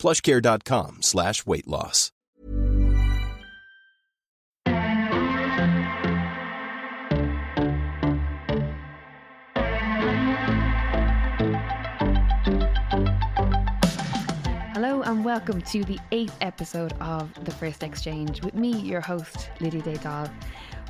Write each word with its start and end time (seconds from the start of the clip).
plushcare.com 0.00 1.02
slash 1.02 1.44
weight 1.46 1.68
loss. 1.68 2.10
Hello 14.72 15.02
and 15.02 15.24
welcome 15.24 15.60
to 15.60 15.84
the 15.84 15.98
eighth 16.10 16.36
episode 16.40 16.94
of 17.00 17.32
The 17.44 17.50
First 17.50 17.82
Exchange 17.82 18.42
with 18.42 18.54
me, 18.54 18.72
your 18.80 19.02
host, 19.02 19.50
Lydia 19.60 19.82
Daydal. 19.82 20.30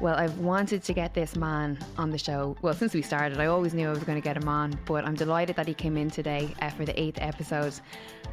Well, 0.01 0.15
I've 0.15 0.39
wanted 0.39 0.83
to 0.85 0.95
get 0.95 1.13
this 1.13 1.37
man 1.37 1.79
on 1.99 2.09
the 2.09 2.17
show. 2.17 2.57
Well, 2.63 2.73
since 2.73 2.95
we 2.95 3.03
started, 3.03 3.39
I 3.39 3.47
always 3.47 3.75
knew 3.75 3.87
I 3.87 3.91
was 3.91 4.03
going 4.03 4.17
to 4.17 4.25
get 4.25 4.35
him 4.35 4.49
on, 4.49 4.79
but 4.87 5.05
I'm 5.05 5.15
delighted 5.15 5.57
that 5.57 5.69
he 5.69 5.75
came 5.75 5.99
in 5.99 6.09
today 6.09 6.55
uh, 6.63 6.71
for 6.71 6.87
the 6.87 6.99
eighth 6.99 7.19
episode. 7.21 7.75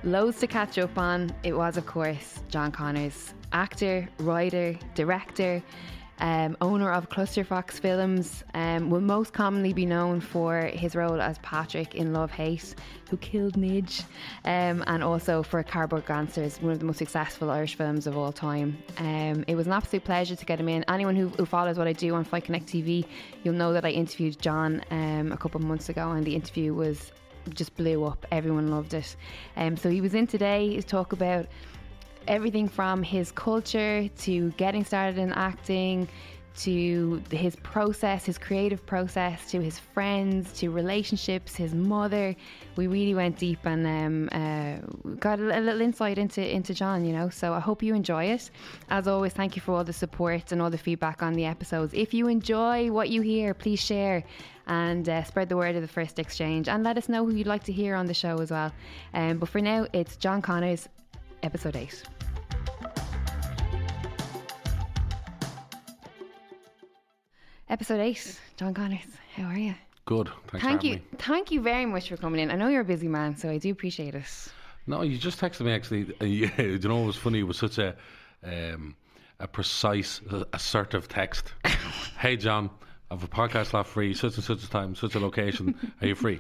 Loads 0.06 0.40
to 0.40 0.48
catch 0.48 0.78
up 0.78 0.98
on. 0.98 1.30
It 1.44 1.52
was, 1.52 1.76
of 1.76 1.86
course, 1.86 2.40
John 2.48 2.72
Connors, 2.72 3.34
actor, 3.52 4.08
writer, 4.20 4.80
director, 4.96 5.62
um, 6.20 6.58
owner 6.62 6.92
of 6.92 7.10
Cluster 7.10 7.44
Fox 7.44 7.80
Films, 7.80 8.44
um, 8.54 8.90
will 8.90 9.02
most 9.02 9.34
commonly 9.34 9.74
be 9.74 9.86
known 9.86 10.20
for 10.20 10.62
his 10.62 10.96
role 10.96 11.22
as 11.22 11.38
Patrick 11.40 11.96
in 11.96 12.14
Love 12.14 12.32
Hate, 12.32 12.76
who 13.10 13.18
killed 13.18 13.54
Nidge, 13.54 14.04
um, 14.46 14.84
and 14.88 15.04
also 15.04 15.44
for 15.44 15.62
Cardboard 15.64 16.06
Gangsters, 16.06 16.62
one 16.62 16.74
of 16.74 16.80
the 16.80 16.86
most 16.86 16.98
successful 16.98 17.52
Irish 17.52 17.76
films 17.76 18.08
of 18.08 18.18
all 18.18 18.32
time. 18.32 18.78
Um, 18.98 19.44
it 19.48 19.56
was 19.56 19.68
an 19.68 19.74
absolute 19.74 20.04
pleasure 20.04 20.36
to 20.36 20.46
get 20.46 20.60
him 20.60 20.70
in. 20.70 20.84
Anyone 20.88 21.16
who, 21.16 21.30
who 21.30 21.46
follows 21.46 21.78
what 21.78 21.88
I 21.88 21.94
do 21.94 22.16
on 22.16 22.24
Fight 22.24 22.46
Connect 22.46 22.66
TV, 22.66 23.06
you'll 23.44 23.56
know 23.56 23.74
that 23.74 23.86
I 23.86 23.90
interviewed 23.90 24.40
John 24.40 24.82
um, 24.92 25.32
a 25.32 25.38
couple 25.38 25.62
of 25.62 25.68
months 25.68 25.90
ago, 25.90 26.12
and 26.12 26.26
the 26.26 26.36
interview 26.36 26.74
was 26.74 27.12
just 27.54 27.76
blew 27.76 28.04
up. 28.06 28.26
Everyone 28.32 28.68
loved 28.70 28.94
it. 28.94 29.16
Um, 29.56 29.78
so 29.78 29.90
he 29.90 30.02
was 30.02 30.14
in 30.14 30.28
today 30.28 30.76
to 30.76 30.84
talk 30.84 31.14
about 31.14 31.48
everything 32.28 32.68
from 32.68 33.04
his 33.04 33.32
culture 33.32 34.08
to 34.20 34.52
getting 34.52 34.84
started 34.84 35.18
in 35.18 35.32
acting 35.34 36.08
to 36.58 37.22
his 37.30 37.56
process, 37.58 38.26
his 38.26 38.38
creative 38.38 38.84
process, 38.86 39.52
to 39.52 39.62
his 39.62 39.78
friends, 39.78 40.52
to 40.54 40.70
relationships, 40.70 41.56
his 41.56 41.74
mother. 41.76 42.36
We 42.76 42.88
really 42.88 43.14
went 43.14 43.38
deep 43.38 43.60
and 43.66 43.86
um, 43.86 44.30
uh, 44.32 44.78
got 45.20 45.40
a, 45.40 45.60
a 45.60 45.62
little 45.62 45.82
insight 45.82 46.18
into 46.18 46.42
into 46.44 46.74
John, 46.74 47.06
you 47.06 47.14
know. 47.14 47.30
So 47.30 47.54
I 47.54 47.60
hope 47.60 47.84
you 47.84 47.94
enjoy 47.94 48.26
it. 48.26 48.50
As 48.90 49.08
always, 49.08 49.34
thank 49.34 49.56
you 49.56 49.62
for 49.62 49.76
all 49.76 49.84
the 49.84 49.94
support 49.94 50.52
and 50.52 50.62
all 50.62 50.72
the 50.72 50.78
feedback 50.78 51.22
on 51.22 51.34
the 51.34 51.46
episodes. 51.46 51.94
If 51.94 52.14
you 52.14 52.28
enjoy 52.28 52.92
what 52.92 53.10
you 53.10 53.22
hear, 53.22 53.54
please 53.54 53.80
share 53.80 54.24
and 54.66 55.08
uh, 55.08 55.24
spread 55.24 55.50
the 55.50 55.58
word 55.58 55.76
of 55.76 55.82
the 55.82 55.88
first 55.88 56.18
exchange 56.18 56.68
and 56.68 56.84
let 56.84 56.98
us 56.98 57.08
know 57.08 57.24
who 57.26 57.36
you'd 57.36 57.48
like 57.48 57.64
to 57.64 57.72
hear 57.72 57.96
on 57.96 58.06
the 58.08 58.14
show 58.14 58.40
as 58.40 58.52
well. 58.52 58.72
Um, 59.14 59.38
but 59.38 59.48
for 59.48 59.62
now, 59.62 59.86
it's 59.94 60.18
John 60.18 60.42
Connors, 60.42 60.90
episode 61.44 61.76
eight. 61.76 62.04
Episode 67.70 68.00
eight, 68.00 68.40
John 68.56 68.74
Connors. 68.74 69.02
How 69.36 69.44
are 69.44 69.58
you? 69.58 69.76
Good. 70.06 70.30
Thanks 70.48 70.66
Thank 70.66 70.82
for 70.82 70.88
you, 70.88 70.94
me. 70.96 71.02
thank 71.18 71.52
you 71.52 71.60
very 71.60 71.86
much 71.86 72.08
for 72.08 72.16
coming 72.16 72.40
in. 72.40 72.50
I 72.50 72.56
know 72.56 72.70
you're 72.70 72.82
a 72.82 72.86
busy 72.86 73.10
man, 73.10 73.36
so 73.36 73.50
I 73.50 73.58
do 73.58 73.72
appreciate 73.72 74.16
it. 74.16 74.26
No, 74.88 75.02
you 75.02 75.18
just 75.18 75.38
texted 75.42 75.66
me 75.66 75.74
actually. 75.74 76.14
Uh, 76.22 76.26
you, 76.26 76.48
know, 76.88 77.04
it 77.04 77.06
was 77.06 77.18
funny. 77.18 77.40
It 77.40 77.44
was 77.44 77.58
such 77.58 77.78
a 77.78 77.94
um, 78.42 78.96
a 79.42 79.48
precise, 79.48 80.22
uh, 80.32 80.46
assertive 80.54 81.10
text. 81.10 81.54
hey, 82.20 82.38
John, 82.38 82.70
I 83.12 83.16
have 83.16 83.24
a 83.26 83.28
podcast 83.28 83.74
lot 83.74 83.86
free, 83.86 84.14
such 84.14 84.36
and 84.36 84.44
such 84.46 84.64
a 84.64 84.70
time, 84.70 84.96
such 84.96 85.16
a 85.16 85.20
location. 85.20 85.76
Are 86.02 86.08
you 86.08 86.16
free? 86.16 86.40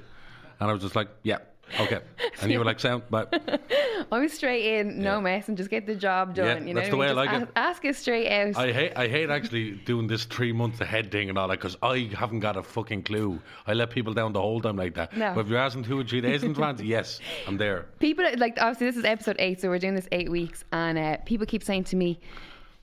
And 0.62 0.70
I 0.70 0.74
was 0.74 0.82
just 0.82 0.96
like, 0.96 1.10
yeah, 1.24 1.40
okay. 1.80 2.00
And 2.42 2.52
you 2.52 2.60
were 2.60 2.66
like, 2.66 2.80
sound, 2.80 3.04
but 3.10 3.34
I'm 4.12 4.28
straight 4.30 4.80
in, 4.80 5.00
no 5.02 5.16
Yeah. 5.16 5.20
mess, 5.22 5.48
and 5.48 5.58
just 5.58 5.70
get 5.70 5.86
the 5.88 5.96
job 5.96 6.36
done. 6.36 6.46
Yeah, 6.46 6.68
you 6.68 6.74
know 6.74 6.82
that's 6.82 6.88
what 6.88 6.92
the 6.92 6.98
way 6.98 7.06
I 7.08 7.10
mean? 7.10 7.16
like 7.16 7.30
Just 7.32 7.44
it. 7.44 7.50
ask, 7.56 7.68
Ask 7.78 7.86
it 7.86 7.96
straight 7.96 8.32
out. 8.32 8.56
I 8.58 8.72
hate 8.72 8.94
I 8.96 9.08
hate 9.08 9.30
actually 9.30 9.72
doing 9.86 10.08
this 10.08 10.26
three 10.26 10.52
months 10.54 10.82
ahead 10.82 11.12
thing 11.12 11.30
and 11.30 11.38
all 11.38 11.48
that 11.48 11.60
because 11.60 11.76
I 11.82 12.10
haven't 12.16 12.40
got 12.42 12.58
a 12.58 12.64
fucking 12.64 13.04
clue. 13.04 13.40
I 13.66 13.74
let 13.74 13.90
people 13.90 14.14
down 14.14 14.34
the 14.34 14.42
whole 14.42 14.62
time 14.62 14.78
like 14.78 14.94
that. 14.96 15.16
No. 15.18 15.34
But 15.34 15.42
if 15.42 15.48
you're 15.50 15.60
asking 15.60 15.84
two 15.84 16.00
or 16.00 16.04
three 16.04 16.22
days 16.22 16.44
in 16.44 16.52
advance, 16.52 16.82
yes, 16.96 17.20
I'm 17.48 17.58
there. 17.58 17.88
people 18.00 18.26
like 18.38 18.58
obviously 18.60 18.88
this 18.88 18.98
is 18.98 19.06
episode 19.06 19.36
eight, 19.40 19.60
so 19.62 19.70
we're 19.70 19.80
doing 19.80 19.96
this 19.96 20.08
eight 20.12 20.30
weeks, 20.32 20.64
and 20.72 20.98
uh, 20.98 21.18
people 21.26 21.46
keep 21.46 21.64
saying 21.64 21.84
to 21.86 21.96
me, 21.96 22.20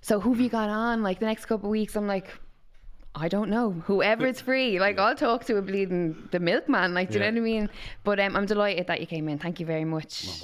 "So 0.01 0.21
who 0.21 0.33
have 0.33 0.41
you 0.41 0.49
got 0.51 0.69
on 0.69 1.03
like 1.03 1.19
the 1.21 1.27
next 1.27 1.47
couple 1.47 1.69
of 1.69 1.71
weeks?" 1.71 1.97
I'm 1.97 2.07
like. 2.07 2.29
I 3.17 3.29
don't 3.29 3.49
know. 3.49 3.71
Whoever 3.71 4.25
Whoever's 4.25 4.41
free, 4.41 4.81
like 4.81 4.99
I'll 4.99 5.15
talk 5.15 5.45
to 5.45 5.57
a 5.57 5.63
bleeding 5.63 6.29
the 6.33 6.41
milkman, 6.41 6.95
like 6.95 7.09
do 7.09 7.15
you 7.15 7.21
know 7.21 7.27
what 7.27 7.37
I 7.37 7.41
mean? 7.41 7.71
But 8.03 8.19
um, 8.19 8.35
I'm 8.37 8.47
delighted 8.47 8.89
that 8.89 9.01
you 9.01 9.07
came 9.07 9.29
in. 9.29 9.39
Thank 9.39 9.61
you 9.61 9.67
very 9.67 9.85
much. 9.85 10.43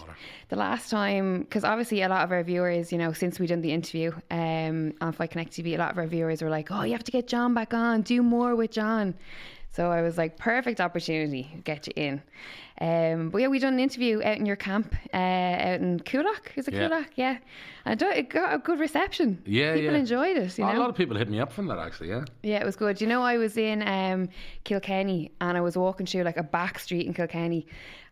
the 0.51 0.57
last 0.57 0.89
time, 0.89 1.41
because 1.41 1.65
obviously 1.65 2.03
a 2.03 2.09
lot 2.09 2.23
of 2.23 2.31
our 2.31 2.45
viewers, 2.45 2.93
you 2.93 2.99
know, 2.99 3.13
since 3.13 3.41
we 3.41 3.47
done 3.49 3.61
the 3.61 3.73
interview 3.73 4.13
um, 4.31 4.95
on 5.01 5.13
Fight 5.13 5.33
Connect 5.33 5.53
TV, 5.53 5.75
a 5.75 5.79
lot 5.79 5.91
of 5.91 5.99
our 5.99 6.07
viewers 6.07 6.43
were 6.43 6.51
like, 6.51 6.71
"Oh, 6.71 6.83
you 6.83 6.93
have 6.93 7.05
to 7.05 7.13
get 7.13 7.27
John 7.27 7.55
back 7.55 7.75
on. 7.75 8.03
Do 8.03 8.23
more 8.23 8.55
with 8.55 8.71
John." 8.71 9.15
So 9.73 9.91
I 9.91 10.03
was 10.03 10.19
like, 10.19 10.37
perfect 10.37 10.81
opportunity, 10.81 11.61
get 11.65 11.87
you 11.87 11.93
in. 11.95 12.23
Um, 12.81 13.29
but 13.29 13.43
yeah, 13.43 13.49
we 13.49 13.59
done 13.59 13.75
an 13.75 13.81
interview 13.81 14.23
out 14.23 14.39
in 14.39 14.47
your 14.47 14.57
camp, 14.57 14.95
uh, 15.13 15.17
out 15.17 15.81
in 15.81 16.01
Coolock. 16.01 16.57
Is 16.57 16.67
it 16.67 16.73
Yeah. 16.73 16.89
Coolock? 16.89 17.07
Yeah, 17.15 17.37
and 17.85 18.01
it 18.01 18.31
got 18.31 18.55
a 18.55 18.59
good 18.59 18.81
reception. 18.81 19.43
Yeah, 19.45 19.75
people 19.75 19.93
yeah. 19.93 19.99
enjoyed 19.99 20.37
it. 20.39 20.57
You 20.57 20.65
a 20.65 20.73
lot 20.79 20.89
of 20.89 20.97
people 20.97 21.17
hit 21.17 21.29
me 21.29 21.41
up 21.41 21.53
from 21.53 21.67
that 21.67 21.79
actually. 21.79 22.09
Yeah. 22.09 22.25
yeah, 22.43 22.59
it 22.61 22.65
was 22.65 22.77
good. 22.77 23.01
You 23.01 23.07
know, 23.07 23.23
I 23.23 23.37
was 23.37 23.59
in 23.59 23.87
um, 23.87 24.31
Kilkenny 24.65 25.31
and 25.43 25.59
I 25.59 25.61
was 25.61 25.77
walking 25.77 26.07
through 26.07 26.23
like 26.23 26.39
a 26.39 26.43
back 26.43 26.79
street 26.79 27.07
in 27.07 27.13
Kilkenny, 27.13 27.67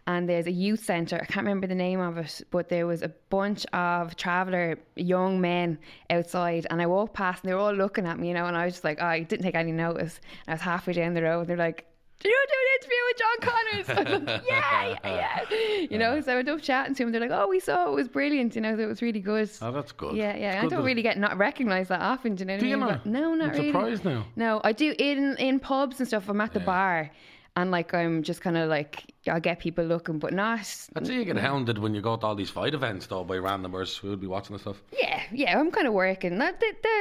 and 0.06 0.28
there's 0.28 0.46
a 0.46 0.52
youth 0.52 0.84
centre. 0.84 1.16
I 1.16 1.24
can't 1.24 1.46
remember 1.46 1.66
the 1.66 1.74
name 1.74 2.00
of 2.00 2.18
it, 2.18 2.42
but 2.50 2.68
there 2.68 2.86
was 2.86 3.00
a 3.00 3.08
bunch 3.30 3.64
of 3.72 4.16
traveller 4.16 4.78
young 4.96 5.40
men 5.40 5.78
outside, 6.10 6.66
and 6.70 6.82
I 6.82 6.86
walked 6.86 7.14
past 7.14 7.42
and 7.42 7.50
they 7.50 7.54
were 7.54 7.60
all 7.60 7.74
looking 7.74 8.06
at 8.06 8.18
me, 8.18 8.28
you 8.28 8.34
know, 8.34 8.44
and 8.44 8.56
I 8.56 8.66
was 8.66 8.74
just 8.74 8.84
like, 8.84 8.98
oh, 9.00 9.06
I 9.06 9.20
didn't 9.22 9.44
take 9.44 9.54
any 9.54 9.72
notice. 9.72 10.20
I 10.46 10.52
was 10.52 10.60
halfway 10.60 10.92
down 10.92 11.14
the 11.14 11.22
road, 11.22 11.40
and 11.40 11.48
they're 11.48 11.56
like. 11.56 11.86
Do 12.20 12.28
you 12.28 12.46
do 12.48 12.54
an 12.60 12.68
interview 12.80 12.96
with 13.06 13.18
John 13.18 13.38
Connors? 13.48 14.26
Like, 14.28 14.42
yeah, 14.48 14.96
yeah, 15.04 15.44
yeah. 15.50 15.86
You 15.90 15.98
know, 15.98 16.20
so 16.20 16.32
I 16.32 16.36
went 16.36 16.48
up 16.48 16.60
chatting 16.60 16.94
to 16.96 17.02
him. 17.04 17.12
They're 17.12 17.20
like, 17.20 17.30
oh, 17.30 17.46
we 17.48 17.60
saw 17.60 17.88
it. 17.90 17.94
Was 17.94 18.08
brilliant. 18.08 18.56
You 18.56 18.60
know, 18.62 18.76
it 18.78 18.86
was 18.86 19.00
really 19.02 19.20
good. 19.20 19.48
Oh, 19.62 19.70
that's 19.70 19.92
good. 19.92 20.16
Yeah, 20.16 20.36
yeah. 20.36 20.62
It's 20.64 20.72
I 20.72 20.76
don't 20.76 20.84
really 20.84 21.02
get 21.02 21.16
not 21.18 21.36
recognised 21.38 21.90
that 21.90 22.00
often. 22.00 22.34
Do 22.34 22.42
you 22.42 22.46
know 22.46 22.54
what 22.54 22.60
Do 22.60 22.66
I 22.66 22.70
you? 22.70 22.76
But 22.78 23.06
no, 23.06 23.34
not 23.34 23.50
I'm 23.50 23.54
really. 23.54 23.66
surprised 23.72 24.04
now. 24.04 24.26
No, 24.36 24.60
I 24.64 24.72
do 24.72 24.94
in 24.98 25.36
in 25.38 25.60
pubs 25.60 26.00
and 26.00 26.08
stuff. 26.08 26.28
I'm 26.28 26.40
at 26.40 26.52
the 26.52 26.60
bar, 26.60 27.10
and 27.56 27.70
like 27.70 27.92
I'm 27.94 28.22
just 28.22 28.40
kind 28.40 28.56
of 28.56 28.68
like 28.68 29.04
I 29.26 29.40
get 29.40 29.58
people 29.58 29.84
looking, 29.84 30.18
but 30.18 30.32
not. 30.32 30.60
I'd 30.96 31.06
say 31.06 31.14
you 31.14 31.24
get 31.24 31.36
hounded 31.36 31.78
when 31.78 31.94
you 31.94 32.00
go 32.00 32.16
to 32.16 32.26
all 32.26 32.34
these 32.34 32.50
fight 32.50 32.74
events 32.74 33.06
though 33.06 33.24
by 33.24 33.36
randomers 33.36 33.98
who 33.98 34.10
would 34.10 34.20
be 34.20 34.26
watching 34.26 34.54
the 34.54 34.60
stuff. 34.60 34.82
Yeah, 34.92 35.22
yeah. 35.32 35.58
I'm 35.58 35.70
kind 35.70 35.86
of 35.86 35.92
working. 35.92 36.38
Not 36.38 36.54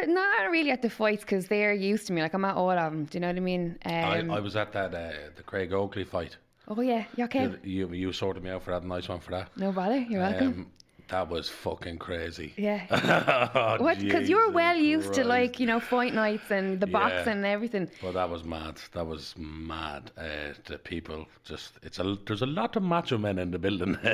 not 0.07 0.49
really 0.51 0.71
at 0.71 0.81
the 0.81 0.89
fights 0.89 1.23
because 1.23 1.47
they're 1.47 1.73
used 1.73 2.07
to 2.07 2.13
me. 2.13 2.21
Like 2.21 2.33
I'm 2.33 2.45
at 2.45 2.55
all 2.55 2.71
of 2.71 2.91
them. 2.91 3.05
Do 3.05 3.17
you 3.17 3.19
know 3.21 3.27
what 3.27 3.37
I 3.37 3.39
mean? 3.39 3.77
Um, 3.85 3.93
I, 3.93 4.35
I 4.37 4.39
was 4.39 4.55
at 4.55 4.73
that 4.73 4.93
uh, 4.93 5.11
the 5.35 5.43
Craig 5.43 5.69
Coakley 5.69 6.03
fight. 6.03 6.37
oh 6.67 6.81
yeah, 6.81 7.05
you 7.15 7.23
okay? 7.25 7.43
You, 7.43 7.59
you 7.63 7.93
you 7.93 8.13
sorted 8.13 8.43
me 8.43 8.49
out 8.49 8.63
for 8.63 8.71
that. 8.71 8.83
Nice 8.83 9.07
one 9.07 9.19
for 9.19 9.31
that. 9.31 9.55
No 9.57 9.71
bother. 9.71 9.99
You're 9.99 10.21
welcome. 10.21 10.47
Um, 10.47 10.71
that 11.09 11.29
was 11.29 11.47
fucking 11.49 11.97
crazy. 11.97 12.53
yeah. 12.57 12.81
Oh, 13.55 13.83
What? 13.83 13.99
Because 13.99 14.27
you 14.29 14.35
were 14.37 14.43
Jesus 14.43 14.55
well 14.55 14.75
used 14.75 15.13
to 15.13 15.23
like 15.23 15.59
you 15.59 15.65
know 15.65 15.79
fight 15.79 16.13
nights 16.13 16.51
and 16.51 16.79
the 16.79 16.87
Yeah. 16.87 16.99
boxing 16.99 17.33
and 17.33 17.45
everything. 17.45 17.89
Well, 18.03 18.13
that 18.13 18.29
was 18.29 18.43
mad. 18.43 18.75
That 18.93 19.05
was 19.07 19.33
mad. 19.37 20.11
Uh, 20.17 20.53
the 20.65 20.77
people 20.77 21.25
just, 21.45 21.73
it's 21.83 21.99
a, 21.99 22.17
there's 22.25 22.41
a 22.41 22.45
lot 22.45 22.75
of 22.75 22.83
macho 22.83 23.17
men 23.17 23.39
in 23.39 23.51
the 23.51 23.59
building. 23.59 23.97
Yeah, 24.03 24.11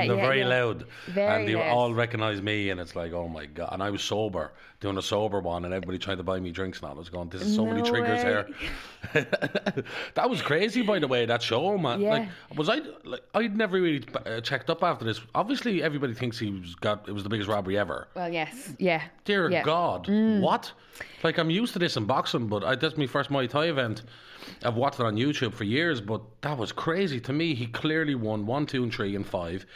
and 0.00 0.10
they're 0.10 0.16
yeah, 0.16 0.26
very 0.28 0.40
yeah. 0.40 0.48
loud. 0.48 0.84
Very 1.08 1.28
and 1.34 1.48
they 1.48 1.54
loud. 1.56 1.68
all 1.68 1.94
recognize 1.94 2.42
me, 2.42 2.70
and 2.70 2.80
it's 2.80 2.96
like, 2.96 3.12
oh 3.12 3.28
my 3.28 3.46
God. 3.46 3.70
And 3.72 3.82
I 3.82 3.90
was 3.90 4.02
sober, 4.02 4.52
doing 4.80 4.98
a 4.98 5.02
sober 5.02 5.40
one, 5.40 5.64
and 5.64 5.72
everybody 5.72 5.98
trying 5.98 6.16
to 6.18 6.22
buy 6.22 6.38
me 6.40 6.50
drinks 6.50 6.78
and 6.80 6.88
all. 6.88 6.94
I 6.96 6.98
was 6.98 7.08
going, 7.08 7.28
this 7.28 7.42
is 7.42 7.54
so 7.54 7.64
many 7.64 7.82
triggers 7.82 8.24
way. 8.24 8.30
here. 8.30 8.48
that 10.14 10.28
was 10.28 10.42
crazy, 10.42 10.82
by 10.82 10.98
the 10.98 11.08
way, 11.08 11.26
that 11.26 11.42
show, 11.42 11.76
man. 11.78 12.00
Yeah. 12.00 12.10
Like, 12.10 12.28
was 12.56 12.68
I, 12.68 12.80
like, 13.04 13.22
I'd 13.34 13.56
never 13.56 13.80
really 13.80 14.04
uh, 14.26 14.40
checked 14.40 14.70
up 14.70 14.82
after 14.82 15.04
this. 15.04 15.20
Obviously, 15.34 15.82
everybody 15.82 16.14
thinks 16.16 16.38
he 16.38 16.50
was 16.50 16.74
got, 16.74 17.08
it 17.08 17.12
was 17.12 17.22
the 17.22 17.28
biggest 17.28 17.48
robbery 17.48 17.78
ever. 17.78 18.08
Well, 18.14 18.32
yes, 18.32 18.72
yeah. 18.78 19.02
Dear 19.24 19.50
yeah. 19.50 19.62
Mm. 19.62 19.64
God, 19.64 20.42
what? 20.42 20.72
Like 21.22 21.38
I'm 21.38 21.50
used 21.50 21.72
to 21.74 21.78
this 21.78 21.96
in 21.96 22.04
boxing, 22.04 22.48
but 22.48 22.64
I, 22.64 22.74
that's 22.74 22.96
my 22.96 23.06
first 23.06 23.30
Muay 23.30 23.48
Thai 23.48 23.66
event. 23.66 24.02
I've 24.64 24.76
watched 24.76 25.00
it 25.00 25.06
on 25.06 25.16
YouTube 25.16 25.52
for 25.52 25.64
years, 25.64 26.00
but 26.00 26.22
that 26.42 26.56
was 26.56 26.72
crazy 26.72 27.20
to 27.20 27.32
me. 27.32 27.54
He 27.54 27.66
clearly 27.66 28.14
won 28.14 28.46
one, 28.46 28.66
two, 28.66 28.82
and 28.82 28.92
three, 28.92 29.16
and 29.16 29.26
five, 29.26 29.66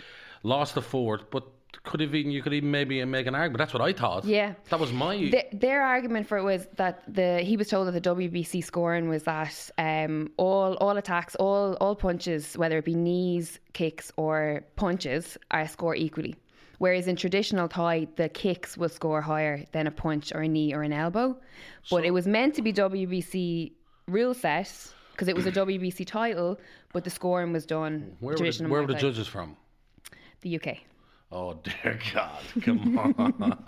lost 0.43 0.75
the 0.75 0.83
fourth, 0.83 1.31
but 1.31 1.45
could 1.85 2.01
have 2.01 2.15
even 2.15 2.31
you 2.31 2.43
could 2.43 2.53
even 2.53 2.71
maybe 2.71 3.05
make 3.05 3.27
an 3.27 3.35
argument. 3.35 3.59
That's 3.59 3.73
what 3.73 3.83
I 3.83 3.93
thought. 3.93 4.25
Yeah. 4.25 4.55
that 4.69 4.79
was 4.79 4.93
my. 4.93 5.17
The, 5.17 5.45
their 5.53 5.83
argument 5.83 6.27
for 6.27 6.39
it 6.39 6.43
was 6.43 6.69
that 6.77 7.03
the 7.13 7.41
he 7.41 7.57
was 7.57 7.69
told 7.69 7.89
that 7.89 8.03
the 8.03 8.15
WBC 8.15 8.65
scoring 8.65 9.09
was 9.09 9.23
that 9.25 9.71
um, 9.79 10.31
all 10.37 10.75
all 10.75 10.97
attacks, 10.97 11.35
all 11.37 11.75
all 11.75 11.95
punches, 11.95 12.57
whether 12.57 12.79
it 12.79 12.85
be 12.85 12.95
knees, 12.95 13.59
kicks, 13.73 14.13
or 14.17 14.65
punches, 14.77 15.39
are 15.51 15.67
score 15.67 15.95
equally. 15.95 16.35
Whereas 16.79 17.09
in 17.09 17.17
traditional 17.17 17.69
Thai, 17.69 18.09
the 18.17 18.31
kicks 18.31 18.79
will 18.79 18.89
score 18.89 19.21
higher 19.21 19.67
than 19.73 19.87
a 19.87 19.91
punch 19.91 20.33
or 20.35 20.41
a 20.41 20.49
knee 20.49 20.73
or 20.73 20.83
an 20.83 20.95
elbow. 20.95 21.37
But 21.91 22.07
it 22.07 22.11
was 22.11 22.27
meant 22.27 22.55
to 22.55 22.63
be 22.63 22.73
WBC 22.73 23.73
rule 24.09 24.33
set 24.33 24.73
because 25.13 25.29
it 25.29 25.37
was 25.37 25.45
a 25.45 25.53
WBC 25.53 26.07
title, 26.07 26.59
but 26.95 27.05
the 27.05 27.11
scoring 27.11 27.53
was 27.53 27.67
done 27.67 28.17
where 28.21 28.35
were 28.35 28.51
the, 28.51 28.67
where 28.67 28.81
were 28.81 28.87
the 28.87 28.95
judges 28.95 29.27
from? 29.27 29.59
The 30.41 30.57
UK. 30.57 30.79
Oh 31.33 31.55
dear 31.63 31.99
God! 32.13 32.43
Come 32.63 32.99
on. 32.99 33.65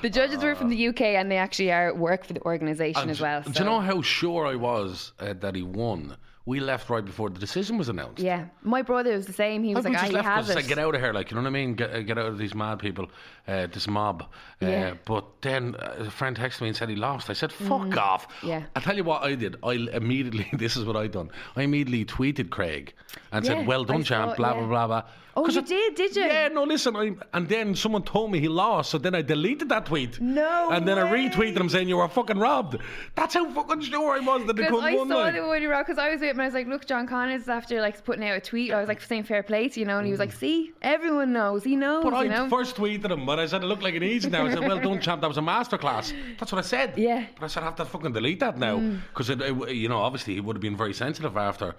The 0.00 0.10
judges 0.10 0.42
were 0.42 0.54
from 0.54 0.68
the 0.68 0.88
UK 0.88 1.00
and 1.00 1.30
they 1.30 1.36
actually 1.38 1.72
are 1.72 1.92
work 1.94 2.24
for 2.24 2.32
the 2.34 2.42
organisation 2.42 3.10
as 3.10 3.20
well. 3.20 3.42
Do 3.42 3.52
you 3.58 3.64
know 3.64 3.80
how 3.80 4.00
sure 4.02 4.46
I 4.46 4.54
was 4.54 5.12
uh, 5.18 5.32
that 5.40 5.54
he 5.56 5.62
won? 5.62 6.16
We 6.44 6.58
left 6.58 6.90
right 6.90 7.04
before 7.04 7.30
the 7.30 7.38
decision 7.38 7.78
was 7.78 7.88
announced. 7.88 8.20
Yeah, 8.20 8.46
my 8.62 8.82
brother 8.82 9.12
was 9.12 9.26
the 9.26 9.32
same. 9.32 9.62
He 9.62 9.76
was 9.76 9.86
I 9.86 9.90
like, 9.90 9.98
just 10.00 10.12
"Ah, 10.12 10.14
left 10.16 10.26
because 10.48 10.50
it." 10.50 10.56
I 10.58 10.62
get 10.62 10.78
out 10.78 10.92
of 10.96 11.00
here, 11.00 11.12
like 11.12 11.30
you 11.30 11.36
know 11.36 11.42
what 11.42 11.46
I 11.46 11.50
mean. 11.52 11.74
Get, 11.74 11.90
uh, 11.92 12.02
get 12.02 12.18
out 12.18 12.26
of 12.26 12.36
these 12.38 12.52
mad 12.52 12.80
people, 12.80 13.06
uh, 13.46 13.68
this 13.68 13.86
mob. 13.86 14.22
Uh, 14.22 14.66
Yeah. 14.66 14.94
But 15.04 15.24
then 15.40 15.76
uh, 15.76 15.94
a 16.06 16.10
friend 16.10 16.36
texted 16.36 16.62
me 16.62 16.68
and 16.68 16.76
said 16.76 16.88
he 16.88 16.96
lost. 16.96 17.30
I 17.30 17.34
said, 17.34 17.52
"Fuck 17.52 17.96
off." 17.96 18.26
Mm. 18.40 18.48
Yeah. 18.48 18.62
I 18.74 18.80
tell 18.80 18.96
you 18.96 19.04
what 19.04 19.22
I 19.22 19.36
did. 19.36 19.56
I 19.62 19.74
immediately. 19.92 20.48
This 20.58 20.76
is 20.76 20.84
what 20.84 20.96
I 20.96 21.06
done. 21.06 21.30
I 21.56 21.62
immediately 21.62 22.04
tweeted 22.04 22.50
Craig 22.50 22.92
and 23.30 23.44
Yeah, 23.44 23.52
said, 23.58 23.66
"Well 23.68 23.84
done, 23.84 24.00
I 24.00 24.02
champ." 24.02 24.30
saw- 24.32 24.36
Blah 24.36 24.52
yeah. 24.54 24.58
blah 24.60 24.66
blah 24.68 24.86
blah. 24.88 25.02
Oh, 25.34 25.48
you 25.48 25.58
it- 25.60 25.66
did, 25.66 25.94
did 25.94 26.16
you? 26.16 26.24
Yeah. 26.24 26.48
No, 26.48 26.64
listen. 26.64 26.94
I, 26.94 27.14
and 27.32 27.48
then 27.48 27.74
someone 27.74 28.02
told 28.02 28.30
me 28.30 28.38
he 28.38 28.48
lost, 28.48 28.90
so 28.90 28.98
then 28.98 29.14
I 29.14 29.22
deleted 29.22 29.68
that 29.70 29.86
tweet. 29.86 30.20
No 30.20 30.68
And 30.70 30.86
then 30.86 30.98
I 30.98 31.10
retweeted 31.10 31.56
him 31.58 31.68
saying 31.70 31.88
you 31.88 31.96
were 31.96 32.08
fucking 32.08 32.38
robbed. 32.38 32.76
That's 33.14 33.32
how 33.34 33.50
fucking 33.52 33.80
sure 33.80 34.14
I 34.14 34.20
was 34.20 34.46
that 34.46 34.56
they 34.56 34.64
couldn't 34.66 34.84
I 34.84 34.94
saw 34.96 35.02
like. 35.02 35.34
the 35.34 35.42
Woody 35.46 35.66
Rock 35.66 35.86
because 35.86 35.98
I 35.98 36.10
was 36.10 36.20
with 36.20 36.28
him 36.30 36.36
and 36.36 36.42
I 36.42 36.44
was 36.46 36.54
like, 36.54 36.66
look, 36.66 36.86
John 36.86 37.06
Connors 37.06 37.48
after 37.48 37.80
like 37.80 38.04
putting 38.04 38.28
out 38.28 38.36
a 38.36 38.40
tweet. 38.40 38.72
I 38.72 38.80
was 38.80 38.88
like, 38.88 39.00
saying 39.00 39.22
fair 39.24 39.42
play 39.42 39.68
to 39.70 39.80
you 39.80 39.86
know, 39.86 39.96
and 39.98 40.06
he 40.06 40.10
was 40.10 40.20
like, 40.20 40.32
see, 40.32 40.72
everyone 40.82 41.32
knows, 41.32 41.64
he 41.64 41.76
knows, 41.76 42.04
But 42.04 42.12
I 42.14 42.24
you 42.24 42.28
know. 42.28 42.48
first 42.50 42.76
tweeted 42.76 43.10
him, 43.10 43.24
but 43.24 43.38
I 43.40 43.46
said 43.46 43.62
it 43.62 43.66
looked 43.66 43.82
like 43.82 43.94
an 43.94 44.02
easy 44.02 44.28
now. 44.28 44.44
I 44.46 44.50
said, 44.50 44.60
"Well 44.60 44.80
done, 44.80 45.00
champ. 45.06 45.22
That 45.22 45.28
was 45.28 45.38
a 45.38 45.40
masterclass." 45.40 46.12
That's 46.38 46.52
what 46.52 46.58
I 46.58 46.66
said. 46.66 46.92
Yeah. 46.98 47.22
Mm. 47.22 47.26
But 47.38 47.44
I 47.44 47.48
said 47.48 47.62
I 47.62 47.66
have 47.66 47.76
to 47.76 47.84
fucking 47.86 48.12
delete 48.12 48.40
that 48.40 48.58
now 48.58 48.78
because 49.12 49.30
it, 49.30 49.40
it- 49.40 49.70
you 49.74 49.88
know, 49.88 49.98
obviously 49.98 50.34
he 50.34 50.40
would 50.40 50.56
have 50.56 50.60
been 50.62 50.76
very 50.76 50.92
sensitive 50.92 51.36
after 51.36 51.74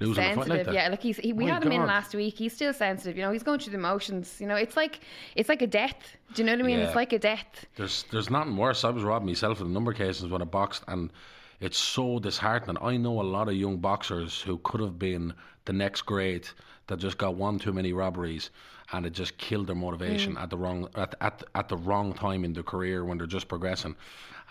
losing 0.00 0.24
a 0.24 0.28
fight 0.28 0.36
like 0.36 0.46
sensitive, 0.46 0.66
that. 0.66 0.74
yeah. 0.74 0.88
Like 0.88 1.02
he's, 1.02 1.16
he, 1.18 1.32
we 1.32 1.44
My 1.46 1.54
had 1.54 1.64
him 1.64 1.72
in 1.72 1.86
last 1.86 2.14
week. 2.14 2.36
He's 2.36 2.52
still 2.52 2.72
sensitive, 2.72 3.16
you 3.16 3.22
know. 3.22 3.32
He's 3.32 3.42
going 3.42 3.60
through 3.60 3.72
the 3.72 3.78
motions. 3.78 4.36
You 4.40 4.46
know, 4.46 4.56
it's 4.56 4.76
like 4.76 5.00
it's 5.36 5.48
like 5.48 5.62
a 5.62 5.66
death. 5.66 6.16
Do 6.34 6.42
you 6.42 6.46
know 6.46 6.52
what 6.52 6.60
I 6.60 6.66
mean? 6.66 6.78
Yeah. 6.78 6.86
It's 6.86 6.96
like 6.96 7.12
a 7.12 7.18
death. 7.18 7.66
There's 7.76 8.04
there's 8.10 8.30
nothing 8.30 8.56
worse. 8.56 8.84
I 8.84 8.90
was 8.90 9.02
robbed 9.02 9.26
myself 9.26 9.60
in 9.60 9.66
a 9.66 9.70
number 9.70 9.92
of 9.92 9.96
cases 9.98 10.28
when 10.28 10.42
I 10.42 10.46
boxed, 10.46 10.84
and 10.88 11.12
it's 11.60 11.78
so 11.78 12.18
disheartening. 12.18 12.78
I 12.80 12.96
know 12.96 13.20
a 13.20 13.22
lot 13.22 13.48
of 13.48 13.54
young 13.54 13.78
boxers 13.78 14.40
who 14.40 14.58
could 14.58 14.80
have 14.80 14.98
been 14.98 15.34
the 15.66 15.72
next 15.72 16.02
great 16.02 16.54
that 16.86 16.98
just 16.98 17.18
got 17.18 17.34
one 17.36 17.58
too 17.58 17.72
many 17.72 17.92
robberies, 17.92 18.50
and 18.92 19.06
it 19.06 19.10
just 19.10 19.36
killed 19.38 19.66
their 19.66 19.76
motivation 19.76 20.34
Mm. 20.34 20.42
at 20.42 20.50
the 20.50 20.56
wrong 20.56 20.88
at, 20.94 21.14
at 21.20 21.42
at 21.54 21.68
the 21.68 21.76
wrong 21.76 22.12
time 22.12 22.44
in 22.44 22.52
their 22.52 22.62
career 22.62 23.04
when 23.04 23.18
they're 23.18 23.26
just 23.26 23.48
progressing. 23.48 23.94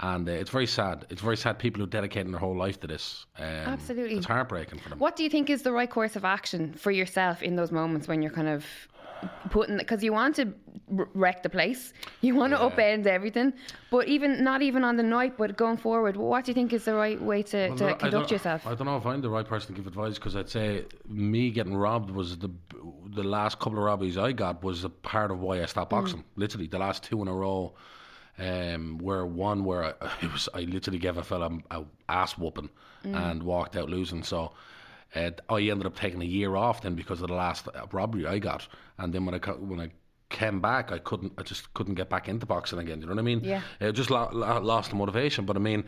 And 0.01 0.27
uh, 0.29 0.31
it's 0.31 0.49
very 0.49 0.65
sad. 0.67 1.05
It's 1.09 1.21
very 1.21 1.35
sad. 1.35 1.59
People 1.59 1.81
who 1.81 1.87
dedicating 1.87 2.31
their 2.31 2.39
whole 2.39 2.55
life 2.55 2.79
to 2.81 2.87
this. 2.87 3.25
Um, 3.37 3.45
Absolutely. 3.45 4.15
it's 4.17 4.25
heartbreaking 4.25 4.79
for 4.79 4.89
them. 4.89 4.99
What 4.99 5.17
do 5.17 5.23
you 5.23 5.29
think 5.29 5.49
is 5.49 5.61
the 5.63 5.73
right 5.73 5.89
course 5.89 6.15
of 6.15 6.23
action 6.23 6.71
for 6.73 6.91
yourself 6.91 7.43
in 7.43 7.57
those 7.57 7.71
moments 7.71 8.07
when 8.07 8.21
you're 8.21 8.31
kind 8.31 8.47
of 8.47 8.63
putting 9.49 9.77
because 9.77 10.03
you 10.03 10.13
want 10.13 10.35
to 10.35 10.53
wreck 11.13 11.43
the 11.43 11.49
place, 11.49 11.93
you 12.21 12.35
want 12.35 12.51
to 12.53 12.57
upend 12.59 13.05
everything, 13.05 13.53
but 13.91 14.07
even 14.07 14.43
not 14.43 14.61
even 14.61 14.83
on 14.83 14.95
the 14.97 15.03
night, 15.03 15.37
but 15.37 15.55
going 15.57 15.77
forward, 15.77 16.17
what 16.17 16.45
do 16.45 16.49
you 16.51 16.53
think 16.55 16.73
is 16.73 16.85
the 16.85 16.93
right 16.93 17.21
way 17.21 17.43
to, 17.43 17.67
Well, 17.69 17.77
to 17.77 17.83
no, 17.83 17.95
conduct 17.95 18.11
don't- 18.11 18.31
yourself? 18.31 18.65
I 18.65 18.73
don't 18.75 18.85
know 18.85 18.97
if 18.97 19.05
I'm 19.05 19.21
the 19.21 19.29
right 19.29 19.45
person 19.45 19.67
to 19.73 19.73
give 19.81 19.87
advice 19.87 20.15
because 20.15 20.35
I'd 20.35 20.49
say 20.49 20.85
me 21.07 21.51
getting 21.51 21.75
robbed 21.75 22.09
was 22.11 22.37
the 22.37 22.49
the 23.11 23.23
last 23.23 23.57
couple 23.59 23.79
of 23.79 23.85
robberies 23.85 24.17
I 24.17 24.31
got 24.31 24.63
was 24.63 24.83
a 24.83 24.89
part 24.89 25.31
of 25.31 25.39
why 25.41 25.61
I 25.63 25.65
stopped 25.65 25.91
Mm. 25.91 25.97
boxing. 25.99 26.23
Literally, 26.35 26.67
the 26.67 26.77
last 26.79 27.03
two 27.03 27.21
in 27.23 27.27
a 27.27 27.33
row, 27.33 27.73
um, 28.37 28.99
where 28.99 29.25
one 29.25 29.63
where 29.65 29.83
I, 29.83 29.93
it 30.21 30.31
was 30.31 30.47
I 30.53 30.61
literally 30.61 30.99
gave 30.99 31.17
a 31.17 31.23
fella 31.23 31.49
a 31.71 31.83
ass 32.07 32.37
whooping 32.37 32.69
Mm. 33.05 33.15
and 33.15 33.43
walked 33.43 33.75
out 33.75 33.89
losing. 33.89 34.23
So. 34.23 34.51
Uh, 35.15 35.31
I 35.49 35.61
ended 35.61 35.85
up 35.87 35.95
taking 35.95 36.21
a 36.21 36.25
year 36.25 36.55
off 36.55 36.81
then 36.81 36.95
because 36.95 37.21
of 37.21 37.29
the 37.29 37.33
last 37.33 37.67
uh, 37.67 37.85
robbery 37.91 38.25
I 38.27 38.39
got, 38.39 38.67
and 38.97 39.11
then 39.13 39.25
when 39.25 39.35
I 39.35 39.39
when 39.39 39.79
I 39.79 39.89
came 40.29 40.61
back, 40.61 40.91
I 40.91 40.99
couldn't, 40.99 41.33
I 41.39 41.41
just 41.43 41.73
couldn't 41.73 41.95
get 41.95 42.09
back 42.09 42.29
into 42.29 42.45
boxing 42.45 42.77
again. 42.77 43.01
You 43.01 43.07
know 43.07 43.13
what 43.13 43.19
I 43.19 43.23
mean? 43.23 43.43
Yeah. 43.43 43.61
Uh, 43.81 43.91
just 43.91 44.11
lo- 44.11 44.29
lo- 44.31 44.61
lost 44.61 44.91
the 44.91 44.95
motivation. 44.95 45.45
But 45.45 45.55
I 45.55 45.59
mean, 45.59 45.83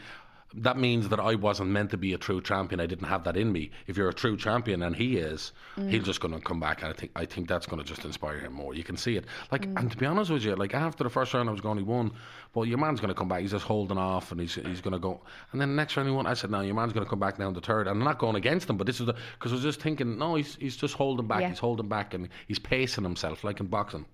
that 0.53 0.77
means 0.77 1.09
that 1.09 1.19
I 1.19 1.35
wasn't 1.35 1.69
meant 1.69 1.91
to 1.91 1.97
be 1.97 2.13
a 2.13 2.17
true 2.17 2.41
champion. 2.41 2.79
I 2.79 2.85
didn't 2.85 3.07
have 3.07 3.23
that 3.23 3.37
in 3.37 3.51
me. 3.51 3.71
If 3.87 3.97
you're 3.97 4.09
a 4.09 4.13
true 4.13 4.35
champion, 4.35 4.83
and 4.83 4.95
he 4.95 5.17
is, 5.17 5.53
he's 5.87 6.03
just 6.03 6.19
going 6.19 6.33
to 6.33 6.39
come 6.39 6.59
back. 6.59 6.81
And 6.81 6.91
I 6.91 6.93
think 6.93 7.11
I 7.15 7.25
think 7.25 7.47
that's 7.47 7.65
going 7.65 7.81
to 7.81 7.87
just 7.87 8.05
inspire 8.05 8.39
him 8.39 8.53
more. 8.53 8.73
You 8.73 8.83
can 8.83 8.97
see 8.97 9.15
it. 9.15 9.25
Like, 9.51 9.65
mm. 9.65 9.79
and 9.79 9.91
to 9.91 9.97
be 9.97 10.05
honest 10.05 10.31
with 10.31 10.43
you, 10.43 10.55
like 10.55 10.73
after 10.73 11.03
the 11.03 11.09
first 11.09 11.33
round, 11.33 11.47
I 11.49 11.51
was 11.51 11.61
going, 11.61 11.77
he 11.77 11.83
won. 11.83 12.11
Well, 12.53 12.65
your 12.65 12.77
man's 12.77 12.99
going 12.99 13.13
to 13.13 13.15
come 13.15 13.29
back. 13.29 13.41
He's 13.41 13.51
just 13.51 13.65
holding 13.65 13.97
off, 13.97 14.31
and 14.31 14.41
he's 14.41 14.55
he's 14.55 14.81
going 14.81 14.93
to 14.93 14.99
go. 14.99 15.21
And 15.51 15.61
then 15.61 15.69
the 15.69 15.75
next 15.75 15.95
round 15.95 16.09
he 16.09 16.15
won. 16.15 16.27
I 16.27 16.33
said, 16.33 16.51
no, 16.51 16.61
your 16.61 16.75
man's 16.75 16.93
going 16.93 17.05
to 17.05 17.09
come 17.09 17.19
back 17.19 17.37
down 17.37 17.53
the 17.53 17.61
third. 17.61 17.87
And 17.87 17.97
I'm 17.97 18.03
not 18.03 18.19
going 18.19 18.35
against 18.35 18.69
him, 18.69 18.77
but 18.77 18.87
this 18.87 18.99
is 18.99 19.05
the 19.05 19.15
because 19.33 19.51
I 19.51 19.55
was 19.55 19.63
just 19.63 19.81
thinking, 19.81 20.17
no, 20.17 20.35
he's 20.35 20.55
he's 20.55 20.75
just 20.75 20.95
holding 20.95 21.27
back. 21.27 21.41
Yeah. 21.41 21.49
He's 21.49 21.59
holding 21.59 21.87
back, 21.87 22.13
and 22.13 22.27
he's 22.47 22.59
pacing 22.59 23.03
himself 23.03 23.43
like 23.43 23.59
in 23.59 23.67
boxing. 23.67 24.05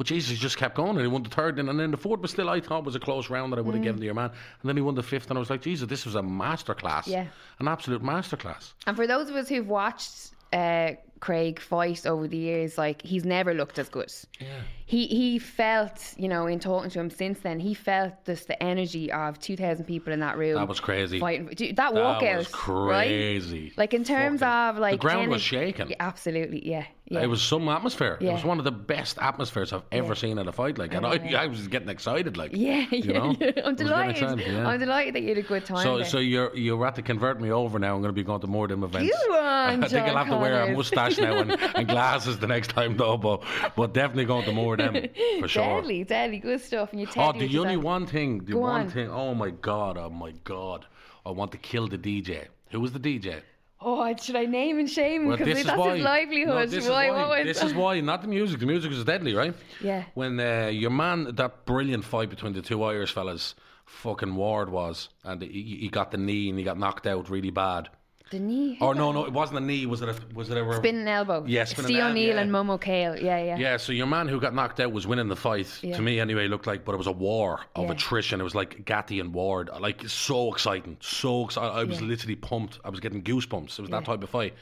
But 0.00 0.06
Jesus 0.06 0.38
just 0.38 0.56
kept 0.56 0.76
going 0.76 0.92
and 0.92 1.02
he 1.02 1.08
won 1.08 1.24
the 1.24 1.28
third 1.28 1.58
and, 1.58 1.68
and 1.68 1.78
then 1.78 1.90
the 1.90 1.98
fourth 1.98 2.22
was 2.22 2.30
still 2.30 2.48
I 2.48 2.60
thought 2.60 2.84
was 2.84 2.94
a 2.94 2.98
close 2.98 3.28
round 3.28 3.52
that 3.52 3.58
I 3.58 3.60
would 3.60 3.74
have 3.74 3.84
given 3.84 4.00
to 4.00 4.04
your 4.06 4.14
man. 4.14 4.30
And 4.30 4.66
then 4.66 4.74
he 4.74 4.80
won 4.80 4.94
the 4.94 5.02
fifth 5.02 5.28
and 5.28 5.36
I 5.36 5.40
was 5.40 5.50
like, 5.50 5.60
Jesus, 5.60 5.86
this 5.90 6.06
was 6.06 6.14
a 6.14 6.22
masterclass. 6.22 7.06
Yeah. 7.06 7.26
An 7.58 7.68
absolute 7.68 8.02
masterclass. 8.02 8.72
And 8.86 8.96
for 8.96 9.06
those 9.06 9.28
of 9.28 9.36
us 9.36 9.46
who've 9.46 9.68
watched 9.68 10.30
uh, 10.54 10.92
Craig 11.20 11.60
fight 11.60 12.06
over 12.06 12.26
the 12.26 12.36
years, 12.38 12.78
like 12.78 13.02
he's 13.02 13.24
never 13.24 13.52
looked 13.54 13.78
as 13.78 13.88
good. 13.88 14.12
Yeah. 14.40 14.46
He 14.86 15.06
he 15.06 15.38
felt, 15.38 16.14
you 16.16 16.26
know, 16.26 16.46
in 16.48 16.58
talking 16.58 16.90
to 16.90 16.98
him 16.98 17.10
since 17.10 17.40
then, 17.40 17.60
he 17.60 17.74
felt 17.74 18.12
just 18.26 18.48
the 18.48 18.60
energy 18.60 19.12
of 19.12 19.38
two 19.38 19.56
thousand 19.56 19.84
people 19.84 20.12
in 20.12 20.20
that 20.20 20.36
room. 20.36 20.56
That 20.56 20.66
was 20.66 20.80
crazy. 20.80 21.20
Fighting, 21.20 21.46
dude, 21.46 21.76
that 21.76 21.94
That 21.94 22.02
walkout, 22.22 22.38
was 22.38 22.48
crazy. 22.48 23.64
Right? 23.66 23.78
Like 23.78 23.94
in 23.94 24.02
terms 24.02 24.40
Fucking- 24.40 24.76
of 24.76 24.80
like 24.80 24.94
the 24.94 24.98
ground 24.98 25.30
was 25.30 25.42
shaking. 25.42 25.90
Yeah, 25.90 25.96
absolutely, 26.00 26.66
yeah, 26.68 26.86
yeah. 27.06 27.20
It 27.20 27.26
was 27.28 27.40
some 27.42 27.68
atmosphere. 27.68 28.18
It 28.20 28.32
was 28.32 28.42
one 28.44 28.58
of 28.58 28.64
the 28.64 28.72
best 28.72 29.18
atmospheres 29.20 29.72
I've 29.72 29.82
ever 29.92 30.14
seen 30.16 30.38
at 30.38 30.48
a 30.48 30.52
fight. 30.52 30.78
Like, 30.78 30.92
and 30.94 31.06
I, 31.06 31.18
I 31.38 31.46
was 31.46 31.68
getting 31.68 31.88
excited. 31.88 32.36
Like, 32.36 32.50
yeah, 32.54 32.86
yeah, 32.90 32.98
you 32.98 33.12
know? 33.12 33.36
yeah. 33.40 33.52
I'm 33.64 33.76
delighted. 33.76 34.40
yeah. 34.40 34.66
I'm 34.66 34.80
delighted 34.80 35.14
that 35.14 35.22
you 35.22 35.28
had 35.28 35.38
a 35.38 35.42
good 35.42 35.64
time. 35.66 35.84
So, 35.84 35.98
there. 35.98 36.06
so 36.06 36.18
you're 36.18 36.56
you're 36.56 36.84
at 36.86 36.96
to 36.96 37.02
convert 37.02 37.40
me 37.40 37.50
over 37.52 37.78
now. 37.78 37.94
I'm 37.94 38.00
going 38.02 38.08
to 38.14 38.20
be 38.20 38.24
going 38.24 38.40
to 38.40 38.46
more 38.48 38.64
of 38.64 38.70
them 38.70 38.82
events. 38.82 39.16
Go 39.28 39.34
on, 39.38 39.84
I 39.84 39.88
think 39.88 40.02
I'll 40.02 40.14
John 40.14 40.16
have 40.16 40.28
to 40.28 40.36
wear 40.36 40.54
a 40.62 40.66
Connors. 40.66 40.76
Mustache 41.18 41.24
now 41.24 41.40
and, 41.40 41.76
and 41.76 41.88
glasses 41.88 42.38
the 42.38 42.46
next 42.46 42.70
time 42.70 42.96
though. 42.96 43.16
But 43.16 43.42
but 43.76 43.92
definitely 43.94 44.24
going 44.26 44.44
to 44.44 44.52
more 44.52 44.74
of 44.74 44.78
them 44.78 45.08
for 45.40 45.48
sure. 45.48 45.80
deadly, 45.80 46.04
deadly, 46.04 46.38
good 46.38 46.60
stuff. 46.60 46.92
And 46.92 47.00
you 47.00 47.06
Oh, 47.16 47.32
the 47.32 47.58
only 47.58 47.76
one 47.76 48.06
thing, 48.06 48.44
the 48.44 48.56
one 48.56 48.82
on. 48.82 48.90
thing. 48.90 49.10
Oh 49.10 49.34
my 49.34 49.50
god, 49.50 49.98
oh 49.98 50.10
my 50.10 50.32
god, 50.44 50.86
I 51.24 51.30
want 51.30 51.52
to 51.52 51.58
kill 51.58 51.88
the 51.88 51.98
DJ. 51.98 52.46
Who 52.70 52.80
was 52.80 52.92
the 52.92 53.00
DJ? 53.00 53.42
Oh, 53.82 54.14
should 54.16 54.36
I 54.36 54.44
name 54.44 54.78
and 54.78 54.90
shame 54.90 55.24
him? 55.24 55.30
Because 55.30 55.48
is 55.48 55.64
that's 55.64 55.78
why. 55.78 55.96
his 55.96 56.04
livelihood. 56.04 56.54
No, 56.54 56.66
this 56.66 56.86
why, 56.88 57.06
is 57.06 57.28
why. 57.28 57.42
This 57.44 57.62
is 57.62 57.72
why. 57.72 58.00
Not 58.00 58.20
the 58.20 58.28
music. 58.28 58.60
The 58.60 58.66
music 58.66 58.92
is 58.92 59.02
deadly, 59.04 59.34
right? 59.34 59.54
Yeah. 59.82 60.04
When 60.12 60.38
uh, 60.38 60.66
your 60.66 60.90
man, 60.90 61.34
that 61.36 61.64
brilliant 61.64 62.04
fight 62.04 62.28
between 62.28 62.52
the 62.52 62.60
two 62.60 62.82
Irish 62.82 63.12
fellas, 63.12 63.54
fucking 63.86 64.34
Ward 64.34 64.68
was, 64.68 65.08
and 65.24 65.40
he, 65.40 65.78
he 65.80 65.88
got 65.88 66.10
the 66.10 66.18
knee 66.18 66.50
and 66.50 66.58
he 66.58 66.64
got 66.64 66.78
knocked 66.78 67.06
out 67.06 67.30
really 67.30 67.50
bad. 67.50 67.88
The 68.30 68.38
knee. 68.38 68.78
Or 68.80 68.90
oh, 68.90 68.92
no, 68.92 69.12
no, 69.12 69.24
it 69.24 69.32
wasn't 69.32 69.58
a 69.58 69.60
knee. 69.60 69.86
Was 69.86 70.02
it? 70.02 70.08
A, 70.08 70.16
was 70.34 70.50
it 70.50 70.56
a 70.56 70.76
Spinning 70.76 71.08
elbow. 71.08 71.44
Yeah, 71.46 71.64
spinning 71.64 71.88
Steve 71.88 72.02
O'Neill 72.02 72.34
yeah. 72.36 72.40
and 72.40 72.50
Momo 72.50 72.80
Kale. 72.80 73.18
Yeah, 73.20 73.42
yeah. 73.42 73.56
Yeah, 73.58 73.76
so 73.76 73.92
your 73.92 74.06
man 74.06 74.28
who 74.28 74.40
got 74.40 74.54
knocked 74.54 74.80
out 74.80 74.92
was 74.92 75.06
winning 75.06 75.28
the 75.28 75.36
fight. 75.36 75.68
Yeah. 75.82 75.96
To 75.96 76.02
me, 76.02 76.20
anyway, 76.20 76.46
it 76.46 76.48
looked 76.48 76.66
like, 76.66 76.84
but 76.84 76.92
it 76.92 76.98
was 76.98 77.06
a 77.06 77.12
war 77.12 77.60
of 77.74 77.86
Yeah. 77.86 77.92
attrition. 77.92 78.40
It 78.40 78.44
was 78.44 78.54
like 78.54 78.84
Gatti 78.84 79.20
and 79.20 79.34
Ward, 79.34 79.70
like 79.80 80.08
so 80.08 80.52
exciting, 80.52 80.96
so 81.00 81.44
exciting. 81.44 81.70
I 81.70 81.84
was 81.84 82.00
literally 82.00 82.36
pumped. 82.36 82.78
I 82.84 82.90
was 82.90 83.00
getting 83.00 83.22
goosebumps. 83.22 83.78
It 83.78 83.82
was 83.82 83.90
that 83.90 84.04
type 84.04 84.22
of 84.22 84.30
fight. 84.30 84.54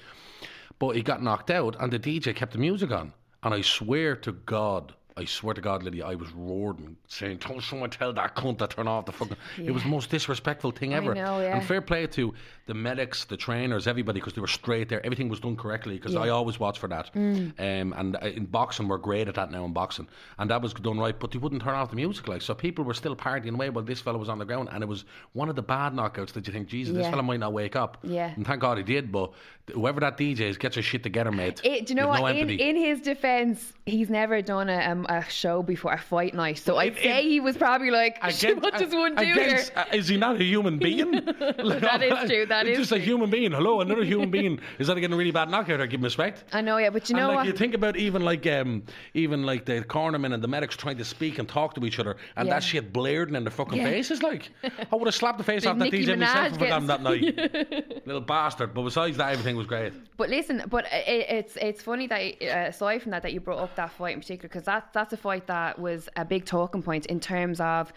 But 0.78 0.96
he 0.96 1.02
got 1.02 1.22
knocked 1.22 1.50
out, 1.50 1.76
and 1.80 1.92
the 1.92 1.98
DJ 1.98 2.34
kept 2.34 2.52
the 2.52 2.58
music 2.58 2.90
on. 2.90 3.12
And 3.42 3.54
I 3.54 3.60
swear 3.60 4.16
to 4.16 4.32
God, 4.32 4.94
I 5.18 5.24
swear 5.24 5.52
to 5.54 5.60
God, 5.60 5.82
Lydia, 5.82 6.06
I 6.06 6.14
was 6.14 6.30
roaring, 6.32 6.96
saying, 7.08 7.38
"Don't 7.38 7.62
someone 7.62 7.90
tell 7.90 8.12
that 8.12 8.36
cunt 8.36 8.58
to 8.58 8.68
turn 8.68 8.86
off 8.86 9.06
the 9.06 9.12
fucking." 9.12 9.36
It 9.58 9.72
was 9.72 9.82
the 9.82 9.88
most 9.88 10.10
disrespectful 10.10 10.70
thing 10.70 10.94
ever. 10.94 11.14
know, 11.14 11.40
yeah. 11.40 11.56
And 11.56 11.66
fair 11.66 11.80
play 11.80 12.06
to 12.06 12.32
the 12.66 12.74
medics, 12.74 13.24
the 13.24 13.36
trainers, 13.36 13.86
everybody, 13.86 14.20
because 14.20 14.34
they 14.34 14.40
were 14.40 14.46
straight 14.46 14.88
there. 14.88 15.04
Everything 15.04 15.28
was 15.28 15.40
done 15.40 15.56
correctly. 15.56 15.96
Because 15.96 16.14
I 16.14 16.28
always 16.28 16.60
watch 16.60 16.78
for 16.78 16.88
that. 16.88 17.12
Mm. 17.14 17.52
Um, 17.58 17.92
and 17.96 18.16
uh, 18.16 18.26
in 18.26 18.44
boxing, 18.46 18.86
we're 18.86 18.98
great 18.98 19.26
at 19.26 19.34
that 19.34 19.50
now 19.50 19.64
in 19.64 19.72
boxing, 19.72 20.06
and 20.38 20.48
that 20.50 20.62
was 20.62 20.72
done 20.74 20.98
right. 20.98 21.18
But 21.18 21.32
they 21.32 21.38
wouldn't 21.38 21.62
turn 21.62 21.74
off 21.74 21.90
the 21.90 21.96
music, 21.96 22.28
like 22.28 22.42
so. 22.42 22.54
People 22.54 22.84
were 22.84 22.94
still 22.94 23.16
partying 23.16 23.54
away 23.54 23.70
while 23.70 23.84
this 23.84 24.00
fella 24.00 24.18
was 24.18 24.28
on 24.28 24.38
the 24.38 24.44
ground, 24.44 24.68
and 24.72 24.82
it 24.82 24.86
was 24.86 25.04
one 25.32 25.48
of 25.48 25.56
the 25.56 25.62
bad 25.62 25.92
knockouts 25.94 26.32
that 26.34 26.46
you 26.46 26.52
think, 26.52 26.68
Jesus, 26.68 26.94
this 26.94 27.04
Yeah. 27.04 27.10
fella 27.10 27.22
might 27.22 27.40
not 27.40 27.52
wake 27.52 27.74
up. 27.74 27.98
Yeah. 28.02 28.32
And 28.36 28.46
thank 28.46 28.60
God 28.60 28.78
he 28.78 28.84
did. 28.84 29.10
But 29.10 29.32
whoever 29.72 30.00
that 30.00 30.16
DJ 30.16 30.40
is, 30.40 30.56
get 30.58 30.76
your 30.76 30.82
shit 30.82 31.02
together, 31.02 31.32
mate. 31.32 31.60
It, 31.64 31.86
do 31.86 31.92
you 31.92 31.96
know 31.96 32.08
what? 32.08 32.20
No 32.20 32.26
in, 32.28 32.50
in 32.50 32.76
his 32.76 33.00
defense, 33.00 33.72
he's 33.86 34.10
never 34.10 34.42
done 34.42 34.68
a, 34.68 34.78
um, 34.90 35.06
a 35.08 35.24
show 35.28 35.62
before 35.62 35.92
a 35.92 35.98
fight 35.98 36.34
night. 36.34 36.58
So 36.58 36.76
I'd 36.76 36.96
it- 36.96 37.02
say 37.02 37.22
he 37.28 37.40
was 37.40 37.56
probably 37.56 37.90
like, 37.90 38.18
Against- 38.22 38.62
"What 38.62 38.76
does 38.78 38.94
one 38.94 39.14
do 39.14 39.22
against- 39.22 39.70
here?" 39.72 39.78
uh, 39.90 39.96
is 39.96 40.08
he 40.08 40.16
not 40.16 40.40
a 40.40 40.44
human 40.44 40.78
being? 40.88 41.12
Like, 41.12 41.80
That 41.80 42.02
is 42.02 42.28
true, 42.30 42.46
That 42.46 42.66
is 42.68 42.78
just 42.78 42.92
a 42.92 42.98
human 42.98 43.30
being. 43.30 43.52
Hello, 43.52 43.80
another 43.80 44.04
human 44.04 44.30
being. 44.30 44.60
Is 44.78 44.86
that 44.88 44.94
getting 44.96 45.12
a 45.14 45.16
really 45.16 45.30
bad 45.30 45.50
knockout? 45.50 45.80
I 45.80 45.86
give 45.86 46.00
him 46.00 46.04
respect. 46.04 46.44
I 46.52 46.60
know, 46.60 46.76
yeah, 46.78 46.90
but 46.90 47.08
you 47.08 47.16
and 47.16 47.22
know 47.22 47.28
like 47.28 47.36
what? 47.38 47.46
you 47.46 47.52
think 47.52 47.74
about 47.74 47.96
even 47.96 48.22
like 48.22 48.46
um 48.46 48.82
even 49.14 49.44
like 49.44 49.64
the 49.64 49.82
cornermen 49.82 50.34
and 50.34 50.42
the 50.42 50.48
medics 50.48 50.76
trying 50.76 50.98
to 50.98 51.04
speak 51.04 51.38
and 51.38 51.48
talk 51.48 51.74
to 51.74 51.84
each 51.86 51.98
other 51.98 52.16
and 52.36 52.46
Yeah. 52.46 52.54
that 52.54 52.62
shit 52.62 52.92
blaring 52.92 53.34
in 53.34 53.44
their 53.44 53.50
fucking 53.50 53.78
Yeah. 53.78 53.84
faces 53.84 54.22
like 54.22 54.50
I 54.92 54.94
would 54.96 55.06
have 55.06 55.14
slapped 55.14 55.38
the 55.38 55.44
face 55.44 55.64
off 55.66 55.78
that 55.78 55.90
DJ 55.90 56.16
myself 56.18 56.52
Minaj 56.52 56.56
if 56.56 56.62
I 56.62 56.68
got 56.68 56.80
him 56.82 56.86
that 56.88 57.02
night. 57.02 58.06
Little 58.06 58.20
bastard. 58.20 58.74
But 58.74 58.82
besides 58.82 59.16
that 59.16 59.32
everything 59.32 59.56
was 59.56 59.66
great. 59.66 59.92
But 60.16 60.28
listen, 60.30 60.62
but 60.68 60.84
it, 60.92 61.26
it's 61.30 61.56
it's 61.56 61.82
funny 61.82 62.06
that 62.08 62.20
uh, 62.42 62.68
aside 62.68 63.02
from 63.02 63.12
that, 63.12 63.22
that 63.22 63.32
you 63.32 63.40
brought 63.40 63.60
up 63.60 63.74
that 63.76 63.92
fight 63.92 64.14
in 64.14 64.20
particular 64.20 64.48
because 64.48 64.64
that 64.64 64.92
that's 64.98 65.12
a 65.12 65.16
fight 65.28 65.46
that 65.46 65.78
was 65.78 66.08
a 66.16 66.24
big 66.24 66.44
talking 66.44 66.82
point 66.82 67.04
in 67.06 67.18
terms 67.20 67.58
of, 67.60 67.92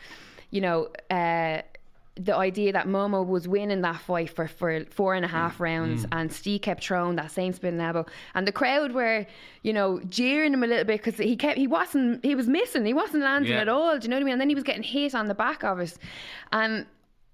you 0.51 0.61
know. 0.61 0.77
Uh, 1.09 1.61
the 2.17 2.35
idea 2.35 2.73
that 2.73 2.87
Momo 2.87 3.25
was 3.25 3.47
winning 3.47 3.81
that 3.81 3.99
fight 4.01 4.29
for, 4.29 4.45
for 4.45 4.83
four 4.97 5.15
and 5.15 5.23
a 5.23 5.27
half 5.29 5.55
Mm. 5.57 5.59
rounds 5.69 6.05
and 6.11 6.31
Steve 6.31 6.61
kept 6.61 6.83
throwing 6.83 7.15
that 7.15 7.31
same 7.31 7.53
spinning 7.53 7.79
elbow 7.79 8.05
and 8.35 8.45
the 8.45 8.51
crowd 8.51 8.91
were 8.91 9.25
you 9.63 9.71
know 9.71 9.89
jeering 10.09 10.53
him 10.53 10.61
a 10.61 10.67
little 10.67 10.83
bit 10.83 10.97
because 11.01 11.17
he 11.29 11.37
kept 11.37 11.57
he 11.57 11.67
wasn't 11.67 12.21
he 12.23 12.35
was 12.35 12.47
missing 12.49 12.85
he 12.85 12.93
wasn't 12.93 13.23
landing 13.23 13.53
Yeah. 13.53 13.61
at 13.61 13.69
all 13.69 13.97
do 13.97 14.03
you 14.05 14.09
know 14.09 14.17
what 14.17 14.23
I 14.23 14.25
mean 14.25 14.33
and 14.33 14.41
then 14.41 14.49
he 14.49 14.55
was 14.55 14.65
getting 14.65 14.83
hit 14.83 15.15
on 15.15 15.27
the 15.29 15.33
back 15.45 15.63
of 15.63 15.79
it 15.79 15.97
and 16.51 16.85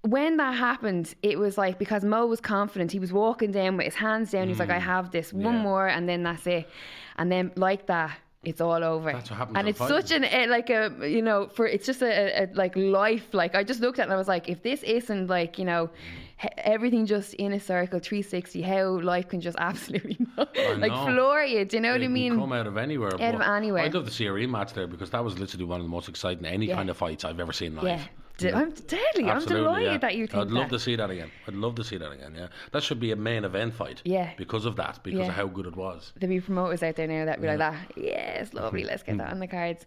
when 0.02 0.36
that 0.36 0.54
happened, 0.54 1.12
it 1.24 1.36
was 1.40 1.58
like 1.58 1.76
because 1.84 2.04
Mo 2.04 2.24
was 2.26 2.40
confident, 2.40 2.92
he 2.92 3.00
was 3.00 3.12
walking 3.12 3.50
down 3.50 3.76
with 3.76 3.84
his 3.86 3.96
hands 3.96 4.30
down. 4.30 4.44
he 4.44 4.50
was 4.50 4.60
like, 4.60 4.70
"I 4.70 4.78
have 4.78 5.10
this 5.10 5.32
one 5.32 5.54
Mm. 5.56 5.58
Yeah. 5.58 5.62
more, 5.68 5.86
and 5.88 6.08
then 6.08 6.22
that's 6.22 6.46
it." 6.46 6.68
And 7.16 7.32
then 7.32 7.50
like 7.56 7.86
that, 7.86 8.12
it's 8.44 8.60
all 8.60 8.82
over. 8.84 9.12
That's 9.12 9.30
what 9.30 9.36
happens 9.38 9.58
And 9.58 9.68
it's 9.68 9.78
fighting. 9.78 9.96
such 10.00 10.10
an 10.12 10.24
a, 10.24 10.46
like 10.46 10.70
a 10.70 10.92
you 11.02 11.22
know 11.22 11.48
for 11.48 11.66
it's 11.66 11.84
just 11.86 12.02
a, 12.02 12.44
a, 12.44 12.46
like 12.54 12.74
life. 12.76 13.34
Like 13.34 13.54
I 13.54 13.64
just 13.64 13.80
looked 13.80 13.98
at 13.98 14.02
it 14.02 14.04
and 14.06 14.12
I 14.12 14.16
was 14.16 14.28
like, 14.28 14.48
if 14.48 14.62
this 14.62 14.82
isn't 14.82 15.28
like 15.28 15.58
you 15.58 15.64
know. 15.64 15.90
he- 15.90 16.48
Everything 16.58 17.04
just 17.04 17.34
in 17.34 17.52
a 17.52 17.58
circle, 17.58 17.98
360. 17.98 18.62
How 18.62 19.00
life 19.00 19.26
can 19.28 19.40
just 19.40 19.56
absolutely 19.70 20.16
like 20.36 20.92
floor 20.92 21.42
you. 21.42 21.64
Do 21.64 21.76
you 21.78 21.80
know 21.82 21.90
what 21.92 22.00
I 22.00 22.06
mean? 22.06 22.38
come 22.38 22.52
out 22.52 22.68
of 22.68 22.76
anywhere. 22.76 23.10
Out 23.20 23.34
of 23.34 23.40
anywhere. 23.40 23.82
I'd 23.82 23.92
love 23.94 24.04
to 24.06 24.12
see 24.12 24.26
a 24.26 24.30
rematch 24.30 24.72
there 24.72 24.86
because 24.86 25.10
that 25.10 25.24
was 25.24 25.36
literally 25.36 25.64
one 25.64 25.80
of 25.80 25.86
the 25.86 25.90
most 25.90 26.08
exciting 26.08 26.44
any 26.46 26.66
Yeah. 26.66 26.76
kind 26.76 26.90
of 26.90 26.96
fights 26.96 27.24
I've 27.24 27.40
ever 27.40 27.52
seen 27.52 27.74
live. 27.74 27.84
Yeah, 27.84 28.02
D- 28.38 28.52
I'm 28.52 28.70
deadly. 28.70 29.24
I'm 29.24 29.36
Absolutely, 29.38 29.64
delighted 29.64 29.92
yeah. 29.92 29.98
that 29.98 30.14
you 30.16 30.26
think 30.28 30.40
I'd 30.40 30.50
love 30.50 30.70
that. 30.70 30.76
to 30.76 30.78
see 30.78 30.94
that 30.96 31.10
again. 31.10 31.30
I'd 31.48 31.54
love 31.54 31.74
to 31.74 31.84
see 31.84 31.96
that 31.98 32.10
again. 32.12 32.34
Yeah, 32.36 32.46
that 32.72 32.82
should 32.84 33.00
be 33.00 33.10
a 33.10 33.16
main 33.16 33.44
event 33.44 33.74
fight. 33.74 34.00
Yeah. 34.04 34.30
because 34.36 34.64
of 34.64 34.76
that, 34.76 35.00
because 35.02 35.18
Yeah. 35.18 35.26
of 35.26 35.34
how 35.34 35.46
good 35.46 35.66
it 35.66 35.74
was. 35.76 36.12
There'll 36.16 36.34
be 36.34 36.40
promoters 36.40 36.82
out 36.82 36.94
there 36.96 37.08
now 37.08 37.24
that 37.24 37.40
be 37.40 37.48
like 37.48 37.58
that. 37.58 37.74
Ah, 37.76 37.86
yes, 37.96 38.54
lovely. 38.54 38.82
Mm-hmm. 38.82 38.88
Let's 38.90 39.02
get 39.02 39.16
mm. 39.16 39.18
that 39.18 39.30
on 39.32 39.40
the 39.40 39.48
cards. 39.48 39.84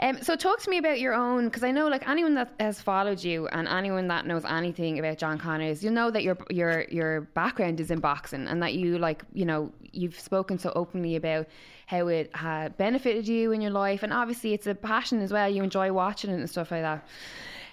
Um, 0.00 0.22
so 0.22 0.36
talk 0.36 0.60
to 0.60 0.70
me 0.70 0.76
about 0.78 1.00
your 1.00 1.14
own, 1.14 1.46
because 1.46 1.64
I 1.64 1.70
know 1.70 1.88
like 1.88 2.06
anyone 2.08 2.34
that 2.34 2.52
has 2.60 2.80
followed 2.80 3.24
you 3.24 3.48
and 3.48 3.66
anyone 3.66 4.08
that 4.08 4.26
knows 4.26 4.44
anything 4.44 4.98
about 4.98 5.16
John 5.18 5.38
Connors, 5.38 5.82
you 5.82 5.90
know 5.90 6.10
that 6.10 6.22
your 6.22 6.36
your 6.50 6.82
your 6.90 7.22
background 7.22 7.80
is 7.80 7.90
in 7.90 8.00
boxing 8.00 8.46
and 8.46 8.62
that 8.62 8.74
you 8.74 8.98
like 8.98 9.24
you 9.32 9.46
know 9.46 9.72
you've 9.92 10.20
spoken 10.20 10.58
so 10.58 10.72
openly 10.76 11.16
about 11.16 11.46
how 11.86 12.08
it 12.08 12.34
had 12.34 12.76
benefited 12.76 13.28
you 13.28 13.52
in 13.52 13.60
your 13.60 13.70
life 13.70 14.02
and 14.02 14.12
obviously 14.12 14.52
it's 14.52 14.66
a 14.66 14.74
passion 14.74 15.20
as 15.20 15.32
well. 15.32 15.48
You 15.48 15.62
enjoy 15.62 15.92
watching 15.92 16.30
it 16.30 16.34
and 16.34 16.50
stuff 16.50 16.70
like 16.70 16.82
that. 16.82 17.06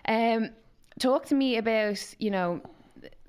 Um, 0.07 0.49
talk 0.99 1.25
to 1.27 1.35
me 1.35 1.57
about 1.57 2.15
you 2.19 2.31
know 2.31 2.61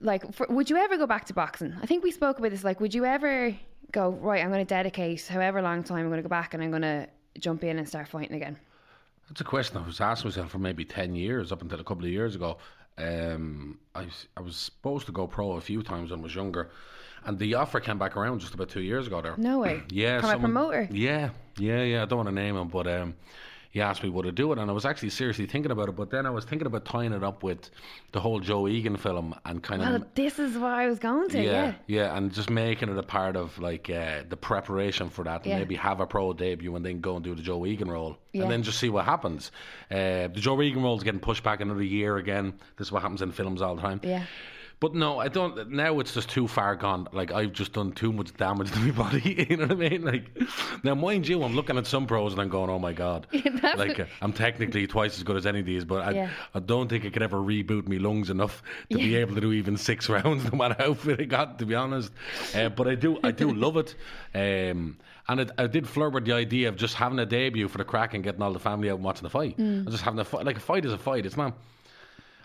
like 0.00 0.33
for, 0.35 0.47
would 0.50 0.69
you 0.69 0.76
ever 0.76 0.97
go 0.97 1.07
back 1.07 1.25
to 1.26 1.33
boxing 1.33 1.73
i 1.83 1.87
think 1.87 2.02
we 2.05 2.11
spoke 2.11 2.38
about 2.38 2.50
this 2.50 2.64
like 2.64 2.81
would 2.81 2.93
you 2.93 3.05
ever 3.05 3.57
go 3.93 4.11
right 4.11 4.43
i'm 4.43 4.50
going 4.50 4.64
to 4.67 4.69
dedicate 4.69 5.25
however 5.26 5.62
long 5.62 5.83
time 5.85 5.99
i'm 6.00 6.09
going 6.09 6.19
to 6.19 6.23
go 6.23 6.29
back 6.29 6.52
and 6.55 6.62
i'm 6.62 6.71
going 6.71 6.83
to 6.83 7.07
jump 7.38 7.62
in 7.64 7.79
and 7.79 7.88
start 7.88 8.09
fighting 8.09 8.37
again 8.37 8.57
That's 9.29 9.41
a 9.41 9.45
question 9.45 9.79
I 9.79 9.87
was 9.87 10.00
asking 10.00 10.31
myself 10.31 10.50
for 10.50 10.59
maybe 10.59 10.85
ten 10.85 11.14
years, 11.14 11.52
up 11.52 11.62
until 11.62 11.81
a 11.81 11.85
couple 11.85 12.05
of 12.05 12.11
years 12.11 12.35
ago. 12.35 12.59
Um, 12.99 13.79
I 13.95 14.02
was- 14.02 14.26
I 14.37 14.41
was 14.43 14.57
supposed 14.57 15.07
to 15.07 15.12
go 15.12 15.26
pro 15.26 15.52
a 15.52 15.61
few 15.61 15.83
times 15.83 16.11
when 16.11 16.21
I 16.21 16.23
was 16.23 16.35
younger, 16.35 16.69
and 17.25 17.38
the 17.38 17.55
offer 17.55 17.81
came 17.81 17.99
back 17.99 18.17
around 18.17 18.41
just 18.41 18.52
about 18.55 18.69
two 18.69 18.83
years 18.83 19.07
ago. 19.07 19.23
There, 19.23 19.35
no 19.38 19.61
way 19.61 19.83
yeah, 19.91 20.21
from 20.21 20.29
a 20.29 20.33
someone- 20.33 20.52
promoter 20.52 20.88
Yeah, 20.91 21.31
yeah, 21.57 21.83
yeah. 21.83 22.02
I 22.02 22.05
don't 22.05 22.19
want 22.19 22.29
to 22.29 22.35
name 22.35 22.57
him, 22.57 22.69
but 22.69 22.87
um, 22.87 23.14
he 23.73 23.81
asked 23.81 24.02
me 24.05 24.11
would 24.11 24.26
I 24.26 24.31
do 24.31 24.52
it, 24.52 24.59
and 24.59 24.71
I 24.71 24.75
was 24.75 24.85
actually 24.87 25.11
seriously 25.11 25.47
thinking 25.47 25.73
about 25.73 25.88
it. 25.88 25.97
But 25.97 26.11
then 26.11 26.25
I 26.26 26.31
was 26.31 26.45
thinking 26.45 26.67
about 26.67 26.85
tying 26.85 27.12
it 27.12 27.25
up 27.25 27.43
with 27.43 27.69
the 28.12 28.21
whole 28.21 28.38
Joe 28.38 28.69
Egan 28.69 28.97
film 28.97 29.35
and 29.45 29.62
kind 29.62 29.81
well 29.83 29.95
of 29.97 30.05
this 30.14 30.38
is 30.38 30.57
what 30.57 30.73
i 30.73 30.87
was 30.87 30.99
going 30.99 31.29
to 31.31 31.43
yeah, 31.43 31.50
yeah, 31.50 31.75
yeah, 31.87 32.17
and 32.17 32.33
just 32.33 32.50
making 32.50 32.91
it 32.91 32.99
a 32.99 33.02
part 33.02 33.35
of 33.35 33.59
like 33.59 33.88
uh, 33.91 34.23
the 34.29 34.37
preparation 34.37 35.09
for 35.11 35.25
that, 35.25 35.43
and 35.43 35.47
Yeah. 35.47 35.59
maybe 35.59 35.75
have 35.76 36.00
a 36.00 36.07
pro 36.07 36.33
debut 36.33 36.76
and 36.76 36.85
then 36.87 37.00
go 37.00 37.17
and 37.17 37.25
do 37.25 37.35
the 37.35 37.43
Joe 37.43 37.64
Egan 37.67 37.91
role, 37.91 38.19
Yeah. 38.33 38.43
and 38.43 38.50
then 38.50 38.62
just 38.62 38.79
see 38.79 38.91
what 38.91 39.05
happens. 39.07 39.50
Uh, 39.91 40.29
the 40.29 40.41
Joe 40.41 40.61
Egan 40.62 40.83
role 40.83 40.97
is 40.97 41.02
getting 41.02 41.21
pushed 41.21 41.43
back 41.43 41.61
another 41.61 41.83
year 41.83 42.19
again. 42.19 42.52
This 42.76 42.88
is 42.88 42.93
what 42.93 43.02
happens 43.02 43.23
in 43.23 43.33
films 43.33 43.62
all 43.62 43.75
the 43.75 43.83
time. 43.83 44.00
yeah. 44.05 44.25
But 44.82 44.96
no, 44.96 45.20
I 45.20 45.28
don't. 45.28 45.70
Now 45.70 46.00
it's 46.00 46.12
just 46.12 46.28
too 46.28 46.48
far 46.48 46.74
gone. 46.74 47.06
Like 47.12 47.30
I've 47.30 47.52
just 47.52 47.72
done 47.72 47.92
too 47.92 48.12
much 48.12 48.34
damage 48.36 48.72
to 48.72 48.78
my 48.80 48.90
body. 49.04 49.46
You 49.48 49.56
know 49.58 49.66
what 49.68 49.72
I 49.86 49.88
mean? 49.90 50.02
Like 50.02 50.36
now, 50.82 50.96
mind 50.96 51.28
you, 51.28 51.40
I'm 51.44 51.54
looking 51.54 51.78
at 51.78 51.86
some 51.86 52.04
pros 52.04 52.32
and 52.32 52.42
I'm 52.42 52.48
going, 52.48 52.68
"Oh 52.68 52.80
my 52.80 52.92
god!" 52.92 53.28
That's- 53.32 53.78
like 53.78 54.00
uh, 54.00 54.06
I'm 54.20 54.32
technically 54.32 54.88
twice 54.88 55.16
as 55.16 55.22
good 55.22 55.36
as 55.36 55.46
any 55.46 55.60
of 55.60 55.66
these, 55.66 55.84
but 55.84 56.02
I, 56.02 56.10
Yeah. 56.10 56.30
I 56.52 56.58
don't 56.58 56.88
think 56.88 57.04
I 57.04 57.10
could 57.10 57.22
ever 57.22 57.36
reboot 57.38 57.86
me 57.86 58.00
lungs 58.00 58.28
enough 58.28 58.60
to 58.90 58.98
be 58.98 59.14
able 59.14 59.36
to 59.36 59.40
do 59.40 59.52
even 59.52 59.76
six 59.76 60.08
rounds, 60.08 60.50
no 60.50 60.58
matter 60.58 60.74
how 60.76 60.94
fit 60.94 61.20
I 61.20 61.24
got. 61.26 61.60
To 61.60 61.66
be 61.66 61.76
honest, 61.76 62.10
uh, 62.56 62.68
but 62.68 62.88
I 62.88 62.96
do, 62.96 63.20
I 63.22 63.30
do 63.30 63.52
love 63.54 63.76
it. 63.76 63.94
Um, 64.34 64.98
and 65.28 65.38
it, 65.40 65.50
I 65.56 65.68
did 65.68 65.88
flirt 65.88 66.12
with 66.12 66.24
the 66.24 66.32
idea 66.32 66.68
of 66.68 66.74
just 66.76 66.96
having 66.96 67.20
a 67.20 67.26
debut 67.26 67.68
for 67.68 67.78
the 67.78 67.84
crack 67.84 68.14
and 68.14 68.24
getting 68.24 68.42
all 68.42 68.52
the 68.52 68.58
family 68.58 68.90
out 68.90 68.96
and 68.96 69.04
watching 69.04 69.22
the 69.22 69.30
fight. 69.30 69.56
Mm. 69.58 69.84
And 69.84 69.90
just 69.92 70.02
having 70.02 70.18
a 70.18 70.24
fight. 70.24 70.44
Like 70.44 70.56
a 70.56 70.60
fight 70.60 70.84
is 70.84 70.92
a 70.92 70.98
fight. 70.98 71.24
It's 71.24 71.36
not. 71.36 71.56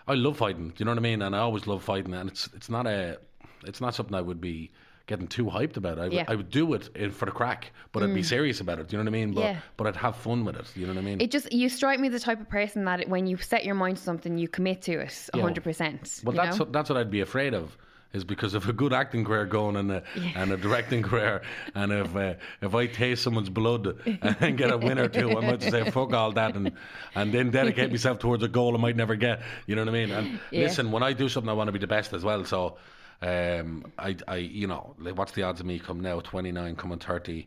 I 0.08 0.14
love 0.14 0.36
fighting. 0.38 0.68
Do 0.68 0.74
you 0.78 0.84
know 0.86 0.92
what 0.92 0.98
I 0.98 1.02
mean? 1.02 1.22
And 1.22 1.36
I 1.36 1.40
always 1.40 1.66
love 1.66 1.82
fighting, 1.84 2.14
and 2.14 2.28
it's 2.30 2.48
it's 2.54 2.68
not 2.70 2.86
a 2.86 3.18
it's 3.64 3.80
not 3.80 3.94
something 3.94 4.14
I 4.14 4.20
would 4.20 4.40
be 4.40 4.70
getting 5.06 5.26
too 5.26 5.46
hyped 5.46 5.76
about. 5.78 5.98
I, 5.98 6.02
would- 6.04 6.12
Yeah. 6.12 6.24
Mm. 6.26 6.30
I 6.32 6.34
would 6.34 6.50
do 6.50 6.74
it 6.74 6.90
in, 6.94 7.10
for 7.10 7.24
the 7.24 7.30
crack, 7.32 7.72
but 7.92 8.02
I'd 8.02 8.12
be 8.14 8.22
serious 8.22 8.60
about 8.60 8.78
it. 8.78 8.88
Do 8.88 8.96
you 8.96 9.02
know 9.02 9.10
what 9.10 9.16
I 9.16 9.20
mean? 9.20 9.32
But 9.32 9.40
Yeah. 9.40 9.60
but 9.78 9.86
I'd 9.86 9.96
have 9.96 10.16
fun 10.16 10.44
with 10.44 10.56
it. 10.56 10.70
You 10.76 10.86
know 10.86 10.92
what 10.92 10.98
I 11.00 11.04
mean? 11.04 11.20
It 11.20 11.30
just 11.30 11.50
you 11.52 11.68
strike 11.70 11.98
me 11.98 12.08
as 12.08 12.12
the 12.14 12.20
type 12.20 12.40
of 12.40 12.48
person 12.48 12.84
that 12.84 13.08
when 13.08 13.26
you 13.26 13.36
set 13.38 13.64
your 13.64 13.74
mind 13.74 13.96
to 13.96 14.02
something, 14.02 14.36
you 14.38 14.48
commit 14.48 14.82
to 14.82 14.98
it 15.00 15.28
Yeah. 15.34 15.42
hundred 15.42 15.64
percent. 15.64 16.20
well, 16.24 16.36
that's 16.36 16.58
what, 16.58 16.72
that's 16.72 16.90
what 16.90 16.98
I'd 16.98 17.10
be 17.10 17.20
afraid 17.20 17.54
of. 17.54 17.76
Is 18.14 18.24
because 18.24 18.54
of 18.54 18.66
a 18.66 18.72
good 18.72 18.94
acting 18.94 19.22
career 19.22 19.44
going 19.44 19.76
and 19.76 19.92
a, 19.92 20.02
and 20.34 20.50
a 20.50 20.56
directing 20.56 21.02
career, 21.02 21.42
and 21.74 21.92
if 21.92 22.16
uh, 22.16 22.34
if 22.62 22.74
I 22.74 22.86
taste 22.86 23.22
someone's 23.22 23.50
blood 23.50 23.98
and 24.40 24.56
get 24.56 24.70
a 24.70 24.78
win 24.78 24.98
or 24.98 25.08
two, 25.10 25.36
I 25.36 25.40
might 25.42 25.60
just 25.60 25.70
say 25.70 25.84
fuck 25.90 26.14
all 26.14 26.32
that 26.32 26.54
and 26.56 26.72
and 27.14 27.34
then 27.34 27.50
dedicate 27.50 27.90
myself 27.90 28.18
towards 28.18 28.42
a 28.42 28.48
goal 28.48 28.74
I 28.74 28.78
might 28.78 28.96
never 28.96 29.14
get. 29.14 29.42
You 29.66 29.76
know 29.76 29.82
what 29.82 29.90
I 29.90 29.92
mean? 29.92 30.10
And 30.10 30.40
Yeah. 30.50 30.60
listen, 30.62 30.90
when 30.90 31.02
I 31.02 31.12
do 31.12 31.28
something, 31.28 31.50
I 31.50 31.52
want 31.52 31.68
to 31.68 31.72
be 31.72 31.78
the 31.78 31.86
best 31.86 32.14
as 32.14 32.24
well. 32.24 32.46
So, 32.46 32.78
um, 33.20 33.92
I 33.98 34.16
I 34.26 34.36
you 34.36 34.66
know, 34.66 34.94
what's 35.14 35.32
the 35.32 35.42
odds 35.42 35.60
of 35.60 35.66
me 35.66 35.78
come 35.78 36.00
now 36.00 36.20
twenty 36.20 36.50
nine, 36.50 36.76
coming 36.76 36.98
thirty? 36.98 37.46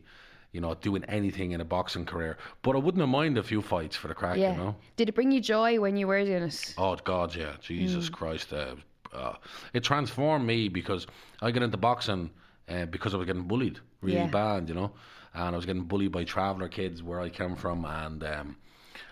You 0.52 0.60
know, 0.60 0.74
doing 0.74 1.02
anything 1.08 1.52
in 1.52 1.60
a 1.60 1.64
boxing 1.64 2.04
career, 2.04 2.36
but 2.62 2.76
I 2.76 2.78
wouldn't 2.78 3.00
have 3.00 3.08
mind 3.08 3.36
a 3.38 3.42
few 3.42 3.62
fights 3.62 3.96
for 3.96 4.06
the 4.08 4.14
crack. 4.14 4.36
Yeah. 4.36 4.52
You 4.52 4.56
know, 4.58 4.76
Did 4.96 5.08
it 5.08 5.14
bring 5.16 5.32
you 5.32 5.40
joy 5.40 5.80
when 5.80 5.96
you 5.96 6.06
were 6.06 6.22
doing 6.24 6.42
it? 6.44 6.74
Oh 6.78 6.94
God, 6.96 7.34
yeah, 7.34 7.54
Jesus 7.60 8.08
Mm. 8.10 8.12
Christ! 8.12 8.52
Uh, 8.52 8.74
uh, 9.12 9.34
it 9.72 9.82
transformed 9.84 10.46
me 10.46 10.68
because 10.68 11.06
I 11.40 11.50
got 11.50 11.62
into 11.62 11.76
boxing 11.76 12.30
uh, 12.68 12.86
because 12.86 13.14
I 13.14 13.16
was 13.16 13.26
getting 13.26 13.42
bullied 13.42 13.80
really 14.00 14.22
Yeah. 14.22 14.26
bad, 14.28 14.68
you 14.68 14.74
know, 14.74 14.92
and 15.34 15.54
I 15.54 15.56
was 15.56 15.66
getting 15.66 15.82
bullied 15.82 16.12
by 16.12 16.24
traveller 16.24 16.68
kids 16.68 17.02
where 17.02 17.20
I 17.20 17.28
came 17.28 17.56
from, 17.56 17.84
and 17.84 18.22
um, 18.24 18.56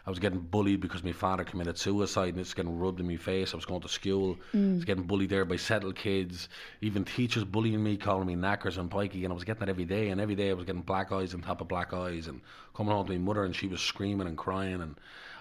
I 0.07 0.11
was 0.11 0.19
getting 0.19 0.40
bullied 0.40 0.80
because 0.80 1.04
my 1.04 1.12
father 1.12 1.45
committed 1.45 1.78
suicide, 1.78 2.30
and 2.30 2.38
it's 2.40 2.54
getting 2.54 2.78
rubbed 2.78 3.00
in 3.00 3.07
my 3.07 3.16
face. 3.16 3.52
I 3.52 3.57
was 3.57 3.64
going 3.66 3.80
to 3.83 3.88
school, 3.88 4.37
I 4.54 4.59
was 4.75 4.85
getting 4.85 5.04
bullied 5.04 5.30
there 5.30 5.45
by 5.45 5.57
settled 5.57 5.97
kids, 5.97 6.49
even 6.80 7.04
teachers 7.04 7.45
bullying 7.45 7.83
me, 7.83 7.97
calling 7.97 8.26
me 8.26 8.35
knackers 8.35 8.78
and 8.78 8.90
pikey, 8.90 9.23
and 9.25 9.33
I 9.33 9.35
was 9.35 9.45
getting 9.45 9.61
that 9.61 9.69
every 9.69 9.85
day, 9.85 10.09
and 10.09 10.21
every 10.21 10.35
day 10.35 10.50
I 10.50 10.54
was 10.54 10.64
getting 10.64 10.83
black 10.83 11.12
eyes 11.12 11.35
on 11.35 11.40
top 11.42 11.61
of 11.61 11.69
black 11.69 11.92
eyes, 11.92 12.26
and 12.26 12.40
coming 12.75 12.92
home 12.92 13.07
to 13.07 13.12
my 13.12 13.19
mother, 13.19 13.45
and 13.45 13.54
she 13.54 13.66
was 13.69 13.80
screaming 13.80 14.26
and 14.26 14.37
crying, 14.38 14.80
and 14.80 14.97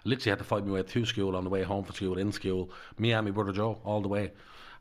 I 0.05 0.09
literally 0.09 0.29
had 0.31 0.39
to 0.39 0.45
fight 0.45 0.65
my 0.65 0.73
way 0.73 0.83
through 0.83 1.05
school 1.05 1.35
on 1.35 1.43
the 1.43 1.49
way 1.49 1.63
home 1.63 1.83
from 1.83 1.95
school, 1.95 2.17
in 2.17 2.31
school, 2.31 2.71
me 2.97 3.11
and 3.11 3.25
my 3.25 3.31
brother 3.31 3.51
Joe, 3.51 3.79
all 3.83 4.01
the 4.01 4.07
way. 4.07 4.31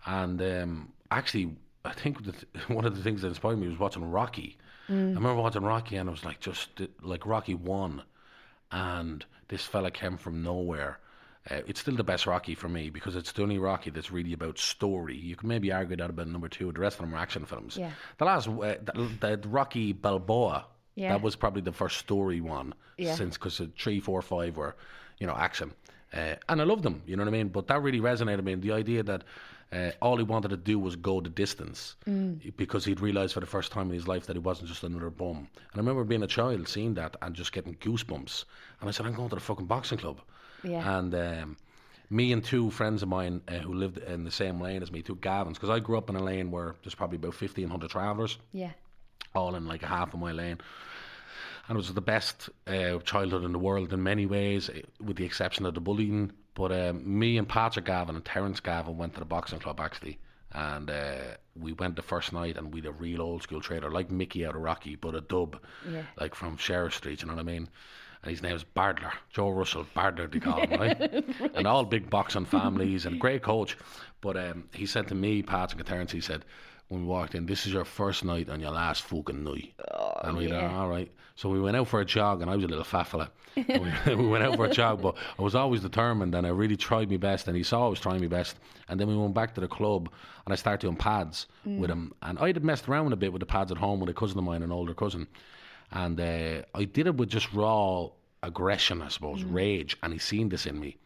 And 0.07 0.41
um, 0.41 0.93
actually, 1.11 1.57
I 1.85 1.93
think 1.93 2.25
the 2.25 2.33
th- 2.33 2.47
one 2.69 2.85
of 2.85 2.97
the 2.97 3.03
things 3.03 3.23
that 3.23 3.29
inspired 3.29 3.59
me 3.59 3.69
was 3.69 3.79
watching 3.79 4.11
Rocky. 4.11 4.57
I 4.91 4.93
remember 4.95 5.35
watching 5.35 5.63
Rocky, 5.65 5.97
and 5.97 6.09
I 6.09 6.13
was 6.13 6.25
like, 6.25 6.41
just 6.41 6.71
like 7.03 7.27
Rocky 7.27 7.55
one, 7.55 8.03
and 8.73 9.25
this 9.49 9.65
fella 9.65 9.91
came 9.91 10.17
from 10.17 10.43
nowhere. 10.43 10.99
Uh, 11.51 11.61
it's 11.67 11.81
still 11.81 11.97
the 11.97 12.05
best 12.05 12.27
Rocky 12.27 12.55
for 12.55 12.69
me 12.69 12.91
because 12.91 13.17
it's 13.17 13.33
the 13.33 13.43
only 13.43 13.59
Rocky 13.59 13.91
that's 13.91 14.11
really 14.11 14.33
about 14.33 14.59
story. 14.59 15.17
You 15.17 15.37
can 15.37 15.49
maybe 15.49 15.73
argue 15.73 15.97
that 15.97 16.11
about 16.11 16.29
number 16.29 16.49
two. 16.49 16.71
The 16.73 16.81
rest 16.81 16.97
of 16.99 17.03
them 17.07 17.15
are 17.15 17.19
action 17.19 17.45
films. 17.47 17.77
Yeah. 17.77 17.91
The 18.19 18.25
last, 18.27 18.49
uh, 18.49 18.77
the, 18.83 19.39
the 19.41 19.49
Rocky 19.49 19.93
Balboa, 19.93 20.67
Yeah. 20.95 21.13
that 21.13 21.23
was 21.23 21.37
probably 21.37 21.63
the 21.63 21.73
first 21.73 21.99
story 21.99 22.41
one 22.41 22.75
Yeah. 22.99 23.15
since 23.15 23.37
because 23.39 23.61
three, 23.79 24.01
four, 24.01 24.21
five 24.21 24.57
were, 24.57 24.77
you 25.21 25.27
know, 25.27 25.35
action. 25.35 25.73
Uh, 26.13 26.35
and 26.49 26.61
I 26.61 26.65
loved 26.65 26.83
them, 26.85 27.03
you 27.07 27.17
know 27.17 27.23
what 27.25 27.29
I 27.29 27.33
mean? 27.33 27.49
But 27.49 27.67
that 27.69 27.83
really 27.83 28.01
resonated 28.01 28.37
with 28.37 28.45
me. 28.47 28.55
The 28.55 28.73
idea 28.73 29.03
that 29.03 29.25
uh, 29.71 29.91
all 30.01 30.17
he 30.17 30.23
wanted 30.23 30.49
to 30.49 30.57
do 30.57 30.79
was 30.79 30.97
go 30.97 31.21
the 31.21 31.29
distance 31.29 31.97
Mm. 32.07 32.57
because 32.57 32.87
he'd 32.87 33.01
realised 33.01 33.35
for 33.35 33.41
the 33.41 33.47
first 33.47 33.71
time 33.73 33.89
in 33.89 33.95
his 33.95 34.09
life 34.09 34.25
that 34.27 34.35
he 34.37 34.41
wasn't 34.41 34.69
just 34.69 34.83
another 34.85 35.11
bum. 35.11 35.37
And 35.37 35.75
I 35.75 35.79
remember 35.79 36.05
being 36.05 36.23
a 36.23 36.27
child, 36.27 36.67
seeing 36.69 36.95
that 36.95 37.17
and 37.21 37.35
just 37.35 37.53
getting 37.53 37.75
goosebumps. 37.75 38.45
And 38.81 38.89
I 38.89 38.93
said, 38.93 39.05
I'm 39.05 39.13
going 39.13 39.29
to 39.29 39.35
the 39.35 39.41
fucking 39.43 39.67
boxing 39.67 39.99
club. 39.99 40.21
Yeah. 40.65 40.99
And 40.99 41.15
um, 41.15 41.57
me 42.09 42.33
and 42.33 42.43
two 42.43 42.71
friends 42.71 43.03
of 43.03 43.11
mine 43.11 43.43
uh, 43.47 43.59
who 43.59 43.75
lived 43.75 43.99
in 43.99 44.25
the 44.25 44.31
same 44.31 44.63
lane 44.63 44.83
as 44.83 44.91
me, 44.91 45.03
two 45.03 45.17
Gavins, 45.17 45.55
because 45.55 45.69
I 45.69 45.79
grew 45.79 45.99
up 45.99 46.09
in 46.09 46.17
a 46.17 46.23
lane 46.25 46.51
where 46.51 46.75
there's 46.83 46.95
probably 46.95 47.17
about 47.17 47.39
1,500 47.39 47.91
travellers 47.91 48.39
Yeah. 48.53 48.71
all 49.35 49.55
in 49.57 49.67
like 49.67 49.83
a 49.83 49.87
half 49.87 50.15
a 50.15 50.17
mile 50.17 50.35
lane. 50.37 50.59
And 51.69 51.77
it 51.77 51.79
was 51.79 51.93
the 51.93 52.01
best 52.01 52.49
uh, 52.67 52.99
childhood 53.01 53.45
in 53.45 53.53
the 53.53 53.59
world 53.59 53.93
in 53.93 54.03
many 54.03 54.25
ways, 54.27 54.71
eh, 54.71 54.81
with 55.01 55.17
the 55.17 55.25
exception 55.25 55.67
of 55.67 55.75
the 55.75 55.81
bullying. 55.81 56.33
But 56.55 56.73
um, 56.73 57.19
me 57.19 57.37
and 57.39 57.49
Patrick 57.49 57.85
Gavin 57.85 58.17
and 58.17 58.25
Terence 58.25 58.59
Gavin 58.61 58.97
went 58.97 59.15
to 59.15 59.21
the 59.21 59.27
boxing 59.27 59.59
club 59.59 59.79
actually. 59.81 60.19
And 60.53 60.89
uh, 60.89 61.17
we 61.61 61.75
went 61.75 61.97
the 61.97 62.03
first 62.03 62.33
night 62.33 62.57
and 62.57 62.73
we 62.73 62.81
had 62.81 62.87
a 62.87 62.93
real 62.93 63.21
old 63.21 63.43
school 63.43 63.61
trader, 63.61 63.91
like 63.91 64.11
Mickey 64.11 64.47
out 64.47 64.57
of 64.57 64.63
Rocky, 64.63 64.97
but 64.97 65.15
a 65.15 65.21
dub, 65.21 65.59
Yeah. 65.89 66.03
like 66.19 66.35
from 66.35 66.57
Sheriff 66.57 66.95
Street, 66.95 67.21
you 67.21 67.29
know 67.29 67.35
what 67.35 67.41
I 67.41 67.45
mean? 67.45 67.69
And 68.23 68.31
his 68.31 68.43
name's 68.43 68.65
Bardler, 68.65 69.13
Joe 69.31 69.51
Russell, 69.51 69.87
Bardler 69.95 70.27
they 70.27 70.41
call 70.41 70.59
him, 70.67 70.81
right? 70.81 71.25
And 71.55 71.67
all 71.67 71.85
big 71.85 72.09
boxing 72.11 72.47
families 72.47 73.05
and 73.07 73.17
a 73.17 73.19
great 73.19 73.43
coach. 73.43 73.77
But 74.23 74.37
um, 74.39 74.65
he 74.73 74.87
said 74.87 75.07
to 75.09 75.15
me, 75.15 75.43
Patrick 75.43 75.81
and 75.81 75.87
Terence, 75.87 76.11
he 76.13 76.21
said, 76.23 76.45
when 76.89 77.03
we 77.03 77.07
walked 77.07 77.35
in, 77.35 77.47
this 77.47 77.67
is 77.67 77.73
your 77.73 77.85
first 77.85 78.25
night 78.25 78.49
and 78.49 78.63
your 78.63 78.71
last 78.71 79.03
fucking 79.03 79.45
night. 79.45 79.75
and 80.25 80.37
we 80.37 80.49
yeah. 80.49 80.77
all 80.77 80.89
right. 80.89 81.11
So 81.37 81.49
we 81.49 81.61
went 81.61 81.77
out 81.77 81.87
for 81.87 82.01
a 82.01 82.05
jog, 82.05 82.43
and 82.43 82.51
I 82.51 82.57
was 82.57 82.65
a 82.65 82.69
little 82.69 82.83
fat 82.83 83.05
fella. 83.05 83.31
We, 83.55 83.65
we 84.17 84.27
went 84.27 84.43
out 84.43 84.57
for 84.57 84.65
a 84.65 84.71
jog, 84.71 85.03
but 85.03 85.17
I 85.39 85.43
was 85.43 85.55
always 85.55 85.83
determined, 85.83 86.35
and 86.35 86.47
I 86.47 86.51
really 86.51 86.77
tried 86.77 87.11
my 87.11 87.17
best, 87.17 87.47
and 87.47 87.57
he 87.57 87.63
saw 87.63 87.87
I 87.87 87.89
was 87.89 88.01
trying 88.01 88.21
my 88.21 88.27
best. 88.27 88.57
And 88.89 88.99
then 88.99 89.07
we 89.07 89.17
went 89.17 89.35
back 89.35 89.55
to 89.55 89.61
the 89.61 89.69
club, 89.69 90.11
and 90.47 90.53
I 90.53 90.57
started 90.57 90.81
doing 90.81 90.97
pads 90.97 91.47
with 91.65 91.91
him. 91.91 92.13
And 92.23 92.39
I'd 92.39 92.57
have 92.57 92.65
messed 92.65 92.89
around 92.89 93.13
a 93.13 93.17
bit 93.17 93.33
with 93.33 93.41
the 93.41 93.47
pads 93.47 93.71
at 93.71 93.79
home 93.79 94.01
with 94.01 94.09
a 94.09 94.15
cousin 94.15 94.39
of 94.39 94.45
mine, 94.45 94.63
an 94.63 94.73
older 94.73 94.95
cousin. 94.95 95.29
And 95.93 96.19
uh, 96.19 96.63
I 96.75 96.85
did 96.85 97.07
it 97.07 97.17
with 97.17 97.29
just 97.29 97.53
raw 97.53 98.09
aggression, 98.43 99.03
I 99.03 99.09
suppose, 99.09 99.45
rage, 99.45 99.97
and 100.03 100.13
he 100.13 100.19
seen 100.19 100.49
this 100.49 100.67
in 100.67 100.81
me. 100.81 100.97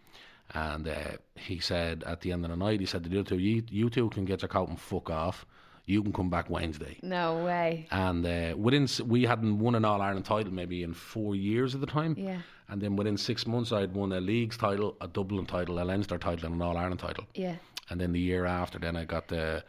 And 0.55 0.89
uh, 0.89 1.17
he 1.35 1.59
said 1.61 2.05
at 2.05 2.21
the 2.21 2.33
end 2.33 2.45
of 2.45 2.51
the 2.51 2.57
night, 2.57 2.81
he 2.81 2.87
said, 2.87 3.05
"The 3.05 3.23
two, 3.23 3.39
you, 3.39 3.63
you 3.71 3.91
two 3.91 4.11
can 4.11 4.25
get 4.25 4.43
your 4.43 4.49
coat 4.49 4.69
and 4.69 4.81
fuck 4.81 5.11
off. 5.11 5.47
You 5.85 6.03
can 6.03 6.13
come 6.13 6.31
back 6.31 6.49
Wednesday." 6.49 6.99
No 7.03 7.45
way. 7.45 7.87
And 7.91 8.25
uh, 8.25 8.55
within 8.57 8.89
we 9.07 9.25
hadn't 9.25 9.59
won 9.59 9.75
an 9.75 9.85
All 9.85 10.01
Ireland 10.01 10.25
title 10.25 10.53
maybe 10.53 10.83
in 10.83 10.95
four 10.95 11.35
years 11.35 11.75
at 11.75 11.81
the 11.81 11.87
time. 11.87 12.15
Yeah. 12.19 12.43
And 12.69 12.81
then 12.81 12.97
within 12.97 13.19
six 13.19 13.47
months, 13.47 13.73
I'd 13.73 13.93
won 13.93 14.13
a 14.13 14.21
leagues 14.21 14.57
title, 14.57 14.97
a 15.01 15.09
Dublin 15.09 15.45
title, 15.47 15.79
a 15.79 15.85
Leinster 15.85 16.19
title, 16.19 16.47
and 16.47 16.55
an 16.55 16.63
All 16.63 16.77
Ireland 16.77 17.01
title. 17.01 17.25
Yeah. 17.35 17.57
And 17.91 18.01
then 18.01 18.13
the 18.13 18.21
year 18.21 18.47
after, 18.47 18.79
then 18.79 18.97
I 18.97 19.05
got 19.05 19.29
the 19.29 19.63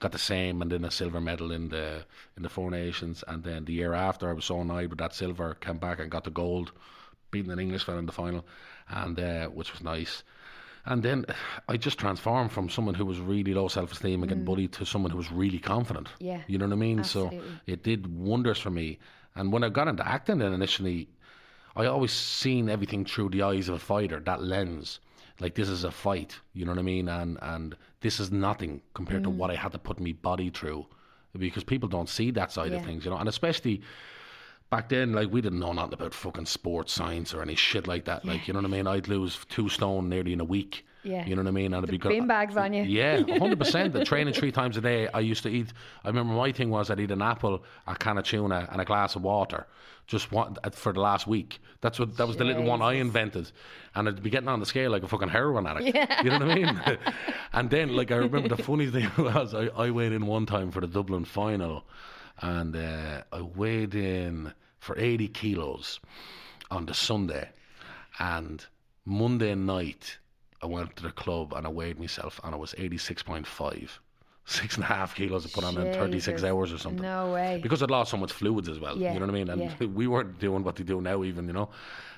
got 0.00 0.12
the 0.12 0.18
same, 0.18 0.62
and 0.62 0.70
then 0.70 0.84
a 0.84 0.90
silver 0.90 1.20
medal 1.20 1.52
in 1.52 1.68
the 1.68 2.04
in 2.36 2.42
the 2.42 2.48
Four 2.48 2.70
Nations. 2.70 3.24
And 3.28 3.42
then 3.42 3.64
the 3.64 3.72
year 3.72 3.92
after, 3.92 4.28
I 4.28 4.32
was 4.32 4.44
so 4.44 4.60
annoyed 4.60 4.90
with 4.90 4.98
that 4.98 5.14
silver, 5.14 5.54
came 5.54 5.78
back 5.78 5.98
and 5.98 6.10
got 6.10 6.24
the 6.24 6.30
gold, 6.30 6.72
beating 7.30 7.50
an 7.50 7.58
English 7.58 7.84
fella 7.84 7.98
in 7.98 8.06
the 8.06 8.12
final, 8.12 8.44
and 8.88 9.18
uh, 9.18 9.46
which 9.48 9.72
was 9.72 9.82
nice. 9.82 10.22
And 10.86 11.02
then 11.02 11.26
I 11.68 11.76
just 11.76 11.98
transformed 11.98 12.52
from 12.52 12.68
someone 12.68 12.94
who 12.94 13.04
was 13.04 13.20
really 13.20 13.52
low 13.54 13.68
self 13.68 13.92
esteem 13.92 14.22
and 14.22 14.28
getting 14.28 14.44
bullied 14.44 14.72
to 14.72 14.86
someone 14.86 15.10
who 15.10 15.18
was 15.18 15.30
really 15.32 15.58
confident. 15.58 16.06
Mm. 16.08 16.12
Yeah, 16.20 16.40
You 16.46 16.58
know 16.58 16.66
what 16.66 16.72
I 16.72 16.76
mean? 16.76 17.00
absolutely. 17.00 17.38
So 17.40 17.72
it 17.72 17.82
did 17.82 18.06
wonders 18.06 18.58
for 18.58 18.70
me. 18.70 18.98
And 19.34 19.52
when 19.52 19.62
I 19.64 19.68
got 19.68 19.88
into 19.88 20.06
acting 20.06 20.38
then 20.38 20.52
initially, 20.54 21.08
I 21.74 21.86
always 21.86 22.12
seen 22.12 22.70
everything 22.70 23.04
through 23.04 23.30
the 23.30 23.42
eyes 23.42 23.68
of 23.68 23.74
a 23.74 23.78
fighter, 23.78 24.18
that 24.20 24.42
lens. 24.42 25.00
Like 25.40 25.54
this 25.54 25.68
is 25.68 25.84
a 25.84 25.90
fight, 25.90 26.38
you 26.54 26.64
know 26.64 26.72
what 26.72 26.78
I 26.78 26.82
mean? 26.82 27.08
And 27.08 27.36
and 27.42 27.76
this 28.00 28.18
is 28.20 28.30
nothing 28.32 28.80
compared 28.94 29.22
Mm. 29.22 29.24
to 29.24 29.30
what 29.30 29.50
I 29.50 29.56
had 29.56 29.72
to 29.72 29.78
put 29.78 30.00
my 30.00 30.12
body 30.22 30.48
through. 30.50 30.86
Because 31.38 31.64
people 31.64 31.88
don't 31.90 32.08
see 32.08 32.30
that 32.30 32.50
side 32.50 32.70
Yeah. 32.72 32.78
of 32.78 32.84
things, 32.86 33.04
you 33.04 33.10
know, 33.10 33.18
and 33.18 33.28
especially 33.28 33.82
back 34.70 34.88
then, 34.88 35.12
like 35.12 35.30
we 35.30 35.40
didn't 35.40 35.60
know 35.60 35.72
nothing 35.72 35.94
about 35.94 36.14
fucking 36.14 36.46
sports 36.46 36.92
science 36.92 37.32
or 37.34 37.42
any 37.42 37.54
shit 37.54 37.86
like 37.86 38.04
that. 38.06 38.24
Like, 38.24 38.46
you 38.48 38.54
know 38.54 38.60
what 38.60 38.66
I 38.66 38.72
mean? 38.72 38.86
I'd 38.86 39.08
lose 39.08 39.38
two 39.48 39.68
stone 39.68 40.08
nearly 40.08 40.32
in 40.32 40.40
a 40.40 40.44
week. 40.44 40.84
Yeah. 41.02 41.24
You 41.24 41.36
know 41.36 41.42
what 41.42 41.48
I 41.48 41.52
mean? 41.52 41.72
And 41.72 41.84
it'd 41.84 41.90
be 41.90 41.98
good. 41.98 42.08
bin 42.08 42.26
bags 42.26 42.56
on 42.56 42.72
you. 42.72 42.82
Yeah, 42.96 43.18
hundred 43.38 43.58
percent. 43.60 43.92
The 43.92 44.04
training 44.12 44.34
three 44.34 44.50
times 44.50 44.76
a 44.76 44.80
day. 44.80 45.08
I 45.08 45.20
used 45.20 45.44
to 45.44 45.48
eat. 45.48 45.72
I 46.04 46.08
remember 46.08 46.34
my 46.34 46.50
thing 46.50 46.68
was 46.68 46.90
I'd 46.90 46.98
eat 46.98 47.12
an 47.12 47.22
apple, 47.22 47.62
a 47.86 47.94
can 47.94 48.18
of 48.18 48.24
tuna, 48.24 48.68
and 48.72 48.80
a 48.80 48.84
glass 48.84 49.14
of 49.14 49.22
water, 49.22 49.68
just 50.08 50.32
one 50.32 50.56
for 50.72 50.92
the 50.92 51.00
last 51.00 51.28
week. 51.28 51.60
That's 51.80 52.00
what 52.00 52.16
that 52.16 52.26
was 52.26 52.36
the 52.36 52.44
little 52.44 52.64
one 52.64 52.82
I 52.82 52.94
invented, 52.94 53.52
and 53.94 54.08
I'd 54.08 54.20
be 54.20 54.30
getting 54.30 54.48
on 54.48 54.58
the 54.58 54.66
scale 54.66 54.90
like 54.90 55.04
a 55.04 55.08
fucking 55.08 55.28
heroin 55.28 55.66
addict. 55.68 55.96
You 56.24 56.30
know 56.30 56.40
what 56.40 56.50
I 56.50 56.54
mean? 56.56 56.80
and 57.52 57.70
then, 57.70 57.94
like, 57.94 58.10
I 58.10 58.16
remember 58.16 58.48
the 58.48 58.60
funny 58.60 58.88
thing 58.88 59.08
was 59.16 59.54
I, 59.54 59.66
I 59.76 59.90
weighed 59.90 60.10
in 60.12 60.26
one 60.26 60.44
time 60.46 60.72
for 60.72 60.80
the 60.80 60.88
Dublin 60.88 61.24
final, 61.24 61.84
and 62.40 62.74
uh, 62.74 63.22
I 63.32 63.42
weighed 63.42 63.94
in 63.94 64.52
for 64.86 64.98
eighty 64.98 65.28
kilos 65.28 66.00
on 66.70 66.86
the 66.86 66.94
Sunday, 66.94 67.48
and 68.18 68.64
Monday 69.04 69.54
night 69.54 70.18
I 70.62 70.66
went 70.66 70.96
to 70.96 71.02
the 71.02 71.10
club 71.10 71.52
and 71.54 71.66
I 71.66 71.70
weighed 71.70 71.98
myself 71.98 72.40
and 72.44 72.54
I 72.54 72.58
was 72.58 72.74
86.5. 72.74 73.88
Six 74.48 74.76
and 74.76 74.84
a 74.84 74.86
half 74.86 75.16
kilos 75.16 75.44
I 75.44 75.48
put 75.48 75.64
on 75.64 75.76
in 75.76 75.92
36 75.92 76.44
hours 76.44 76.72
or 76.72 76.78
something. 76.78 77.02
No 77.02 77.32
way. 77.32 77.58
Because 77.60 77.82
I'd 77.82 77.90
lost 77.90 78.12
so 78.12 78.16
much 78.16 78.32
fluids 78.32 78.68
as 78.68 78.78
well. 78.78 78.96
Yeah, 78.96 79.12
You 79.12 79.18
know 79.18 79.26
what 79.26 79.34
I 79.34 79.38
mean? 79.38 79.50
And 79.50 79.60
yeah. 79.60 79.86
we 79.86 80.06
weren't 80.06 80.38
doing 80.38 80.62
what 80.62 80.76
they 80.76 80.84
do 80.84 81.00
now, 81.00 81.24
even, 81.24 81.48
you 81.48 81.52
know. 81.52 81.68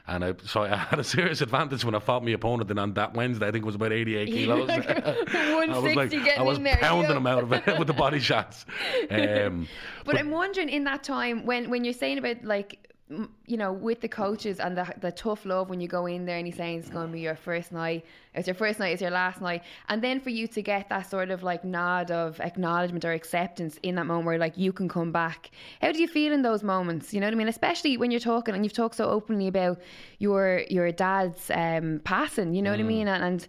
And 0.08 0.24
I, 0.24 0.34
so 0.44 0.62
I 0.62 0.76
had 0.76 0.98
a 0.98 1.04
serious 1.04 1.40
advantage 1.40 1.84
when 1.84 1.94
I 1.94 1.98
fought 1.98 2.24
my 2.24 2.30
opponent. 2.30 2.70
And 2.70 2.80
on 2.80 2.94
that 2.94 3.14
Wednesday, 3.14 3.46
I 3.46 3.50
think 3.50 3.62
it 3.62 3.66
was 3.66 3.74
about 3.74 3.92
88 3.92 4.26
kilos. 4.26 4.68
I 4.70 5.78
was 5.80 5.94
like, 5.94 6.10
getting 6.10 6.38
I 6.38 6.42
was 6.42 6.58
in 6.58 6.64
there. 6.64 6.76
pounding 6.76 7.16
him 7.16 7.26
out 7.26 7.42
of 7.42 7.52
it 7.52 7.78
with 7.78 7.86
the 7.86 7.94
body 7.94 8.18
shots. 8.30 8.64
Um, 9.10 9.68
But, 10.04 10.16
I'm 10.18 10.30
wondering 10.30 10.68
in 10.70 10.84
that 10.84 11.02
time 11.04 11.44
when 11.44 11.68
when 11.70 11.84
you're 11.84 11.92
saying 11.92 12.18
about 12.18 12.42
like 12.42 12.87
you 13.46 13.56
know 13.56 13.72
with 13.72 14.00
the 14.02 14.08
coaches 14.08 14.60
and 14.60 14.76
the 14.76 14.86
the 15.00 15.10
tough 15.10 15.46
love 15.46 15.70
when 15.70 15.80
you 15.80 15.88
go 15.88 16.06
in 16.06 16.26
there 16.26 16.36
and 16.36 16.46
he's 16.46 16.56
saying 16.56 16.80
it's 16.80 16.90
going 16.90 17.06
to 17.06 17.12
be 17.12 17.20
your 17.20 17.36
first 17.36 17.72
night, 17.72 18.04
it's 18.34 18.46
your 18.46 18.54
first 18.54 18.78
night, 18.78 18.92
it's 18.92 19.00
your 19.00 19.10
last 19.10 19.40
night, 19.40 19.62
and 19.88 20.02
then 20.02 20.20
for 20.20 20.28
you 20.30 20.46
to 20.46 20.60
get 20.60 20.88
that 20.90 21.08
sort 21.08 21.30
of 21.30 21.42
like 21.42 21.64
nod 21.64 22.10
of 22.10 22.38
acknowledgement 22.40 23.04
or 23.04 23.12
acceptance 23.12 23.78
in 23.82 23.94
that 23.94 24.04
moment 24.04 24.26
where 24.26 24.38
like 24.38 24.58
you 24.58 24.72
can 24.72 24.88
come 24.88 25.10
back. 25.10 25.50
How 25.80 25.92
do 25.92 26.00
you 26.00 26.08
feel 26.08 26.32
in 26.32 26.42
those 26.42 26.62
moments? 26.62 27.14
You 27.14 27.20
know 27.20 27.26
what 27.26 27.34
I 27.34 27.36
mean? 27.36 27.48
Especially 27.48 27.96
when 27.96 28.10
you're 28.10 28.20
talking 28.20 28.54
and 28.54 28.64
you've 28.64 28.74
talked 28.74 28.96
so 28.96 29.08
openly 29.08 29.48
about 29.48 29.80
your 30.18 30.64
your 30.68 30.92
dad's 30.92 31.50
um, 31.50 32.00
passing. 32.04 32.54
You 32.54 32.60
know 32.60 32.70
what 32.70 32.80
I 32.80 32.84
mean? 32.84 33.08
And, 33.08 33.24
and 33.24 33.46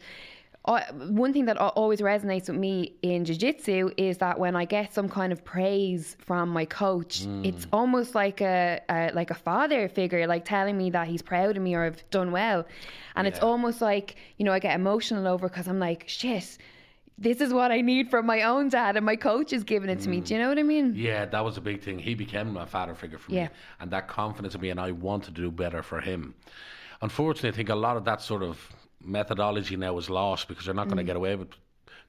I, 0.65 0.83
one 0.91 1.31
thing 1.31 1.45
that 1.45 1.57
always 1.57 2.01
resonates 2.01 2.49
with 2.49 2.57
me 2.57 2.93
in 3.01 3.23
jiu-jitsu 3.23 3.91
is 3.97 4.17
that 4.17 4.37
when 4.37 4.55
I 4.55 4.65
get 4.65 4.93
some 4.93 5.07
kind 5.07 5.31
of 5.31 5.43
praise 5.43 6.17
from 6.19 6.49
my 6.49 6.65
coach, 6.65 7.23
hmm. 7.23 7.45
it's 7.45 7.65
almost 7.71 8.13
like 8.13 8.41
a, 8.41 8.81
a 8.89 9.11
like 9.13 9.31
a 9.31 9.35
father 9.35 9.87
figure, 9.87 10.27
like 10.27 10.43
telling 10.45 10.77
me 10.77 10.89
that 10.89 11.07
he's 11.07 11.21
proud 11.21 11.55
of 11.55 11.63
me 11.63 11.75
or 11.75 11.85
I've 11.85 12.07
done 12.11 12.31
well, 12.31 12.65
and 13.15 13.25
it's 13.25 13.39
almost 13.39 13.81
like 13.81 14.17
you 14.37 14.45
know 14.45 14.51
I 14.51 14.59
get 14.59 14.75
emotional 14.75 15.27
over 15.27 15.47
because 15.47 15.67
I'm 15.67 15.79
like 15.79 16.03
shit. 16.07 16.57
This 17.17 17.41
is 17.41 17.53
what 17.53 17.69
I 17.71 17.81
need 17.81 18.09
from 18.09 18.25
my 18.25 18.43
own 18.43 18.69
dad, 18.69 18.95
and 18.95 19.05
my 19.05 19.17
coach 19.17 19.51
is 19.51 19.63
giving 19.63 19.89
it 19.89 19.99
to 20.01 20.09
me. 20.09 20.17
Hmm. 20.19 20.23
Do 20.23 20.33
you 20.33 20.39
know 20.41 20.49
what 20.49 20.59
I 20.59 20.63
mean? 20.63 20.93
Yeah, 20.95 21.25
that 21.25 21.43
was 21.43 21.57
a 21.57 21.61
big 21.61 21.81
thing. 21.81 21.99
He 21.99 22.15
became 22.15 22.53
my 22.53 22.65
father 22.65 22.95
figure 22.95 23.17
for 23.17 23.31
Yeah. 23.31 23.45
me, 23.45 23.49
and 23.79 23.91
that 23.91 24.07
confidence 24.07 24.55
in 24.55 24.61
me, 24.61 24.69
and 24.69 24.79
I 24.79 24.91
wanted 24.91 25.35
to 25.35 25.41
do 25.41 25.51
better 25.51 25.81
for 25.83 25.99
him. 26.01 26.35
Unfortunately, 27.01 27.49
I 27.49 27.53
think 27.53 27.69
a 27.69 27.75
lot 27.75 27.97
of 27.97 28.05
that 28.05 28.21
sort 28.21 28.43
of 28.43 28.69
methodology 29.03 29.75
now 29.75 29.97
is 29.97 30.09
lost 30.09 30.47
because 30.47 30.65
they're 30.65 30.73
not 30.73 30.87
going 30.87 30.97
to 30.97 31.03
get 31.03 31.15
away 31.15 31.35
with 31.35 31.49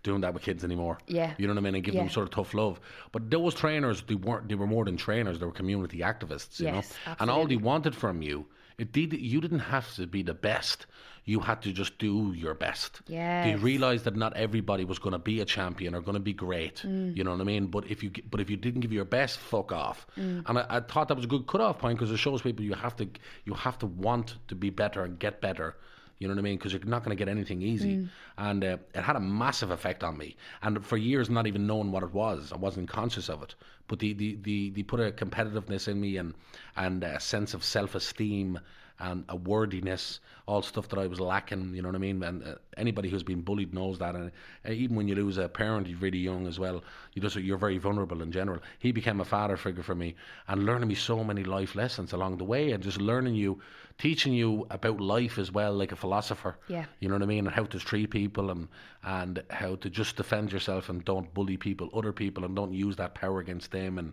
doing 0.03 0.23
that 0.23 0.33
with 0.35 0.43
kids 0.43 0.65
anymore. 0.65 0.99
Mm. 1.09 1.15
Yeah. 1.15 1.35
you 1.39 1.47
know 1.47 1.53
what 1.55 1.61
I 1.61 1.63
mean, 1.63 1.75
and 1.75 1.85
give 1.85 1.95
Yeah. 1.95 2.01
them 2.03 2.11
sort 2.11 2.27
of 2.27 2.31
tough 2.35 2.55
love. 2.55 2.81
But 3.13 3.31
those 3.31 3.55
trainers, 3.55 4.03
they 4.03 4.15
weren't. 4.15 4.49
They 4.49 4.55
were 4.55 4.67
more 4.67 4.85
than 4.85 4.97
trainers. 4.97 5.39
They 5.39 5.47
were 5.47 5.53
community 5.53 5.99
activists. 5.99 6.59
You 6.61 6.67
Yes, 6.67 6.95
know, 7.07 7.15
and 7.21 7.31
all 7.31 7.47
they 7.47 7.57
wanted 7.57 7.95
from 7.95 8.23
you, 8.23 8.47
it 8.79 8.93
did. 8.93 9.13
You 9.13 9.41
didn't 9.43 9.59
have 9.61 9.95
to 9.97 10.07
be 10.07 10.23
the 10.23 10.33
best. 10.35 10.87
You 11.27 11.41
had 11.41 11.61
to 11.63 11.73
just 11.73 11.99
do 11.99 12.33
your 12.35 12.55
best. 12.55 13.03
Yeah. 13.07 13.45
They 13.45 13.51
Yes. 13.51 13.61
realized 13.61 14.05
that 14.05 14.17
not 14.17 14.35
everybody 14.39 14.87
was 14.87 14.99
going 14.99 15.13
to 15.13 15.19
be 15.19 15.41
a 15.41 15.45
champion 15.45 15.95
or 15.95 16.01
going 16.01 16.15
to 16.15 16.19
be 16.21 16.33
great. 16.33 16.77
Mm. 16.77 17.15
You 17.15 17.23
know 17.23 17.33
what 17.33 17.43
I 17.43 17.45
mean? 17.45 17.67
But 17.67 17.85
if 17.91 18.03
you 18.03 18.11
but 18.31 18.41
if 18.41 18.49
you 18.49 18.57
didn't 18.57 18.81
give 18.81 18.93
your 18.93 19.05
best, 19.05 19.39
fuck 19.39 19.71
off. 19.71 20.07
Mm. 20.19 20.45
And 20.47 20.59
I, 20.61 20.67
I 20.71 20.81
thought 20.81 21.09
that 21.09 21.17
was 21.17 21.27
a 21.27 21.29
good 21.29 21.47
cutoff 21.47 21.79
point 21.79 21.99
because 21.99 22.11
it 22.11 22.17
shows 22.17 22.41
people 22.41 22.65
you 22.65 22.73
have 22.73 22.97
to 22.97 23.07
you 23.45 23.53
have 23.53 23.79
to 23.81 23.87
want 23.87 24.37
to 24.49 24.55
be 24.55 24.71
better 24.71 25.05
and 25.05 25.19
get 25.19 25.43
better. 25.43 25.77
You 26.21 26.29
know 26.29 26.35
what 26.35 26.41
I 26.41 26.43
mean? 26.43 26.59
Because 26.59 26.75
you're 26.75 26.85
not 26.85 27.03
going 27.03 27.17
to 27.17 27.19
get 27.19 27.31
anything 27.31 27.63
easy. 27.63 27.97
Mm. 27.97 28.09
And 28.37 28.63
uh, 28.63 28.77
it 28.95 29.01
had 29.01 29.17
a 29.17 29.21
massive 29.21 29.71
effect 29.71 30.05
on 30.05 30.19
me. 30.19 30.37
And 30.63 30.85
for 30.85 30.99
years, 30.99 31.31
not 31.31 31.47
even 31.47 31.67
knowing 31.67 31.93
what 31.93 32.03
it 32.03 32.13
was, 32.13 32.53
I 32.53 32.57
wasn't 32.57 32.91
conscious 32.91 33.31
of 33.31 33.43
it. 33.43 33.55
But 33.89 34.01
the 34.01 34.13
the 34.13 34.37
the, 34.43 34.71
the 34.71 34.83
put 34.83 35.01
a 35.01 35.13
competitiveness 35.13 35.89
in 35.89 35.99
me 35.99 36.19
and 36.19 36.35
and 36.77 37.03
a 37.03 37.19
sense 37.19 37.55
of 37.55 37.65
self 37.65 37.95
esteem 37.95 38.61
and 39.01 39.25
a 39.29 39.37
wordiness, 39.37 40.21
all 40.47 40.63
stuff 40.63 40.89
that 40.89 40.99
I 40.99 41.07
was 41.07 41.21
lacking. 41.21 41.75
You 41.75 41.83
know 41.83 41.89
what 41.89 41.95
I 41.95 41.99
mean? 41.99 42.23
And 42.23 42.45
uh, 42.45 42.55
anybody 42.77 43.09
who's 43.09 43.23
been 43.23 43.41
bullied 43.41 43.73
knows 43.73 43.99
that. 43.99 44.15
And 44.15 44.31
uh, 44.67 44.73
even 44.73 44.97
when 44.97 45.09
you 45.09 45.15
lose 45.15 45.39
a 45.39 45.49
parent, 45.49 45.89
you're 45.89 45.99
really 45.99 46.19
young 46.19 46.47
as 46.47 46.59
well. 46.59 46.83
You 47.15 47.23
just 47.23 47.37
you're 47.37 47.59
very 47.59 47.79
vulnerable 47.79 48.23
in 48.23 48.31
general. 48.31 48.61
He 48.79 48.93
became 48.93 49.21
a 49.21 49.25
father 49.25 49.57
figure 49.57 49.83
for 49.83 49.95
me 49.95 50.15
and 50.49 50.67
learning 50.67 50.89
me 50.89 50.95
so 50.95 51.25
many 51.25 51.45
life 51.45 51.75
lessons 51.75 52.13
along 52.13 52.39
the 52.39 52.45
way, 52.45 52.73
and 52.73 52.83
just 52.83 53.01
learning 53.01 53.35
you, 53.35 53.61
teaching 53.99 54.33
you 54.33 54.67
about 54.71 55.01
life 55.01 55.39
as 55.39 55.51
well, 55.51 55.73
like 55.73 55.93
a 55.93 55.97
philosopher. 55.97 56.57
Yeah. 56.69 56.85
You 57.01 57.09
know 57.09 57.15
what 57.15 57.23
I 57.23 57.27
mean? 57.27 57.47
And 57.47 57.55
how 57.55 57.65
to 57.65 57.79
treat 57.79 58.11
people 58.11 58.51
and 58.51 58.69
and 59.03 59.43
how 59.51 59.77
to 59.77 59.89
just 59.89 60.17
defend 60.17 60.53
yourself 60.53 60.89
and 60.91 61.05
don't 61.05 61.33
bully 61.33 61.57
people, 61.57 61.89
other 61.95 62.13
people, 62.13 62.45
and 62.45 62.55
don't 62.55 62.75
use 62.75 62.97
that 62.97 63.15
power 63.15 63.41
against 63.41 63.71
them 63.71 63.99
and 63.99 64.13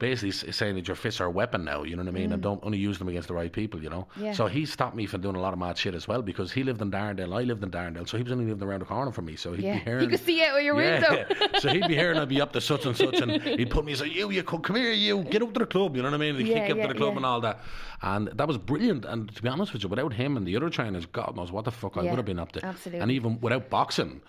basically 0.00 0.32
saying 0.32 0.74
that 0.74 0.88
your 0.88 0.96
fists 0.96 1.20
are 1.20 1.26
a 1.26 1.30
weapon 1.30 1.64
now, 1.64 1.84
you 1.84 1.94
know 1.94 2.02
what 2.02 2.08
I 2.08 2.12
mean? 2.12 2.30
Mm. 2.30 2.34
And 2.34 2.42
don't 2.42 2.60
only 2.64 2.78
use 2.78 2.98
them 2.98 3.08
against 3.08 3.28
the 3.28 3.34
right 3.34 3.52
people, 3.52 3.80
you 3.80 3.90
know? 3.90 4.08
Yeah. 4.16 4.32
So 4.32 4.46
he 4.46 4.66
stopped 4.66 4.96
me 4.96 5.06
from 5.06 5.20
doing 5.20 5.36
a 5.36 5.40
lot 5.40 5.52
of 5.52 5.58
mad 5.58 5.78
shit 5.78 5.94
as 5.94 6.08
well 6.08 6.22
because 6.22 6.50
he 6.50 6.64
lived 6.64 6.80
in 6.82 6.90
Darndale, 6.90 7.38
I 7.38 7.44
lived 7.44 7.62
in 7.62 7.70
Darndale, 7.70 8.08
so 8.08 8.16
he 8.16 8.24
was 8.24 8.32
only 8.32 8.46
living 8.46 8.66
around 8.66 8.80
the 8.80 8.86
corner 8.86 9.12
from 9.12 9.26
me. 9.26 9.36
So 9.36 9.52
he'd 9.52 9.64
yeah. 9.64 9.74
be 9.74 9.80
hearing. 9.80 10.04
You 10.04 10.08
could 10.08 10.24
see 10.24 10.42
out 10.42 10.58
of 10.58 10.64
your 10.64 10.80
yeah. 10.82 11.24
window. 11.26 11.34
so 11.60 11.68
he'd 11.68 11.86
be 11.86 11.94
hearing 11.94 12.18
I'd 12.18 12.28
be 12.28 12.40
up 12.40 12.52
to 12.54 12.60
such 12.60 12.86
and 12.86 12.96
such, 12.96 13.20
and 13.20 13.40
he'd 13.42 13.70
put 13.70 13.84
me, 13.84 13.94
say, 13.94 14.08
You, 14.08 14.30
you 14.30 14.42
come, 14.42 14.62
come 14.62 14.76
here, 14.76 14.90
you, 14.90 15.22
get 15.22 15.42
up 15.42 15.52
to 15.52 15.60
the 15.60 15.66
club, 15.66 15.94
you 15.94 16.02
know 16.02 16.08
what 16.10 16.14
I 16.14 16.18
mean? 16.18 16.36
He'd 16.36 16.48
yeah, 16.48 16.66
kick 16.66 16.76
up 16.76 16.82
to 16.82 16.88
the 16.88 16.98
club 16.98 17.16
and 17.16 17.26
all 17.26 17.40
that. 17.42 17.60
And 18.02 18.28
that 18.28 18.48
was 18.48 18.56
brilliant. 18.56 19.04
And 19.04 19.34
to 19.34 19.42
be 19.42 19.48
honest 19.48 19.74
with 19.74 19.82
you, 19.82 19.88
without 19.90 20.14
him 20.14 20.36
and 20.36 20.46
the 20.46 20.56
other 20.56 20.70
trainers, 20.70 21.04
God 21.04 21.36
knows 21.36 21.52
what 21.52 21.66
the 21.66 21.70
fuck 21.70 21.98
I 21.98 22.02
would 22.02 22.16
have 22.16 22.24
been 22.24 22.38
up 22.38 22.52
to. 22.52 22.64
absolutely. 22.64 23.00
And 23.00 23.10
even 23.10 23.38
without 23.40 23.68
boxing. 23.68 24.22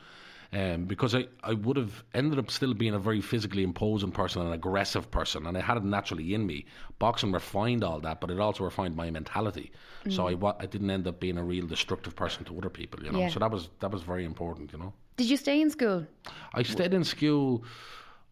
Um, 0.54 0.84
because 0.84 1.16
I, 1.16 1.28
I 1.44 1.54
would 1.54 1.78
have 1.78 2.04
ended 2.14 2.38
up 2.38 2.52
still 2.52 2.74
being 2.74 2.94
a 2.94 3.00
very 3.00 3.22
physically 3.22 3.64
imposing 3.64 4.12
person, 4.12 4.42
an 4.42 4.52
aggressive 4.52 5.10
person, 5.10 5.48
and 5.48 5.58
I 5.58 5.62
had 5.62 5.78
it 5.78 5.86
naturally 5.86 6.34
in 6.34 6.46
me. 6.46 6.66
Boxing 7.00 7.32
refined 7.32 7.86
all 7.86 8.02
that, 8.02 8.20
but 8.20 8.30
it 8.30 8.38
also 8.38 8.66
refined 8.66 8.94
my 8.94 9.10
mentality. 9.10 9.72
So 10.10 10.28
I, 10.28 10.54
I 10.60 10.66
didn't 10.66 10.90
end 10.90 11.08
up 11.08 11.20
being 11.20 11.38
a 11.38 11.44
real 11.44 11.68
destructive 11.68 12.16
person 12.16 12.44
to 12.46 12.58
other 12.58 12.70
people, 12.70 13.02
you 13.04 13.12
know. 13.12 13.20
Yeah. 13.20 13.30
So 13.30 13.40
that 13.40 13.52
was 13.52 13.70
that 13.80 13.92
was 13.92 14.02
very 14.02 14.26
important, 14.26 14.74
you 14.74 14.80
know. 14.80 14.94
Did 15.16 15.30
you 15.30 15.38
stay 15.38 15.62
in 15.62 15.70
school? 15.70 16.06
I 16.54 16.64
stayed 16.64 16.94
in 16.94 17.04
school. 17.04 17.64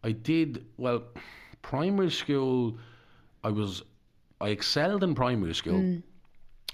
I 0.02 0.12
did 0.12 0.66
well. 0.76 1.02
Primary 1.62 2.10
school, 2.10 2.76
I 3.44 3.50
was, 3.50 3.82
I 4.40 4.48
excelled 4.48 5.04
in 5.04 5.14
primary 5.14 5.54
school, 5.54 5.78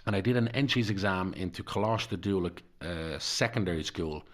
and 0.07 0.17
I 0.17 0.21
did 0.21 0.37
an 0.37 0.49
entries 0.49 0.91
exam 0.91 1.35
into 1.35 1.63
Coláiste 1.63 2.17
Dhúlaigh 2.17 2.61
uh, 2.83 3.19
secondary 3.19 3.83
school, 3.83 4.25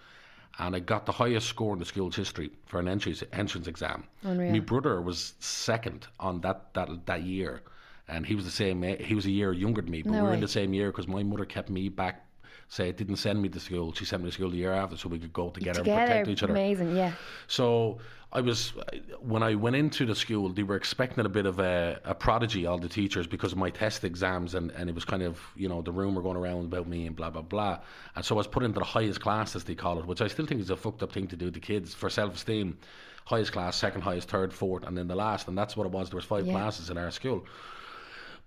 and 0.58 0.76
I 0.76 0.80
got 0.80 1.06
the 1.06 1.12
highest 1.12 1.48
score 1.48 1.72
in 1.72 1.78
the 1.78 1.84
school's 1.84 2.16
history 2.16 2.50
for 2.66 2.78
an 2.80 2.88
entrance 2.88 3.22
entrance 3.32 3.66
exam. 3.66 4.04
Unreal. 4.22 4.52
My 4.52 4.58
brother 4.60 5.00
was 5.00 5.34
second 5.40 6.06
on 6.20 6.40
that 6.42 6.74
that 6.74 7.06
that 7.06 7.22
year, 7.22 7.62
and 8.08 8.26
he 8.26 8.34
was 8.34 8.44
the 8.44 8.50
same. 8.50 8.84
a- 8.84 8.96
He 9.02 9.14
was 9.14 9.26
a 9.26 9.30
year 9.30 9.52
younger 9.52 9.82
than 9.82 9.90
me, 9.90 10.02
but 10.02 10.10
No 10.12 10.18
we 10.18 10.22
were 10.22 10.28
way. 10.30 10.34
in 10.34 10.40
the 10.40 10.48
same 10.48 10.74
year 10.74 10.90
because 10.90 11.08
my 11.08 11.22
mother 11.22 11.44
kept 11.44 11.70
me 11.70 11.88
back. 11.88 12.26
Say 12.72 12.88
it 12.88 12.96
didn't 12.96 13.16
send 13.16 13.42
me 13.42 13.50
to 13.50 13.60
school. 13.60 13.92
She 13.92 14.06
sent 14.06 14.22
me 14.22 14.30
to 14.30 14.34
school 14.34 14.48
the 14.48 14.56
year 14.56 14.72
after, 14.72 14.96
so 14.96 15.06
we 15.10 15.18
could 15.18 15.34
go 15.34 15.50
together, 15.50 15.80
and 15.80 15.86
protect 15.86 16.28
each 16.28 16.42
other. 16.42 16.54
amazing. 16.54 16.96
Yeah. 16.96 17.12
So 17.46 17.98
I 18.32 18.40
was 18.40 18.72
when 19.20 19.42
I 19.42 19.56
went 19.56 19.76
into 19.76 20.06
the 20.06 20.14
school, 20.14 20.48
they 20.48 20.62
were 20.62 20.76
expecting 20.76 21.22
a 21.22 21.28
bit 21.28 21.44
of 21.44 21.58
a, 21.58 22.00
a 22.06 22.14
prodigy, 22.14 22.64
all 22.64 22.78
the 22.78 22.88
teachers, 22.88 23.26
because 23.26 23.52
of 23.52 23.58
my 23.58 23.68
test 23.68 24.04
exams, 24.04 24.54
and, 24.54 24.70
and 24.70 24.88
it 24.88 24.94
was 24.94 25.04
kind 25.04 25.22
of 25.22 25.38
you 25.54 25.68
know 25.68 25.82
the 25.82 25.92
rumor 25.92 26.22
going 26.22 26.38
around 26.38 26.64
about 26.64 26.88
me 26.88 27.06
and 27.06 27.14
blah 27.14 27.28
blah 27.28 27.42
blah. 27.42 27.78
And 28.16 28.24
so 28.24 28.36
I 28.36 28.38
was 28.38 28.46
put 28.46 28.62
into 28.62 28.78
the 28.78 28.86
highest 28.86 29.20
class, 29.20 29.54
as 29.54 29.64
they 29.64 29.74
call 29.74 29.98
it, 29.98 30.06
which 30.06 30.22
I 30.22 30.28
still 30.28 30.46
think 30.46 30.62
is 30.62 30.70
a 30.70 30.76
fucked 30.76 31.02
up 31.02 31.12
thing 31.12 31.26
to 31.26 31.36
do 31.36 31.50
to 31.50 31.60
kids 31.60 31.92
for 31.92 32.08
self 32.08 32.36
esteem. 32.36 32.78
Highest 33.26 33.52
class, 33.52 33.76
second 33.76 34.00
highest, 34.00 34.30
third, 34.30 34.50
fourth, 34.50 34.84
and 34.86 34.96
then 34.96 35.08
the 35.08 35.14
last, 35.14 35.46
and 35.46 35.58
that's 35.58 35.76
what 35.76 35.84
it 35.84 35.92
was. 35.92 36.08
There 36.08 36.16
was 36.16 36.24
five 36.24 36.46
Yeah. 36.46 36.54
classes 36.54 36.88
in 36.88 36.96
our 36.96 37.10
school. 37.10 37.44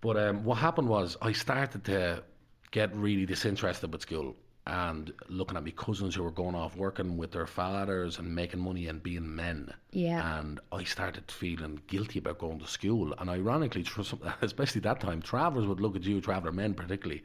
But 0.01 0.17
um, 0.17 0.43
what 0.43 0.55
happened 0.55 0.89
was 0.89 1.15
I 1.21 1.31
started 1.31 1.83
to 1.85 2.23
get 2.71 2.95
really 2.95 3.25
disinterested 3.25 3.91
with 3.91 4.01
school 4.01 4.35
and 4.67 5.13
looking 5.29 5.55
at 5.57 5.63
my 5.63 5.69
cousins 5.71 6.15
who 6.15 6.23
were 6.23 6.31
going 6.31 6.55
off 6.55 6.75
working 6.75 7.17
with 7.17 7.31
their 7.31 7.45
fathers 7.45 8.17
and 8.17 8.33
making 8.33 8.59
money 8.59 8.87
and 8.87 9.03
being 9.03 9.35
men. 9.35 9.71
Yeah. 9.91 10.39
And 10.39 10.59
I 10.71 10.83
started 10.83 11.29
feeling 11.29 11.79
guilty 11.87 12.17
about 12.19 12.39
going 12.39 12.59
to 12.59 12.67
school. 12.67 13.13
And 13.19 13.29
ironically, 13.29 13.85
especially 14.41 14.81
that 14.81 14.99
time, 14.99 15.21
travellers 15.21 15.67
would 15.67 15.79
look 15.79 15.95
at 15.95 16.03
you, 16.03 16.19
traveller 16.19 16.51
men 16.51 16.73
particularly, 16.73 17.23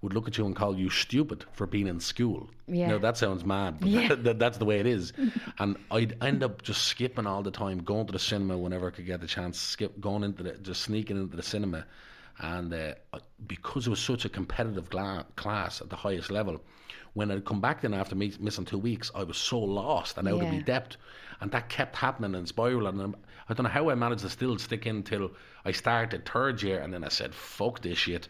would 0.00 0.14
look 0.14 0.28
at 0.28 0.38
you 0.38 0.46
and 0.46 0.54
call 0.54 0.78
you 0.78 0.88
stupid 0.90 1.44
for 1.52 1.66
being 1.66 1.88
in 1.88 1.98
school. 1.98 2.48
Yeah. 2.68 2.86
Now 2.86 2.98
that 2.98 3.16
sounds 3.16 3.44
mad, 3.44 3.80
but 3.80 3.88
Yeah. 3.88 4.14
that, 4.14 4.38
that's 4.38 4.58
the 4.58 4.64
way 4.64 4.78
it 4.78 4.86
is. 4.86 5.12
and 5.58 5.76
I'd 5.90 6.22
end 6.22 6.44
up 6.44 6.62
just 6.62 6.82
skipping 6.84 7.26
all 7.26 7.42
the 7.42 7.50
time, 7.50 7.78
going 7.82 8.06
to 8.06 8.12
the 8.12 8.18
cinema 8.20 8.56
whenever 8.56 8.86
I 8.86 8.90
could 8.92 9.06
get 9.06 9.20
the 9.20 9.26
chance, 9.26 9.58
skip 9.58 10.00
going 10.00 10.22
into 10.22 10.44
the, 10.44 10.52
just 10.52 10.82
sneaking 10.82 11.16
into 11.16 11.36
the 11.36 11.42
cinema. 11.42 11.84
And 12.40 12.72
uh, 12.72 12.94
because 13.46 13.86
it 13.86 13.90
was 13.90 14.00
such 14.00 14.24
a 14.24 14.28
competitive 14.28 14.88
gla- 14.90 15.26
class 15.36 15.80
at 15.80 15.90
the 15.90 15.96
highest 15.96 16.30
level, 16.30 16.60
when 17.12 17.30
I'd 17.30 17.44
come 17.44 17.60
back 17.60 17.82
then 17.82 17.92
after 17.94 18.14
mi- 18.14 18.32
missing 18.40 18.64
two 18.64 18.78
weeks, 18.78 19.10
I 19.14 19.24
was 19.24 19.36
so 19.36 19.58
lost 19.60 20.16
and 20.16 20.26
out 20.26 20.34
of 20.34 20.42
Yeah. 20.44 20.52
my 20.52 20.58
depth. 20.60 20.96
And 21.40 21.50
that 21.52 21.68
kept 21.68 21.96
happening 21.96 22.34
and 22.34 22.46
spiraling. 22.48 23.00
And 23.00 23.14
I 23.48 23.54
don't 23.54 23.64
know 23.64 23.70
how 23.70 23.90
I 23.90 23.94
managed 23.94 24.22
to 24.22 24.30
still 24.30 24.56
stick 24.58 24.86
in 24.86 25.02
till 25.02 25.32
I 25.64 25.72
started 25.72 26.24
third 26.24 26.62
year. 26.62 26.80
And 26.80 26.94
then 26.94 27.04
I 27.04 27.08
said, 27.08 27.34
fuck 27.34 27.80
this 27.82 27.98
shit. 27.98 28.28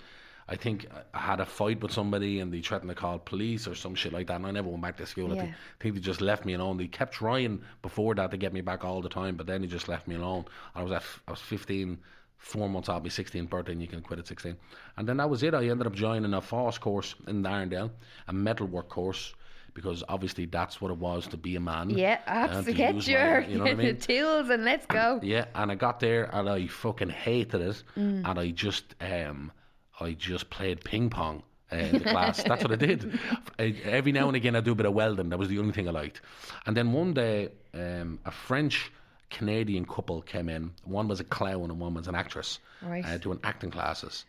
I 0.49 0.57
think 0.57 0.87
I 1.14 1.18
had 1.18 1.38
a 1.38 1.46
fight 1.46 1.81
with 1.81 1.92
somebody 1.92 2.40
and 2.40 2.53
they 2.53 2.61
threatened 2.61 2.88
to 2.90 2.94
call 2.96 3.20
police 3.20 3.68
or 3.68 3.77
some 3.77 3.94
shit 3.94 4.12
like 4.12 4.27
that. 4.27 4.37
And 4.37 4.46
I 4.46 4.51
never 4.51 4.68
went 4.68 4.83
back 4.83 4.96
to 4.96 5.07
school. 5.07 5.27
I 5.33 5.37
think, 5.37 5.49
Yeah. 5.51 5.55
I 5.55 5.83
think 5.83 5.94
they 5.94 6.01
just 6.01 6.20
left 6.20 6.44
me 6.44 6.55
alone. 6.55 6.77
They 6.79 6.88
kept 6.88 7.12
trying 7.14 7.62
before 7.83 8.16
that 8.16 8.33
to 8.33 8.37
get 8.37 8.53
me 8.53 8.61
back 8.61 8.85
all 8.85 9.01
the 9.03 9.09
time, 9.09 9.37
but 9.37 9.46
then 9.46 9.61
they 9.61 9.68
just 9.68 9.88
left 9.88 10.09
me 10.09 10.16
alone. 10.16 10.46
I 10.75 10.83
was 10.83 10.90
at 10.90 11.05
I 11.29 11.31
was 11.31 11.40
15, 11.40 11.99
four 12.40 12.68
months 12.68 12.88
off 12.88 13.03
my 13.03 13.09
16th 13.09 13.48
birthday, 13.48 13.72
and 13.72 13.81
you 13.83 13.87
can 13.87 14.00
quit 14.00 14.18
at 14.18 14.26
16. 14.26 14.57
And 14.96 15.07
then 15.09 15.18
that 15.18 15.29
was 15.31 15.42
it. 15.42 15.55
I 15.55 15.68
ended 15.68 15.87
up 15.87 15.94
joining 15.94 16.33
a 16.35 16.40
FÁS 16.40 16.81
course 16.81 17.14
in 17.29 17.42
Arndale, 17.44 17.90
a 18.29 18.33
metalwork 18.33 18.88
course, 18.88 19.35
because 19.74 20.03
obviously 20.09 20.46
that's 20.46 20.81
what 20.81 20.90
it 20.90 20.96
was 20.96 21.26
to 21.29 21.37
be 21.37 21.55
a 21.57 21.61
man. 21.61 21.90
Yeah, 21.90 22.18
and 22.26 22.50
to 22.50 22.57
absolutely. 22.59 22.72
Get 22.74 22.94
use 22.96 23.07
my- 23.07 23.12
your 23.12 23.40
you 23.42 23.59
know 23.59 23.64
what 23.64 23.70
I 23.72 23.74
mean? 23.85 23.96
tools 23.98 24.48
and 24.50 24.64
let's 24.64 24.87
go. 24.87 25.20
Yeah, 25.22 25.44
and 25.55 25.70
I 25.70 25.74
got 25.76 26.00
there 26.00 26.24
and 26.35 26.48
I 26.48 26.66
fucking 26.66 27.11
hated 27.11 27.61
it, 27.61 27.83
Mm. 27.96 28.29
and 28.29 28.38
I 28.38 28.50
just 28.50 28.94
um, 29.00 29.53
I 30.00 30.12
just 30.14 30.50
played 30.50 30.83
ping 30.83 31.09
pong. 31.11 31.42
Uh, 31.72 31.76
in 31.76 31.98
the 31.98 32.00
class. 32.00 32.42
That's 32.48 32.64
what 32.64 32.72
I 32.72 32.76
did. 32.76 33.16
Every 33.59 34.11
now 34.11 34.26
and 34.26 34.35
again, 34.35 34.57
I 34.57 34.61
do 34.61 34.72
a 34.72 34.74
bit 34.74 34.87
of 34.87 34.92
welding. 34.92 35.29
That 35.29 35.38
was 35.38 35.48
the 35.48 35.61
only 35.61 35.72
thing 35.72 35.87
I 35.87 35.92
liked. 35.92 36.20
And 36.66 36.76
then 36.76 36.90
one 36.92 37.14
day, 37.14 37.50
um, 37.74 38.18
a 38.24 38.33
French 38.33 38.90
Canadian 39.31 39.85
couple 39.85 40.23
came 40.23 40.49
in. 40.49 40.73
One 40.85 41.09
was 41.09 41.21
a 41.21 41.25
clown 41.25 41.71
and 41.71 41.79
one 41.81 41.95
was 41.95 42.09
an 42.09 42.14
actress, 42.14 42.59
Right. 42.83 43.05
uh, 43.05 43.19
doing 43.19 43.40
acting 43.45 43.71
classes. 43.71 44.25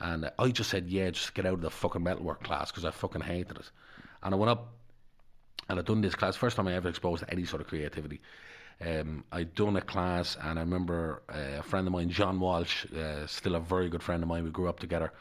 And 0.00 0.30
I 0.38 0.48
just 0.50 0.70
said, 0.70 0.88
"Yeah, 0.88 1.10
just 1.10 1.34
get 1.34 1.46
out 1.46 1.54
of 1.54 1.60
the 1.60 1.70
fucking 1.70 2.02
metalwork 2.02 2.42
class 2.44 2.70
because 2.70 2.84
I 2.84 2.90
fucking 2.90 3.22
hated 3.22 3.58
it." 3.58 3.70
And 4.22 4.34
I 4.34 4.38
went 4.38 4.50
up 4.50 4.72
and 5.68 5.78
I'd 5.78 5.84
done 5.86 6.00
this 6.00 6.14
class. 6.14 6.36
First 6.36 6.56
time 6.56 6.68
I 6.68 6.74
ever 6.74 6.88
exposed 6.88 7.22
to 7.24 7.30
any 7.30 7.44
sort 7.44 7.60
of 7.62 7.68
creativity. 7.68 8.20
Um, 8.84 9.24
I'd 9.30 9.54
done 9.54 9.76
a 9.76 9.80
class, 9.80 10.36
and 10.40 10.58
I 10.58 10.62
remember 10.62 11.22
uh, 11.32 11.58
a 11.60 11.62
friend 11.62 11.86
of 11.86 11.92
mine, 11.92 12.10
John 12.10 12.40
Walsh, 12.40 12.86
uh, 12.92 13.26
still 13.26 13.54
a 13.54 13.60
very 13.60 13.88
good 13.88 14.02
friend 14.02 14.22
of 14.22 14.28
mine. 14.28 14.42
We 14.44 14.50
grew 14.50 14.68
up 14.68 14.80
together. 14.80 15.12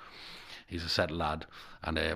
He's 0.67 0.83
a 0.83 0.89
set 0.89 1.11
lad, 1.11 1.45
and 1.83 1.97
uh, 1.99 2.15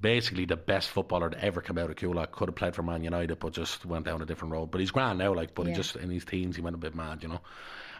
basically 0.00 0.44
the 0.44 0.56
best 0.56 0.90
footballer 0.90 1.30
to 1.30 1.44
ever 1.44 1.60
come 1.60 1.78
out 1.78 1.90
of 1.90 1.96
Coolock. 1.96 2.32
Could 2.32 2.48
have 2.48 2.56
played 2.56 2.74
for 2.74 2.82
Man 2.82 3.02
United, 3.02 3.38
but 3.38 3.52
just 3.52 3.86
went 3.86 4.04
down 4.04 4.22
a 4.22 4.26
different 4.26 4.52
road. 4.52 4.70
But 4.70 4.80
he's 4.80 4.90
grand 4.90 5.18
now, 5.18 5.34
like. 5.34 5.54
But 5.54 5.66
Yeah. 5.66 5.72
he 5.72 5.76
just 5.76 5.96
in 5.96 6.10
his 6.10 6.24
teens, 6.24 6.56
he 6.56 6.62
went 6.62 6.74
a 6.74 6.78
bit 6.78 6.94
mad, 6.94 7.22
you 7.22 7.28
know. 7.28 7.40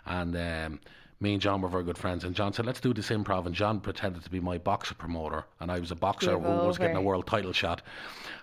And 0.07 0.37
um, 0.37 0.81
me 1.21 1.33
and 1.33 1.43
John 1.43 1.61
were 1.61 1.69
very 1.69 1.83
good 1.83 1.99
friends. 1.99 2.23
And 2.25 2.35
John 2.35 2.53
said, 2.53 2.65
"Let's 2.65 2.81
do 2.81 2.95
this 2.95 3.11
improv." 3.11 3.47
And 3.47 3.55
John 3.55 3.81
pretended 3.81 4.23
to 4.23 4.31
be 4.31 4.41
my 4.41 4.59
boxer 4.59 4.95
promoter, 4.95 5.47
and 5.61 5.71
I 5.71 5.81
was 5.81 5.91
a 5.91 5.97
boxer 5.97 6.37
Give 6.37 6.43
who 6.43 6.67
was 6.67 6.79
getting 6.79 6.97
a 6.97 7.03
world 7.03 7.27
title 7.27 7.53
shot. 7.53 7.83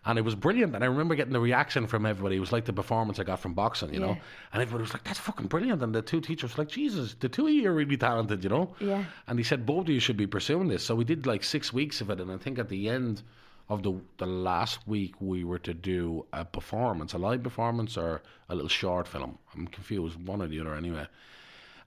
And 0.07 0.19
it 0.19 0.23
was 0.23 0.35
brilliant. 0.35 0.75
And 0.75 0.83
I 0.83 0.87
remember 0.87 1.15
getting 1.15 1.33
the 1.33 1.39
reaction 1.39 1.87
from 1.87 2.05
everybody. 2.05 2.35
It 2.35 2.41
was 2.41 2.51
like 2.51 2.65
the 2.65 2.73
performance 2.73 3.19
I 3.19 3.23
got 3.23 3.39
from 3.39 3.53
boxing, 3.53 3.93
you 3.93 3.99
know. 3.99 4.17
And 4.51 4.61
everybody 4.61 4.83
was 4.83 4.93
like, 4.93 5.03
"That's 5.03 5.19
fucking 5.19 5.47
brilliant." 5.47 5.81
And 5.81 5.95
the 5.95 6.01
two 6.01 6.21
teachers 6.21 6.55
were 6.55 6.63
like, 6.63 6.71
"Jesus, 6.71 7.15
the 7.19 7.29
two 7.29 7.47
of 7.47 7.53
you 7.53 7.69
are 7.69 7.73
really 7.73 7.97
talented," 7.97 8.43
you 8.43 8.49
know. 8.49 8.75
Yeah. 8.79 9.05
And 9.27 9.39
he 9.39 9.43
said 9.43 9.65
both 9.65 9.85
of 9.85 9.89
you 9.89 9.99
should 9.99 10.17
be 10.17 10.27
pursuing 10.27 10.67
this. 10.67 10.83
So 10.83 10.95
we 10.95 11.05
did 11.05 11.25
like 11.25 11.43
six 11.43 11.71
weeks 11.71 12.01
of 12.01 12.09
it, 12.09 12.19
and 12.19 12.31
I 12.31 12.37
think 12.37 12.59
at 12.59 12.69
the 12.69 12.89
end 12.89 13.23
of 13.69 13.81
the 13.81 13.99
the 14.17 14.27
last 14.27 14.87
week 14.87 15.15
we 15.19 15.43
were 15.43 15.59
to 15.59 15.73
do 15.73 16.25
a 16.33 16.45
performance, 16.45 17.13
a 17.13 17.17
live 17.17 17.41
performance 17.41 17.97
or 17.97 18.21
a 18.49 18.53
little 18.53 18.69
short 18.69 19.07
film. 19.07 19.39
I'm 19.55 19.67
confused, 19.67 20.17
one 20.27 20.41
or 20.41 20.47
the 20.47 20.59
other 20.59 20.75
anyway. 20.75 21.07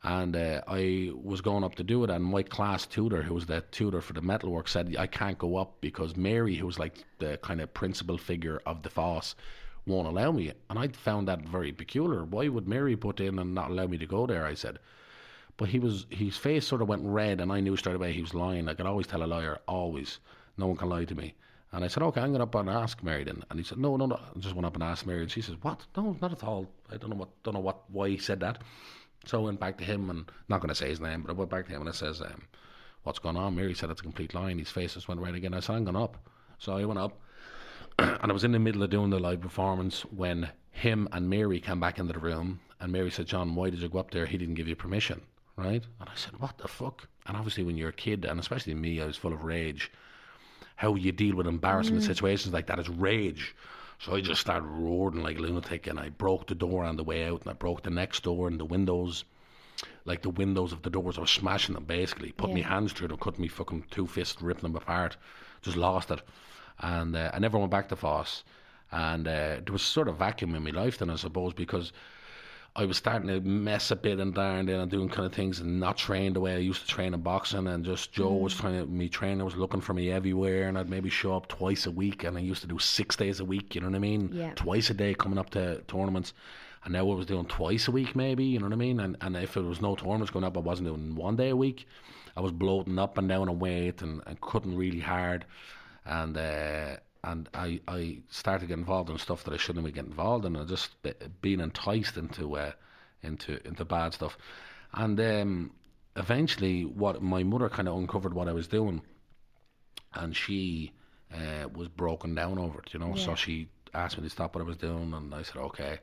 And 0.04 0.36
uh, 0.36 0.62
I 0.68 1.10
was 1.22 1.40
going 1.40 1.64
up 1.64 1.74
to 1.76 1.82
do 1.82 2.04
it, 2.04 2.10
and 2.10 2.24
my 2.24 2.44
class 2.44 2.86
tutor, 2.86 3.22
who 3.22 3.34
was 3.34 3.46
the 3.46 3.62
tutor 3.72 4.00
for 4.00 4.12
the 4.12 4.20
metalwork, 4.22 4.68
said 4.68 4.94
I 4.96 5.08
can't 5.08 5.38
go 5.38 5.56
up 5.56 5.80
because 5.80 6.16
Mary, 6.16 6.54
who 6.54 6.66
was 6.66 6.78
like 6.78 7.04
the 7.18 7.36
kind 7.38 7.60
of 7.60 7.74
principal 7.74 8.16
figure 8.16 8.62
of 8.64 8.82
the 8.82 8.90
FÁS, 8.90 9.34
won't 9.86 10.06
allow 10.06 10.30
me. 10.30 10.52
And 10.70 10.78
I 10.78 10.88
found 10.88 11.26
that 11.26 11.40
very 11.40 11.72
peculiar. 11.72 12.24
Why 12.24 12.48
would 12.48 12.68
Mary 12.68 12.96
put 12.96 13.20
in 13.20 13.38
and 13.38 13.54
not 13.54 13.70
allow 13.70 13.86
me 13.86 13.98
to 13.98 14.06
go 14.06 14.26
there? 14.26 14.46
I 14.46 14.54
said. 14.54 14.78
But 15.56 15.70
he 15.70 15.80
was 15.80 16.06
his 16.10 16.36
face 16.36 16.64
sort 16.64 16.82
of 16.82 16.88
went 16.88 17.04
red, 17.04 17.40
and 17.40 17.50
I 17.50 17.58
knew 17.58 17.76
straight 17.76 17.96
away 17.96 18.12
he 18.12 18.22
was 18.22 18.34
lying. 18.34 18.68
I 18.68 18.74
could 18.74 18.86
always 18.86 19.08
tell 19.08 19.24
a 19.24 19.26
liar, 19.26 19.58
always. 19.66 20.20
No 20.56 20.68
one 20.68 20.76
can 20.76 20.88
lie 20.88 21.06
to 21.06 21.14
me. 21.16 21.34
And 21.72 21.84
I 21.84 21.88
said, 21.88 22.02
okay, 22.04 22.20
I'm 22.20 22.30
going 22.30 22.40
up 22.40 22.54
and 22.54 22.70
ask 22.70 23.02
Mary 23.02 23.24
then. 23.24 23.42
And 23.50 23.58
he 23.58 23.64
said, 23.64 23.78
no, 23.78 23.96
no, 23.96 24.06
no. 24.06 24.16
I 24.16 24.38
just 24.38 24.54
went 24.54 24.64
up 24.64 24.74
and 24.74 24.82
asked 24.82 25.06
Mary, 25.06 25.22
and 25.22 25.30
she 25.30 25.42
says, 25.42 25.56
what? 25.60 25.84
No, 25.96 26.16
not 26.22 26.32
at 26.32 26.44
all. 26.44 26.66
I 26.90 26.96
don't 26.96 27.10
know 27.10 27.16
what, 27.16 27.42
don't 27.42 27.54
know 27.54 27.60
what, 27.60 27.82
why 27.90 28.08
he 28.08 28.18
said 28.18 28.40
that. 28.40 28.62
So 29.24 29.40
I 29.40 29.44
went 29.44 29.60
back 29.60 29.78
to 29.78 29.84
him, 29.84 30.10
and 30.10 30.30
not 30.48 30.60
going 30.60 30.68
to 30.68 30.74
say 30.74 30.88
his 30.88 31.00
name, 31.00 31.22
but 31.22 31.30
I 31.30 31.34
went 31.34 31.50
back 31.50 31.66
to 31.66 31.72
him 31.72 31.80
and 31.80 31.88
I 31.90 31.92
says, 31.92 32.20
um, 32.20 32.42
what's 33.02 33.18
going 33.18 33.36
on? 33.36 33.56
Mary 33.56 33.74
said 33.74 33.90
it's 33.90 34.00
a 34.00 34.04
complete 34.04 34.34
lie. 34.34 34.50
And 34.50 34.60
his 34.60 34.70
face 34.70 34.94
just 34.94 35.08
went 35.08 35.20
red 35.20 35.34
again. 35.34 35.54
I 35.54 35.60
said, 35.60 35.76
I'm 35.76 35.84
going 35.84 35.96
up. 35.96 36.16
So 36.58 36.76
I 36.76 36.84
went 36.84 36.98
up. 36.98 37.20
and 37.98 38.30
I 38.30 38.32
was 38.32 38.44
in 38.44 38.52
the 38.52 38.58
middle 38.58 38.82
of 38.82 38.90
doing 38.90 39.10
the 39.10 39.18
live 39.18 39.40
performance 39.40 40.02
when 40.02 40.48
him 40.70 41.08
and 41.12 41.28
Mary 41.28 41.60
came 41.60 41.80
back 41.80 41.98
into 41.98 42.12
the 42.12 42.18
room. 42.18 42.60
And 42.80 42.92
Mary 42.92 43.10
said, 43.10 43.26
John, 43.26 43.54
why 43.54 43.70
did 43.70 43.80
you 43.80 43.88
go 43.88 43.98
up 43.98 44.12
there? 44.12 44.26
He 44.26 44.38
didn't 44.38 44.54
give 44.54 44.68
you 44.68 44.76
permission, 44.76 45.20
right? 45.56 45.84
And 46.00 46.08
I 46.08 46.14
said, 46.14 46.38
what 46.38 46.58
the 46.58 46.68
fuck? 46.68 47.08
And 47.26 47.36
obviously, 47.36 47.64
when 47.64 47.76
you're 47.76 47.88
a 47.88 47.92
kid, 47.92 48.24
and 48.24 48.38
especially 48.38 48.74
me, 48.74 49.00
I 49.00 49.06
was 49.06 49.16
full 49.16 49.32
of 49.32 49.42
rage. 49.42 49.90
How 50.76 50.94
you 50.94 51.10
deal 51.10 51.34
with 51.34 51.48
embarrassment 51.48 52.04
situations 52.04 52.54
like 52.54 52.68
that 52.68 52.78
is 52.78 52.88
rage. 52.88 53.56
So 54.00 54.14
I 54.14 54.20
just 54.20 54.40
started 54.40 54.66
roaring 54.66 55.22
like 55.22 55.38
a 55.38 55.40
lunatic, 55.40 55.86
and 55.86 55.98
I 55.98 56.08
broke 56.10 56.46
the 56.46 56.54
door 56.54 56.84
on 56.84 56.96
the 56.96 57.04
way 57.04 57.24
out, 57.24 57.42
and 57.42 57.50
I 57.50 57.54
broke 57.54 57.82
the 57.82 57.90
next 57.90 58.22
door 58.22 58.46
and 58.46 58.58
the 58.58 58.64
windows, 58.64 59.24
like 60.04 60.22
the 60.22 60.30
windows 60.30 60.72
of 60.72 60.82
the 60.82 60.90
doors. 60.90 61.18
I 61.18 61.22
was 61.22 61.30
smashing 61.30 61.74
them 61.74 61.84
basically, 61.84 62.32
put 62.32 62.52
my 62.52 62.60
hands 62.60 62.92
through 62.92 63.08
them, 63.08 63.18
cut 63.18 63.38
me 63.38 63.48
fucking 63.48 63.86
two 63.90 64.06
fists, 64.06 64.40
ripping 64.40 64.62
them 64.62 64.76
apart, 64.76 65.16
just 65.62 65.76
lost 65.76 66.10
it, 66.12 66.22
and 66.78 67.16
uh, 67.16 67.30
I 67.34 67.38
never 67.40 67.58
went 67.58 67.72
back 67.72 67.88
to 67.88 67.96
FÁS. 67.96 68.44
And 68.90 69.26
uh, 69.26 69.60
there 69.64 69.72
was 69.72 69.82
sort 69.82 70.08
of 70.08 70.16
vacuum 70.16 70.54
in 70.54 70.64
my 70.64 70.70
life 70.70 70.98
then, 70.98 71.10
I 71.10 71.16
suppose, 71.16 71.52
because 71.52 71.92
I 72.78 72.84
was 72.84 72.96
starting 72.96 73.26
to 73.28 73.40
mess 73.40 73.90
a 73.90 73.96
bit 73.96 74.20
and 74.20 74.32
there 74.34 74.56
and 74.56 74.68
then 74.68 74.78
and 74.78 74.88
doing 74.90 75.08
kind 75.08 75.26
of 75.26 75.32
things 75.32 75.58
and 75.58 75.80
not 75.80 75.96
train 75.96 76.32
the 76.32 76.40
way 76.40 76.54
I 76.54 76.58
used 76.58 76.82
to 76.82 76.86
train 76.86 77.12
in 77.12 77.20
boxing 77.20 77.66
and 77.66 77.84
just 77.84 78.12
Joe 78.12 78.32
was 78.34 78.54
Mm. 78.54 78.60
trying 78.60 78.78
to 78.78 78.86
me 78.86 79.08
trainer 79.08 79.44
was 79.44 79.56
looking 79.56 79.80
for 79.80 79.94
me 79.94 80.12
everywhere 80.12 80.68
and 80.68 80.78
I'd 80.78 80.88
maybe 80.88 81.10
show 81.10 81.34
up 81.36 81.48
twice 81.48 81.86
a 81.86 81.90
week 81.90 82.22
and 82.22 82.38
I 82.38 82.40
used 82.40 82.62
to 82.62 82.68
do 82.68 82.78
six 82.78 83.16
days 83.16 83.40
a 83.40 83.44
week, 83.44 83.74
you 83.74 83.80
know 83.80 83.88
what 83.88 83.96
I 83.96 83.98
mean? 83.98 84.30
Yeah. 84.32 84.52
Twice 84.54 84.90
a 84.90 84.94
day 84.94 85.12
coming 85.14 85.38
up 85.38 85.50
to 85.50 85.82
tournaments. 85.88 86.32
And 86.84 86.92
now 86.92 87.00
I 87.10 87.14
was 87.14 87.26
doing 87.26 87.46
twice 87.46 87.88
a 87.88 87.90
week 87.90 88.14
maybe, 88.14 88.44
you 88.44 88.60
know 88.60 88.66
what 88.66 88.72
I 88.72 88.76
mean? 88.76 89.00
And 89.00 89.16
and 89.20 89.36
if 89.36 89.54
there 89.54 89.64
was 89.64 89.80
no 89.82 89.96
tournaments 89.96 90.30
going 90.30 90.44
up 90.44 90.56
I 90.56 90.60
wasn't 90.60 90.88
doing 90.88 91.16
one 91.16 91.34
day 91.34 91.48
a 91.50 91.56
week. 91.56 91.88
I 92.36 92.40
was 92.40 92.52
bloating 92.52 93.00
up 93.00 93.18
and 93.18 93.28
down 93.28 93.48
in 93.48 93.58
weight 93.58 94.02
and, 94.02 94.22
and 94.26 94.40
cutting 94.40 94.76
really 94.76 95.00
hard 95.00 95.44
and 96.04 96.36
uh, 96.36 96.96
and 97.24 97.48
I, 97.54 97.80
I 97.88 98.18
started 98.30 98.68
getting 98.68 98.82
involved 98.82 99.10
in 99.10 99.18
stuff 99.18 99.44
that 99.44 99.54
I 99.54 99.56
shouldn't 99.56 99.84
have 99.84 99.84
been 99.84 99.94
getting 99.94 100.10
involved 100.10 100.44
in, 100.44 100.56
and 100.56 100.68
just 100.68 101.00
be, 101.02 101.12
being 101.40 101.60
enticed 101.60 102.16
into 102.16 102.56
uh, 102.56 102.72
into 103.22 103.64
into 103.66 103.84
bad 103.84 104.14
stuff, 104.14 104.38
and 104.94 105.18
um, 105.20 105.72
eventually, 106.16 106.84
what 106.84 107.22
my 107.22 107.42
mother 107.42 107.68
kind 107.68 107.88
of 107.88 107.96
uncovered 107.96 108.34
what 108.34 108.48
I 108.48 108.52
was 108.52 108.68
doing, 108.68 109.02
and 110.14 110.34
she 110.34 110.92
uh, 111.34 111.68
was 111.74 111.88
broken 111.88 112.34
down 112.34 112.58
over 112.58 112.80
it, 112.80 112.94
you 112.94 113.00
know. 113.00 113.14
So 113.14 113.34
she 113.34 113.68
asked 113.94 114.16
me 114.16 114.24
to 114.24 114.30
stop 114.30 114.54
what 114.54 114.62
I 114.62 114.66
was 114.66 114.76
doing, 114.76 115.12
and 115.12 115.34
I 115.34 115.42
said 115.42 115.56
okay, 115.56 115.98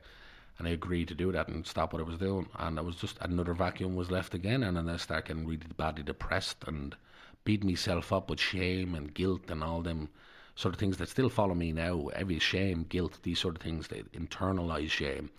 and 0.58 0.68
I 0.68 0.72
agreed 0.72 1.08
to 1.08 1.14
do 1.14 1.32
that 1.32 1.48
and 1.48 1.66
stop 1.66 1.92
what 1.92 2.02
I 2.02 2.06
was 2.06 2.18
doing, 2.18 2.48
and 2.58 2.78
I 2.78 2.82
was 2.82 2.96
just 2.96 3.18
another 3.20 3.54
vacuum 3.54 3.96
was 3.96 4.10
left 4.10 4.34
again, 4.34 4.62
and 4.62 4.76
then 4.76 4.88
I 4.88 4.96
started 4.96 5.28
getting 5.28 5.46
really 5.46 5.66
badly 5.76 6.02
depressed 6.02 6.64
and 6.66 6.94
beating 7.44 7.70
myself 7.70 8.12
up 8.12 8.28
with 8.28 8.40
shame 8.40 8.94
and 8.94 9.14
guilt 9.14 9.50
and 9.50 9.62
all 9.62 9.80
them 9.80 10.08
sort 10.56 10.74
of 10.74 10.80
things 10.80 10.96
that 10.96 11.08
still 11.08 11.28
follow 11.28 11.54
me 11.54 11.72
now. 11.72 12.08
Every 12.14 12.38
shame, 12.38 12.84
guilt, 12.88 13.18
these 13.22 13.38
sort 13.38 13.56
of 13.56 13.62
things, 13.62 13.88
they 13.88 14.02
internalize 14.14 14.90
shame. 14.90 15.30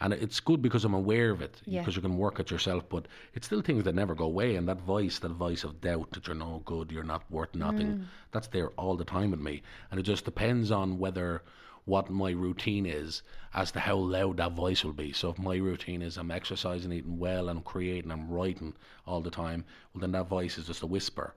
And 0.00 0.12
it's 0.12 0.40
good 0.40 0.60
because 0.60 0.84
I'm 0.84 0.92
aware 0.92 1.30
of 1.30 1.40
it, 1.40 1.62
Yeah. 1.64 1.80
because 1.80 1.96
you 1.96 2.02
can 2.02 2.18
work 2.18 2.40
at 2.40 2.50
yourself, 2.50 2.88
but 2.88 3.06
it's 3.32 3.46
still 3.46 3.62
things 3.62 3.84
that 3.84 3.94
never 3.94 4.14
go 4.14 4.24
away. 4.24 4.56
And 4.56 4.68
that 4.68 4.80
voice, 4.80 5.20
that 5.20 5.30
voice 5.30 5.64
of 5.64 5.80
doubt 5.80 6.10
that 6.10 6.26
you're 6.26 6.36
no 6.36 6.60
good, 6.64 6.90
you're 6.90 7.04
not 7.04 7.30
worth 7.30 7.54
nothing, 7.54 7.86
mm. 7.86 8.04
that's 8.32 8.48
there 8.48 8.70
all 8.70 8.96
the 8.96 9.04
time 9.04 9.30
with 9.30 9.40
me. 9.40 9.62
And 9.90 10.00
it 10.00 10.02
just 10.02 10.24
depends 10.24 10.70
on 10.70 10.98
whether 10.98 11.42
what 11.84 12.10
my 12.10 12.30
routine 12.30 12.86
is 12.86 13.22
as 13.52 13.70
to 13.72 13.80
how 13.80 13.96
loud 13.96 14.38
that 14.38 14.52
voice 14.52 14.82
will 14.84 14.92
be. 14.92 15.12
So 15.12 15.30
if 15.30 15.38
my 15.38 15.56
routine 15.56 16.02
is 16.02 16.16
I'm 16.16 16.30
exercising, 16.30 16.92
eating 16.92 17.18
well, 17.18 17.48
and 17.48 17.58
I'm 17.58 17.64
creating, 17.64 18.10
I'm 18.10 18.28
writing 18.28 18.74
all 19.06 19.20
the 19.20 19.30
time, 19.30 19.64
well 19.92 20.00
then 20.00 20.12
that 20.12 20.26
voice 20.26 20.58
is 20.58 20.66
just 20.66 20.82
a 20.82 20.86
whisper. 20.86 21.34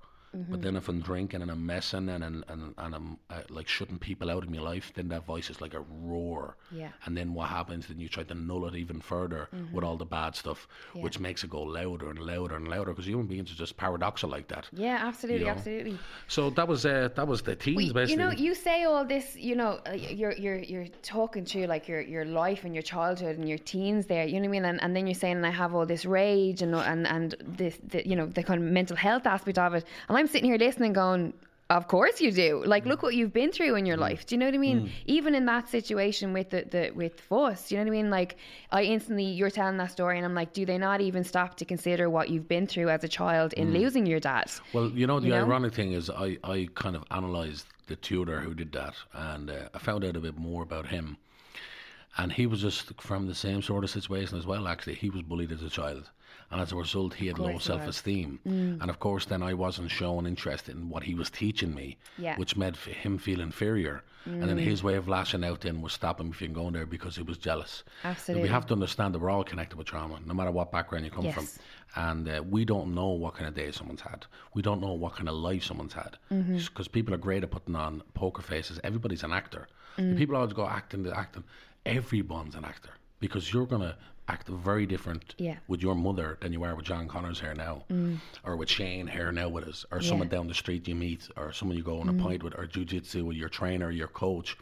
But 0.50 0.62
then 0.62 0.76
if 0.76 0.88
I'm 0.90 1.02
drinking 1.02 1.42
and 1.42 1.52
I'm 1.52 1.66
messing 1.66 2.10
and 2.10 2.24
and, 2.24 2.44
and, 2.48 2.74
and 2.78 2.96
I'm 2.96 3.18
uh, 3.30 3.42
like 3.50 3.68
shutting 3.68 3.98
people 3.98 4.30
out 4.30 4.44
of 4.44 4.50
my 4.50 4.60
life, 4.60 4.92
then 4.96 5.08
that 5.10 5.26
voice 5.26 5.50
is 5.50 5.62
like 5.62 5.74
a 5.74 5.82
roar. 6.02 6.58
Yeah. 6.72 6.90
And 7.06 7.16
then 7.16 7.34
what 7.34 7.50
happens? 7.50 7.88
Then 7.88 8.00
you 8.00 8.10
try 8.10 8.24
to 8.24 8.36
null 8.36 8.66
it 8.68 8.76
even 8.76 9.02
further 9.02 9.50
with 9.74 9.84
all 9.84 9.98
the 9.98 10.06
bad 10.06 10.36
stuff, 10.36 10.68
which 10.94 11.20
makes 11.20 11.44
it 11.44 11.50
go 11.50 11.62
louder 11.62 12.10
and 12.10 12.20
louder 12.20 12.56
and 12.56 12.68
louder 12.68 12.92
because 12.92 13.06
human 13.08 13.28
beings 13.28 13.52
are 13.52 13.56
just 13.56 13.78
paradoxal 13.78 14.30
like 14.30 14.48
that. 14.50 14.68
Yeah, 14.72 14.98
absolutely, 15.02 15.42
You 15.42 15.46
know, 15.46 15.52
absolutely. 15.52 15.98
So 16.28 16.50
that 16.52 16.68
was 16.68 16.86
uh, 16.86 17.10
that 17.16 17.28
was 17.28 17.42
the 17.42 17.56
teens 17.56 17.78
Well, 17.78 17.94
basically. 17.94 18.12
you 18.12 18.30
know, 18.30 18.32
you 18.32 18.54
say 18.56 18.84
all 18.84 19.06
this. 19.06 19.36
You 19.36 19.56
know, 19.56 19.80
uh, 19.88 19.94
you're 19.94 20.34
you're 20.34 20.58
you're 20.60 20.88
talking 21.02 21.46
to 21.46 21.68
like 21.68 21.88
your 21.88 22.02
your 22.02 22.26
life 22.26 22.64
and 22.66 22.74
your 22.74 22.84
childhood 22.84 23.38
and 23.38 23.48
your 23.48 23.58
teens 23.58 24.06
there. 24.08 24.26
You 24.26 24.34
know 24.34 24.42
what 24.42 24.58
I 24.58 24.60
mean? 24.60 24.66
And, 24.66 24.82
and 24.84 24.96
then 24.96 25.08
you're 25.08 25.14
saying, 25.14 25.44
I 25.44 25.50
have 25.52 25.74
all 25.76 25.86
this 25.86 26.06
rage 26.06 26.62
and 26.62 26.76
and 26.76 27.08
and 27.08 27.36
this, 27.46 27.78
the, 27.88 28.08
you 28.08 28.16
know, 28.16 28.26
the 28.26 28.44
kind 28.44 28.62
of 28.62 28.70
mental 28.70 28.96
health 28.96 29.26
aspect 29.26 29.58
of 29.58 29.74
it. 29.74 29.86
And 30.10 30.18
I'm 30.18 30.27
sitting 30.28 30.50
here 30.50 30.58
listening, 30.58 30.94
going. 30.94 31.34
Of 31.70 31.90
course 31.90 32.22
you 32.22 32.32
do. 32.32 32.64
Like, 32.66 32.86
look 32.86 33.04
what 33.04 33.14
you've 33.14 33.34
been 33.34 33.52
through 33.52 33.76
in 33.76 33.86
your 33.86 33.98
life. 33.98 34.26
Do 34.26 34.36
you 34.36 34.40
know 34.40 34.46
what 34.46 34.56
I 34.56 34.58
mean? 34.58 34.90
Even 35.06 35.36
in 35.36 35.46
that 35.48 35.68
situation 35.68 36.32
with 36.32 36.50
the, 36.50 36.64
the 36.70 36.92
with 36.96 37.22
FÁS, 37.30 37.68
do 37.68 37.76
you 37.76 37.82
know 37.82 37.92
what 37.92 37.98
I 37.98 38.02
mean? 38.02 38.10
Like, 38.10 38.38
I 38.72 38.84
instantly 38.84 39.26
you're 39.26 39.50
telling 39.50 39.76
that 39.76 39.92
story, 39.92 40.16
and 40.16 40.26
I'm 40.26 40.34
like, 40.34 40.54
do 40.54 40.66
they 40.66 40.78
not 40.78 41.02
even 41.02 41.26
stop 41.26 41.58
to 41.58 41.66
consider 41.66 42.10
what 42.10 42.30
you've 42.30 42.48
been 42.48 42.68
through 42.68 42.88
as 42.88 43.04
a 43.04 43.10
child 43.10 43.52
in 43.52 43.74
losing 43.74 44.06
your 44.06 44.22
dad? 44.22 44.50
Well, 44.72 44.90
you 44.92 45.08
know, 45.08 45.20
the 45.20 45.28
You 45.28 45.34
know? 45.34 45.44
ironic 45.44 45.74
thing 45.74 45.92
is, 45.92 46.10
I, 46.10 46.38
I 46.46 46.70
kind 46.76 46.96
of 46.96 47.04
analysed 47.12 47.68
the 47.88 47.98
tutor 47.98 48.40
who 48.40 48.54
did 48.54 48.72
that, 48.72 48.96
and 49.12 49.50
uh, 49.50 49.68
I 49.74 49.80
found 49.80 50.06
out 50.06 50.16
a 50.16 50.22
bit 50.22 50.38
more 50.38 50.64
about 50.64 50.88
him. 50.88 51.18
And 52.18 52.32
he 52.32 52.48
was 52.48 52.62
just 52.62 53.00
from 53.02 53.28
the 53.28 53.36
same 53.36 53.62
sort 53.62 53.84
of 53.84 53.90
situation 53.90 54.38
as 54.38 54.48
well, 54.48 54.70
actually. 54.70 54.96
He 54.96 55.10
was 55.10 55.22
bullied 55.22 55.52
as 55.52 55.64
a 55.64 55.70
child. 55.70 56.10
And 56.50 56.62
as 56.62 56.72
a 56.72 56.76
result, 56.76 57.14
he 57.14 57.28
had 57.28 57.40
low 57.40 57.52
course 57.52 57.66
he 57.68 57.72
was. 57.74 57.80
self 57.80 57.88
esteem. 57.90 58.40
Mm. 58.48 58.82
And 58.82 58.90
of 58.90 59.00
course, 59.00 59.26
then 59.26 59.44
I 59.44 59.54
wasn't 59.54 59.92
showing 59.92 60.26
interest 60.26 60.70
in 60.70 60.90
what 60.90 61.04
he 61.04 61.14
was 61.14 61.30
teaching 61.30 61.76
me, 61.76 61.98
Yeah. 62.18 62.38
which 62.38 62.56
made 62.56 62.76
him 62.78 63.18
feel 63.18 63.42
inferior. 63.42 64.04
And 64.26 64.44
then 64.44 64.58
his 64.58 64.82
mm. 64.82 64.86
way 64.86 64.96
of 64.96 65.08
lashing 65.08 65.46
out 65.46 65.62
then 65.62 65.82
was 65.82 65.94
stopping 65.94 66.28
me 66.28 66.34
from 66.34 66.52
going 66.52 66.74
there 66.74 66.86
because 66.86 67.16
he 67.16 67.24
was 67.24 67.38
jealous. 67.38 67.84
And 68.04 68.12
Absolutely. 68.12 68.44
we 68.44 68.50
have 68.50 68.66
to 68.68 68.74
understand 68.74 69.14
that 69.14 69.20
we're 69.20 69.30
all 69.30 69.46
connected 69.46 69.78
with 69.78 69.88
trauma, 69.88 70.20
no 70.26 70.34
matter 70.34 70.52
what 70.52 70.70
background 70.70 71.06
you 71.06 71.12
come 71.12 71.26
Yes. 71.26 71.34
from 71.36 71.48
and 71.96 72.30
uh, 72.30 72.44
we 72.48 72.66
don't 72.66 72.94
know 72.94 73.08
what 73.08 73.36
kind 73.36 73.48
of 73.48 73.56
day 73.56 73.72
someone's 73.72 74.02
had. 74.02 74.26
We 74.54 74.62
don't 74.62 74.82
know 74.82 74.94
what 74.94 75.16
kind 75.16 75.30
of 75.30 75.36
life 75.36 75.64
someone's 75.64 75.94
had 75.94 76.18
mm-hmm. 76.32 76.58
because 76.58 76.88
people 76.88 77.14
are 77.14 77.18
great 77.18 77.44
at 77.44 77.52
putting 77.52 77.76
on 77.76 78.04
poker 78.14 78.42
faces. 78.42 78.80
Everybody's 78.84 79.24
an 79.24 79.32
actor. 79.32 79.68
The 79.98 80.14
people 80.16 80.36
always 80.36 80.54
go 80.54 80.68
acting, 80.68 81.12
acting. 81.12 81.44
Everyone's 81.86 82.54
an 82.54 82.66
actor 82.66 82.92
because 83.20 83.52
you're 83.52 83.66
gonna 83.66 83.98
act 84.28 84.48
very 84.48 84.86
different 84.86 85.36
Yeah. 85.38 85.58
with 85.68 85.82
your 85.82 85.96
mother 85.96 86.38
than 86.42 86.54
you 86.54 86.64
are 86.64 86.76
with 86.76 86.86
John 86.86 87.08
Connors 87.08 87.40
hair 87.40 87.56
now, 87.56 87.84
mm. 87.90 88.18
or 88.44 88.56
with 88.56 88.70
Shane 88.70 89.08
hair 89.08 89.32
now 89.32 89.50
with 89.50 89.66
us, 89.66 89.86
or 89.92 90.02
someone 90.02 90.28
down 90.28 90.48
the 90.48 90.54
street 90.54 90.88
you 90.88 90.96
meet, 90.96 91.30
or 91.38 91.52
someone 91.54 91.78
you 91.78 91.84
go 91.84 92.00
on 92.02 92.10
a 92.10 92.14
mm. 92.14 92.22
pint 92.22 92.44
with, 92.44 92.54
or 92.58 92.68
jujitsu 92.68 93.24
with 93.24 93.38
your 93.38 93.50
trainer, 93.50 93.90
your 93.92 94.08
coach. 94.08 94.58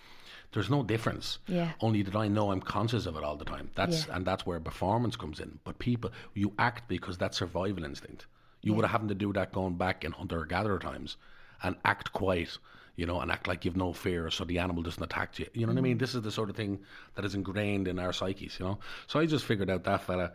There's 0.51 0.69
no 0.69 0.83
difference. 0.83 1.39
Yeah. 1.47 1.71
Only 1.81 2.01
that 2.03 2.15
I 2.15 2.27
know 2.27 2.51
I'm 2.51 2.61
conscious 2.61 3.05
of 3.05 3.15
it 3.17 3.23
all 3.23 3.35
the 3.35 3.45
time. 3.45 3.71
That's 3.75 4.07
Yeah. 4.07 4.15
and 4.15 4.25
that's 4.25 4.45
where 4.45 4.59
performance 4.59 5.15
comes 5.15 5.39
in. 5.39 5.59
But 5.63 5.79
people, 5.79 6.11
you 6.33 6.53
act 6.59 6.87
because 6.87 7.17
that's 7.17 7.37
survival 7.37 7.83
instinct. 7.83 8.27
You 8.61 8.73
would 8.73 8.83
have 8.83 8.91
having 8.91 9.09
to 9.09 9.15
do 9.15 9.33
that 9.33 9.51
going 9.51 9.75
back 9.75 10.03
in 10.05 10.11
hunter 10.11 10.45
gatherer 10.45 10.79
times, 10.79 11.17
and 11.61 11.75
act 11.83 12.13
quiet, 12.13 12.57
you 12.95 13.05
know, 13.05 13.19
and 13.19 13.31
act 13.31 13.47
like 13.47 13.65
you've 13.65 13.75
no 13.75 13.93
fear, 13.93 14.29
so 14.29 14.45
the 14.45 14.59
animal 14.59 14.83
doesn't 14.83 15.03
attack 15.03 15.37
you. 15.39 15.47
You 15.53 15.65
know 15.65 15.73
what 15.73 15.79
I 15.79 15.81
mean? 15.81 15.93
Mm-hmm. 15.93 15.99
This 15.99 16.15
is 16.15 16.21
the 16.21 16.31
sort 16.31 16.49
of 16.49 16.55
thing 16.55 16.79
that 17.15 17.25
is 17.25 17.35
ingrained 17.35 17.87
in 17.87 17.99
our 17.99 18.13
psyches. 18.13 18.57
You 18.59 18.65
know. 18.65 18.79
So 19.07 19.19
I 19.19 19.25
just 19.25 19.45
figured 19.45 19.69
out 19.69 19.83
that 19.83 20.03
fella. 20.03 20.31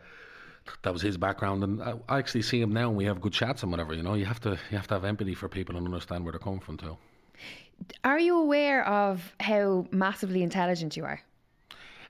That 0.83 0.93
was 0.93 1.01
his 1.01 1.17
background, 1.17 1.63
and 1.63 1.81
I, 1.81 1.95
I 2.07 2.19
actually 2.19 2.43
see 2.43 2.61
him 2.61 2.71
now, 2.71 2.89
and 2.89 2.95
we 2.95 3.05
have 3.05 3.19
good 3.19 3.33
chats 3.33 3.63
and 3.63 3.71
whatever. 3.71 3.95
You 3.95 4.03
know, 4.03 4.13
you 4.13 4.25
have 4.25 4.39
to 4.41 4.51
you 4.69 4.77
have 4.77 4.87
to 4.87 4.93
have 4.93 5.05
empathy 5.05 5.33
for 5.33 5.49
people 5.49 5.75
and 5.75 5.85
understand 5.85 6.23
where 6.23 6.31
they're 6.33 6.39
coming 6.39 6.59
from 6.59 6.77
too. 6.77 6.97
Are 8.03 8.19
you 8.19 8.37
aware 8.37 8.87
of 8.87 9.33
how 9.39 9.87
massively 9.91 10.43
intelligent 10.43 10.95
you 10.95 11.05
are? 11.05 11.19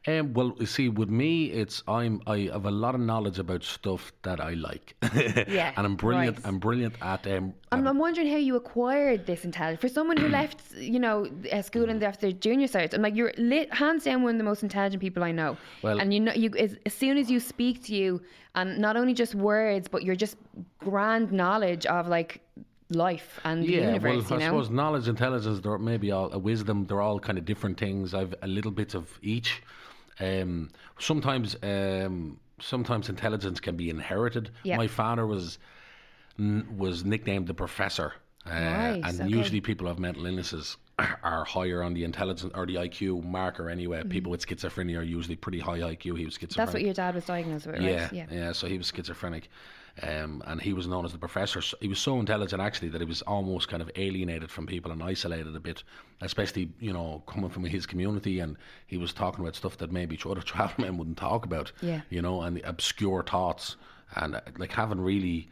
Um, 0.08 0.34
well, 0.34 0.56
you 0.58 0.66
see, 0.66 0.90
with 0.90 1.10
me, 1.10 1.46
it's 1.52 1.84
I'm 1.88 2.22
I 2.26 2.50
have 2.52 2.66
a 2.66 2.72
lot 2.72 2.96
of 2.96 3.02
knowledge 3.02 3.38
about 3.38 3.64
stuff 3.64 4.12
that 4.24 4.42
I 4.42 4.54
like. 4.54 4.96
Yeah, 5.48 5.74
and 5.78 5.86
I'm 5.86 5.96
brilliant. 5.96 6.38
right. 6.38 6.48
I'm 6.48 6.58
brilliant 6.58 6.96
at 7.02 7.28
um. 7.28 7.54
I'm, 7.72 7.88
I'm 7.88 8.00
wondering 8.00 8.28
how 8.30 8.38
you 8.38 8.56
acquired 8.56 9.28
this 9.28 9.46
intelligence. 9.46 9.80
For 9.80 9.90
someone 9.90 10.18
who 10.18 10.28
left, 10.40 10.76
you 10.76 11.00
know, 11.00 11.28
uh, 11.52 11.62
school 11.62 11.90
and 11.90 12.02
after 12.04 12.32
junior 12.32 12.68
cert, 12.68 12.96
I'm 12.96 13.04
like, 13.04 13.16
you're 13.16 13.34
lit, 13.38 13.72
hands 13.74 14.04
down 14.06 14.24
one 14.24 14.36
of 14.36 14.38
the 14.40 14.44
most 14.44 14.64
intelligent 14.64 15.02
people 15.02 15.24
I 15.24 15.32
know. 15.32 15.56
Well- 15.84 16.00
and 16.00 16.12
you 16.12 16.20
know, 16.20 16.34
you 16.34 16.50
as, 16.58 16.78
as 16.86 16.94
soon 16.94 17.18
as 17.18 17.30
you 17.30 17.40
speak 17.40 17.84
to 17.86 17.96
you, 17.96 18.22
and 18.56 18.80
not 18.80 18.98
only 18.98 19.14
just 19.14 19.36
words, 19.36 19.88
but 19.88 20.04
you're 20.04 20.16
just 20.16 20.36
grand 20.80 21.32
knowledge 21.32 21.86
of 21.86 22.08
like 22.08 22.42
life 22.90 23.40
and 23.46 23.64
the 23.64 23.68
yeah, 23.74 23.80
universe. 23.88 24.30
well, 24.30 24.40
I 24.40 24.44
you 24.44 24.50
know, 24.52 24.58
suppose 24.58 24.70
knowledge, 24.70 25.08
intelligence, 25.08 25.60
they're 25.62 25.78
maybe 25.78 26.12
all 26.12 26.32
a 26.34 26.40
wisdom. 26.40 26.86
They're 26.86 27.02
all 27.02 27.20
kind 27.20 27.38
of 27.38 27.46
different 27.46 27.80
things. 27.80 28.14
I've 28.14 28.34
a 28.42 28.48
little 28.48 28.72
bit 28.72 28.96
of 28.96 29.20
each. 29.22 29.62
Um, 30.22 30.70
sometimes, 31.00 31.56
um, 31.64 32.40
sometimes 32.60 33.10
intelligence 33.10 33.60
can 33.60 33.76
be 33.76 33.90
inherited. 33.90 34.52
Yeah. 34.64 34.78
My 34.78 34.88
father 34.88 35.26
was 35.26 35.58
n- 36.40 36.68
was 36.78 37.04
nicknamed 37.04 37.48
the 37.48 37.54
professor, 37.54 38.14
uh, 38.46 38.50
Right, 38.52 39.02
and 39.04 39.22
okay. 39.22 39.30
usually 39.30 39.62
people 39.62 39.88
have 39.88 40.00
mental 40.00 40.26
illnesses 40.26 40.78
are, 41.24 41.44
higher 41.46 41.82
on 41.82 41.94
the 41.94 42.04
intelligence 42.04 42.52
or 42.56 42.66
the 42.66 42.76
IQ 42.76 43.24
marker 43.24 43.70
anyway. 43.70 44.04
People 44.04 44.32
with 44.32 44.46
schizophrenia 44.46 45.00
are 45.00 45.04
usually 45.04 45.36
pretty 45.36 45.60
high 45.60 45.80
IQ. 45.80 46.18
He 46.18 46.26
was 46.26 46.36
schizophrenic. 46.36 46.50
Mm-hmm. 46.52 46.58
that's 46.60 46.74
what 46.74 46.82
your 46.84 46.94
dad 46.94 47.16
was 47.16 47.26
diagnosed 47.26 47.66
with, 47.66 47.80
right? 47.80 48.12
Yeah, 48.14 48.26
yeah, 48.32 48.52
So 48.52 48.68
he 48.68 48.78
was 48.78 48.92
schizophrenic. 48.96 49.50
Um, 50.02 50.42
and 50.48 50.62
he 50.62 50.74
was 50.74 50.88
known 50.88 51.06
as 51.06 51.12
the 51.12 51.18
professor. 51.18 51.62
He 51.82 51.88
was 51.88 52.00
so 52.00 52.20
intelligent 52.20 52.62
actually 52.62 52.90
that 52.90 53.02
he 53.02 53.06
was 53.06 53.22
almost 53.24 53.68
kind 53.68 53.82
of 53.82 53.92
alienated 53.96 54.50
from 54.50 54.66
people 54.66 54.92
and 54.92 55.04
isolated 55.04 55.56
a 55.56 55.60
bit, 55.60 55.84
especially 56.22 56.70
you 56.80 56.94
know 56.94 57.24
coming 57.28 57.50
from 57.50 57.66
his 57.66 57.86
community. 57.86 58.40
And 58.40 58.58
he 58.88 58.98
was 58.98 59.14
talking 59.14 59.42
about 59.42 59.56
stuff 59.56 59.78
that 59.78 59.92
maybe 59.92 60.18
other 60.30 60.42
travel 60.42 60.86
men 60.86 60.98
wouldn't 60.98 61.18
talk 61.18 61.46
about. 61.46 61.72
Yeah. 61.82 62.02
You 62.10 62.22
know, 62.22 62.42
and 62.42 62.62
obscure 62.64 63.24
thoughts 63.24 63.76
and 64.16 64.36
uh, 64.36 64.42
like 64.58 64.72
having 64.72 65.02
really 65.02 65.50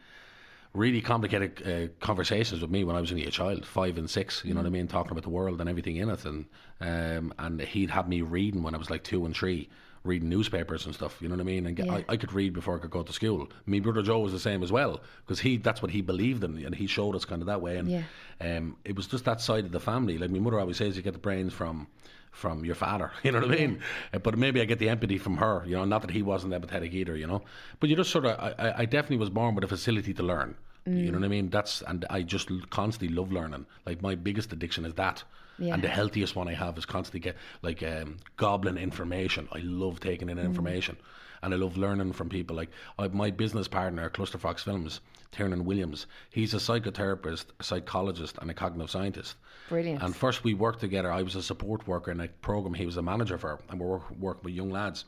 really 0.72 1.00
complicated 1.00 1.66
uh, 1.66 2.04
conversations 2.04 2.60
with 2.60 2.70
me 2.70 2.84
when 2.84 2.94
I 2.94 3.00
was 3.00 3.10
only 3.10 3.26
a 3.26 3.30
child, 3.30 3.66
five 3.66 3.98
and 3.98 4.08
six. 4.08 4.44
You 4.44 4.54
know 4.54 4.60
what 4.60 4.66
I 4.66 4.70
mean, 4.70 4.86
talking 4.86 5.10
about 5.12 5.24
the 5.24 5.30
world 5.30 5.60
and 5.60 5.68
everything 5.68 5.96
in 5.96 6.10
it, 6.10 6.24
and 6.24 6.46
um, 6.80 7.34
and 7.38 7.60
he'd 7.60 7.90
have 7.90 8.08
me 8.08 8.22
reading 8.22 8.62
when 8.62 8.74
I 8.74 8.78
was 8.78 8.90
like 8.90 9.02
two 9.02 9.24
and 9.26 9.34
three, 9.34 9.68
reading 10.02 10.28
newspapers 10.28 10.86
and 10.86 10.94
stuff. 10.94 11.20
You 11.20 11.28
know 11.28 11.34
what 11.34 11.42
I 11.42 11.44
mean? 11.44 11.66
And 11.66 11.76
get, 11.76 11.86
Yeah. 11.86 11.96
I, 11.96 12.04
I 12.10 12.16
could 12.16 12.32
read 12.32 12.54
before 12.54 12.76
I 12.76 12.78
could 12.78 12.90
go 12.90 13.02
to 13.02 13.12
school. 13.12 13.48
Me 13.66 13.80
brother 13.80 14.02
Joe 14.02 14.20
was 14.20 14.32
the 14.32 14.40
same 14.40 14.62
as 14.62 14.72
well 14.72 15.00
because 15.26 15.40
he 15.40 15.56
that's 15.58 15.82
what 15.82 15.90
he 15.90 16.00
believed 16.00 16.42
in, 16.44 16.64
and 16.64 16.74
he 16.74 16.86
showed 16.86 17.14
us 17.14 17.24
kind 17.24 17.42
of 17.42 17.46
that 17.46 17.60
way. 17.60 17.76
And 17.76 17.88
Yeah. 17.90 18.02
um, 18.40 18.76
it 18.84 18.96
was 18.96 19.06
just 19.06 19.24
that 19.26 19.40
side 19.40 19.64
of 19.66 19.72
the 19.72 19.80
family. 19.80 20.16
Like 20.18 20.30
my 20.30 20.38
mother 20.38 20.58
always 20.58 20.78
says, 20.78 20.96
you 20.96 21.02
get 21.02 21.12
the 21.12 21.18
brains 21.18 21.52
from. 21.52 21.86
From 22.32 22.64
your 22.64 22.76
father, 22.76 23.10
you 23.24 23.32
know 23.32 23.40
what 23.40 23.50
I 23.50 23.56
mean. 23.56 23.80
Uh, 24.14 24.20
But 24.20 24.38
maybe 24.38 24.60
I 24.60 24.64
get 24.64 24.78
the 24.78 24.88
empathy 24.88 25.18
from 25.18 25.36
her, 25.38 25.64
you 25.66 25.74
know. 25.74 25.84
Not 25.84 26.02
that 26.02 26.12
he 26.12 26.22
wasn't 26.22 26.52
empathetic 26.52 26.92
either, 26.94 27.16
you 27.16 27.26
know. 27.26 27.42
But 27.80 27.90
you 27.90 27.96
just 27.96 28.10
sort 28.12 28.24
of, 28.24 28.38
I, 28.38 28.54
I- 28.56 28.78
I 28.82 28.84
definitely 28.84 29.16
was 29.16 29.30
born 29.30 29.56
with 29.56 29.64
a 29.64 29.66
facility 29.66 30.14
to 30.14 30.22
learn. 30.22 30.54
You 30.86 31.10
know 31.10 31.18
what 31.18 31.24
I 31.24 31.28
mean? 31.28 31.50
That's 31.50 31.82
and 31.82 32.06
I 32.08 32.22
just 32.22 32.48
constantly 32.70 33.08
love 33.16 33.32
learning. 33.32 33.66
Like 33.84 34.00
my 34.00 34.14
biggest 34.14 34.52
addiction 34.52 34.84
is 34.84 34.94
that, 34.94 35.24
Yeah. 35.60 35.74
and 35.74 35.82
the 35.82 35.88
healthiest 35.88 36.34
one 36.34 36.48
I 36.48 36.54
have 36.54 36.76
is 36.78 36.86
constantly 36.86 37.20
get 37.20 37.36
like 37.62 37.82
um, 37.82 38.16
gobbling 38.36 38.78
information. 38.78 39.48
I 39.52 39.58
love 39.58 40.00
taking 40.00 40.28
in 40.28 40.38
information, 40.38 40.96
and 41.42 41.54
I 41.54 41.56
love 41.56 41.76
learning 41.76 42.14
from 42.14 42.28
people. 42.28 42.56
Like 42.56 42.70
I, 42.98 43.08
my 43.08 43.30
business 43.30 43.68
partner, 43.68 44.08
Cluster 44.08 44.38
Fox 44.38 44.62
Films, 44.62 45.00
Tiernan 45.32 45.64
Williams. 45.64 46.06
He's 46.30 46.54
a 46.54 46.58
psychotherapist, 46.58 47.46
a 47.60 47.64
psychologist, 47.64 48.38
and 48.40 48.50
a 48.50 48.54
cognitive 48.54 48.90
scientist. 48.90 49.36
Brilliant. 49.68 50.02
And 50.02 50.16
first 50.16 50.42
we 50.42 50.54
worked 50.54 50.80
together. 50.80 51.12
I 51.12 51.22
was 51.22 51.36
a 51.36 51.42
support 51.42 51.86
worker 51.86 52.10
in 52.10 52.20
a 52.20 52.28
program 52.28 52.74
he 52.74 52.86
was 52.86 52.96
a 52.96 53.02
manager 53.02 53.38
for, 53.38 53.60
and 53.68 53.78
we 53.78 53.86
were 53.86 53.92
work, 53.92 54.16
working 54.18 54.44
with 54.44 54.54
young 54.54 54.70
lads. 54.70 55.04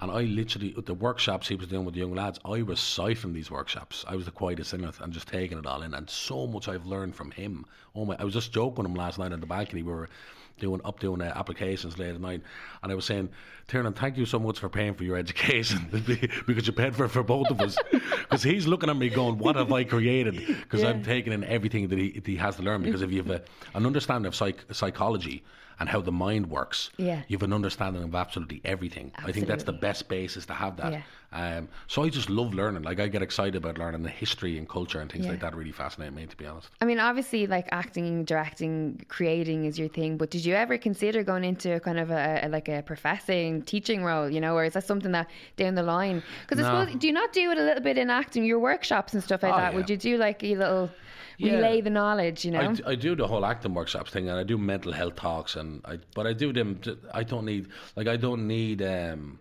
And 0.00 0.12
I 0.12 0.22
literally, 0.22 0.74
the 0.76 0.94
workshops 0.94 1.48
he 1.48 1.56
was 1.56 1.66
doing 1.66 1.84
with 1.84 1.94
the 1.94 2.00
young 2.00 2.14
lads, 2.14 2.38
I 2.44 2.62
was 2.62 2.78
siphoning 2.78 3.34
these 3.34 3.50
workshops. 3.50 4.04
I 4.06 4.14
was 4.14 4.26
the 4.26 4.30
quietest 4.30 4.72
in 4.72 4.84
it 4.84 4.94
and 5.00 5.12
just 5.12 5.26
taking 5.26 5.58
it 5.58 5.66
all 5.66 5.82
in. 5.82 5.94
And 5.94 6.08
so 6.08 6.46
much 6.46 6.68
I've 6.68 6.86
learned 6.86 7.16
from 7.16 7.32
him. 7.32 7.64
Oh 7.96 8.04
my! 8.04 8.16
I 8.18 8.24
was 8.24 8.34
just 8.34 8.52
joking 8.52 8.84
with 8.84 8.86
him 8.86 8.94
last 8.94 9.18
night 9.18 9.32
on 9.32 9.40
the 9.40 9.46
balcony. 9.46 9.82
We 9.82 9.92
were 9.92 10.08
doing 10.58 10.80
up 10.84 11.00
doing 11.00 11.22
uh, 11.22 11.32
applications 11.34 11.98
late 11.98 12.14
at 12.14 12.20
night, 12.20 12.42
and 12.82 12.92
I 12.92 12.94
was 12.94 13.04
saying, 13.04 13.28
Tiernan, 13.66 13.92
thank 13.92 14.16
you 14.16 14.26
so 14.26 14.38
much 14.38 14.58
for 14.58 14.68
paying 14.68 14.94
for 14.94 15.04
your 15.04 15.16
education 15.16 15.88
because 16.46 16.66
you 16.66 16.72
paid 16.72 16.94
for 16.94 17.04
it 17.04 17.10
for 17.10 17.22
both 17.22 17.50
of 17.50 17.60
us. 17.60 17.76
Because 18.28 18.42
he's 18.42 18.66
looking 18.66 18.90
at 18.90 18.96
me 18.98 19.08
going, 19.08 19.38
what 19.38 19.56
have 19.56 19.72
I 19.72 19.84
created? 19.84 20.46
Because 20.46 20.84
I'm 20.84 21.02
taking 21.02 21.32
in 21.32 21.44
everything 21.44 21.88
that 21.88 21.98
he, 21.98 22.10
that 22.10 22.26
he 22.26 22.36
has 22.36 22.56
to 22.56 22.62
learn. 22.62 22.82
Because 22.88 23.00
if 23.00 23.10
you 23.10 23.22
have 23.22 23.30
a, 23.30 23.42
an 23.74 23.86
understanding 23.86 24.26
of 24.26 24.34
psych, 24.34 24.66
psychology 24.70 25.42
and 25.80 25.88
how 25.88 26.00
the 26.00 26.12
mind 26.12 26.50
works, 26.50 26.90
Yeah. 26.96 27.22
you 27.28 27.36
have 27.36 27.42
an 27.44 27.52
understanding 27.52 28.02
of 28.02 28.14
absolutely 28.14 28.60
everything. 28.64 29.12
Absolutely. 29.14 29.30
I 29.30 29.32
think 29.34 29.46
that's 29.46 29.64
the 29.64 29.72
best 29.72 30.08
basis 30.08 30.44
to 30.46 30.52
have 30.54 30.76
that. 30.78 30.92
Yeah. 30.92 31.02
Um, 31.30 31.68
so 31.88 32.02
I 32.04 32.08
just 32.08 32.30
love 32.30 32.54
learning. 32.54 32.82
Like 32.82 33.00
I 33.00 33.06
get 33.06 33.20
excited 33.22 33.54
about 33.56 33.76
learning 33.78 34.02
the 34.02 34.08
history 34.08 34.56
and 34.58 34.66
culture 34.68 34.98
and 35.00 35.12
things 35.12 35.26
Yeah. 35.26 35.32
like 35.32 35.40
that. 35.40 35.54
Really 35.54 35.72
fascinate 35.72 36.12
me, 36.14 36.24
to 36.26 36.36
be 36.36 36.46
honest. 36.46 36.70
I 36.80 36.84
mean, 36.86 36.98
obviously, 36.98 37.46
like 37.46 37.68
acting, 37.70 38.24
directing, 38.24 39.04
creating 39.08 39.66
is 39.66 39.78
your 39.78 39.88
thing. 39.88 40.16
But 40.16 40.30
did 40.30 40.44
you 40.44 40.54
ever 40.54 40.78
consider 40.78 41.22
going 41.22 41.44
into 41.44 41.78
kind 41.80 41.98
of 41.98 42.10
a, 42.10 42.40
a- 42.44 42.48
like 42.48 42.68
a 42.68 42.82
professing, 42.82 43.62
teaching 43.62 44.02
role? 44.04 44.28
You 44.30 44.40
know, 44.40 44.54
or 44.56 44.64
is 44.64 44.72
that 44.72 44.84
something 44.84 45.12
that 45.12 45.28
down 45.56 45.74
the 45.74 45.82
line? 45.82 46.22
Because 46.48 46.64
I 46.64 46.68
suppose 46.68 46.98
do 46.98 47.06
you 47.06 47.12
not 47.12 47.32
do 47.32 47.50
it 47.50 47.58
a 47.58 47.62
little 47.62 47.82
bit 47.82 47.98
in 47.98 48.08
acting, 48.10 48.44
your 48.44 48.58
workshops 48.58 49.12
and 49.14 49.22
stuff 49.22 49.42
like 49.42 49.52
Oh, 49.52 49.56
that? 49.58 49.74
Would 49.74 49.90
you 49.90 49.96
do 49.98 50.16
like 50.16 50.42
a 50.42 50.54
little 50.56 50.90
Yeah. 51.38 51.54
relay 51.54 51.80
the 51.80 51.90
knowledge? 51.90 52.44
You 52.44 52.50
know, 52.52 52.74
I 52.86 52.94
do 52.94 53.14
the 53.16 53.26
whole 53.26 53.46
acting 53.46 53.74
workshops 53.74 54.10
thing, 54.10 54.28
and 54.28 54.38
I 54.38 54.42
do 54.44 54.58
mental 54.58 54.92
health 54.92 55.16
talks, 55.16 55.56
and 55.56 55.80
I, 55.84 55.98
but 56.14 56.26
I 56.26 56.32
do 56.32 56.52
them. 56.52 56.78
To, 56.80 56.98
I 57.14 57.22
don't 57.22 57.44
need 57.46 57.68
like 57.96 58.08
I 58.08 58.16
don't 58.16 58.46
need. 58.46 58.82
Um, 58.82 59.38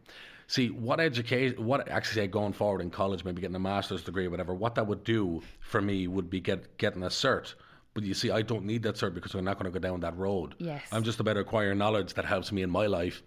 see 0.50 0.70
what 0.70 1.00
education, 1.02 1.62
what 1.66 1.90
actually 1.90 2.22
say 2.22 2.28
going 2.28 2.54
forward 2.54 2.80
in 2.82 2.90
college, 2.90 3.26
maybe 3.26 3.42
getting 3.42 3.56
a 3.56 3.60
master's 3.60 4.02
degree, 4.04 4.28
or 4.28 4.30
whatever. 4.30 4.54
What 4.54 4.76
that 4.76 4.88
would 4.88 5.04
do 5.04 5.42
for 5.60 5.82
me 5.82 6.08
would 6.08 6.30
be 6.30 6.40
get 6.40 6.78
getting 6.78 7.04
a 7.04 7.08
cert. 7.08 7.56
But 7.94 8.04
you 8.04 8.14
see, 8.14 8.30
I 8.30 8.44
don't 8.44 8.64
need 8.64 8.84
that 8.84 8.96
cert 8.96 9.14
because 9.16 9.34
I'm 9.34 9.44
not 9.44 9.58
going 9.60 9.72
to 9.72 9.78
go 9.78 9.86
down 9.86 10.00
that 10.02 10.16
road. 10.16 10.54
Yes. 10.60 10.84
I'm 10.92 11.04
just 11.04 11.20
about 11.20 11.36
acquiring 11.36 11.80
knowledge 11.80 12.14
that 12.14 12.26
helps 12.26 12.52
me 12.52 12.62
in 12.62 12.70
my 12.70 12.86
life, 12.86 13.24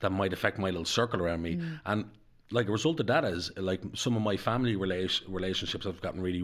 that 0.00 0.10
might 0.10 0.32
affect 0.32 0.58
my 0.58 0.70
little 0.70 0.86
circle 0.86 1.20
around 1.20 1.42
me, 1.42 1.56
Mm. 1.56 1.80
and 1.86 2.04
like 2.50 2.68
a 2.68 2.72
result 2.72 2.98
of 3.00 3.06
that 3.06 3.24
is 3.24 3.50
like 3.56 3.82
some 3.94 4.16
of 4.16 4.22
my 4.22 4.36
family 4.36 4.76
relation, 4.76 5.30
relationships 5.32 5.84
have 5.84 6.00
gotten 6.00 6.20
really 6.22 6.42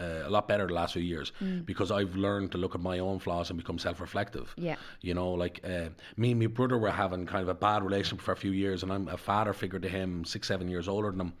uh, 0.00 0.28
a 0.28 0.30
lot 0.30 0.48
better 0.48 0.66
the 0.66 0.74
last 0.74 0.92
few 0.94 1.02
years 1.02 1.32
because 1.64 1.90
I've 1.90 2.14
learned 2.16 2.52
to 2.52 2.58
look 2.58 2.74
at 2.74 2.80
my 2.80 2.98
own 2.98 3.18
flaws 3.18 3.50
and 3.50 3.58
become 3.58 3.78
self-reflective. 3.78 4.54
Yeah. 4.56 4.76
You 5.00 5.14
know, 5.14 5.30
like 5.32 5.60
uh, 5.64 5.90
me 6.16 6.30
and 6.32 6.40
my 6.40 6.46
brother 6.46 6.78
were 6.78 6.90
having 6.90 7.26
kind 7.26 7.42
of 7.42 7.48
a 7.48 7.54
bad 7.54 7.82
relationship 7.82 8.24
for 8.24 8.32
a 8.32 8.36
few 8.36 8.52
years, 8.52 8.82
and 8.82 8.92
I'm 8.92 9.08
a 9.08 9.16
father 9.16 9.52
figure 9.52 9.78
to 9.78 9.88
him, 9.88 10.24
six, 10.24 10.48
seven 10.48 10.68
years 10.68 10.88
older 10.88 11.10
than 11.10 11.20
him, 11.20 11.32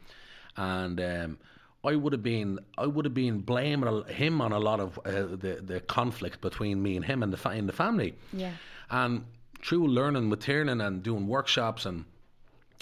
and. 0.56 1.00
Um, 1.00 1.38
I 1.82 1.96
would 1.96 2.12
have 2.12 2.22
been, 2.22 2.58
I 2.76 2.86
would 2.86 3.06
have 3.06 3.14
been 3.14 3.38
blaming 3.40 4.04
him 4.04 4.42
on 4.42 4.52
a 4.52 4.58
lot 4.58 4.80
of 4.80 4.98
uh, 4.98 5.10
the 5.44 5.62
the 5.62 5.80
conflict 5.80 6.42
between 6.42 6.82
me 6.82 6.96
and 6.96 7.04
him 7.04 7.22
and 7.22 7.32
the 7.32 7.38
fa- 7.38 7.52
in 7.52 7.66
the 7.66 7.72
family. 7.72 8.16
Yeah. 8.34 8.52
And 8.90 9.24
through 9.62 9.88
learning 9.88 10.28
with 10.30 10.40
Tiernan 10.40 10.80
and 10.80 11.02
doing 11.02 11.26
workshops 11.26 11.86
and 11.86 12.04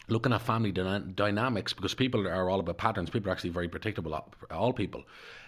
looking 0.08 0.32
at 0.32 0.42
family 0.42 0.72
dyna- 0.72 1.00
dynamics 1.00 1.72
because 1.72 1.94
people 1.94 2.26
are 2.26 2.48
all 2.50 2.60
about 2.60 2.78
patterns. 2.78 3.10
People 3.10 3.30
are 3.30 3.32
actually 3.32 3.50
very 3.50 3.68
predictable. 3.68 4.14
All 4.50 4.72
people. 4.72 5.04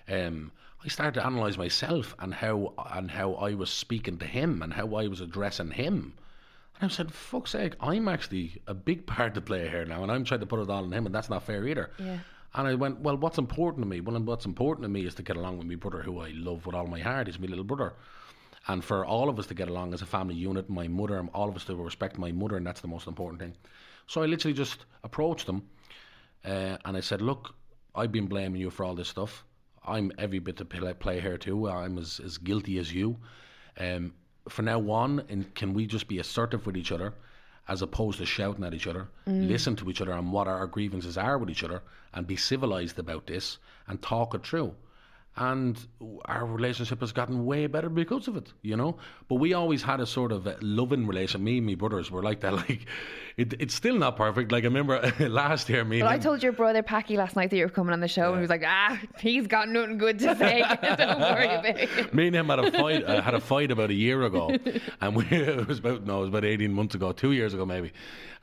Um, 0.08 0.52
I 0.84 0.88
started 0.88 1.20
to 1.20 1.26
analyze 1.26 1.58
myself 1.58 2.14
and 2.18 2.32
how 2.32 2.74
and 2.92 3.10
how 3.10 3.34
I 3.34 3.54
was 3.54 3.70
speaking 3.70 4.18
to 4.18 4.26
him 4.26 4.62
and 4.62 4.72
how 4.72 4.94
I 4.94 5.08
was 5.08 5.20
addressing 5.20 5.72
him. 5.72 6.14
And 6.80 6.90
I 6.90 6.94
said, 6.94 7.12
"Fuck's 7.12 7.50
sake, 7.50 7.74
I'm 7.80 8.08
actually 8.08 8.60
a 8.66 8.74
big 8.74 9.06
part 9.06 9.34
to 9.34 9.40
play 9.40 9.68
here 9.68 9.84
now, 9.84 10.02
and 10.02 10.10
I'm 10.10 10.24
trying 10.24 10.40
to 10.40 10.46
put 10.46 10.60
it 10.60 10.70
all 10.70 10.84
on 10.84 10.92
him, 10.92 11.06
and 11.06 11.14
that's 11.14 11.30
not 11.30 11.42
fair 11.42 11.66
either." 11.66 11.90
Yeah. 11.98 12.18
And 12.54 12.66
I 12.66 12.74
went, 12.74 13.00
"Well, 13.00 13.16
what's 13.16 13.38
important 13.38 13.84
to 13.84 13.88
me? 13.88 14.00
Well, 14.00 14.18
what's 14.20 14.46
important 14.46 14.84
to 14.84 14.88
me 14.88 15.06
is 15.06 15.14
to 15.16 15.22
get 15.22 15.36
along 15.36 15.58
with 15.58 15.66
my 15.66 15.76
brother, 15.76 16.02
who 16.02 16.20
I 16.20 16.30
love 16.30 16.66
with 16.66 16.74
all 16.74 16.86
my 16.86 17.00
heart. 17.00 17.26
He's 17.26 17.38
my 17.38 17.46
little 17.46 17.64
brother." 17.64 17.94
and 18.68 18.84
for 18.84 19.04
all 19.04 19.28
of 19.28 19.38
us 19.38 19.46
to 19.46 19.54
get 19.54 19.68
along 19.68 19.94
as 19.94 20.02
a 20.02 20.06
family 20.06 20.34
unit, 20.34 20.68
my 20.68 20.86
mother, 20.86 21.18
and 21.18 21.30
all 21.34 21.48
of 21.48 21.56
us 21.56 21.64
to 21.64 21.74
respect 21.74 22.18
my 22.18 22.30
mother, 22.32 22.56
and 22.56 22.66
that's 22.66 22.80
the 22.80 22.88
most 22.88 23.06
important 23.06 23.40
thing. 23.40 23.54
So 24.06 24.22
I 24.22 24.26
literally 24.26 24.54
just 24.54 24.84
approached 25.02 25.46
them, 25.46 25.68
uh, 26.44 26.76
and 26.84 26.96
I 26.96 27.00
said, 27.00 27.22
"Look, 27.22 27.54
I've 27.94 28.12
been 28.12 28.26
blaming 28.26 28.60
you 28.60 28.70
for 28.70 28.84
all 28.84 28.94
this 28.94 29.08
stuff. 29.08 29.44
I'm 29.86 30.12
every 30.18 30.38
bit 30.38 30.60
play 30.98 31.20
here 31.20 31.38
too. 31.38 31.68
I'm 31.68 31.98
as, 31.98 32.20
as 32.24 32.38
guilty 32.38 32.78
as 32.78 32.92
you. 32.92 33.16
Um, 33.78 34.14
for 34.48 34.62
now 34.62 34.90
on, 34.90 35.24
and 35.28 35.54
can 35.54 35.74
we 35.74 35.86
just 35.86 36.08
be 36.08 36.18
assertive 36.18 36.66
with 36.66 36.76
each 36.76 36.92
other?" 36.92 37.14
As 37.68 37.82
opposed 37.82 38.18
to 38.18 38.26
shouting 38.26 38.64
at 38.64 38.74
each 38.74 38.88
other, 38.88 39.08
listen 39.26 39.76
to 39.76 39.88
each 39.90 40.00
other 40.00 40.12
and 40.12 40.32
what 40.32 40.48
our 40.48 40.66
grievances 40.66 41.16
are 41.16 41.38
with 41.38 41.50
each 41.50 41.62
other, 41.62 41.82
and 42.12 42.26
be 42.26 42.34
civilized 42.34 42.98
about 42.98 43.26
this 43.28 43.58
and 43.86 44.02
talk 44.02 44.34
it 44.34 44.44
through 44.44 44.74
and 45.36 45.86
our 46.24 46.44
relationship 46.44 47.00
has 47.00 47.12
gotten 47.12 47.46
way 47.46 47.66
better 47.66 47.88
because 47.88 48.28
of 48.28 48.36
it, 48.36 48.52
you 48.62 48.76
know. 48.76 48.96
But 49.28 49.36
we 49.36 49.54
always 49.54 49.82
had 49.82 50.00
a 50.00 50.06
sort 50.06 50.32
of 50.32 50.46
loving 50.62 51.06
relation. 51.06 51.44
Me 51.44 51.58
and 51.58 51.66
my 51.66 51.74
brothers 51.74 52.10
were 52.10 52.22
like 52.22 52.40
that. 52.40 52.50
Like, 52.68 52.86
it, 53.40 53.54
it's 53.58 53.74
still 53.74 53.96
not 53.96 54.16
perfect. 54.16 54.52
Like 54.52 54.64
I 54.64 54.66
remember 54.66 55.00
last 55.20 55.68
year, 55.70 55.82
me. 55.82 56.02
Well, 56.02 56.10
I 56.10 56.18
told 56.18 56.42
your 56.42 56.52
brother 56.52 56.82
Packy 56.82 57.16
last 57.16 57.36
night 57.36 57.48
that 57.50 57.56
you 57.56 57.64
were 57.64 57.70
coming 57.70 57.94
on 57.94 58.00
the 58.00 58.08
show, 58.08 58.28
and 58.28 58.36
he 58.36 58.40
was 58.42 58.50
like, 58.50 58.62
"Ah, 58.66 59.00
he's 59.18 59.46
got 59.46 59.68
nothing 59.68 59.96
good 59.96 60.18
to 60.18 60.36
say. 60.36 60.60
Don't 60.82 61.20
worry 61.20 61.46
about 61.46 61.64
it." 61.64 62.12
me 62.14 62.26
and 62.26 62.36
him 62.36 62.48
had 62.48 62.58
a 62.58 62.70
fight. 62.70 63.02
Uh, 63.04 63.22
had 63.22 63.34
a 63.34 63.40
fight 63.40 63.70
about 63.70 63.88
a 63.90 63.94
year 63.94 64.22
ago, 64.24 64.54
and 65.00 65.16
we 65.16 65.24
it 65.30 65.66
was 65.66 65.78
about 65.78 66.04
no, 66.04 66.18
it 66.18 66.20
was 66.20 66.28
about 66.28 66.44
eighteen 66.44 66.74
months 66.74 66.94
ago, 66.94 67.12
two 67.12 67.32
years 67.32 67.54
ago 67.54 67.64
maybe, 67.64 67.92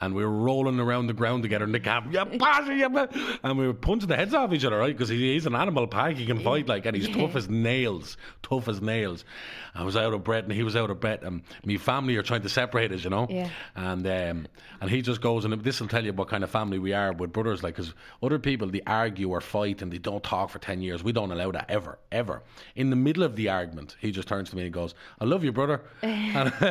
and 0.01 0.15
we 0.15 0.25
were 0.25 0.31
rolling 0.31 0.79
around 0.79 1.07
the 1.07 1.13
ground 1.13 1.43
together 1.43 1.65
in 1.65 1.71
the 1.71 1.79
camp. 1.79 2.07
Yeah, 2.11 2.23
and 3.43 3.57
we 3.57 3.67
were 3.67 3.73
punching 3.75 4.09
the 4.09 4.15
heads 4.15 4.33
off 4.33 4.51
each 4.51 4.65
other, 4.65 4.77
right? 4.79 4.95
Because 4.95 5.09
he, 5.09 5.33
he's 5.33 5.45
an 5.45 5.55
animal 5.55 5.85
pack. 5.85 6.15
He 6.15 6.25
can 6.25 6.39
fight 6.39 6.67
like, 6.67 6.87
and 6.87 6.95
he's 6.95 7.09
tough 7.09 7.35
as 7.35 7.47
nails, 7.49 8.17
tough 8.41 8.67
as 8.67 8.81
nails. 8.81 9.25
I 9.75 9.83
was 9.83 9.95
out 9.95 10.13
of 10.13 10.23
breath, 10.23 10.45
and 10.45 10.53
he 10.53 10.63
was 10.63 10.75
out 10.75 10.89
of 10.89 10.99
breath, 10.99 11.21
and 11.21 11.43
me 11.63 11.77
family 11.77 12.15
are 12.15 12.23
trying 12.23 12.41
to 12.41 12.49
separate 12.49 12.91
us, 12.91 13.03
you 13.03 13.11
know. 13.11 13.27
Yeah. 13.29 13.49
And 13.75 14.05
um, 14.07 14.47
and 14.81 14.86
he 14.89 15.01
just 15.01 15.21
goes, 15.21 15.45
and 15.45 15.53
this 15.63 15.79
will 15.81 15.87
tell 15.87 16.03
you 16.05 16.13
what 16.13 16.27
kind 16.27 16.43
of 16.43 16.49
family 16.49 16.79
we 16.79 16.93
are 16.93 17.11
with 17.13 17.31
brothers. 17.33 17.63
Like, 17.63 17.75
because 17.75 17.93
other 18.21 18.39
people 18.39 18.67
they 18.67 18.81
argue 18.87 19.29
or 19.29 19.41
fight 19.41 19.81
and 19.81 19.91
they 19.91 19.97
don't 19.97 20.23
talk 20.23 20.49
for 20.49 20.59
ten 20.59 20.81
years. 20.81 21.03
We 21.03 21.11
don't 21.11 21.31
allow 21.31 21.51
that 21.51 21.65
ever, 21.69 21.97
ever. 22.11 22.43
In 22.75 22.89
the 22.89 22.95
middle 22.95 23.23
of 23.23 23.35
the 23.35 23.49
argument, 23.49 23.95
he 23.99 24.11
just 24.11 24.27
turns 24.27 24.49
to 24.51 24.55
me 24.55 24.63
and 24.63 24.73
goes, 24.73 24.95
"I 25.19 25.25
love 25.25 25.43
you, 25.43 25.51
brother," 25.51 25.81
and, 26.01 26.53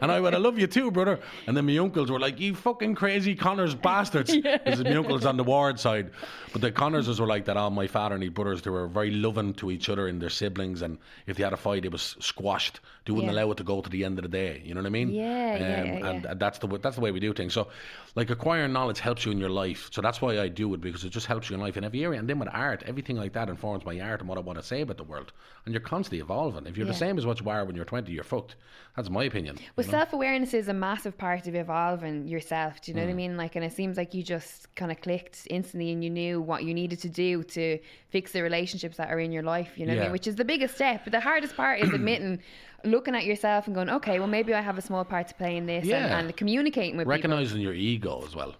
and 0.00 0.10
I 0.12 0.20
went, 0.20 0.34
"I 0.34 0.38
love 0.38 0.58
you 0.58 0.66
too, 0.66 0.90
brother." 0.90 1.20
And 1.46 1.56
then 1.56 1.66
my 1.66 1.78
uncles 1.78 2.10
were 2.10 2.20
like, 2.20 2.38
"You 2.40 2.54
fucking 2.54 2.94
crazy 2.94 3.34
Connors 3.34 3.74
bastards!" 3.74 4.34
Because 4.68 4.84
my 4.84 4.94
uncles 4.94 5.24
on 5.26 5.36
the 5.36 5.44
ward 5.44 5.78
side, 5.80 6.10
but 6.52 6.60
the 6.60 6.70
Connors 6.72 7.20
were 7.20 7.26
like 7.26 7.44
that. 7.46 7.56
All 7.56 7.70
my 7.70 7.86
father 7.86 8.14
and 8.14 8.22
his 8.22 8.32
brothers, 8.32 8.62
they 8.62 8.70
were 8.70 8.86
very 8.86 9.10
loving 9.10 9.54
to 9.54 9.70
each 9.70 9.88
other 9.88 10.08
and 10.08 10.20
their 10.20 10.30
siblings, 10.30 10.82
and 10.82 10.98
if 11.26 11.36
they 11.36 11.44
had 11.44 11.52
a 11.52 11.56
fight, 11.56 11.84
it 11.84 11.92
was 11.92 12.16
squashed. 12.20 12.80
They 13.04 13.12
wouldn't 13.12 13.32
Yeah. 13.32 13.40
allow 13.40 13.50
it 13.52 13.56
to 13.58 13.64
go 13.64 13.80
to 13.80 13.88
the 13.88 14.04
end 14.04 14.18
of 14.18 14.22
the 14.22 14.28
day. 14.28 14.62
You 14.64 14.74
know 14.74 14.80
what 14.80 14.86
I 14.86 14.90
mean? 14.90 15.10
Yeah, 15.10 15.22
yeah, 15.22 15.54
Um, 15.54 15.60
yeah, 15.60 16.08
and 16.10 16.24
yeah. 16.24 16.30
and 16.30 16.40
that's 16.40 16.58
the 16.58 16.66
that's 16.78 16.96
the 16.96 17.02
way 17.02 17.10
we 17.10 17.20
do 17.20 17.32
things. 17.32 17.47
Thing. 17.48 17.64
So, 17.64 17.68
like 18.14 18.30
acquiring 18.30 18.72
knowledge 18.72 18.98
helps 18.98 19.24
you 19.24 19.30
in 19.32 19.38
your 19.38 19.50
life. 19.50 19.88
So 19.92 20.00
that's 20.02 20.20
why 20.20 20.40
I 20.40 20.48
do 20.48 20.74
it 20.74 20.80
because 20.80 21.04
it 21.04 21.10
just 21.10 21.26
helps 21.26 21.48
you 21.48 21.54
in 21.54 21.60
life 21.60 21.76
in 21.76 21.84
every 21.84 22.02
area. 22.04 22.18
And 22.18 22.28
then 22.28 22.38
with 22.38 22.48
art, 22.52 22.82
everything 22.86 23.16
like 23.16 23.32
that 23.34 23.48
informs 23.48 23.84
my 23.84 24.00
art 24.00 24.20
and 24.20 24.28
what 24.28 24.38
I 24.38 24.40
want 24.40 24.58
to 24.58 24.64
say 24.64 24.80
about 24.80 24.96
the 24.96 25.04
world. 25.04 25.32
And 25.64 25.72
you're 25.72 25.80
constantly 25.80 26.18
evolving. 26.20 26.66
If 26.66 26.76
you're 26.76 26.86
Yeah. 26.86 26.92
the 26.92 26.98
same 26.98 27.18
as 27.18 27.26
what 27.26 27.40
you 27.40 27.48
are 27.48 27.64
when 27.64 27.76
you're 27.76 27.84
20, 27.84 28.10
you're 28.12 28.24
fucked. 28.24 28.56
That's 28.96 29.08
my 29.10 29.24
opinion. 29.24 29.56
Well, 29.76 29.86
you 29.86 29.92
know? 29.92 29.98
self 29.98 30.12
awareness 30.12 30.52
is 30.54 30.66
a 30.68 30.74
massive 30.74 31.16
part 31.16 31.46
of 31.46 31.54
evolving 31.54 32.26
yourself. 32.26 32.80
Do 32.80 32.90
you 32.90 32.96
know 32.96 33.02
Mm. 33.02 33.06
what 33.06 33.10
I 33.12 33.14
mean? 33.14 33.36
Like, 33.36 33.54
and 33.56 33.64
it 33.64 33.72
seems 33.72 33.96
like 33.96 34.14
you 34.14 34.22
just 34.24 34.74
kind 34.74 34.90
of 34.90 35.00
clicked 35.00 35.46
instantly 35.50 35.92
and 35.92 36.02
you 36.02 36.10
knew 36.10 36.40
what 36.40 36.64
you 36.64 36.74
needed 36.74 36.98
to 37.00 37.08
do 37.08 37.44
to 37.44 37.78
fix 38.10 38.32
the 38.32 38.42
relationships 38.42 38.96
that 38.96 39.10
are 39.10 39.18
in 39.20 39.32
your 39.32 39.42
life, 39.42 39.72
you 39.76 39.86
know 39.86 39.92
what 39.94 40.00
I 40.00 40.02
mean? 40.04 40.12
Which 40.12 40.26
is 40.26 40.36
the 40.36 40.44
biggest 40.44 40.74
step. 40.76 41.02
But 41.04 41.12
the 41.12 41.20
hardest 41.20 41.56
part 41.56 41.80
is 41.80 41.90
admitting, 41.98 42.40
looking 42.84 43.14
at 43.14 43.24
yourself 43.24 43.66
and 43.66 43.74
going, 43.74 43.90
okay, 43.90 44.18
well, 44.18 44.28
maybe 44.28 44.54
I 44.54 44.60
have 44.60 44.78
a 44.78 44.82
small 44.82 45.04
part 45.04 45.28
to 45.28 45.34
play 45.34 45.56
in 45.56 45.66
this 45.66 45.84
Yeah. 45.84 46.18
and, 46.18 46.28
and 46.28 46.36
communicating 46.36 46.96
with 46.96 47.04
people. 47.04 47.12
recognizing 47.12 47.60
your 47.60 47.74
ego 47.74 48.24
as 48.26 48.34
well. 48.34 48.54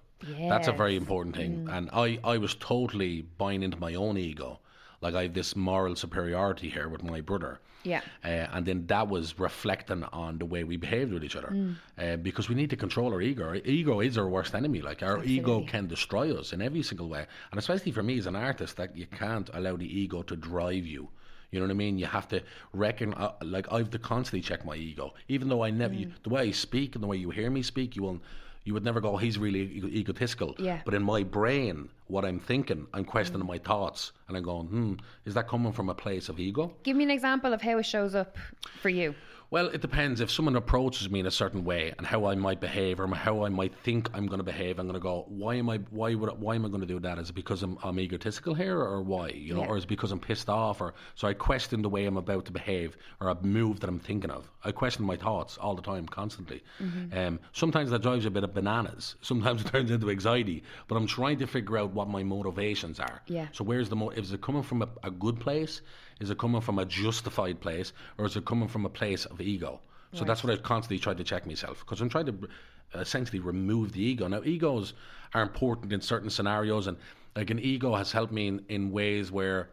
That's 0.48 0.68
a 0.68 0.72
very 0.72 0.96
important 0.96 1.36
thing. 1.36 1.66
Mm. 1.66 1.76
And 1.76 1.90
I, 1.92 2.18
I 2.24 2.38
was 2.38 2.54
totally 2.56 3.22
buying 3.38 3.62
into 3.62 3.78
my 3.78 3.94
own 3.94 4.18
ego. 4.18 4.58
Like 5.00 5.14
I 5.14 5.22
have 5.22 5.34
this 5.34 5.54
moral 5.54 5.94
superiority 5.94 6.68
here 6.68 6.88
with 6.88 7.04
my 7.04 7.20
brother. 7.20 7.60
Yeah. 7.84 8.00
Uh, 8.24 8.28
and 8.52 8.66
then 8.66 8.86
that 8.86 9.08
was 9.08 9.38
reflecting 9.38 10.04
on 10.04 10.38
the 10.38 10.44
way 10.44 10.64
we 10.64 10.76
behaved 10.76 11.12
with 11.12 11.24
each 11.24 11.36
other. 11.36 11.48
Mm. 11.52 11.76
Uh, 11.98 12.16
because 12.16 12.48
we 12.48 12.54
need 12.54 12.70
to 12.70 12.76
control 12.76 13.12
our 13.12 13.20
ego. 13.20 13.44
Our 13.44 13.56
ego 13.56 14.00
is 14.00 14.18
our 14.18 14.28
worst 14.28 14.54
enemy. 14.54 14.80
Like 14.80 15.02
our 15.02 15.22
ego 15.24 15.64
can 15.66 15.86
destroy 15.86 16.36
us 16.36 16.52
in 16.52 16.60
every 16.60 16.82
single 16.82 17.08
way. 17.08 17.26
And 17.50 17.58
especially 17.58 17.92
for 17.92 18.02
me 18.02 18.18
as 18.18 18.26
an 18.26 18.36
artist, 18.36 18.76
that 18.76 18.96
you 18.96 19.06
can't 19.06 19.48
allow 19.54 19.76
the 19.76 19.86
ego 19.86 20.22
to 20.22 20.36
drive 20.36 20.86
you. 20.86 21.08
You 21.50 21.60
know 21.60 21.66
what 21.66 21.72
I 21.72 21.76
mean? 21.76 21.98
You 21.98 22.06
have 22.06 22.28
to 22.28 22.42
reckon. 22.72 23.14
Uh, 23.14 23.32
like 23.42 23.72
I 23.72 23.78
have 23.78 23.90
to 23.90 23.98
constantly 23.98 24.42
check 24.42 24.66
my 24.66 24.76
ego, 24.76 25.14
even 25.28 25.48
though 25.48 25.64
I 25.64 25.70
never. 25.70 25.94
Mm. 25.94 26.00
You, 26.00 26.12
the 26.22 26.28
way 26.28 26.42
I 26.42 26.50
speak 26.50 26.94
and 26.94 27.02
the 27.02 27.08
way 27.08 27.16
you 27.16 27.30
hear 27.30 27.50
me 27.50 27.62
speak, 27.62 27.96
you 27.96 28.02
will. 28.02 28.20
You 28.64 28.74
would 28.74 28.84
never 28.84 29.00
go. 29.00 29.16
He's 29.16 29.38
really 29.38 29.60
ego- 29.60 29.88
egotistical. 29.88 30.54
Yeah. 30.58 30.80
But 30.84 30.94
in 30.94 31.02
my 31.02 31.22
brain, 31.22 31.88
what 32.08 32.24
I'm 32.24 32.38
thinking, 32.38 32.86
I'm 32.92 33.04
questioning 33.04 33.42
Mm. 33.42 33.48
my 33.48 33.58
thoughts, 33.58 34.12
and 34.28 34.36
I'm 34.36 34.42
going, 34.42 34.66
"Hmm, 34.66 34.92
is 35.24 35.34
that 35.34 35.48
coming 35.48 35.72
from 35.72 35.88
a 35.88 35.94
place 35.94 36.28
of 36.28 36.38
ego?" 36.38 36.74
Give 36.82 36.96
me 36.96 37.04
an 37.04 37.10
example 37.10 37.52
of 37.52 37.62
how 37.62 37.78
it 37.78 37.84
shows 37.86 38.14
up 38.14 38.36
for 38.82 38.88
you. 38.90 39.14
Well, 39.50 39.68
it 39.68 39.80
depends. 39.80 40.20
If 40.20 40.30
someone 40.30 40.56
approaches 40.56 41.08
me 41.08 41.20
in 41.20 41.26
a 41.26 41.30
certain 41.30 41.64
way 41.64 41.94
and 41.96 42.06
how 42.06 42.26
I 42.26 42.34
might 42.34 42.60
behave 42.60 43.00
or 43.00 43.06
how 43.14 43.44
I 43.46 43.48
might 43.48 43.74
think 43.74 44.10
I'm 44.12 44.26
going 44.26 44.40
to 44.40 44.44
behave, 44.44 44.78
I'm 44.78 44.86
going 44.86 44.92
to 44.92 45.00
go, 45.00 45.24
why 45.28 45.54
am 45.54 45.70
I? 45.70 45.78
Why 45.90 46.14
would? 46.14 46.30
Why 46.38 46.54
am 46.56 46.66
I 46.66 46.68
going 46.68 46.82
to 46.82 46.86
do 46.86 47.00
that? 47.00 47.18
Is 47.18 47.30
it 47.30 47.34
because 47.34 47.62
I'm, 47.62 47.78
I'm 47.82 47.98
egotistical 47.98 48.52
here, 48.52 48.78
or 48.78 49.00
why? 49.00 49.28
You 49.28 49.54
know, 49.54 49.62
Yeah. 49.62 49.68
or 49.68 49.78
is 49.78 49.84
it 49.84 49.88
because 49.88 50.12
I'm 50.12 50.20
pissed 50.20 50.50
off, 50.50 50.82
or 50.82 50.92
so 51.14 51.28
I 51.28 51.32
question 51.32 51.80
the 51.80 51.88
way 51.88 52.04
I'm 52.04 52.18
about 52.18 52.44
to 52.44 52.52
behave 52.52 52.98
or 53.22 53.28
a 53.30 53.42
move 53.42 53.80
that 53.80 53.88
I'm 53.88 53.98
thinking 53.98 54.30
of. 54.30 54.50
I 54.64 54.70
question 54.72 55.06
my 55.06 55.16
thoughts 55.16 55.56
all 55.56 55.74
the 55.74 55.80
time, 55.82 56.04
constantly. 56.06 56.62
Mm-hmm. 56.82 57.16
Um, 57.18 57.40
sometimes 57.52 57.90
that 57.90 58.02
drives 58.02 58.26
a 58.26 58.30
bit 58.30 58.44
of 58.44 58.52
bananas. 58.52 59.14
Sometimes 59.22 59.62
it 59.62 59.68
turns 59.68 59.90
into 59.90 60.10
anxiety. 60.10 60.62
But 60.88 60.96
I'm 60.96 61.06
trying 61.06 61.38
to 61.38 61.46
figure 61.46 61.78
out 61.78 61.92
what 61.92 62.08
my 62.08 62.22
motivations 62.22 63.00
are. 63.00 63.22
Yeah. 63.28 63.46
So 63.52 63.64
where's 63.64 63.88
the 63.88 63.96
mo- 63.96 64.10
is 64.10 64.30
it 64.32 64.42
coming 64.42 64.62
from 64.62 64.82
a, 64.82 64.88
a 65.04 65.10
good 65.10 65.40
place? 65.40 65.80
Is 66.20 66.30
it 66.30 66.38
coming 66.38 66.60
from 66.60 66.78
a 66.78 66.84
justified 66.84 67.60
place, 67.60 67.92
or 68.16 68.26
is 68.26 68.36
it 68.36 68.44
coming 68.44 68.68
from 68.68 68.84
a 68.84 68.88
place 68.88 69.24
of 69.26 69.40
ego? 69.40 69.80
So 70.14 70.24
that's 70.24 70.42
what 70.42 70.52
I 70.52 70.56
constantly 70.56 70.98
try 70.98 71.12
to 71.12 71.22
check 71.22 71.46
myself 71.46 71.80
because 71.80 72.00
I'm 72.00 72.08
trying 72.08 72.26
to 72.26 72.48
uh, 72.94 73.00
essentially 73.00 73.40
remove 73.40 73.92
the 73.92 74.02
ego. 74.02 74.26
Now, 74.26 74.42
egos 74.42 74.94
are 75.34 75.42
important 75.42 75.92
in 75.92 76.00
certain 76.00 76.30
scenarios, 76.30 76.86
and 76.86 76.96
like 77.36 77.50
an 77.50 77.58
ego 77.58 77.94
has 77.94 78.10
helped 78.10 78.32
me 78.32 78.48
in, 78.48 78.64
in 78.70 78.90
ways 78.90 79.30
where 79.30 79.68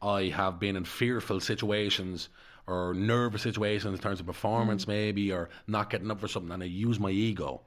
I 0.00 0.24
have 0.28 0.60
been 0.60 0.76
in 0.76 0.84
fearful 0.84 1.40
situations 1.40 2.28
or 2.66 2.94
nervous 2.94 3.42
situations 3.42 3.94
in 3.94 4.00
terms 4.00 4.20
of 4.20 4.26
performance, 4.26 4.86
maybe, 4.86 5.32
or 5.32 5.50
not 5.66 5.90
getting 5.90 6.10
up 6.10 6.20
for 6.20 6.28
something, 6.28 6.52
and 6.52 6.62
I 6.62 6.66
use 6.66 7.00
my 7.00 7.10
ego 7.10 7.60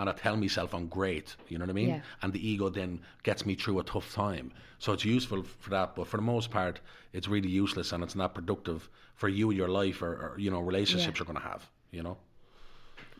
and 0.00 0.08
I 0.08 0.12
tell 0.12 0.34
myself 0.34 0.74
I'm 0.74 0.88
great. 0.88 1.36
You 1.48 1.58
know 1.58 1.64
what 1.64 1.70
I 1.70 1.74
mean? 1.74 1.88
Yeah. 1.90 2.00
And 2.22 2.32
the 2.32 2.48
ego 2.48 2.70
then 2.70 3.00
gets 3.22 3.44
me 3.44 3.54
through 3.54 3.78
a 3.80 3.84
tough 3.84 4.12
time. 4.14 4.50
So 4.78 4.94
it's 4.94 5.04
useful 5.04 5.44
for 5.58 5.70
that, 5.70 5.94
but 5.94 6.06
for 6.06 6.16
the 6.16 6.22
most 6.22 6.50
part, 6.50 6.80
it's 7.12 7.28
really 7.28 7.50
useless 7.50 7.92
and 7.92 8.02
it's 8.02 8.16
not 8.16 8.34
productive 8.34 8.88
for 9.14 9.28
you, 9.28 9.50
your 9.50 9.68
life, 9.68 10.00
or, 10.00 10.12
or 10.12 10.34
you 10.38 10.50
know, 10.50 10.60
relationships 10.60 11.18
Yeah. 11.18 11.20
you're 11.20 11.32
going 11.32 11.44
to 11.44 11.48
have. 11.52 11.68
You 11.92 12.02
know? 12.02 12.16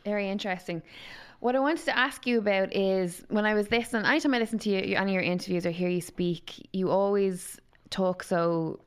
Very 0.07 0.31
interesting. 0.31 0.83
What 1.41 1.55
I 1.55 1.59
wanted 1.59 1.85
to 1.85 1.99
ask 1.99 2.27
you 2.27 2.39
about 2.39 2.75
is 2.75 3.25
when 3.29 3.45
I 3.45 3.53
was 3.53 3.71
listening, 3.71 4.07
anytime 4.07 4.33
I 4.33 4.39
listen 4.39 4.59
to 4.61 4.71
you, 4.71 4.97
any 4.97 5.13
of 5.13 5.23
your 5.23 5.23
interviews 5.23 5.67
or 5.67 5.71
hear 5.71 5.91
you 5.91 6.01
speak, 6.01 6.67
you 6.73 6.89
always 6.89 7.61
talk 7.91 8.23
so 8.23 8.81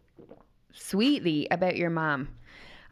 sweetly 0.74 1.48
about 1.52 1.76
your 1.78 1.92
mom. 1.92 2.30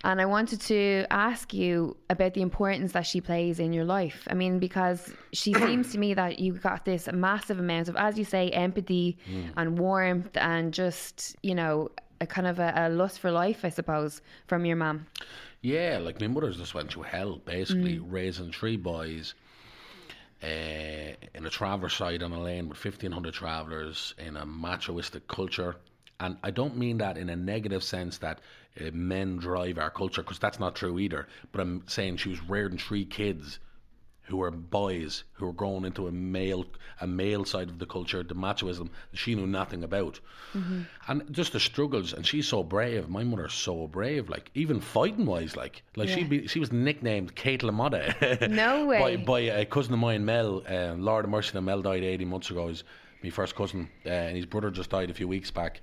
And 0.04 0.20
I 0.20 0.26
wanted 0.26 0.62
to 0.62 1.06
ask 1.12 1.54
you 1.54 1.96
about 2.10 2.34
the 2.34 2.42
importance 2.42 2.94
that 2.94 3.06
she 3.06 3.22
plays 3.22 3.60
in 3.60 3.72
your 3.72 3.86
life. 3.86 4.28
I 4.30 4.34
mean, 4.34 4.58
because 4.60 5.14
she 5.32 5.54
seems 5.66 5.92
to 5.92 5.98
me 5.98 6.14
that 6.16 6.40
you 6.40 6.54
got 6.54 6.86
this 6.86 7.08
massive 7.12 7.60
amount 7.60 7.88
of, 7.88 7.96
as 7.96 8.18
you 8.18 8.26
say, 8.26 8.50
empathy 8.50 9.18
and 9.56 9.78
warmth 9.78 10.36
and 10.38 10.74
just, 10.74 11.36
you 11.44 11.54
know, 11.54 11.90
a 12.20 12.26
kind 12.26 12.48
of 12.48 12.60
a, 12.60 12.74
a 12.76 12.90
lust 12.90 13.20
for 13.20 13.32
life, 13.32 13.64
I 13.64 13.70
suppose, 13.70 14.22
from 14.48 14.66
your 14.66 14.76
mom. 14.76 15.08
Yeah, 15.62 16.00
like 16.02 16.20
my 16.20 16.28
mother's 16.28 16.58
just 16.58 16.74
went 16.74 16.92
through 16.92 17.04
hell, 17.04 17.38
basically, 17.46 18.00
raising 18.00 18.52
three 18.52 18.78
boys 18.78 19.36
uh, 20.44 20.48
in 21.36 21.46
a 21.46 21.50
traverse 21.50 21.96
side 21.96 22.24
on 22.24 22.32
a 22.32 22.42
lane 22.42 22.68
with 22.68 22.84
1,500 22.84 23.34
travellers 23.34 24.16
in 24.18 24.38
a 24.38 24.46
machoistic 24.46 25.28
culture. 25.28 25.76
And 26.20 26.38
I 26.44 26.52
don't 26.52 26.78
mean 26.78 26.98
that 27.00 27.18
in 27.18 27.30
a 27.30 27.36
negative 27.36 27.84
sense 27.84 28.18
that 28.20 28.40
uh, 28.80 28.90
men 28.94 29.38
drive 29.38 29.78
our 29.78 29.90
culture, 29.90 30.22
because 30.22 30.40
that's 30.40 30.60
not 30.60 30.76
true 30.76 31.00
either. 31.00 31.28
But 31.52 31.62
I'm 31.62 31.84
saying 31.88 32.18
she 32.18 32.30
was 32.30 32.42
reared 32.44 32.72
in 32.72 32.78
three 32.78 33.06
kids 33.06 33.60
who 34.26 34.38
were 34.38 34.52
boys 34.52 35.26
who 35.34 35.46
were 35.48 35.52
growing 35.52 35.84
into 35.84 36.08
a 36.08 36.12
male 36.12 36.64
a 37.02 37.08
male 37.08 37.44
side 37.44 37.68
of 37.70 37.80
the 37.80 37.86
culture, 37.86 38.24
the 38.24 38.36
machoism 38.36 38.90
she 39.14 39.36
knew 39.36 39.48
nothing 39.48 39.84
about, 39.84 40.20
and 41.08 41.26
just 41.32 41.52
the 41.54 41.60
struggles. 41.60 42.14
And 42.14 42.26
she's 42.26 42.48
so 42.48 42.64
brave. 42.64 43.10
My 43.10 43.24
mother's 43.24 43.54
so 43.54 43.88
brave. 43.88 44.30
Like 44.30 44.50
even 44.54 44.80
fighting 44.80 45.26
wise, 45.26 45.56
like 45.58 45.84
like 45.96 46.08
she 46.10 46.22
Yeah. 46.22 46.28
be 46.28 46.48
she 46.48 46.60
was 46.60 46.72
nicknamed 46.72 47.36
Kate 47.36 47.62
LaMotta. 47.62 48.50
No 48.50 48.86
way. 48.86 49.00
by 49.00 49.16
by 49.18 49.40
a 49.42 49.66
cousin 49.66 49.94
of 49.94 50.00
mine, 50.00 50.24
Mel. 50.24 50.64
Um, 50.68 51.02
Lord 51.02 51.26
of 51.26 51.32
Mercy, 51.32 51.58
and 51.58 51.66
Mel 51.66 51.82
died 51.82 52.04
eighteen 52.04 52.30
months 52.30 52.50
ago. 52.52 52.68
He's 52.68 52.84
my 53.24 53.30
first 53.32 53.56
cousin, 53.56 53.90
uh, 54.06 54.10
and 54.10 54.36
his 54.38 54.46
brother 54.46 54.72
just 54.72 54.90
died 54.92 55.10
a 55.10 55.14
few 55.14 55.28
weeks 55.28 55.52
back. 55.52 55.82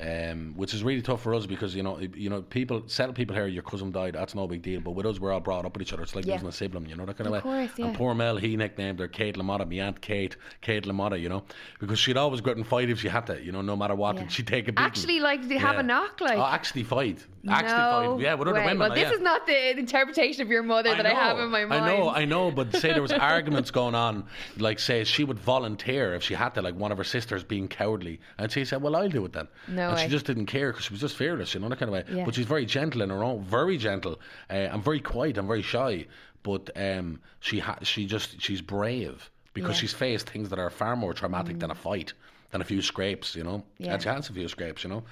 Um, 0.00 0.52
which 0.54 0.74
is 0.74 0.84
really 0.84 1.02
tough 1.02 1.22
for 1.22 1.34
us 1.34 1.44
because 1.46 1.74
you 1.74 1.82
know 1.82 1.98
you 1.98 2.30
know 2.30 2.42
people 2.42 2.84
settle 2.86 3.12
people 3.12 3.34
here 3.34 3.48
your 3.48 3.64
cousin 3.64 3.90
died 3.90 4.14
that's 4.14 4.32
no 4.32 4.46
big 4.46 4.62
deal 4.62 4.80
but 4.80 4.92
with 4.92 5.04
us 5.06 5.18
we're 5.18 5.32
all 5.32 5.40
brought 5.40 5.64
up 5.64 5.72
with 5.74 5.82
each 5.82 5.92
other 5.92 6.04
it's 6.04 6.14
like 6.14 6.24
Yeah. 6.24 6.34
losing 6.34 6.48
a 6.48 6.52
sibling 6.52 6.86
you 6.88 6.94
know 6.94 7.04
that 7.04 7.16
kind 7.18 7.26
of, 7.26 7.34
Of 7.34 7.44
way 7.44 7.66
course, 7.66 7.76
yeah. 7.76 7.86
and 7.86 7.96
poor 7.96 8.14
Mel 8.14 8.36
he 8.36 8.56
nicknamed 8.56 9.00
her 9.00 9.08
Kate 9.08 9.34
LaMotta 9.36 9.68
my 9.68 9.84
aunt 9.84 10.00
Kate 10.00 10.36
Kate 10.60 10.84
LaMotta 10.84 11.20
you 11.20 11.28
know 11.28 11.42
because 11.80 11.98
she'd 11.98 12.16
always 12.16 12.40
go 12.40 12.52
out 12.52 12.56
and 12.58 12.64
fight 12.64 12.90
if 12.90 13.00
she 13.00 13.08
had 13.08 13.26
to 13.26 13.42
you 13.42 13.50
know 13.50 13.60
no 13.60 13.74
matter 13.74 13.96
what 13.96 14.14
Yeah. 14.14 14.20
and 14.22 14.30
she'd 14.30 14.46
take 14.46 14.68
a 14.68 14.72
beating 14.72 14.84
Actually, 14.86 15.18
like, 15.18 15.48
they 15.48 15.58
have 15.58 15.78
a 15.78 15.82
knock, 15.82 16.20
like. 16.20 16.38
oh, 16.38 16.44
actually 16.46 16.84
fight 16.84 17.26
actually 17.48 17.78
no 17.78 18.14
fight 18.16 18.22
yeah 18.22 18.34
with 18.34 18.46
other 18.46 18.60
women 18.60 18.78
Well, 18.78 18.94
this 18.94 19.10
is 19.10 19.20
not 19.20 19.46
the 19.46 19.76
interpretation 19.78 20.42
of 20.42 20.48
your 20.48 20.62
mother 20.62 20.94
that 20.94 21.06
I 21.06 21.10
have 21.14 21.40
in 21.40 21.50
my 21.50 21.64
mind. 21.64 21.84
I 21.86 21.96
know, 21.96 22.08
I 22.10 22.24
know, 22.24 22.52
but 22.52 22.72
say 22.72 22.92
there 22.92 23.02
was 23.02 23.10
arguments 23.34 23.72
going 23.72 23.96
on, 23.96 24.26
like 24.58 24.78
say 24.78 25.02
she 25.02 25.24
would 25.24 25.40
volunteer 25.40 26.14
if 26.14 26.22
she 26.22 26.34
had 26.34 26.50
to, 26.54 26.62
like 26.62 26.76
one 26.76 26.92
of 26.92 26.98
her 26.98 27.04
sisters 27.04 27.42
being 27.42 27.66
cowardly, 27.66 28.20
and 28.38 28.52
she 28.52 28.64
said, 28.64 28.80
"Well, 28.82 28.94
I'll 28.94 29.08
do 29.08 29.24
it 29.24 29.32
then." 29.32 29.48
No 29.66 29.87
and 29.90 30.00
she 30.00 30.08
just 30.08 30.26
didn't 30.26 30.46
care 30.46 30.70
because 30.72 30.84
she 30.86 30.92
was 30.92 31.00
just 31.00 31.16
fearless, 31.16 31.54
you 31.54 31.60
know 31.60 31.68
that 31.68 31.78
kind 31.78 31.88
of 31.88 31.94
way. 31.94 32.04
Yeah. 32.16 32.24
But 32.24 32.34
she's 32.34 32.46
very 32.46 32.66
gentle 32.66 33.02
in 33.02 33.10
her 33.10 33.22
own, 33.24 33.42
very 33.44 33.76
gentle. 33.78 34.20
Uh, 34.50 34.68
I'm 34.72 34.82
very 34.82 35.00
quiet. 35.00 35.38
I'm 35.38 35.46
very 35.46 35.62
shy, 35.62 36.06
but 36.42 36.70
um, 36.76 37.20
she 37.40 37.58
ha- 37.58 37.78
she 37.82 38.06
just 38.06 38.40
she's 38.40 38.60
brave 38.60 39.30
because 39.54 39.76
Yeah. 39.76 39.80
she's 39.80 39.92
faced 39.92 40.30
things 40.30 40.48
that 40.50 40.58
are 40.58 40.70
far 40.70 40.96
more 40.96 41.12
traumatic 41.14 41.58
than 41.58 41.70
a 41.70 41.74
fight. 41.74 42.12
Than 42.50 42.62
a 42.62 42.64
few 42.64 42.80
scrapes, 42.80 43.36
you 43.36 43.44
know. 43.44 43.62
Yeah. 43.76 43.92
And 43.92 44.02
she 44.02 44.08
has 44.08 44.30
a 44.30 44.32
few 44.32 44.48
scrapes, 44.48 44.82
you 44.82 44.88
know. 44.88 45.02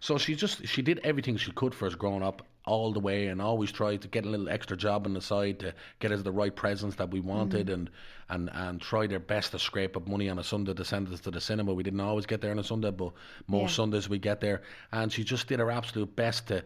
So 0.00 0.18
she 0.18 0.34
just 0.34 0.66
she 0.66 0.82
did 0.82 1.00
everything 1.04 1.38
she 1.38 1.50
could 1.52 1.74
for 1.74 1.86
us 1.86 1.94
growing 1.94 2.22
up 2.22 2.42
all 2.64 2.92
the 2.92 3.00
way 3.00 3.26
and 3.26 3.42
always 3.42 3.72
tried 3.72 4.00
to 4.00 4.08
get 4.08 4.24
a 4.24 4.28
little 4.28 4.48
extra 4.48 4.76
job 4.76 5.06
on 5.06 5.14
the 5.14 5.20
side 5.20 5.58
to 5.58 5.74
get 5.98 6.12
us 6.12 6.22
the 6.22 6.30
right 6.30 6.54
presents 6.54 6.96
that 6.96 7.10
we 7.10 7.18
mm-hmm. 7.18 7.28
wanted 7.28 7.68
and 7.68 7.90
and 8.28 8.50
and 8.52 8.80
try 8.80 9.06
their 9.06 9.18
best 9.18 9.50
to 9.50 9.58
scrape 9.58 9.96
up 9.96 10.06
money 10.06 10.28
on 10.28 10.38
a 10.38 10.44
Sunday 10.44 10.72
to 10.72 10.84
send 10.84 11.12
us 11.12 11.20
to 11.20 11.30
the 11.30 11.40
cinema. 11.40 11.74
We 11.74 11.82
didn't 11.82 12.00
always 12.00 12.26
get 12.26 12.40
there 12.40 12.52
on 12.52 12.58
a 12.58 12.64
Sunday, 12.64 12.90
but 12.90 13.12
most 13.48 13.70
Yeah. 13.70 13.76
Sundays 13.76 14.08
we 14.08 14.18
get 14.18 14.40
there 14.40 14.62
and 14.92 15.12
she 15.12 15.24
just 15.24 15.48
did 15.48 15.58
her 15.58 15.70
absolute 15.70 16.14
best 16.14 16.48
to 16.48 16.62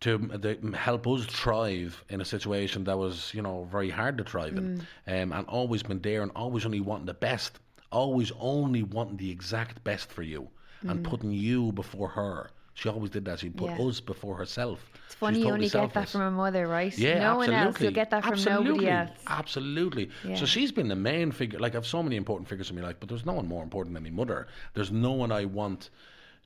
to 0.00 0.18
the, 0.18 0.76
help 0.76 1.06
us 1.06 1.24
thrive 1.26 2.04
in 2.08 2.20
a 2.20 2.24
situation 2.24 2.84
that 2.84 2.98
was, 2.98 3.32
you 3.32 3.40
know, 3.40 3.64
very 3.70 3.90
hard 3.90 4.18
to 4.18 4.24
thrive 4.24 4.56
in, 4.56 4.84
mm. 5.06 5.22
um, 5.22 5.32
and 5.32 5.46
always 5.46 5.82
been 5.82 6.00
there 6.00 6.22
and 6.22 6.30
always 6.34 6.66
only 6.66 6.80
wanting 6.80 7.06
the 7.06 7.14
best, 7.14 7.58
always 7.90 8.30
only 8.38 8.82
wanting 8.82 9.16
the 9.16 9.30
exact 9.30 9.82
best 9.84 10.10
for 10.10 10.22
you, 10.22 10.48
and 10.82 10.90
mm-hmm. 10.90 11.02
putting 11.04 11.30
you 11.30 11.72
before 11.72 12.08
her. 12.08 12.50
She 12.74 12.88
always 12.88 13.10
did 13.10 13.24
that. 13.26 13.38
She 13.38 13.50
put 13.50 13.70
Yeah. 13.70 13.86
us 13.86 14.00
before 14.00 14.36
herself. 14.36 14.84
It's 15.06 15.14
funny 15.14 15.40
you 15.40 15.50
only 15.50 15.68
get 15.68 15.94
that 15.94 16.08
from 16.08 16.22
a 16.22 16.30
mother, 16.30 16.66
right? 16.66 16.96
Yeah, 16.98 17.20
no 17.20 17.40
absolutely. 17.40 17.54
one 17.54 17.66
else. 17.66 17.80
You'll 17.80 17.92
get 17.92 18.10
that 18.10 18.22
from 18.24 18.32
absolutely. 18.32 18.70
nobody 18.70 18.88
else. 18.88 19.10
Absolutely. 19.28 20.10
Yeah. 20.24 20.34
So 20.34 20.44
she's 20.44 20.72
been 20.72 20.88
the 20.88 20.96
main 20.96 21.30
figure. 21.30 21.60
Like 21.60 21.76
I've 21.76 21.86
so 21.86 22.02
many 22.02 22.16
important 22.16 22.48
figures 22.48 22.70
in 22.70 22.76
my 22.76 22.82
life, 22.82 22.96
but 22.98 23.08
there's 23.08 23.24
no 23.24 23.34
one 23.34 23.46
more 23.46 23.62
important 23.62 23.94
than 23.94 24.02
my 24.02 24.10
mother. 24.10 24.48
There's 24.74 24.90
no 24.90 25.12
one 25.12 25.30
I 25.30 25.44
want 25.44 25.90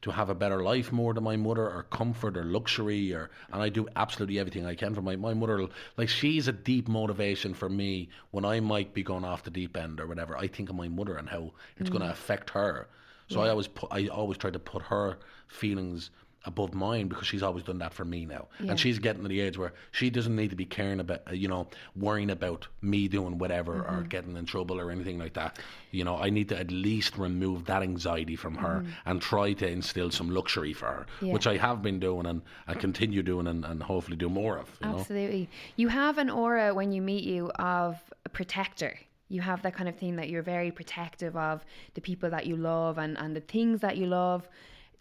to 0.03 0.11
have 0.13 0.29
a 0.29 0.35
better 0.35 0.63
life 0.63 0.93
more 0.93 1.13
than 1.13 1.25
my 1.25 1.37
mother, 1.37 1.69
or 1.69 1.83
comfort, 1.91 2.37
or 2.37 2.45
luxury, 2.45 3.13
or 3.13 3.31
and 3.53 3.63
I 3.63 3.69
do 3.69 3.89
absolutely 3.97 4.39
everything 4.39 4.67
I 4.67 4.75
can 4.75 4.95
for 4.95 5.03
my 5.03 5.17
my 5.17 5.35
mother. 5.35 5.67
Like 5.97 6.11
she's 6.11 6.47
a 6.47 6.53
deep 6.53 6.89
motivation 6.89 7.55
for 7.55 7.69
me 7.71 8.11
when 8.33 8.45
I 8.45 8.61
might 8.61 8.93
be 8.93 9.03
going 9.03 9.25
off 9.25 9.45
the 9.45 9.51
deep 9.51 9.77
end 9.77 9.99
or 9.99 10.07
whatever. 10.07 10.37
I 10.37 10.47
think 10.47 10.69
of 10.69 10.77
my 10.77 10.89
mother 10.89 11.17
and 11.17 11.29
how 11.29 11.53
it's 11.79 11.91
going 11.91 12.03
to 12.03 12.09
mm. 12.09 12.13
affect 12.13 12.51
her. 12.51 12.89
So 13.29 13.43
I 13.43 13.51
always 13.51 13.69
put, 13.69 13.93
I 13.93 14.07
always 14.09 14.39
try 14.39 14.51
to 14.51 14.59
put 14.59 14.83
her 14.83 15.19
feelings 15.49 16.11
above 16.45 16.73
mine 16.73 17.09
because 17.09 17.27
she's 17.27 17.43
always 17.43 17.65
done 17.65 17.79
that 17.79 17.93
for 17.93 18.05
me 18.05 18.25
now, 18.25 18.47
Yeah. 18.61 18.71
and 18.71 18.81
she's 18.81 18.99
getting 19.01 19.23
to 19.23 19.29
the 19.29 19.41
age 19.41 19.59
where 19.59 19.73
she 19.91 20.09
doesn't 20.09 20.35
need 20.35 20.49
to 20.51 20.57
be 20.57 20.65
caring 20.65 21.01
about, 21.01 21.23
uh, 21.29 21.33
you 21.35 21.49
know, 21.49 21.67
worrying 21.97 22.31
about 22.31 22.69
me 22.81 23.09
doing 23.09 23.37
whatever 23.39 23.85
or 23.85 24.03
getting 24.09 24.37
in 24.37 24.47
trouble 24.47 24.81
or 24.81 24.91
anything 24.91 25.19
like 25.19 25.35
that. 25.35 25.59
You 25.91 26.05
know, 26.05 26.17
I 26.17 26.31
need 26.31 26.49
to 26.51 26.59
at 26.59 26.71
least 26.71 27.19
remove 27.19 27.67
that 27.67 27.83
anxiety 27.83 28.37
from 28.37 28.55
her 28.55 28.85
and 29.05 29.21
try 29.21 29.53
to 29.55 29.69
instill 29.69 30.11
some 30.11 30.31
luxury 30.31 30.73
for 30.73 30.87
her, 30.87 31.07
Yeah. 31.21 31.33
which 31.33 31.47
I 31.47 31.57
have 31.59 31.83
been 31.83 31.99
doing 31.99 32.25
and, 32.25 32.41
and 32.67 32.79
continue 32.81 33.23
doing 33.23 33.47
and, 33.49 33.65
and 33.65 33.83
hopefully 33.83 34.17
do 34.17 34.31
more 34.31 34.59
of. 34.59 34.71
You 34.81 34.89
know? 34.91 34.99
Absolutely. 35.01 35.51
You 35.77 35.89
have 35.89 36.17
an 36.19 36.31
aura 36.31 36.73
when 36.73 36.93
you 36.93 37.03
meet 37.03 37.25
you 37.25 37.51
of 37.59 37.97
a 38.25 38.29
protector. 38.29 38.97
You 39.29 39.43
have 39.43 39.61
that 39.63 39.75
kind 39.75 39.89
of 39.89 39.97
thing 39.97 40.17
that 40.17 40.31
you're 40.31 40.43
very 40.43 40.71
protective 40.71 41.37
of 41.37 41.63
the 41.95 42.01
people 42.01 42.31
that 42.31 42.47
you 42.47 42.57
love 42.57 42.97
and, 42.97 43.19
and 43.19 43.37
the 43.37 43.41
things 43.43 43.81
that 43.81 43.99
you 43.99 44.07
love. 44.07 44.49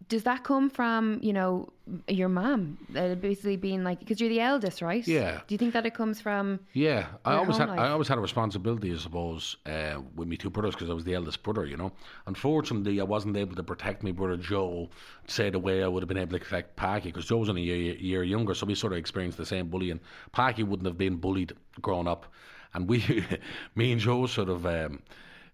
Does 0.09 0.23
that 0.23 0.43
come 0.45 0.69
from, 0.69 1.19
you 1.21 1.33
know, 1.33 1.67
your 2.07 2.29
mom? 2.29 2.77
Uh, 2.95 3.15
basically 3.15 3.57
being 3.57 3.83
like, 3.83 3.99
because 3.99 4.21
you're 4.21 4.29
the 4.29 4.39
eldest, 4.39 4.81
right? 4.81 5.05
Yeah. 5.05 5.41
Do 5.47 5.53
you 5.53 5.57
think 5.57 5.73
that 5.73 5.85
it 5.85 5.93
comes 5.93 6.21
from. 6.21 6.61
Yeah, 6.71 7.07
I 7.25 7.35
always 7.35 7.57
had 7.57 7.67
life. 7.67 7.79
I 7.79 7.89
always 7.89 8.07
had 8.07 8.17
a 8.17 8.21
responsibility, 8.21 8.93
I 8.93 8.97
suppose, 8.97 9.57
uh, 9.65 9.99
with 10.15 10.29
me 10.29 10.37
two 10.37 10.49
brothers 10.49 10.75
because 10.75 10.89
I 10.89 10.93
was 10.93 11.03
the 11.03 11.13
eldest 11.13 11.43
brother. 11.43 11.65
You 11.65 11.75
know, 11.75 11.91
unfortunately, 12.25 13.01
I 13.01 13.03
wasn't 13.03 13.35
able 13.35 13.55
to 13.55 13.63
protect 13.63 14.01
my 14.01 14.11
brother 14.11 14.37
Joe, 14.37 14.89
say 15.27 15.49
the 15.49 15.59
way 15.59 15.83
I 15.83 15.87
would 15.87 16.03
have 16.03 16.07
been 16.07 16.17
able 16.17 16.37
to 16.37 16.43
protect 16.43 16.77
Packy 16.77 17.09
because 17.09 17.25
Joe 17.25 17.37
was 17.37 17.49
only 17.49 17.69
a 17.69 17.75
year, 17.75 17.95
year 17.95 18.23
younger, 18.23 18.53
so 18.53 18.65
we 18.65 18.75
sort 18.75 18.93
of 18.93 18.99
experienced 18.99 19.37
the 19.37 19.45
same 19.45 19.67
bullying. 19.67 19.99
Packy 20.31 20.63
wouldn't 20.63 20.87
have 20.87 20.97
been 20.97 21.17
bullied 21.17 21.51
growing 21.81 22.07
up, 22.07 22.27
and 22.73 22.87
we, 22.87 23.25
me 23.75 23.91
and 23.91 23.99
Joe, 23.99 24.25
sort 24.25 24.49
of. 24.49 24.65
Um, 24.65 25.01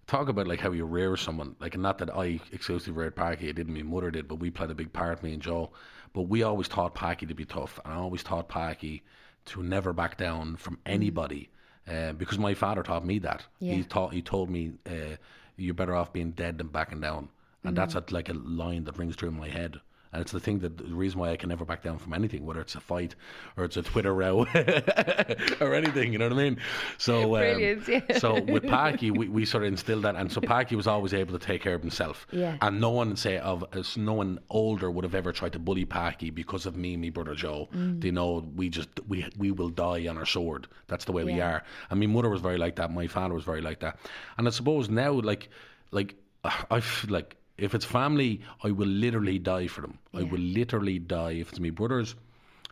Talk 0.05 0.27
about 0.27 0.47
like 0.47 0.59
how 0.59 0.71
you 0.71 0.85
rear 0.85 1.15
someone, 1.15 1.55
like 1.59 1.77
not 1.77 1.97
that 1.99 2.15
I 2.15 2.39
exclusively 2.51 2.93
reared 2.93 3.15
Packy, 3.15 3.49
it 3.49 3.55
didn't. 3.55 3.73
My 3.73 3.83
mother 3.83 4.11
did, 4.11 4.27
but 4.27 4.35
we 4.35 4.51
played 4.51 4.69
a 4.69 4.75
big 4.75 4.91
part, 4.91 5.23
me 5.23 5.33
and 5.33 5.41
Joe. 5.41 5.71
But 6.13 6.23
we 6.23 6.43
always 6.43 6.67
taught 6.67 6.93
Packy 6.93 7.25
to 7.25 7.33
be 7.33 7.45
tough, 7.45 7.79
and 7.83 7.93
I 7.93 7.97
always 7.97 8.21
taught 8.21 8.49
Packy 8.49 9.03
to 9.45 9.63
never 9.63 9.93
back 9.93 10.17
down 10.17 10.57
from 10.57 10.77
anybody, 10.85 11.49
uh, 11.87 12.13
because 12.13 12.37
my 12.37 12.53
father 12.53 12.83
taught 12.83 13.05
me 13.05 13.19
that. 13.19 13.45
Yeah. 13.59 13.75
He 13.75 13.83
taught, 13.83 14.13
he 14.13 14.21
told 14.21 14.49
me, 14.49 14.73
uh, 14.85 15.15
"You're 15.55 15.73
better 15.73 15.95
off 15.95 16.13
being 16.13 16.31
dead 16.31 16.57
than 16.57 16.67
backing 16.67 17.01
down," 17.01 17.29
and 17.63 17.75
that's 17.75 17.95
a, 17.95 18.03
like 18.11 18.29
a 18.29 18.33
line 18.33 18.83
that 18.83 18.97
rings 18.97 19.15
through 19.15 19.31
my 19.31 19.49
head. 19.49 19.79
And 20.13 20.21
it's 20.21 20.31
the 20.31 20.39
thing 20.39 20.59
that 20.59 20.77
the 20.77 20.95
reason 20.95 21.19
why 21.19 21.31
I 21.31 21.37
can 21.37 21.49
never 21.49 21.65
back 21.65 21.83
down 21.83 21.97
from 21.97 22.13
anything, 22.13 22.45
whether 22.45 22.61
it's 22.61 22.75
a 22.75 22.79
fight 22.79 23.15
or 23.57 23.65
it's 23.65 23.77
a 23.77 23.81
Twitter 23.81 24.13
row 24.13 24.45
or 25.59 25.73
anything. 25.73 26.13
You 26.13 26.19
know 26.19 26.29
what 26.29 26.33
I 26.37 26.43
mean? 26.43 26.57
So, 26.97 27.35
um, 27.53 27.83
yeah. 27.87 28.17
so 28.17 28.39
with 28.41 28.63
Packy, 28.67 29.11
we, 29.11 29.27
we 29.27 29.45
sort 29.45 29.63
of 29.63 29.67
instilled 29.69 30.03
that, 30.03 30.15
and 30.15 30.31
so 30.31 30.39
Packy 30.39 30.75
was 30.75 30.87
always 30.87 31.13
able 31.13 31.37
to 31.37 31.45
take 31.45 31.61
care 31.61 31.73
of 31.73 31.81
himself. 31.81 32.27
Yeah. 32.31 32.57
And 32.61 32.79
no 32.79 32.91
one 32.91 33.15
say 33.15 33.39
of 33.39 33.65
no 33.97 34.13
one 34.13 34.39
older 34.49 34.91
would 34.91 35.03
have 35.03 35.15
ever 35.15 35.31
tried 35.31 35.53
to 35.53 35.59
bully 35.59 35.85
Packy 35.85 36.29
because 36.29 36.65
of 36.65 36.75
me, 36.77 36.95
me 36.95 37.09
brother 37.09 37.35
Joe. 37.35 37.69
Mm. 37.73 38.01
They 38.01 38.11
know 38.11 38.47
we 38.55 38.69
just 38.69 38.89
we 39.07 39.27
we 39.37 39.51
will 39.51 39.69
die 39.69 40.07
on 40.07 40.17
our 40.17 40.25
sword. 40.25 40.67
That's 40.87 41.05
the 41.05 41.11
way 41.11 41.23
we 41.23 41.41
are. 41.41 41.63
And 41.89 41.99
my 41.99 42.05
mother 42.05 42.29
was 42.29 42.41
very 42.41 42.57
like 42.57 42.75
that. 42.75 42.91
My 42.91 43.07
father 43.07 43.33
was 43.33 43.43
very 43.43 43.61
like 43.61 43.79
that. 43.79 43.97
And 44.37 44.47
I 44.47 44.51
suppose 44.51 44.89
now, 44.89 45.11
like 45.11 45.49
like 45.91 46.15
I 46.43 46.79
feel 46.79 47.13
like 47.13 47.37
if 47.63 47.73
it's 47.75 47.85
family, 47.85 48.31
I 48.67 48.69
will 48.71 48.93
literally 49.05 49.39
die 49.39 49.67
for 49.67 49.81
them. 49.81 49.95
I 50.13 50.23
will 50.31 50.45
literally 50.59 50.99
die 50.99 51.33
if 51.41 51.49
it's 51.51 51.59
my 51.59 51.71
brothers. 51.71 52.15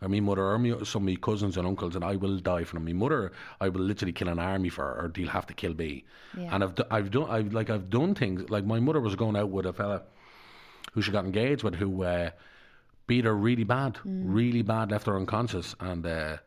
Or 0.04 0.10
my 0.10 0.20
mother, 0.20 0.44
or 0.52 0.58
me, 0.58 0.72
some 0.84 1.04
of 1.04 1.10
my 1.10 1.18
cousins 1.28 1.58
and 1.58 1.68
uncles, 1.68 1.96
and 1.96 2.04
I 2.04 2.16
will 2.16 2.38
die 2.40 2.64
for 2.64 2.76
them. 2.76 2.86
My 2.86 2.94
mother, 2.94 3.32
I 3.66 3.70
will 3.70 3.86
literally 3.90 4.14
kill 4.14 4.30
an 4.30 4.40
army 4.40 4.70
for 4.70 4.84
her, 4.84 4.96
or 5.02 5.08
they'll 5.10 5.30
have 5.30 5.46
to 5.46 5.54
kill 5.54 5.76
me. 5.76 6.06
Yeah. 6.36 6.50
And 6.52 6.64
I've, 6.64 6.74
I've 6.90 7.12
done, 7.12 7.30
I've 7.30 7.54
like, 7.54 7.70
I've 7.70 7.88
done 7.92 8.16
things. 8.16 8.50
Like 8.50 8.66
my 8.66 8.80
mother 8.80 9.00
was 9.00 9.16
going 9.16 9.36
out 9.36 9.52
with 9.52 9.68
a 9.68 9.74
fella 9.74 10.02
who 10.94 11.04
she 11.04 11.12
got 11.12 11.26
engaged 11.26 11.62
with, 11.62 11.76
who 11.76 12.04
uh, 12.04 12.32
beat 13.06 13.26
her 13.26 13.36
really 13.36 13.64
bad, 13.64 14.00
really 14.04 14.64
bad, 14.64 14.90
left 14.90 15.06
her 15.06 15.16
unconscious. 15.16 15.76
And 15.80 16.04
uh, 16.04 16.38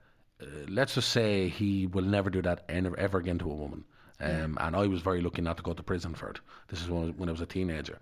uh, 0.43 0.47
let's 0.69 0.95
just 0.97 1.11
say 1.11 1.49
he 1.49 1.87
will 1.87 2.09
never 2.17 2.31
do 2.31 2.43
that 2.43 2.65
ever, 2.69 2.99
ever 2.99 3.19
again 3.19 3.39
to 3.39 3.51
a 3.53 3.55
woman. 3.55 3.85
Um, 4.21 4.59
And 4.61 4.75
I 4.75 4.89
was 4.89 5.01
very 5.01 5.21
lucky 5.21 5.43
not 5.43 5.59
to 5.59 5.63
go 5.63 5.75
to 5.75 5.83
prison 5.83 6.15
for 6.15 6.29
it. 6.31 6.41
This 6.69 6.83
is 6.83 6.89
when, 6.91 7.17
when 7.19 7.29
I 7.29 7.33
was 7.33 7.41
a 7.41 7.47
teenager. 7.47 8.01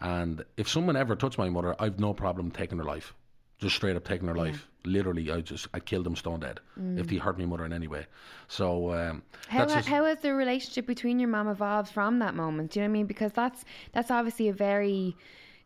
And 0.00 0.44
if 0.56 0.68
someone 0.68 0.96
ever 0.96 1.16
touched 1.16 1.38
my 1.38 1.48
mother, 1.48 1.74
I've 1.78 1.98
no 1.98 2.12
problem 2.12 2.50
taking 2.50 2.78
her 2.78 2.84
life. 2.84 3.14
Just 3.58 3.76
straight 3.76 3.96
up 3.96 4.04
taking 4.04 4.28
her 4.28 4.34
life. 4.34 4.66
Literally, 4.84 5.30
I 5.30 5.40
just 5.40 5.68
I 5.72 5.80
killed 5.80 6.04
them 6.04 6.16
stone 6.16 6.40
dead 6.40 6.60
if 6.96 7.06
they 7.06 7.16
hurt 7.16 7.38
my 7.38 7.46
mother 7.46 7.64
in 7.64 7.72
any 7.72 7.86
way. 7.86 8.06
So 8.48 8.92
um, 8.92 9.22
How, 9.48 9.64
just, 9.64 9.88
how 9.88 10.04
has 10.04 10.18
the 10.20 10.34
relationship 10.34 10.86
between 10.86 11.18
your 11.18 11.28
mom 11.28 11.48
evolved 11.48 11.90
from 11.90 12.18
that 12.18 12.34
moment? 12.34 12.72
Do 12.72 12.80
you 12.80 12.84
know 12.84 12.90
what 12.90 12.92
I 12.92 12.98
mean? 12.98 13.06
Because 13.06 13.32
that's 13.32 13.64
that's 13.92 14.10
obviously 14.10 14.48
a 14.48 14.52
very 14.52 15.16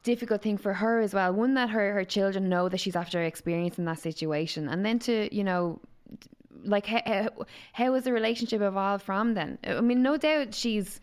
difficult 0.05 0.43
thing 0.43 0.59
for 0.59 0.75
her 0.75 1.01
as 1.01 1.15
well. 1.15 1.33
One 1.33 1.55
that 1.55 1.71
her 1.71 1.93
her 1.95 2.05
children 2.05 2.49
know 2.49 2.69
that 2.69 2.79
she's 2.79 2.95
after 2.95 3.23
experiencing 3.23 3.87
that 3.87 3.99
situation, 3.99 4.69
and 4.69 4.85
then 4.85 4.99
to 5.01 5.35
you 5.35 5.43
know, 5.43 5.81
like 6.63 6.87
how 6.87 7.01
how, 7.05 7.29
how 7.73 7.95
has 7.95 8.05
the 8.05 8.13
relationship 8.13 8.61
evolved 8.61 9.05
from 9.05 9.35
then? 9.35 9.59
I 9.65 9.81
mean, 9.81 10.03
no 10.03 10.17
doubt 10.17 10.55
she's, 10.55 11.01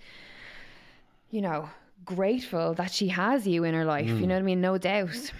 you 1.32 1.42
know, 1.42 1.70
grateful 2.06 2.74
that 2.76 2.92
she 2.92 3.08
has 3.10 3.48
you 3.48 3.64
in 3.64 3.74
her 3.74 3.86
life. 3.86 4.08
Mm. 4.08 4.22
You 4.22 4.28
know 4.28 4.36
what 4.36 4.40
I 4.40 4.44
mean? 4.44 4.62
No 4.62 4.78
doubt. 4.78 5.32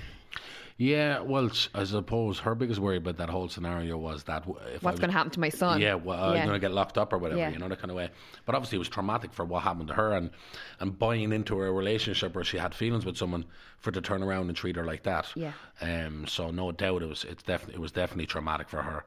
yeah. 0.78 1.20
Well, 1.22 1.50
I 1.74 1.84
suppose 1.86 2.40
her 2.40 2.54
biggest 2.56 2.80
worry 2.82 2.98
about 2.98 3.18
that 3.18 3.30
whole 3.30 3.48
scenario 3.48 3.98
was 3.98 4.24
that 4.26 4.44
if 4.74 4.84
What's 4.84 5.00
going 5.00 5.10
to 5.10 5.16
happen 5.16 5.32
to 5.32 5.40
my 5.40 5.50
son? 5.50 5.80
Yeah, 5.80 5.94
well, 5.94 6.32
I'm 6.32 6.36
going 6.46 6.50
to 6.50 6.60
get 6.60 6.72
locked 6.74 6.98
up 6.98 7.14
or 7.14 7.18
whatever, 7.18 7.40
Yeah. 7.40 7.52
you 7.52 7.60
know, 7.60 7.70
that 7.70 7.80
kind 7.80 7.92
of 7.92 7.96
way. 7.98 8.10
But 8.46 8.56
obviously, 8.56 8.76
it 8.76 8.80
was 8.80 8.90
traumatic 8.90 9.32
for 9.32 9.46
what 9.46 9.64
happened 9.64 9.88
to 9.88 9.94
her, 9.94 10.14
and 10.14 10.30
and 10.80 10.98
buying 11.00 11.32
into 11.32 11.62
a 11.62 11.72
relationship 11.72 12.36
where 12.36 12.44
she 12.44 12.58
had 12.58 12.76
feelings 12.76 13.06
with 13.06 13.16
someone 13.18 13.46
for 13.80 13.92
to 13.92 14.02
turn 14.02 14.22
around 14.24 14.48
and 14.50 14.58
treat 14.58 14.76
her 14.76 14.86
like 14.86 15.04
that. 15.04 15.32
Yeah. 15.36 15.54
Um. 15.82 16.28
So 16.28 16.52
no 16.52 16.72
doubt, 16.72 17.04
it 17.04 17.08
was 17.10 17.24
it's 17.24 17.44
definitely 17.44 17.76
it 17.76 17.82
was 17.82 17.92
definitely 17.92 18.26
traumatic 18.26 18.68
for 18.68 18.82
her. 18.82 19.06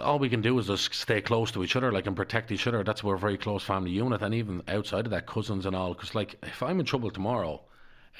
All 0.00 0.18
we 0.18 0.28
can 0.28 0.40
do 0.40 0.58
is 0.58 0.66
just 0.66 0.92
stay 0.94 1.20
close 1.20 1.50
to 1.52 1.62
each 1.62 1.76
other, 1.76 1.92
like, 1.92 2.06
and 2.06 2.16
protect 2.16 2.50
each 2.50 2.66
other. 2.66 2.82
That's 2.82 3.04
we're 3.04 3.14
a 3.14 3.18
very 3.18 3.38
close 3.38 3.62
family 3.62 3.92
unit, 3.92 4.22
and 4.22 4.34
even 4.34 4.62
outside 4.68 5.04
of 5.06 5.10
that, 5.10 5.26
cousins 5.26 5.66
and 5.66 5.76
all. 5.76 5.94
Because, 5.94 6.14
like, 6.14 6.36
if 6.42 6.62
I'm 6.62 6.80
in 6.80 6.86
trouble 6.86 7.10
tomorrow, 7.10 7.60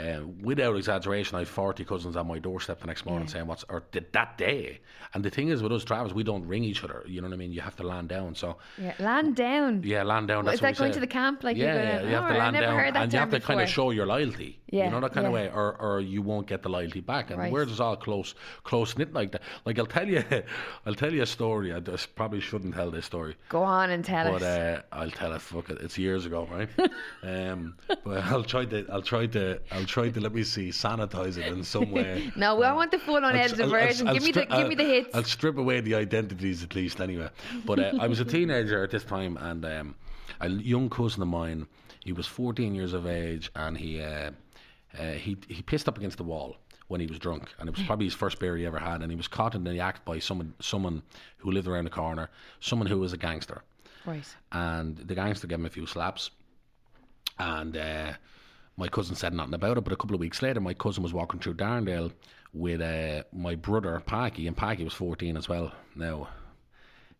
uh, 0.00 0.20
without 0.42 0.74
exaggeration, 0.76 1.36
I 1.36 1.40
have 1.40 1.48
40 1.48 1.84
cousins 1.84 2.16
on 2.16 2.26
my 2.26 2.38
doorstep 2.40 2.80
the 2.80 2.86
next 2.86 3.06
morning 3.06 3.28
saying 3.28 3.46
what's, 3.46 3.64
or 3.68 3.84
did 3.92 4.12
that 4.12 4.36
day. 4.38 4.80
And 5.14 5.24
the 5.24 5.30
thing 5.30 5.48
is, 5.48 5.62
with 5.62 5.72
us, 5.72 5.84
Travis, 5.84 6.12
we 6.12 6.24
don't 6.24 6.44
ring 6.46 6.64
each 6.64 6.82
other. 6.82 7.04
You 7.06 7.20
know 7.20 7.28
what 7.28 7.34
I 7.34 7.36
mean? 7.38 7.52
You 7.52 7.60
have 7.60 7.76
to 7.76 7.84
land 7.84 8.08
down. 8.08 8.34
So, 8.34 8.56
Yeah, 8.76 8.94
land 8.98 9.36
down. 9.36 9.82
yeah, 9.84 10.02
land 10.02 10.26
down. 10.28 10.44
That's 10.44 10.56
Is 10.56 10.60
that 10.62 10.76
going 10.76 10.90
say. 10.92 10.94
to 10.94 11.00
the 11.00 11.06
camp? 11.06 11.44
Like 11.44 11.56
yeah, 11.56 11.74
yeah, 11.74 12.02
you 12.02 12.14
have 12.14 12.24
Oh, 12.24 12.28
to 12.28 12.34
I 12.34 12.38
land 12.38 12.54
never 12.54 12.66
down, 12.66 12.78
heard 12.78 12.94
that 12.94 13.02
and 13.04 13.12
you 13.12 13.18
have 13.20 13.30
to 13.30 13.40
kind 13.40 13.60
of 13.60 13.68
show 13.68 13.90
your 13.90 14.06
loyalty. 14.06 14.58
Yeah, 14.74 14.86
you 14.86 14.90
know 14.90 15.00
that 15.00 15.12
kind 15.12 15.26
of 15.26 15.32
way, 15.32 15.46
or 15.54 15.76
or 15.80 16.00
you 16.00 16.20
won't 16.20 16.46
get 16.48 16.62
the 16.62 16.68
loyalty 16.68 17.00
back. 17.00 17.30
And 17.30 17.38
Right. 17.38 17.52
we're 17.52 17.64
just 17.64 17.80
all 17.80 17.96
close, 17.96 18.34
close 18.64 18.96
knit 18.98 19.12
like 19.12 19.30
that. 19.32 19.42
Like 19.64 19.78
I'll 19.78 19.86
tell 19.98 20.08
you, 20.08 20.22
I'll 20.86 20.94
tell 20.96 21.12
you 21.12 21.22
a 21.22 21.26
story. 21.26 21.72
I 21.72 21.80
just 21.80 22.14
probably 22.16 22.40
shouldn't 22.40 22.74
tell 22.74 22.90
this 22.90 23.06
story. 23.06 23.36
Go 23.48 23.62
on 23.62 23.90
and 23.90 24.04
tell 24.04 24.32
But 24.32 24.42
us. 24.42 24.58
uh, 24.58 24.82
I'll 24.92 25.10
tell 25.10 25.32
it. 25.32 25.40
Fuck 25.40 25.70
it. 25.70 25.78
It's 25.80 25.96
years 25.96 26.26
ago, 26.26 26.48
right? 26.50 26.68
um, 27.22 27.76
but 28.04 28.18
I'll 28.32 28.42
try 28.42 28.64
to. 28.64 28.84
I'll 28.92 29.02
try 29.02 29.26
to. 29.26 29.60
I'll 29.70 29.84
try 29.86 30.08
to. 30.10 30.20
Let 30.20 30.34
me 30.34 30.42
see. 30.44 30.70
Sanitize 30.70 31.38
it 31.38 31.46
in 31.52 31.62
some 31.64 31.90
way. 31.92 32.32
no, 32.36 32.60
I 32.62 32.72
want 32.72 32.90
the 32.90 32.98
full 32.98 33.16
I'll- 33.24 33.30
unedited 33.30 33.60
I'll- 33.60 33.70
version. 33.70 34.08
I'll 34.08 34.14
give 34.14 34.24
me 34.24 34.32
the 34.32 34.46
give 34.46 34.68
me 34.68 34.74
the 34.74 34.84
hits. 34.84 35.14
I'll 35.14 35.24
strip 35.24 35.56
away 35.58 35.80
the 35.80 35.94
identities 35.94 36.62
at 36.64 36.74
least, 36.74 37.00
anyway. 37.00 37.28
But 37.64 37.78
uh, 37.78 37.92
I 38.00 38.06
was 38.08 38.18
a 38.20 38.24
teenager 38.24 38.82
at 38.82 38.90
this 38.90 39.04
time, 39.04 39.36
and 39.36 39.64
um, 39.64 39.94
a 40.40 40.48
young 40.48 40.90
cousin 40.90 41.22
of 41.22 41.28
mine. 41.28 41.66
He 42.04 42.12
was 42.12 42.26
14 42.26 42.74
years 42.74 42.92
of 42.92 43.06
age, 43.06 43.50
and 43.56 43.78
he 43.78 44.02
uh, 44.02 44.32
uh, 44.98 45.12
he 45.12 45.36
he 45.48 45.62
pissed 45.62 45.88
up 45.88 45.98
against 45.98 46.18
the 46.18 46.24
wall 46.24 46.56
when 46.88 47.00
he 47.00 47.06
was 47.06 47.18
drunk, 47.18 47.50
and 47.58 47.68
it 47.68 47.76
was 47.76 47.86
probably 47.86 48.06
his 48.06 48.14
first 48.14 48.38
beer 48.38 48.56
he 48.56 48.66
ever 48.66 48.78
had, 48.78 49.00
and 49.00 49.10
he 49.10 49.16
was 49.16 49.28
caught 49.28 49.54
in 49.54 49.64
the 49.64 49.80
act 49.80 50.04
by 50.04 50.18
someone 50.18 50.54
someone 50.60 51.02
who 51.38 51.50
lived 51.50 51.68
around 51.68 51.84
the 51.84 51.90
corner, 51.90 52.28
someone 52.60 52.86
who 52.86 52.98
was 52.98 53.12
a 53.12 53.16
gangster 53.16 53.62
right. 54.06 54.36
and 54.52 54.96
the 54.96 55.14
gangster 55.14 55.46
gave 55.46 55.58
him 55.58 55.66
a 55.66 55.70
few 55.70 55.86
slaps. 55.86 56.30
And 57.38 57.76
uh, 57.76 58.12
my 58.76 58.88
cousin 58.88 59.16
said 59.16 59.32
nothing 59.32 59.54
about 59.54 59.78
it. 59.78 59.84
But 59.84 59.92
a 59.92 59.96
couple 59.96 60.14
of 60.14 60.20
weeks 60.20 60.42
later, 60.42 60.60
my 60.60 60.74
cousin 60.74 61.02
was 61.02 61.12
walking 61.12 61.40
through 61.40 61.54
Darndale 61.54 62.12
with 62.52 62.80
uh, 62.80 63.24
my 63.32 63.56
brother 63.56 64.00
Packy, 64.06 64.46
and 64.46 64.56
Packy 64.56 64.84
was 64.84 64.94
fourteen 64.94 65.36
as 65.36 65.48
well. 65.48 65.72
Now, 65.96 66.28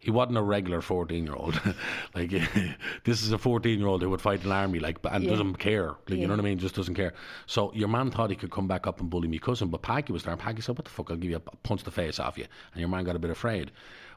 he 0.05 0.11
wasn't 0.11 0.37
a 0.37 0.43
regular 0.43 0.81
14 0.83 1.25
year 1.25 1.35
old. 1.35 1.61
like, 2.15 2.31
this 3.05 3.23
is 3.23 3.33
a 3.33 3.39
14 3.39 3.79
year 3.79 3.89
old 3.89 4.03
who 4.03 4.11
would 4.11 4.21
fight 4.21 4.45
an 4.45 4.53
army, 4.53 4.79
like, 4.79 4.99
and 5.11 5.25
Yeah. 5.25 5.31
doesn't 5.31 5.55
care. 5.55 5.89
Like, 5.89 5.97
Yeah. 6.11 6.17
you 6.17 6.27
know 6.27 6.35
what 6.35 6.41
I 6.41 6.45
mean? 6.45 6.59
Just 6.59 6.75
doesn't 6.75 6.95
care. 6.95 7.15
So 7.47 7.73
your 7.75 7.89
man 7.89 8.11
thought 8.11 8.31
he 8.31 8.37
could 8.37 8.51
come 8.51 8.69
back 8.69 8.87
up 8.87 9.01
and 9.01 9.09
bully 9.09 9.29
me 9.29 9.39
cousin, 9.39 9.69
but 9.69 9.83
Packy 9.83 10.13
was 10.13 10.23
there, 10.23 10.33
and 10.33 10.41
Packy 10.41 10.61
said, 10.61 10.77
What 10.77 10.85
the 10.85 10.91
fuck? 10.91 11.11
I'll 11.11 11.17
give 11.17 11.31
you 11.31 11.37
a 11.37 11.41
punch 11.41 11.83
the 11.85 11.91
face 11.91 12.21
off 12.21 12.37
you. 12.39 12.45
And 12.73 12.81
your 12.81 12.89
man 12.89 13.05
got 13.05 13.17
a 13.17 13.19
bit 13.19 13.31
afraid. 13.31 13.71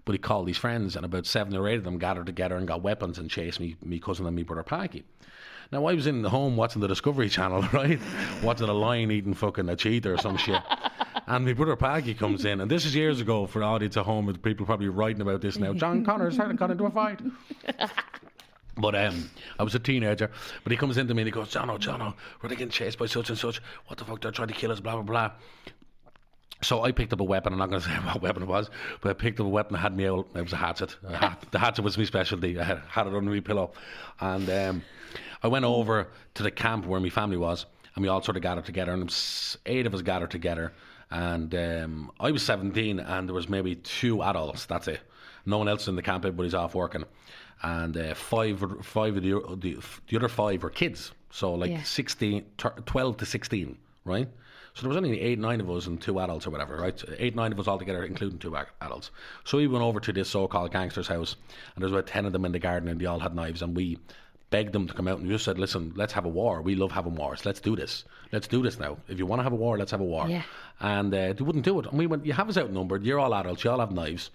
But 0.05 0.11
he 0.13 0.19
called 0.19 0.47
his 0.47 0.57
friends, 0.57 0.95
and 0.95 1.05
about 1.05 1.25
seven 1.25 1.55
or 1.55 1.67
eight 1.67 1.77
of 1.77 1.83
them 1.83 1.97
gathered 1.97 2.25
together 2.27 2.55
and 2.57 2.67
got 2.67 2.81
weapons 2.81 3.17
and 3.17 3.29
chased 3.29 3.59
me, 3.59 3.75
me 3.83 3.99
cousin 3.99 4.25
and 4.25 4.35
me 4.35 4.43
brother 4.43 4.63
Packy. 4.63 5.03
Now 5.71 5.85
I 5.85 5.93
was 5.95 6.07
in 6.07 6.21
the 6.21 6.29
home 6.29 6.55
watching 6.55 6.81
the 6.81 6.87
Discovery 6.87 7.27
Channel, 7.29 7.61
right? 7.73 7.99
watching 8.41 8.69
a 8.69 8.73
lion 8.73 9.11
eating 9.11 9.33
fucking 9.33 9.67
a 9.67 9.75
cheetah 9.75 10.13
or 10.13 10.17
some 10.17 10.37
shit. 10.37 10.61
And 11.27 11.45
my 11.45 11.51
brother 11.53 11.75
Packy 11.75 12.13
comes 12.13 12.45
in, 12.45 12.61
and 12.61 12.71
this 12.71 12.85
is 12.85 12.95
years 12.95 13.19
ago 13.19 13.47
for 13.47 13.59
the 13.59 13.65
audience 13.65 13.97
at 13.97 14.05
home. 14.05 14.25
with 14.25 14.41
People 14.41 14.65
probably 14.65 14.87
writing 14.87 15.21
about 15.21 15.41
this 15.41 15.59
now. 15.59 15.73
John 15.73 16.05
Connors 16.05 16.37
had 16.37 16.55
got 16.55 16.71
into 16.71 16.85
a 16.85 16.89
fight. 16.89 17.19
But 18.79 18.93
um, 18.95 19.29
I 19.57 19.63
was 19.63 19.73
a 19.75 19.79
teenager. 19.79 20.29
But 20.63 20.71
he 20.71 20.77
comes 20.77 20.97
into 20.97 21.13
me 21.13 21.23
and 21.23 21.27
he 21.27 21.31
goes, 21.31 21.51
Jono, 21.51 21.79
Jono, 21.79 22.13
we're 22.41 22.49
getting 22.49 22.69
chased 22.69 22.99
by 22.99 23.07
such 23.07 23.29
and 23.29 23.37
such. 23.37 23.61
What 23.87 23.97
the 23.97 24.05
fuck? 24.05 24.21
They're 24.21 24.31
trying 24.31 24.49
to 24.49 24.53
kill 24.53 24.71
us, 24.71 24.79
blah, 24.79 24.93
blah, 24.93 25.01
blah. 25.01 25.31
So 26.61 26.83
I 26.83 26.91
picked 26.91 27.13
up 27.13 27.19
a 27.19 27.23
weapon. 27.23 27.53
I'm 27.53 27.59
not 27.59 27.69
going 27.69 27.81
to 27.83 27.87
say 27.87 27.95
what 27.95 28.21
weapon 28.21 28.43
it 28.43 28.47
was, 28.47 28.69
but 29.01 29.09
I 29.09 29.13
picked 29.13 29.39
up 29.39 29.45
a 29.45 29.49
weapon 29.49 29.73
that 29.73 29.79
had 29.79 29.97
me 29.97 30.07
out. 30.07 30.27
It 30.35 30.41
was 30.41 30.53
a 30.53 30.57
hatchet. 30.57 30.95
A 31.07 31.17
hat, 31.17 31.45
the 31.51 31.59
hatchet 31.59 31.83
was 31.83 31.97
my 31.97 32.03
specialty. 32.03 32.59
I 32.59 32.63
had, 32.63 32.81
had 32.87 33.07
it 33.07 33.13
under 33.13 33.31
my 33.31 33.39
pillow. 33.39 33.71
And 34.19 34.49
um, 34.49 34.83
I 35.41 35.47
went 35.47 35.65
over 35.65 36.07
to 36.35 36.43
the 36.43 36.51
camp 36.51 36.85
where 36.85 36.99
my 36.99 37.09
family 37.09 37.37
was, 37.37 37.65
and 37.95 38.03
we 38.03 38.09
all 38.09 38.21
sort 38.21 38.37
of 38.37 38.43
gathered 38.43 38.65
together. 38.65 38.93
And 38.93 39.11
eight 39.65 39.85
of 39.87 39.93
us 39.93 40.01
gathered 40.01 40.31
together. 40.31 40.71
And 41.09 41.53
um, 41.55 42.11
I 42.19 42.31
was 42.31 42.43
17, 42.43 42.99
and 42.99 43.27
there 43.29 43.33
was 43.33 43.47
maybe 43.47 43.75
two 43.75 44.21
adults. 44.23 44.65
That's 44.65 44.87
it. 44.87 44.99
No 45.45 45.57
one 45.57 45.69
else 45.69 45.87
in 45.87 45.95
the 45.95 46.01
camp. 46.01 46.25
Everybody's 46.25 46.53
off 46.53 46.75
working. 46.75 47.05
And 47.63 47.95
uh, 47.95 48.13
five, 48.13 48.59
five 48.83 49.15
of 49.17 49.23
the, 49.23 49.55
the 49.59 49.77
the 50.07 50.17
other 50.17 50.27
five 50.27 50.61
were 50.63 50.69
kids. 50.69 51.11
So 51.31 51.53
like 51.53 51.71
Yeah. 51.71 51.83
16, 51.83 52.45
tur- 52.57 52.75
12 52.85 53.17
to 53.17 53.25
16, 53.25 53.77
right? 54.05 54.27
So 54.73 54.81
there 54.81 54.89
was 54.89 54.97
only 54.97 55.19
eight, 55.19 55.39
nine 55.39 55.59
of 55.59 55.69
us 55.71 55.87
and 55.87 55.99
two 55.99 56.19
adults 56.19 56.45
or 56.45 56.51
whatever, 56.51 56.75
right? 56.77 57.01
Eight, 57.17 57.35
nine 57.35 57.51
of 57.51 57.59
us 57.59 57.67
all 57.67 57.79
together, 57.79 58.03
including 58.03 58.37
two 58.37 58.55
adults. 58.81 59.09
So 59.43 59.57
we 59.57 59.65
went 59.67 59.83
over 59.83 59.99
to 59.99 60.13
this 60.13 60.29
so-called 60.29 60.71
gangster's 60.71 61.07
house, 61.07 61.35
and 61.73 61.81
there 61.81 61.87
was 61.89 61.93
about 61.93 62.05
ten 62.05 62.25
of 62.27 62.33
them 62.33 62.45
in 62.45 62.51
the 62.51 62.59
garden, 62.59 62.87
and 62.89 63.01
they 63.01 63.05
all 63.07 63.19
had 63.19 63.33
knives, 63.33 63.63
and 63.63 63.75
we 63.75 63.97
begged 64.49 64.73
them 64.73 64.87
to 64.87 64.93
come 64.93 65.07
out, 65.07 65.19
and 65.19 65.27
just 65.29 65.45
said, 65.45 65.57
"Listen, 65.59 65.91
let's 65.95 66.13
have 66.13 66.25
a 66.25 66.29
war. 66.29 66.61
We 66.61 66.75
love 66.75 66.91
having 66.91 67.15
wars. 67.15 67.45
Let's 67.45 67.59
do 67.59 67.75
this. 67.75 68.05
Let's 68.31 68.47
do 68.47 68.61
this 68.61 68.79
now. 68.79 68.97
If 69.07 69.19
you 69.19 69.25
want 69.25 69.39
to 69.39 69.43
have 69.43 69.53
a 69.53 69.57
war, 69.57 69.77
let's 69.77 69.91
have 69.91 70.01
a 70.01 70.05
war." 70.05 70.27
Yeah. 70.29 70.43
And 70.79 71.13
uh, 71.13 71.33
they 71.33 71.43
wouldn't 71.43 71.65
do 71.65 71.79
it, 71.79 71.85
and 71.87 71.97
we 71.97 72.07
went, 72.07 72.25
"You 72.25 72.33
have 72.33 72.49
us 72.49 72.57
outnumbered. 72.57 73.03
You're 73.03 73.19
all 73.19 73.33
adults. 73.33 73.63
You 73.63 73.71
all 73.71 73.79
have 73.79 73.91
knives. 73.91 74.29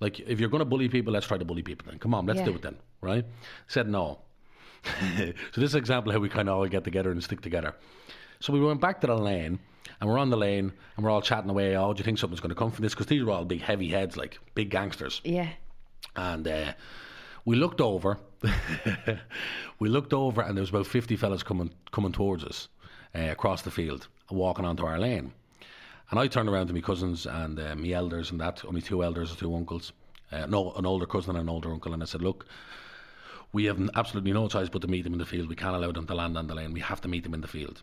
Like, 0.00 0.20
if 0.20 0.38
you're 0.38 0.48
going 0.48 0.60
to 0.60 0.64
bully 0.64 0.88
people, 0.88 1.12
let's 1.12 1.26
try 1.26 1.38
to 1.38 1.44
bully 1.44 1.62
people. 1.62 1.86
Then 1.90 1.98
come 1.98 2.14
on, 2.14 2.24
let's 2.26 2.38
Yeah. 2.38 2.46
do 2.46 2.54
it 2.54 2.62
then, 2.62 2.76
right?" 3.00 3.24
Said 3.66 3.88
no. 3.88 4.20
so 4.84 5.32
this 5.60 5.70
is 5.70 5.74
an 5.74 5.78
example 5.80 6.10
of 6.10 6.14
how 6.14 6.20
we 6.20 6.28
kind 6.28 6.48
of 6.48 6.56
all 6.56 6.66
get 6.66 6.84
together 6.84 7.10
and 7.10 7.22
stick 7.22 7.40
together. 7.40 7.74
So 8.40 8.52
we 8.52 8.60
went 8.60 8.80
back 8.80 9.00
to 9.00 9.06
the 9.08 9.16
lane, 9.16 9.58
and 10.00 10.08
we're 10.08 10.18
on 10.18 10.30
the 10.30 10.36
lane, 10.36 10.72
and 10.96 11.04
we're 11.04 11.10
all 11.10 11.20
chatting 11.20 11.50
away. 11.50 11.76
Oh, 11.76 11.92
do 11.92 11.98
you 11.98 12.04
think 12.04 12.18
something's 12.18 12.40
going 12.40 12.50
to 12.50 12.54
come 12.54 12.70
from 12.70 12.84
this? 12.84 12.94
Because 12.94 13.06
these 13.06 13.22
are 13.22 13.30
all 13.30 13.44
big, 13.44 13.60
heavy 13.60 13.88
heads, 13.88 14.16
like 14.16 14.38
big 14.54 14.70
gangsters. 14.70 15.20
Yeah. 15.24 15.48
And 16.14 16.46
uh, 16.46 16.72
we 17.44 17.56
looked 17.56 17.80
over. 17.80 18.18
we 19.78 19.88
looked 19.88 20.12
over, 20.12 20.42
and 20.42 20.56
there 20.56 20.62
was 20.62 20.70
about 20.70 20.86
fifty 20.86 21.16
fellas 21.16 21.42
coming 21.42 21.70
coming 21.90 22.12
towards 22.12 22.44
us 22.44 22.68
uh, 23.14 23.30
across 23.30 23.62
the 23.62 23.70
field, 23.70 24.08
walking 24.30 24.64
onto 24.64 24.84
our 24.84 24.98
lane. 24.98 25.32
And 26.10 26.18
I 26.18 26.26
turned 26.26 26.48
around 26.48 26.68
to 26.68 26.72
my 26.72 26.80
cousins 26.80 27.26
and 27.26 27.60
uh, 27.60 27.74
my 27.76 27.90
elders 27.90 28.30
and 28.30 28.40
that, 28.40 28.64
only 28.64 28.80
two 28.80 29.04
elders 29.04 29.32
or 29.32 29.36
two 29.36 29.54
uncles. 29.54 29.92
Uh, 30.32 30.46
no, 30.46 30.72
an 30.72 30.86
older 30.86 31.06
cousin 31.06 31.36
and 31.36 31.40
an 31.40 31.48
older 31.48 31.70
uncle. 31.70 31.92
And 31.92 32.02
I 32.02 32.06
said, 32.06 32.22
look, 32.22 32.46
we 33.52 33.64
have 33.66 33.78
absolutely 33.94 34.32
no 34.32 34.48
choice 34.48 34.68
but 34.68 34.82
to 34.82 34.88
meet 34.88 35.02
them 35.02 35.12
in 35.12 35.18
the 35.18 35.26
field. 35.26 35.48
We 35.48 35.56
can't 35.56 35.76
allow 35.76 35.92
them 35.92 36.06
to 36.06 36.14
land 36.14 36.36
on 36.38 36.46
the 36.46 36.54
lane. 36.54 36.72
We 36.72 36.80
have 36.80 37.00
to 37.02 37.08
meet 37.08 37.24
them 37.24 37.34
in 37.34 37.42
the 37.42 37.48
field. 37.48 37.82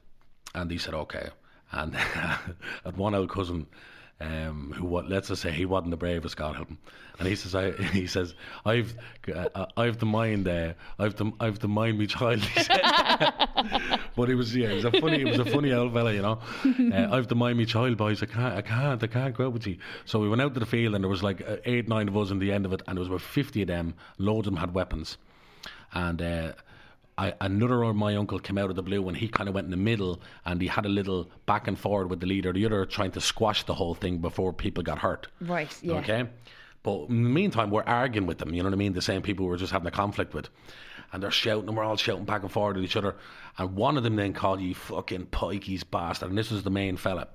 And 0.55 0.71
he 0.71 0.77
said, 0.77 0.93
okay. 0.93 1.29
And 1.71 1.95
had 1.95 2.97
one 2.97 3.13
old 3.13 3.29
cousin, 3.29 3.67
um, 4.21 4.73
who 4.75 5.01
let's 5.01 5.27
just 5.27 5.41
say 5.41 5.51
he 5.51 5.65
wasn't 5.65 5.91
the 5.91 5.97
bravest, 5.97 6.37
God 6.37 6.55
help 6.55 6.69
him. 6.69 6.77
And 7.19 7.27
he 7.27 7.35
says, 7.35 7.55
I, 7.55 7.71
he 7.91 8.07
says, 8.07 8.33
I've, 8.65 8.95
uh, 9.33 9.65
I've 9.75 9.99
the 9.99 10.05
mind, 10.05 10.47
uh, 10.47 10.73
I've 10.99 11.15
the, 11.15 11.31
I've 11.39 11.59
the 11.59 11.67
mind, 11.67 11.97
me 11.97 12.07
child. 12.07 12.39
He 12.39 12.63
said. 12.63 12.81
but 14.15 14.29
it 14.29 14.35
was, 14.35 14.55
yeah, 14.55 14.69
it 14.69 14.75
was 14.75 14.85
a 14.85 14.91
funny, 14.91 15.21
it 15.21 15.27
was 15.27 15.39
a 15.39 15.45
funny 15.45 15.73
old 15.73 15.93
fella, 15.93 16.13
you 16.13 16.21
know. 16.21 16.39
Uh, 16.63 17.07
I've 17.11 17.27
the 17.27 17.35
mind, 17.35 17.57
me 17.57 17.65
child, 17.65 17.97
boys. 17.97 18.23
I 18.23 18.27
can't, 18.27 18.55
I 18.55 18.61
can't, 18.61 19.03
I 19.03 19.07
can't 19.07 19.35
go 19.35 19.47
out 19.47 19.53
with 19.53 19.67
you. 19.67 19.77
So 20.05 20.19
we 20.19 20.29
went 20.29 20.41
out 20.41 20.53
to 20.53 20.59
the 20.59 20.65
field, 20.65 20.95
and 20.95 21.03
there 21.03 21.09
was 21.09 21.23
like 21.23 21.41
uh, 21.47 21.57
eight, 21.65 21.87
nine 21.87 22.07
of 22.07 22.17
us 22.17 22.31
in 22.31 22.39
the 22.39 22.51
end 22.51 22.65
of 22.65 22.73
it, 22.73 22.81
and 22.87 22.97
there 22.97 23.01
was 23.01 23.09
about 23.09 23.21
fifty 23.21 23.61
of 23.61 23.67
them. 23.67 23.95
Loads 24.17 24.47
of 24.47 24.53
them 24.53 24.59
had 24.59 24.73
weapons 24.73 25.17
and 25.95 26.21
uh, 26.21 26.51
I, 27.17 27.33
another 27.39 27.83
of 27.83 27.95
my 27.95 28.15
uncle 28.15 28.39
came 28.39 28.57
out 28.57 28.69
of 28.69 28.75
the 28.75 28.83
blue 28.83 29.07
and 29.07 29.15
he 29.15 29.27
kind 29.27 29.47
of 29.47 29.55
went 29.55 29.65
in 29.65 29.71
the 29.71 29.77
middle 29.77 30.21
and 30.45 30.61
he 30.61 30.67
had 30.67 30.85
a 30.85 30.89
little 30.89 31.29
back 31.45 31.67
and 31.67 31.79
forward 31.79 32.09
with 32.09 32.19
the 32.19 32.25
leader, 32.27 32.51
the 32.51 32.65
other 32.65 32.85
trying 32.85 33.11
to 33.11 33.21
squash 33.21 33.63
the 33.63 33.73
whole 33.73 33.95
thing 33.95 34.17
before 34.17 34.51
people 34.51 34.83
got 34.83 34.99
hurt. 34.99 35.27
Right. 35.39 35.73
Yeah. 35.81 35.93
Okay. 35.95 36.27
But 36.85 37.09
in 37.09 37.23
the 37.23 37.29
meantime, 37.29 37.71
we're 37.71 37.81
arguing 37.81 38.27
with 38.27 38.37
them. 38.37 38.53
You 38.53 38.61
know 38.61 38.69
what 38.69 38.75
I 38.75 38.77
mean? 38.77 38.93
The 38.93 39.01
same 39.01 39.23
people 39.23 39.47
we're 39.47 39.57
just 39.57 39.71
having 39.71 39.87
a 39.87 39.91
conflict 39.91 40.35
with, 40.35 40.49
and 41.11 41.23
they're 41.23 41.31
shouting, 41.31 41.67
and 41.67 41.75
we're 41.75 41.83
all 41.83 41.97
shouting 41.97 42.25
back 42.25 42.43
and 42.43 42.51
forward 42.51 42.77
at 42.77 42.83
each 42.83 42.95
other. 42.95 43.15
And 43.57 43.75
one 43.75 43.97
of 43.97 44.03
them 44.03 44.15
then 44.15 44.33
called 44.33 44.61
you 44.61 44.75
fucking 44.75 45.27
pikeys 45.27 45.83
bastard, 45.89 46.29
and 46.29 46.37
this 46.37 46.51
was 46.51 46.61
the 46.61 46.69
main 46.69 46.95
fella, 46.95 47.29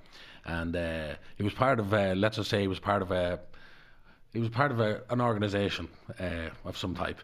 and 0.45 0.77
uh, 0.77 1.15
he 1.37 1.43
was 1.43 1.53
part 1.53 1.81
of. 1.81 1.93
Uh, 1.93 2.15
let's 2.17 2.37
just 2.37 2.49
say 2.49 2.61
he 2.61 2.69
was 2.69 2.79
part 2.79 3.03
of 3.03 3.11
a. 3.11 3.41
He 4.33 4.39
was 4.39 4.51
part 4.51 4.71
of 4.71 4.79
a, 4.79 5.03
an 5.11 5.21
organisation 5.21 5.89
uh, 6.21 6.51
of 6.65 6.77
some 6.77 6.95
type, 6.95 7.19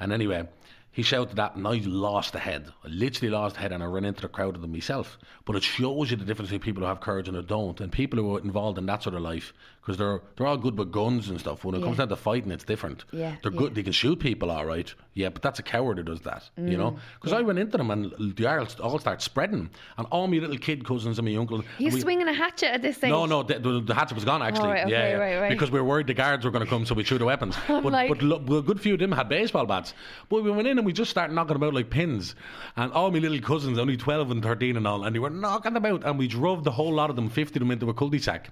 and 0.00 0.14
anyway, 0.14 0.48
he 0.96 1.02
shouted 1.02 1.36
that, 1.36 1.56
and 1.56 1.68
I 1.68 1.74
lost 1.84 2.32
the 2.32 2.38
head. 2.38 2.72
I 2.82 2.88
literally 2.88 3.30
lost 3.30 3.56
the 3.56 3.60
head, 3.60 3.70
and 3.70 3.82
I 3.82 3.86
ran 3.86 4.06
into 4.06 4.22
the 4.22 4.28
crowd 4.28 4.54
of 4.54 4.62
them 4.62 4.72
myself. 4.72 5.18
But 5.44 5.54
it 5.54 5.62
shows 5.62 6.10
you 6.10 6.16
the 6.16 6.24
difference 6.24 6.48
between 6.48 6.64
people 6.64 6.82
who 6.82 6.88
have 6.88 7.00
courage 7.00 7.28
and 7.28 7.36
who 7.36 7.42
don't, 7.42 7.78
and 7.82 7.92
people 7.92 8.18
who 8.18 8.34
are 8.34 8.40
involved 8.40 8.78
in 8.78 8.86
that 8.86 9.02
sort 9.02 9.14
of 9.14 9.20
life, 9.20 9.52
because 9.86 9.98
they're 9.98 10.20
they're 10.36 10.48
all 10.48 10.56
good 10.56 10.76
with 10.76 10.90
guns 10.90 11.28
and 11.28 11.38
stuff. 11.38 11.64
When 11.64 11.76
it 11.76 11.82
comes 11.82 11.98
down 11.98 12.08
to 12.08 12.16
fighting, 12.16 12.50
it's 12.50 12.64
different. 12.64 13.04
Yeah, 13.12 13.36
they're 13.42 13.52
yeah. 13.52 13.58
good. 13.58 13.74
They 13.76 13.84
can 13.84 13.92
shoot 13.92 14.18
people, 14.18 14.50
all 14.50 14.66
right. 14.66 14.92
Yeah, 15.14 15.28
but 15.28 15.42
that's 15.42 15.60
a 15.60 15.62
coward 15.62 15.98
who 15.98 16.02
does 16.02 16.20
that. 16.22 16.50
Mm, 16.58 16.72
You 16.72 16.76
know, 16.76 16.96
because 17.20 17.32
I 17.32 17.40
went 17.42 17.60
into 17.60 17.76
them, 17.78 17.92
and 17.92 18.12
the 18.36 18.48
arrows 18.48 18.80
all 18.80 18.98
start 18.98 19.22
spreading, 19.22 19.70
and 19.96 20.06
all 20.10 20.26
my 20.26 20.38
little 20.38 20.58
kid 20.58 20.84
cousins 20.84 21.18
and 21.20 21.28
my 21.28 21.36
uncle. 21.36 21.62
He's 21.78 21.94
we- 21.94 22.00
swinging 22.00 22.26
a 22.26 22.32
hatchet 22.32 22.72
at 22.74 22.82
this 22.82 22.96
stage. 22.96 23.10
no, 23.10 23.26
no, 23.26 23.44
the, 23.44 23.60
the, 23.60 23.80
the 23.80 23.94
hatchet 23.94 24.16
was 24.16 24.24
gone 24.24 24.42
actually. 24.42 24.68
Oh, 24.68 24.72
right, 24.72 24.82
okay, 24.86 24.90
yeah, 24.90 25.08
yeah. 25.10 25.16
right, 25.16 25.40
right. 25.42 25.50
Because 25.50 25.70
we 25.70 25.78
were 25.78 25.86
worried 25.86 26.08
the 26.08 26.14
guards 26.14 26.44
were 26.44 26.50
going 26.50 26.64
to 26.64 26.68
come, 26.70 26.84
so 26.84 26.94
we 26.96 27.04
threw 27.04 27.18
the 27.18 27.24
weapons. 27.24 27.56
but 27.68 27.84
like- 27.84 28.08
but 28.08 28.22
lo- 28.22 28.42
well, 28.44 28.58
a 28.58 28.62
good 28.62 28.80
few 28.80 28.94
of 28.94 28.98
them 29.00 29.12
had 29.12 29.28
baseball 29.28 29.66
bats. 29.66 29.94
But 30.28 30.42
we 30.42 30.50
went 30.50 30.66
in 30.66 30.78
and 30.78 30.84
we 30.86 30.92
just 30.92 31.10
started 31.12 31.32
knocking 31.32 31.54
them 31.54 31.62
out 31.62 31.74
like 31.74 31.90
pins. 31.90 32.34
And 32.76 32.92
all 32.92 33.12
my 33.12 33.20
little 33.20 33.38
cousins, 33.40 33.78
only 33.78 33.96
12 33.96 34.32
and 34.32 34.42
13 34.42 34.76
and 34.76 34.86
all, 34.86 35.04
and 35.04 35.14
they 35.14 35.20
were 35.20 35.30
knocking 35.30 35.74
them 35.74 35.86
out. 35.86 36.02
And 36.04 36.18
we 36.18 36.26
drove 36.26 36.64
the 36.64 36.72
whole 36.72 36.92
lot 36.92 37.08
of 37.10 37.14
them, 37.14 37.30
50 37.30 37.54
of 37.56 37.60
them, 37.60 37.70
into 37.70 37.88
a 37.88 37.94
cul-de-sac. 37.94 38.50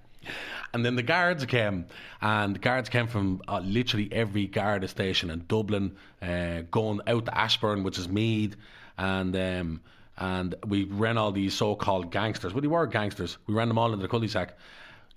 And 0.73 0.85
then 0.85 0.97
the 0.97 1.03
guards 1.03 1.24
came, 1.49 1.87
and 2.21 2.61
guards 2.61 2.89
came 2.89 3.07
from 3.07 3.41
uh, 3.49 3.61
literally 3.61 4.09
every 4.13 4.47
guard 4.47 4.89
station 4.91 5.31
in 5.31 5.45
Dublin, 5.49 5.97
uh, 6.21 6.63
going 6.71 7.01
out 7.07 7.25
to 7.27 7.39
Ashbourne, 7.39 7.83
which 7.85 7.99
is 7.99 8.09
Meath, 8.09 8.57
and 8.99 9.35
um, 9.37 9.81
and 10.19 10.55
we 10.67 10.85
ran 10.85 11.17
all 11.19 11.33
these 11.33 11.55
so-called 11.55 12.11
gangsters. 12.11 12.53
Well, 12.53 12.61
they 12.63 12.69
were 12.69 12.87
gangsters. 12.87 13.39
We 13.47 13.55
ran 13.55 13.69
them 13.69 13.79
all 13.79 13.93
into 13.93 14.03
the 14.03 14.09
cul-de-sac, 14.09 14.57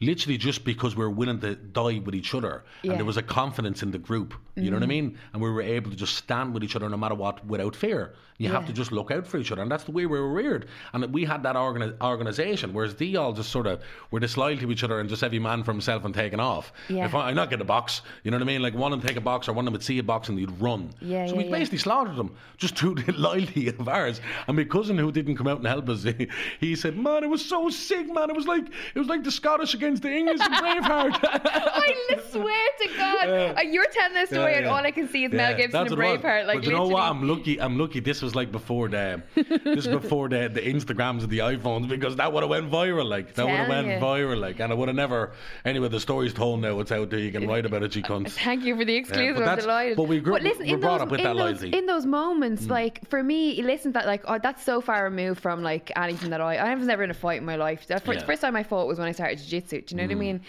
literally 0.01 0.37
just 0.37 0.63
because 0.63 0.95
we 0.95 1.03
were 1.03 1.11
willing 1.11 1.39
to 1.41 1.55
die 1.55 1.99
with 1.99 2.15
each 2.15 2.33
other, 2.33 2.63
Yeah. 2.81 2.91
and 2.91 2.99
there 2.99 3.05
was 3.05 3.17
a 3.17 3.21
confidence 3.21 3.83
in 3.83 3.91
the 3.91 3.99
group. 3.99 4.33
You 4.55 4.71
know 4.71 4.77
what 4.77 4.83
I 4.83 4.87
mean? 4.87 5.17
And 5.33 5.41
we 5.41 5.49
were 5.51 5.61
able 5.61 5.91
to 5.91 5.97
just 5.97 6.15
stand 6.15 6.53
with 6.53 6.63
each 6.63 6.75
other 6.75 6.89
no 6.89 6.97
matter 6.97 7.15
what, 7.15 7.45
without 7.45 7.75
fear. 7.75 8.13
You 8.39 8.49
have 8.49 8.67
to 8.67 8.73
just 8.73 8.91
look 8.91 9.09
out 9.09 9.25
for 9.25 9.37
each 9.39 9.51
other, 9.51 9.63
and 9.63 9.71
that's 9.71 9.83
the 9.85 9.91
way 9.91 10.05
we 10.05 10.19
were 10.19 10.31
reared. 10.31 10.67
And 10.93 11.11
we 11.11 11.25
had 11.25 11.41
that 11.43 11.55
organi- 11.55 11.99
organization, 12.01 12.71
whereas 12.71 12.93
they 12.95 13.15
all 13.15 13.33
just 13.33 13.49
sort 13.51 13.65
of 13.65 13.81
were 14.11 14.19
disloyal 14.19 14.57
to 14.59 14.71
each 14.71 14.83
other 14.83 14.99
and 14.99 15.09
just 15.09 15.23
every 15.23 15.39
man 15.39 15.63
for 15.63 15.71
himself 15.71 16.05
and 16.05 16.13
taking 16.13 16.39
off. 16.39 16.71
Yeah. 16.87 17.05
If 17.05 17.15
I, 17.15 17.29
I 17.29 17.33
not 17.33 17.49
get 17.49 17.61
a 17.61 17.65
box, 17.65 18.03
you 18.23 18.29
know 18.29 18.37
what 18.37 18.43
I 18.43 18.45
mean? 18.45 18.61
Like 18.61 18.75
one 18.75 18.93
of 18.93 18.99
them 19.01 19.07
take 19.07 19.17
a 19.17 19.21
box, 19.21 19.47
or 19.47 19.53
one 19.53 19.63
of 19.63 19.65
them 19.65 19.73
would 19.73 19.83
see 19.83 19.97
a 19.97 20.03
box 20.03 20.29
and 20.29 20.37
they'd 20.37 20.51
run. 20.61 20.91
Yeah, 21.01 21.25
so 21.25 21.31
yeah, 21.33 21.37
we 21.39 21.45
yeah. 21.45 21.51
basically 21.51 21.79
slaughtered 21.79 22.15
them 22.15 22.35
just 22.57 22.77
through 22.77 22.95
the 23.05 23.11
loyalty 23.13 23.69
of 23.69 23.87
ours. 23.89 24.21
And 24.47 24.55
my 24.55 24.65
cousin, 24.65 24.97
who 24.99 25.11
didn't 25.11 25.35
come 25.35 25.47
out 25.47 25.57
and 25.57 25.65
help 25.67 25.89
us, 25.89 26.03
he, 26.03 26.27
he 26.59 26.75
said, 26.75 26.95
"Man, 26.95 27.23
it 27.23 27.29
was 27.29 27.43
so 27.43 27.69
sick, 27.69 28.07
man. 28.13 28.29
It 28.29 28.35
was 28.35 28.45
like 28.45 28.67
it 28.93 28.99
was 28.99 29.07
like 29.07 29.23
the 29.23 29.31
Scottish 29.31 29.73
against 29.73 30.03
the 30.03 30.11
English 30.11 30.41
in 30.41 30.51
Braveheart." 30.53 31.19
I 31.23 32.19
swear 32.29 32.67
to 32.81 32.87
God, 32.97 33.57
Uh, 33.57 33.61
you're 33.61 33.85
telling 33.91 34.13
this 34.13 34.29
story, 34.29 34.51
Yeah, 34.51 34.57
and 34.59 34.67
all 34.67 34.75
I 34.77 34.91
can 34.91 35.07
see 35.09 35.25
is 35.25 35.31
Mel 35.31 35.55
Gibson 35.55 35.71
that's 35.71 35.91
and 35.91 35.99
what 35.99 36.07
it 36.07 36.11
was. 36.11 36.21
Braveheart. 36.21 36.45
Like, 36.47 36.57
but 36.57 36.65
you 36.65 36.71
know 36.73 36.87
what? 36.87 37.01
I'm 37.03 37.27
lucky. 37.27 37.59
I'm 37.59 37.77
lucky. 37.79 37.99
This 37.99 38.21
was 38.21 38.26
like 38.35 38.51
before 38.51 38.87
the 38.89 39.21
this 39.35 39.85
is 39.85 39.87
before 39.87 40.29
the 40.29 40.49
the 40.53 40.61
Instagrams 40.61 41.21
and 41.21 41.29
the 41.29 41.39
iPhones 41.39 41.87
because 41.87 42.15
that 42.17 42.31
would 42.31 42.43
have 42.43 42.49
went 42.49 42.69
viral. 42.71 43.05
Like 43.07 43.33
that 43.35 43.45
would 43.45 43.55
have 43.55 43.69
went 43.69 43.87
you. 43.87 43.93
viral. 43.93 44.39
Like 44.39 44.59
and 44.59 44.71
I 44.71 44.75
would 44.75 44.87
have 44.89 44.95
never. 44.95 45.31
Anyway, 45.65 45.87
the 45.89 45.99
story's 45.99 46.33
told 46.33 46.61
now. 46.61 46.79
It's 46.79 46.91
out 46.91 47.09
there. 47.09 47.19
You 47.19 47.31
can 47.31 47.47
write 47.47 47.65
about 47.65 47.83
it. 47.83 47.95
You 47.95 48.01
cunts. 48.11 48.31
Thank 48.31 48.63
you 48.63 48.75
for 48.75 48.85
the 48.85 48.95
exclusive. 48.95 49.35
but 49.35 49.41
I'm 49.43 49.45
that's- 49.47 49.63
delighted. 49.65 49.97
but 49.97 50.03
we 50.03 50.19
grew- 50.19 50.33
but 50.33 50.41
listen, 50.43 50.67
we're 50.67 50.73
in 50.75 50.79
brought 50.79 50.99
those, 50.99 51.05
up 51.05 51.11
with 51.11 51.19
in 51.19 51.23
that 51.25 51.33
those, 51.35 51.61
loyalty. 51.61 51.77
in 51.77 51.85
those 51.85 52.05
moments, 52.05 52.63
Mm. 52.65 52.69
like 52.69 53.07
for 53.09 53.21
me, 53.23 53.61
listen, 53.61 53.91
that 53.93 54.05
like 54.05 54.23
oh, 54.27 54.39
that's 54.41 54.63
so 54.63 54.81
far 54.81 55.03
removed 55.03 55.39
from 55.41 55.63
like 55.63 55.91
anything 55.95 56.29
that 56.31 56.41
I. 56.41 56.57
I 56.57 56.75
was 56.75 56.87
never 56.87 57.03
in 57.03 57.11
a 57.11 57.13
fight 57.13 57.39
in 57.39 57.45
my 57.45 57.55
life. 57.55 57.87
The 57.87 57.99
first, 57.99 58.19
Yeah. 58.21 58.25
first 58.25 58.41
time 58.41 58.55
I 58.55 58.63
fought 58.63 58.87
was 58.87 58.99
when 58.99 59.07
I 59.07 59.11
started 59.11 59.39
jiu-jitsu. 59.39 59.81
Do 59.81 59.95
you 59.95 59.97
know 59.97 60.03
what 60.07 60.11
I 60.11 60.15
mean? 60.15 60.41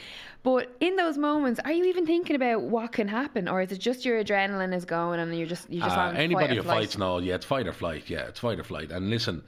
But 0.48 0.74
in 0.80 0.96
those 0.96 1.18
moments, 1.18 1.60
are 1.62 1.72
you 1.72 1.84
even 1.84 2.06
thinking 2.06 2.34
about 2.34 2.62
what 2.62 2.92
can 2.92 3.06
happen, 3.06 3.48
or 3.48 3.60
is 3.60 3.70
it 3.70 3.80
just 3.80 4.06
your 4.06 4.24
adrenaline 4.24 4.74
is 4.74 4.86
going 4.86 5.20
and 5.20 5.36
you're 5.36 5.46
just 5.46 5.68
you 5.68 5.78
just 5.82 5.94
Uh, 5.94 6.00
on 6.00 6.16
anybody 6.16 6.46
fight 6.46 6.56
who 6.56 6.62
fights 6.62 6.96
know, 6.96 7.18
yeah, 7.18 7.34
it's 7.34 7.44
fight 7.44 7.66
or 7.66 7.74
flight. 7.74 8.08
Yeah, 8.08 8.20
it's 8.20 8.40
fight 8.40 8.58
or 8.58 8.64
flight. 8.64 8.90
And 8.90 9.10
listen, 9.10 9.42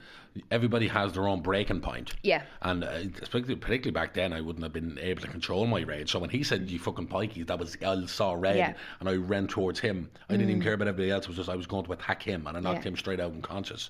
everybody 0.51 0.87
has 0.89 1.13
their 1.13 1.27
own 1.27 1.41
breaking 1.41 1.81
point. 1.81 2.13
Yeah. 2.21 2.43
And 2.61 2.83
uh, 2.83 2.99
especially, 3.19 3.55
particularly 3.55 3.93
back 3.99 4.13
then, 4.13 4.31
I 4.31 4.41
wouldn't 4.41 4.61
have 4.61 4.73
been 4.73 4.99
able 5.01 5.21
to 5.23 5.27
control 5.27 5.65
my 5.65 5.81
rage. 5.81 6.11
So 6.11 6.19
when 6.19 6.29
he 6.29 6.43
said 6.43 6.69
"you 6.69 6.77
fucking 6.77 7.07
pikeys," 7.07 7.47
that 7.47 7.57
was 7.57 7.75
I 7.83 8.05
saw 8.05 8.33
red, 8.33 8.57
Yeah. 8.57 8.69
Mm. 8.69 8.75
and 8.99 9.09
I 9.09 9.15
ran 9.15 9.47
towards 9.47 9.79
him. 9.79 10.07
I 10.29 10.33
didn't 10.33 10.51
even 10.51 10.61
care 10.61 10.73
about 10.73 10.87
everybody 10.87 11.09
else. 11.09 11.23
It 11.23 11.29
was 11.29 11.37
just 11.37 11.49
I 11.49 11.55
was 11.55 11.65
going 11.65 11.85
to 11.85 11.93
attack 11.93 12.21
him, 12.21 12.45
and 12.45 12.55
I 12.55 12.59
knocked 12.59 12.85
Yeah. 12.85 12.89
him 12.91 12.95
straight 12.97 13.19
out 13.19 13.31
unconscious. 13.31 13.89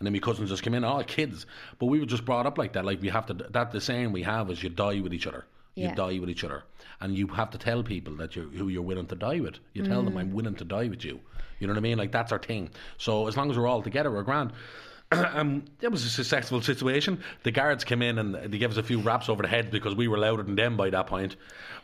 And 0.00 0.06
then 0.06 0.12
my 0.12 0.18
cousins 0.18 0.50
just 0.50 0.64
came 0.64 0.74
in, 0.74 0.82
all 0.82 1.04
kids. 1.04 1.46
But 1.78 1.86
we 1.86 2.00
were 2.00 2.06
just 2.06 2.24
brought 2.24 2.46
up 2.46 2.58
like 2.58 2.72
that. 2.72 2.84
Like 2.84 3.00
we 3.00 3.10
have 3.10 3.26
to. 3.26 3.34
That 3.34 3.70
the 3.70 3.80
saying 3.80 4.10
we 4.10 4.24
have 4.24 4.50
is 4.50 4.60
you 4.60 4.70
die 4.70 4.98
with 4.98 5.14
each 5.14 5.28
other. 5.28 5.44
You 5.78 5.88
Yeah. 5.88 5.94
die 5.94 6.18
with 6.18 6.30
each 6.30 6.44
other, 6.44 6.64
and 7.00 7.16
you 7.16 7.26
have 7.28 7.50
to 7.50 7.58
tell 7.58 7.82
people 7.82 8.14
that 8.16 8.34
you 8.36 8.42
who 8.58 8.68
you're 8.68 8.82
willing 8.90 9.06
to 9.06 9.14
die 9.14 9.40
with. 9.40 9.56
You 9.74 9.82
tell 9.84 10.02
them 10.02 10.16
I'm 10.16 10.32
willing 10.32 10.56
to 10.56 10.64
die 10.64 10.88
with 10.88 11.04
you. 11.04 11.20
You 11.58 11.66
know 11.66 11.72
what 11.72 11.78
I 11.78 11.88
mean? 11.88 11.98
Like 11.98 12.12
that's 12.12 12.32
our 12.32 12.38
thing. 12.38 12.70
So 12.96 13.28
as 13.28 13.36
long 13.36 13.50
as 13.50 13.56
we're 13.58 13.66
all 13.68 13.82
together, 13.82 14.10
we're 14.10 14.22
grand. 14.24 14.52
um, 15.12 15.64
it 15.80 15.90
was 15.90 16.04
a 16.04 16.10
successful 16.10 16.60
situation. 16.60 17.20
The 17.42 17.50
guards 17.50 17.82
came 17.84 18.02
in 18.02 18.18
and 18.18 18.34
they 18.34 18.58
gave 18.58 18.70
us 18.70 18.76
a 18.76 18.82
few 18.82 19.00
raps 19.00 19.28
over 19.30 19.42
the 19.42 19.48
head 19.48 19.70
because 19.70 19.94
we 19.94 20.06
were 20.06 20.18
louder 20.18 20.42
than 20.42 20.54
them 20.56 20.76
by 20.76 20.90
that 20.90 21.06
point. 21.06 21.36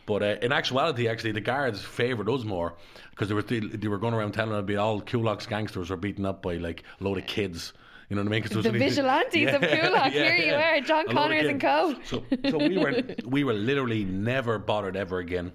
But 0.05 0.21
uh, 0.21 0.35
in 0.43 0.51
actuality, 0.51 1.07
actually, 1.07 1.31
the 1.31 1.41
guards 1.41 1.81
favoured 1.81 2.29
us 2.29 2.43
more 2.43 2.75
because 3.09 3.27
they 3.29 3.33
were 3.33 3.41
they 3.41 3.87
were 3.87 3.97
going 3.97 4.13
around 4.13 4.33
telling 4.33 4.53
us 4.53 4.63
be 4.65 4.75
all 4.75 5.01
Coolock's 5.01 5.47
gangsters 5.47 5.89
were 5.89 5.97
beaten 5.97 6.25
up 6.25 6.41
by 6.43 6.57
like 6.57 6.83
a 6.99 7.03
load 7.03 7.17
of 7.17 7.25
kids. 7.25 7.73
You 8.09 8.15
know 8.15 8.21
what 8.21 8.27
I 8.27 8.31
mean? 8.31 8.43
'Cause 8.43 8.63
The 8.63 8.71
vigilantes 8.71 9.53
of 9.53 9.61
Coolock. 9.73 10.11
Here 10.11 10.35
you 10.35 10.53
are, 10.53 10.79
John 10.81 11.05
A 11.05 11.07
load 11.07 11.09
of 11.09 11.15
Connors 11.15 11.45
and 11.47 11.61
co. 11.61 11.95
So, 12.03 12.23
so 12.49 12.57
we 12.57 12.77
were 12.77 13.03
we 13.25 13.43
were 13.43 13.53
literally 13.53 14.03
never 14.05 14.59
bothered 14.59 14.95
ever 14.95 15.19
again 15.19 15.51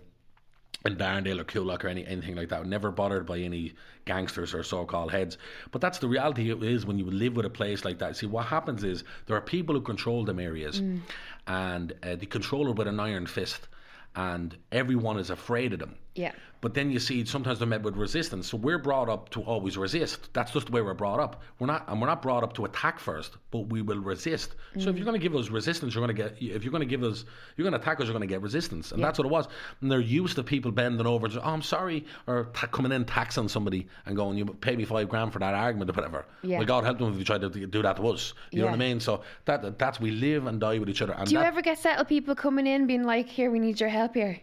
in 0.86 0.96
Darndale 0.96 1.38
or 1.40 1.44
Coolock 1.44 1.84
or 1.84 1.88
any, 1.88 2.06
anything 2.06 2.34
like 2.36 2.48
that. 2.48 2.64
Never 2.66 2.90
bothered 2.90 3.26
by 3.26 3.38
any 3.38 3.74
gangsters 4.06 4.54
or 4.54 4.62
so-called 4.62 5.12
heads. 5.12 5.36
But 5.72 5.80
that's 5.82 5.98
the 5.98 6.08
reality 6.08 6.50
it 6.50 6.62
is 6.62 6.86
when 6.86 6.98
you 6.98 7.04
live 7.10 7.36
with 7.36 7.44
a 7.44 7.50
place 7.50 7.84
like 7.84 7.98
that. 7.98 8.16
See, 8.16 8.26
what 8.26 8.46
happens 8.46 8.82
is 8.82 9.04
there 9.26 9.36
are 9.36 9.42
people 9.42 9.74
who 9.74 9.82
control 9.82 10.24
them 10.24 10.40
areas, 10.40 10.80
Mm. 10.80 11.00
and 11.46 11.92
uh, 12.02 12.16
they 12.16 12.24
control 12.26 12.68
it 12.70 12.76
with 12.76 12.88
an 12.88 12.98
iron 12.98 13.26
fist, 13.26 13.68
and 14.16 14.56
everyone 14.72 15.18
is 15.18 15.28
afraid 15.30 15.74
of 15.74 15.78
them. 15.80 15.96
Yeah. 16.14 16.32
But 16.60 16.74
then 16.74 16.90
you 16.90 16.98
see 16.98 17.24
sometimes 17.24 17.58
they're 17.58 17.68
met 17.68 17.82
with 17.82 17.96
resistance. 17.96 18.48
So 18.48 18.58
we're 18.58 18.78
brought 18.78 19.08
up 19.08 19.30
to 19.30 19.40
always 19.42 19.78
resist. 19.78 20.32
That's 20.34 20.52
just 20.52 20.66
the 20.66 20.72
way 20.72 20.82
we're 20.82 20.92
brought 20.92 21.18
up. 21.18 21.42
We're 21.58 21.68
not, 21.68 21.88
and 21.88 22.00
we're 22.00 22.06
not 22.06 22.20
brought 22.20 22.42
up 22.42 22.52
to 22.54 22.66
attack 22.66 22.98
first, 22.98 23.38
but 23.50 23.60
we 23.70 23.80
will 23.80 24.00
resist. 24.00 24.56
So 24.74 24.90
if 24.90 24.94
mm. 24.94 24.96
you're 24.96 25.06
going 25.06 25.18
to 25.18 25.22
give 25.22 25.34
us 25.34 25.48
resistance, 25.48 25.94
you're 25.94 26.04
going 26.04 26.14
to 26.14 26.22
get. 26.22 26.36
If 26.38 26.62
you're 26.62 26.70
going 26.70 26.86
to 26.86 26.86
give 26.86 27.02
us, 27.02 27.24
you're 27.56 27.64
going 27.64 27.72
to 27.72 27.80
attack 27.80 28.00
us, 28.00 28.06
you're 28.06 28.12
going 28.12 28.28
to 28.28 28.32
get 28.32 28.42
resistance, 28.42 28.92
and 28.92 29.02
that's 29.02 29.18
what 29.18 29.24
it 29.24 29.30
was. 29.30 29.48
And 29.80 29.90
they're 29.90 30.00
used 30.00 30.36
to 30.36 30.42
people 30.42 30.70
bending 30.70 31.06
over, 31.06 31.26
and 31.26 31.34
just, 31.34 31.46
oh, 31.46 31.50
I'm 31.50 31.62
sorry, 31.62 32.04
or 32.26 32.50
ta- 32.52 32.66
coming 32.66 32.92
in 32.92 33.06
taxing 33.06 33.48
somebody 33.48 33.86
and 34.04 34.14
going, 34.14 34.36
you 34.36 34.44
pay 34.44 34.76
me 34.76 34.84
five 34.84 35.08
grand 35.08 35.32
for 35.32 35.38
that 35.38 35.54
argument 35.54 35.90
or 35.90 35.94
whatever. 35.94 36.26
Yeah. 36.42 36.58
Well, 36.58 36.66
God 36.66 36.84
help 36.84 36.98
them 36.98 37.10
if 37.10 37.18
you 37.18 37.24
try 37.24 37.38
to 37.38 37.48
do 37.48 37.82
that 37.82 37.96
to 37.96 38.08
us. 38.08 38.34
You 38.50 38.60
know 38.60 38.66
what 38.66 38.74
I 38.74 38.78
mean? 38.78 39.00
So 39.00 39.22
that 39.46 39.78
that's 39.78 39.98
we 39.98 40.10
live 40.10 40.46
and 40.46 40.60
die 40.60 40.78
with 40.78 40.90
each 40.90 41.00
other. 41.00 41.14
And 41.14 41.26
Do 41.26 41.32
you 41.32 41.38
that, 41.38 41.46
ever 41.46 41.62
get 41.62 41.78
settled 41.78 42.08
people 42.08 42.34
coming 42.34 42.66
in 42.66 42.86
being 42.86 43.04
like, 43.04 43.28
"Here, 43.28 43.50
we 43.50 43.58
need 43.58 43.80
your 43.80 43.88
help 43.88 44.14
here"? 44.14 44.40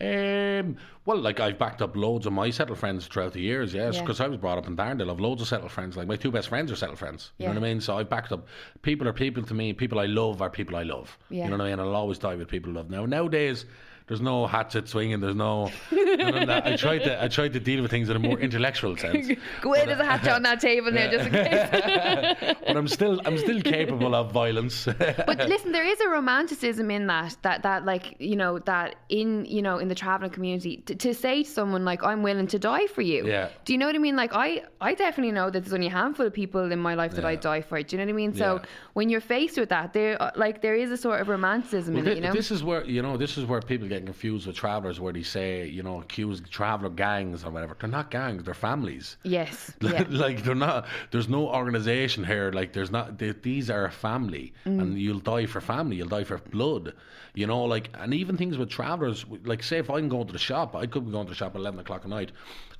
Um, 0.00 0.76
well, 1.04 1.18
like 1.18 1.38
I've 1.40 1.58
backed 1.58 1.80
up 1.80 1.94
loads 1.96 2.26
of 2.26 2.32
my 2.32 2.50
settled 2.50 2.78
friends 2.78 3.06
throughout 3.06 3.32
the 3.32 3.40
years, 3.40 3.72
yes, 3.72 3.94
Yeah. 3.94 4.00
because 4.00 4.20
I 4.20 4.26
was 4.26 4.38
brought 4.38 4.58
up 4.58 4.66
in 4.66 4.76
Darndale. 4.76 5.10
I've 5.10 5.20
loads 5.20 5.40
of 5.40 5.48
settled 5.48 5.70
friends. 5.70 5.96
Like 5.96 6.08
my 6.08 6.16
two 6.16 6.30
best 6.32 6.48
friends 6.48 6.72
are 6.72 6.76
settled 6.76 6.98
friends. 6.98 7.32
You 7.38 7.46
know 7.46 7.52
what 7.54 7.58
I 7.64 7.68
mean? 7.68 7.80
So 7.80 7.96
I've 7.98 8.08
backed 8.10 8.32
up. 8.32 8.46
People 8.82 9.06
are 9.08 9.12
people 9.12 9.42
to 9.44 9.54
me. 9.54 9.72
People 9.72 9.98
I 10.00 10.06
love 10.06 10.42
are 10.42 10.50
people 10.50 10.76
I 10.76 10.82
love. 10.82 11.16
Yeah. 11.30 11.44
You 11.44 11.50
know 11.50 11.56
what 11.58 11.66
I 11.66 11.70
mean? 11.70 11.80
I'll 11.80 11.94
always 11.94 12.18
die 12.18 12.34
with 12.34 12.48
people 12.48 12.72
I 12.72 12.74
love. 12.76 12.90
Now 12.90 13.06
nowadays. 13.06 13.66
There's 14.06 14.20
no 14.20 14.46
hatchet 14.46 14.86
swinging. 14.86 15.20
There's 15.20 15.34
no. 15.34 15.70
that. 15.90 16.62
I 16.66 16.76
tried 16.76 16.98
to. 17.04 17.22
I 17.24 17.28
tried 17.28 17.54
to 17.54 17.60
deal 17.60 17.80
with 17.80 17.90
things 17.90 18.10
in 18.10 18.16
a 18.16 18.18
more 18.18 18.38
intellectual 18.38 18.96
sense. 18.98 19.28
Go 19.62 19.70
away, 19.70 19.86
there's 19.86 19.98
a 19.98 20.04
hatchet 20.04 20.32
on 20.34 20.42
that 20.42 20.60
table 20.60 20.92
now, 20.92 21.10
just 21.10 21.26
in 21.26 21.32
case. 21.32 22.54
But 22.66 22.76
I'm 22.76 22.88
still. 22.88 23.20
I'm 23.24 23.38
still 23.38 23.62
capable 23.62 24.14
of 24.14 24.30
violence. 24.30 24.86
But 24.98 25.48
listen, 25.48 25.72
there 25.72 25.86
is 25.86 25.98
a 26.00 26.08
romanticism 26.08 26.90
in 26.90 27.06
that, 27.06 27.36
that 27.42 27.62
that 27.62 27.86
like 27.86 28.16
you 28.18 28.36
know 28.36 28.58
that 28.60 28.96
in 29.08 29.46
you 29.46 29.62
know 29.62 29.78
in 29.78 29.88
the 29.88 29.94
traveling 29.94 30.30
community 30.30 30.78
to, 30.86 30.94
to 30.96 31.14
say 31.14 31.42
to 31.42 31.48
someone 31.50 31.84
like 31.86 32.02
I'm 32.02 32.22
willing 32.22 32.46
to 32.48 32.58
die 32.58 32.86
for 32.88 33.00
you. 33.02 33.26
Yeah. 33.26 33.48
Do 33.64 33.72
you 33.72 33.78
know 33.78 33.86
what 33.86 33.94
I 33.94 33.98
mean? 34.00 34.16
Like 34.16 34.32
I 34.34 34.64
I 34.82 34.92
definitely 34.94 35.32
know 35.32 35.48
that 35.48 35.60
there's 35.60 35.72
only 35.72 35.86
a 35.86 35.90
handful 35.90 36.26
of 36.26 36.34
people 36.34 36.70
in 36.72 36.78
my 36.78 36.94
life 36.94 37.12
that 37.12 37.24
I 37.24 37.36
die 37.36 37.62
for. 37.62 37.82
Do 37.82 37.96
you 37.96 37.98
know 38.00 38.06
what 38.06 38.10
I 38.12 38.16
mean? 38.16 38.34
So 38.34 38.56
Yeah. 38.56 38.68
when 38.92 39.08
you're 39.08 39.22
faced 39.22 39.56
with 39.56 39.70
that, 39.70 39.94
there 39.94 40.20
uh, 40.20 40.30
like 40.36 40.60
there 40.60 40.74
is 40.74 40.90
a 40.90 40.96
sort 40.98 41.20
of 41.22 41.28
romanticism 41.28 41.96
in 41.96 42.04
Well, 42.04 42.12
it. 42.12 42.16
You 42.16 42.22
know. 42.24 42.32
This 42.34 42.50
is 42.50 42.62
where 42.62 42.84
you 42.84 43.00
know 43.00 43.16
this 43.16 43.38
is 43.38 43.46
where 43.46 43.60
people 43.62 43.88
get 43.94 44.04
confused 44.04 44.46
with 44.46 44.56
travelers, 44.56 44.98
where 45.00 45.12
they 45.12 45.22
say 45.22 45.66
you 45.66 45.82
know 45.82 46.00
accuse 46.00 46.40
traveler 46.50 46.90
gangs 46.90 47.44
or 47.44 47.50
whatever. 47.50 47.76
They're 47.78 47.88
not 48.00 48.10
gangs; 48.10 48.44
they're 48.44 48.54
families. 48.70 49.16
yes. 49.22 49.72
Yeah. 49.80 50.04
like 50.08 50.42
they're 50.44 50.54
not. 50.68 50.86
There's 51.10 51.28
no 51.28 51.48
organization 51.48 52.24
here. 52.24 52.50
Like 52.52 52.72
there's 52.72 52.90
not. 52.90 53.18
They, 53.18 53.30
these 53.32 53.70
are 53.70 53.84
a 53.84 53.90
family, 53.90 54.52
Mm. 54.66 54.80
and 54.80 54.98
you'll 55.04 55.20
die 55.34 55.46
for 55.46 55.60
family. 55.60 55.96
You'll 55.96 56.08
die 56.18 56.24
for 56.24 56.38
blood. 56.38 56.92
You 57.34 57.46
know, 57.48 57.62
like 57.64 57.86
and 57.94 58.14
even 58.14 58.36
things 58.36 58.56
with 58.58 58.70
travelers. 58.70 59.24
Like 59.44 59.62
say 59.62 59.78
if 59.78 59.90
I'm 59.90 60.08
going 60.08 60.26
to 60.28 60.32
the 60.32 60.38
shop, 60.50 60.74
I 60.76 60.86
could 60.86 61.04
be 61.06 61.12
going 61.12 61.26
to 61.26 61.30
the 61.30 61.36
shop 61.42 61.54
at 61.54 61.60
eleven 61.60 61.80
o'clock 61.80 62.02
at 62.04 62.08
night. 62.08 62.30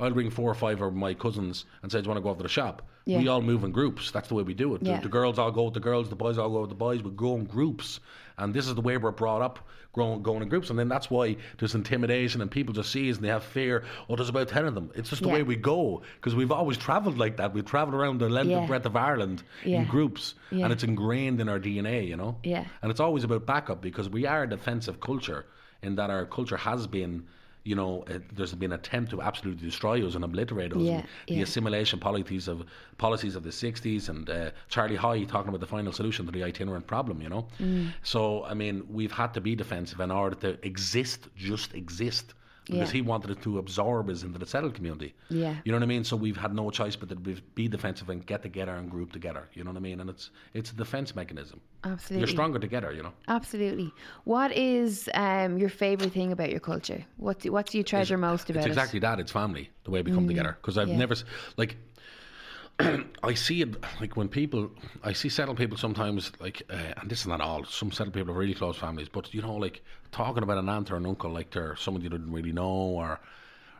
I'll 0.00 0.10
bring 0.10 0.30
four 0.30 0.50
or 0.50 0.54
five 0.54 0.80
of 0.80 0.94
my 0.94 1.14
cousins 1.14 1.64
and 1.82 1.90
say, 1.92 1.98
"Do 2.00 2.04
you 2.04 2.08
want 2.10 2.18
to 2.18 2.22
go 2.22 2.30
over 2.30 2.38
to 2.38 2.42
the 2.44 2.48
shop?" 2.48 2.82
Yeah. 3.06 3.18
We 3.18 3.28
all 3.28 3.42
move 3.42 3.64
in 3.64 3.70
groups. 3.70 4.10
That's 4.10 4.28
the 4.28 4.34
way 4.34 4.42
we 4.42 4.54
do 4.54 4.74
it. 4.74 4.82
The- 4.82 4.90
Yeah. 4.90 5.00
The, 5.00 5.08
girls 5.08 5.38
all 5.38 5.52
go 5.52 5.64
with 5.64 5.74
the 5.74 5.80
girls. 5.80 6.08
The 6.08 6.16
boys 6.16 6.38
all 6.38 6.48
go 6.50 6.60
with 6.62 6.70
the 6.70 6.74
boys. 6.76 7.02
We 7.02 7.10
go 7.10 7.34
in 7.36 7.44
groups, 7.44 8.00
and 8.38 8.54
this 8.54 8.66
is 8.66 8.74
the 8.74 8.80
way 8.80 8.96
we're 8.96 9.10
brought 9.10 9.42
up. 9.42 9.58
Growing, 9.92 10.22
going 10.24 10.42
in 10.42 10.48
groups, 10.48 10.70
and 10.70 10.76
then 10.78 10.88
that's 10.88 11.08
why 11.08 11.36
there's 11.58 11.76
intimidation, 11.76 12.40
and 12.40 12.50
people 12.50 12.74
just 12.74 12.90
see 12.90 13.08
us 13.10 13.14
and 13.16 13.24
they 13.24 13.28
have 13.28 13.44
fear. 13.44 13.84
Oh, 14.08 14.16
there's 14.16 14.28
about 14.28 14.48
ten 14.48 14.64
of 14.66 14.74
them. 14.74 14.90
It's 14.96 15.08
just 15.10 15.22
the 15.22 15.28
Yeah. 15.28 15.34
way 15.34 15.42
we 15.44 15.54
go 15.54 16.02
because 16.16 16.34
we've 16.34 16.50
always 16.50 16.76
travelled 16.76 17.16
like 17.16 17.36
that. 17.36 17.54
We've 17.54 17.64
travelled 17.64 17.94
around 17.94 18.18
the 18.18 18.28
length 18.28 18.50
and 18.50 18.66
breadth 18.66 18.86
of 18.86 18.96
Ireland 18.96 19.44
in 19.62 19.84
groups, 19.84 20.34
and 20.50 20.72
it's 20.72 20.82
ingrained 20.82 21.40
in 21.40 21.48
our 21.48 21.60
DNA. 21.60 22.08
You 22.08 22.16
know. 22.16 22.38
Yeah. 22.42 22.64
And 22.82 22.90
it's 22.90 22.98
always 22.98 23.22
about 23.22 23.46
backup 23.46 23.80
because 23.80 24.08
we 24.08 24.26
are 24.26 24.42
a 24.42 24.48
defensive 24.48 24.98
culture 25.00 25.44
in 25.80 25.94
that 25.96 26.10
our 26.10 26.24
culture 26.26 26.56
has 26.56 26.88
been. 26.88 27.24
You 27.64 27.74
know, 27.74 28.04
uh, 28.08 28.18
there's 28.32 28.54
been 28.54 28.72
an 28.72 28.78
attempt 28.78 29.10
to 29.12 29.22
absolutely 29.22 29.66
destroy 29.66 30.06
us 30.06 30.14
and 30.14 30.24
obliterate 30.24 30.72
us. 30.72 30.82
Yeah, 30.82 31.02
and 31.28 31.38
the 31.38 31.42
assimilation 31.42 31.98
policies 31.98 32.46
of 32.46 32.64
policies 32.98 33.34
of 33.36 33.42
the 33.42 33.50
60s 33.50 34.08
and 34.08 34.28
uh, 34.28 34.50
Charlie 34.68 34.96
Haughey 34.96 35.26
talking 35.26 35.48
about 35.48 35.60
the 35.60 35.66
final 35.66 35.92
solution 35.92 36.26
to 36.26 36.32
the 36.32 36.44
itinerant 36.44 36.86
problem, 36.86 37.22
you 37.22 37.28
know. 37.28 37.46
Mm. 37.58 37.92
So, 38.02 38.44
I 38.44 38.54
mean, 38.54 38.86
we've 38.90 39.12
had 39.12 39.32
to 39.34 39.40
be 39.40 39.54
defensive 39.54 40.00
in 40.00 40.10
order 40.10 40.36
to 40.36 40.66
exist, 40.66 41.28
just 41.36 41.74
exist. 41.74 42.34
Because 42.66 42.88
Yeah. 42.88 42.92
he 42.94 43.02
wanted 43.02 43.30
it 43.30 43.42
to 43.42 43.58
absorb 43.58 44.08
us 44.08 44.22
into 44.22 44.38
the 44.38 44.46
settled 44.46 44.74
community. 44.74 45.14
Yeah. 45.28 45.56
You 45.64 45.72
know 45.72 45.78
what 45.78 45.82
I 45.82 45.86
mean? 45.86 46.04
So 46.04 46.16
we've 46.16 46.36
had 46.36 46.54
no 46.54 46.70
choice 46.70 46.96
but 46.96 47.08
to 47.10 47.16
be- 47.16 47.68
defensive 47.68 48.08
and 48.08 48.24
get 48.24 48.42
together 48.42 48.72
and 48.72 48.90
group 48.90 49.12
together. 49.12 49.48
You 49.52 49.64
know 49.64 49.70
what 49.70 49.76
I 49.76 49.80
mean? 49.80 50.00
And 50.00 50.08
it's 50.08 50.30
it's 50.54 50.70
a 50.72 50.74
defense 50.74 51.14
mechanism. 51.14 51.60
Absolutely. 51.84 52.20
You're 52.20 52.28
stronger 52.28 52.58
together, 52.58 52.92
you 52.92 53.02
know. 53.02 53.12
Absolutely. 53.28 53.92
What 54.24 54.50
is 54.52 55.10
um, 55.14 55.58
your 55.58 55.68
favorite 55.68 56.12
thing 56.12 56.32
about 56.32 56.50
your 56.50 56.60
culture? 56.60 57.04
What 57.18 57.40
do, 57.40 57.52
what 57.52 57.66
do 57.66 57.76
you 57.78 57.84
treasure 57.84 58.16
most 58.16 58.48
about 58.48 58.60
it's 58.60 58.66
it? 58.66 58.68
Mm. 58.70 58.72
exactly 58.72 59.00
that. 59.00 59.20
It's 59.20 59.32
family, 59.32 59.70
the 59.84 59.90
way 59.90 60.00
we 60.00 60.10
come 60.12 60.26
together. 60.26 60.56
Because 60.60 60.78
I've 60.78 60.88
yeah. 60.88 60.96
never, 60.96 61.14
like, 61.58 61.76
I 63.22 63.34
see 63.34 63.62
it, 63.62 63.76
like, 64.00 64.16
when 64.16 64.28
people, 64.28 64.70
I 65.02 65.12
see 65.12 65.28
settled 65.28 65.56
people 65.56 65.76
sometimes, 65.76 66.32
like, 66.40 66.62
uh, 66.70 66.94
and 67.00 67.08
this 67.10 67.20
is 67.20 67.26
not 67.26 67.40
all, 67.40 67.64
some 67.64 67.92
settled 67.92 68.14
people 68.14 68.28
have 68.28 68.36
really 68.36 68.54
close 68.54 68.76
families, 68.76 69.08
but, 69.08 69.32
you 69.32 69.42
know, 69.42 69.54
like, 69.54 69.82
talking 70.10 70.42
about 70.42 70.58
an 70.58 70.68
aunt 70.68 70.90
or 70.90 70.96
an 70.96 71.06
uncle, 71.06 71.30
like 71.30 71.50
they're 71.50 71.76
someone 71.76 72.02
you 72.02 72.08
didn't 72.08 72.32
really 72.32 72.52
know, 72.52 72.66
or, 72.66 73.20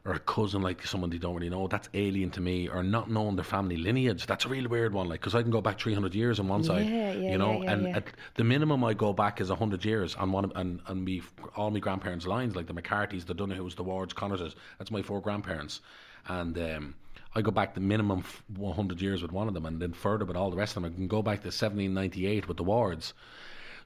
or 0.05 0.13
a 0.13 0.19
cousin 0.21 0.63
like 0.63 0.87
someone 0.87 1.11
you 1.11 1.19
don't 1.19 1.35
really 1.35 1.49
know, 1.49 1.67
that's 1.67 1.89
alien 1.95 2.31
to 2.31 2.41
me, 2.41 2.69
or 2.69 2.83
not 2.83 3.11
knowing 3.11 3.35
their 3.35 3.45
family 3.45 3.77
lineage. 3.77 4.27
That's 4.27 4.45
a 4.45 4.49
really 4.49 4.67
weird 4.69 4.93
one, 4.93 5.09
like, 5.09 5.21
because 5.21 5.35
I 5.35 5.43
can 5.43 5.51
go 5.51 5.61
back 5.61 5.81
300 5.81 6.15
years 6.15 6.39
on 6.39 6.47
one 6.47 6.63
side, 6.63 6.87
Yeah, 6.87 7.13
you 7.15 7.39
know, 7.39 7.63
yeah, 7.65 7.73
and 7.73 8.05
the 8.37 8.45
minimum 8.45 8.85
I 8.85 8.95
go 8.95 9.13
back 9.13 9.41
is 9.41 9.49
100 9.49 9.85
years 9.85 10.15
on 10.15 10.31
one 10.31 10.45
of, 10.45 10.53
and, 10.55 10.81
and 10.87 11.05
me, 11.05 11.23
all 11.57 11.71
my 11.71 11.81
grandparents' 11.81 12.27
lines, 12.27 12.55
like 12.55 12.67
the 12.67 12.75
McCartys, 12.75 13.27
the 13.27 13.35
Donahus, 13.35 13.75
the 13.75 13.83
Wards, 13.83 14.13
Connorses, 14.13 14.55
that's 14.79 14.93
my 14.93 15.03
four 15.03 15.21
grandparents. 15.21 15.81
And 16.27 16.57
um, 16.59 16.95
I 17.37 17.43
go 17.43 17.51
back 17.51 17.75
the 17.75 17.81
minimum 17.81 18.25
100 18.57 19.01
years 19.01 19.23
with 19.23 19.33
one 19.33 19.49
of 19.49 19.55
them, 19.55 19.67
and 19.67 19.81
then 19.81 19.93
further 19.93 20.25
with 20.25 20.37
all 20.37 20.51
the 20.51 20.57
rest 20.57 20.77
of 20.77 20.83
them. 20.83 20.93
I 20.93 20.95
can 20.95 21.09
go 21.09 21.23
back 21.23 21.41
to 21.41 21.49
1798 21.49 22.49
with 22.49 22.57
the 22.57 22.65
Wards. 22.65 23.13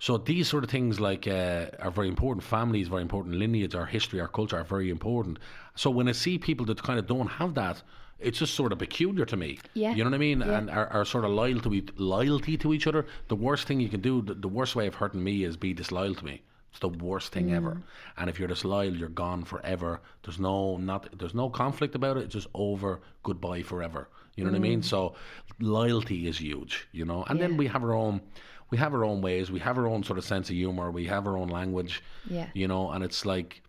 So 0.00 0.16
these 0.16 0.48
sort 0.48 0.64
of 0.64 0.70
things 0.70 1.00
like 1.00 1.26
uh, 1.26 1.66
are 1.80 1.90
very 1.90 2.08
important. 2.08 2.44
Families, 2.44 2.88
very 2.88 3.02
important. 3.02 3.34
Lineage, 3.34 3.74
our 3.74 3.86
history, 3.86 4.20
our 4.20 4.28
culture 4.28 4.56
are 4.56 4.64
very 4.64 4.90
important. 4.90 5.38
So 5.74 5.90
when 5.90 6.08
I 6.08 6.12
see 6.12 6.38
people 6.38 6.66
that 6.66 6.82
kind 6.82 6.98
of 6.98 7.06
don't 7.06 7.26
have 7.26 7.54
that, 7.54 7.82
it's 8.20 8.38
just 8.38 8.54
sort 8.54 8.72
of 8.72 8.78
peculiar 8.78 9.24
to 9.24 9.36
me. 9.36 9.58
Yeah. 9.74 9.92
You 9.92 10.04
know 10.04 10.10
what 10.10 10.16
I 10.16 10.18
mean? 10.18 10.40
Yeah. 10.40 10.58
And 10.58 10.70
are, 10.70 10.86
are 10.88 11.04
sort 11.04 11.24
of 11.24 11.30
loyal 11.30 11.60
to 11.60 11.74
e- 11.74 11.88
loyalty 11.96 12.56
to 12.58 12.74
each 12.74 12.86
other. 12.86 13.06
The 13.28 13.36
worst 13.36 13.66
thing 13.66 13.80
you 13.80 13.88
can 13.88 14.00
do, 14.00 14.22
the, 14.22 14.34
the 14.34 14.48
worst 14.48 14.76
way 14.76 14.86
of 14.86 14.94
hurting 14.96 15.22
me 15.22 15.44
is 15.44 15.56
be 15.56 15.72
disloyal 15.72 16.14
to 16.14 16.24
me. 16.24 16.42
It's 16.78 16.98
the 16.98 17.04
worst 17.04 17.32
thing 17.32 17.52
ever. 17.52 17.72
Mm. 17.72 17.82
And 18.16 18.30
if 18.30 18.38
you're 18.38 18.46
disloyal, 18.46 18.94
you're 18.94 19.08
gone 19.08 19.42
forever. 19.42 20.00
There's 20.22 20.38
no 20.38 20.76
not 20.76 21.08
there's 21.18 21.34
no 21.34 21.50
conflict 21.50 21.96
about 21.96 22.16
it. 22.16 22.24
It's 22.24 22.34
just 22.34 22.46
over. 22.54 23.00
Goodbye 23.24 23.62
forever. 23.62 24.08
You 24.36 24.44
know 24.44 24.50
what 24.50 24.56
I 24.56 24.60
mean? 24.60 24.80
Mm. 24.82 24.84
So 24.84 25.14
loyalty 25.58 26.28
is 26.28 26.38
huge. 26.38 26.86
You 26.92 27.04
know. 27.04 27.24
And 27.28 27.40
then 27.40 27.56
we 27.56 27.66
have 27.66 27.82
our 27.82 27.94
own. 27.94 28.20
we 28.70 28.78
have 28.78 28.94
our 28.94 29.04
own 29.04 29.22
ways, 29.22 29.50
we 29.50 29.58
have 29.60 29.76
our 29.78 29.88
own 29.88 30.04
sort 30.04 30.18
of 30.18 30.24
sense 30.24 30.50
of 30.50 30.54
humor, 30.54 30.90
we 30.90 31.06
have 31.06 31.26
our 31.26 31.36
own 31.36 31.48
language. 31.48 32.02
Yeah. 32.30 32.48
You 32.54 32.68
know, 32.68 32.90
and 32.90 33.02
it's 33.02 33.24
like, 33.26 33.62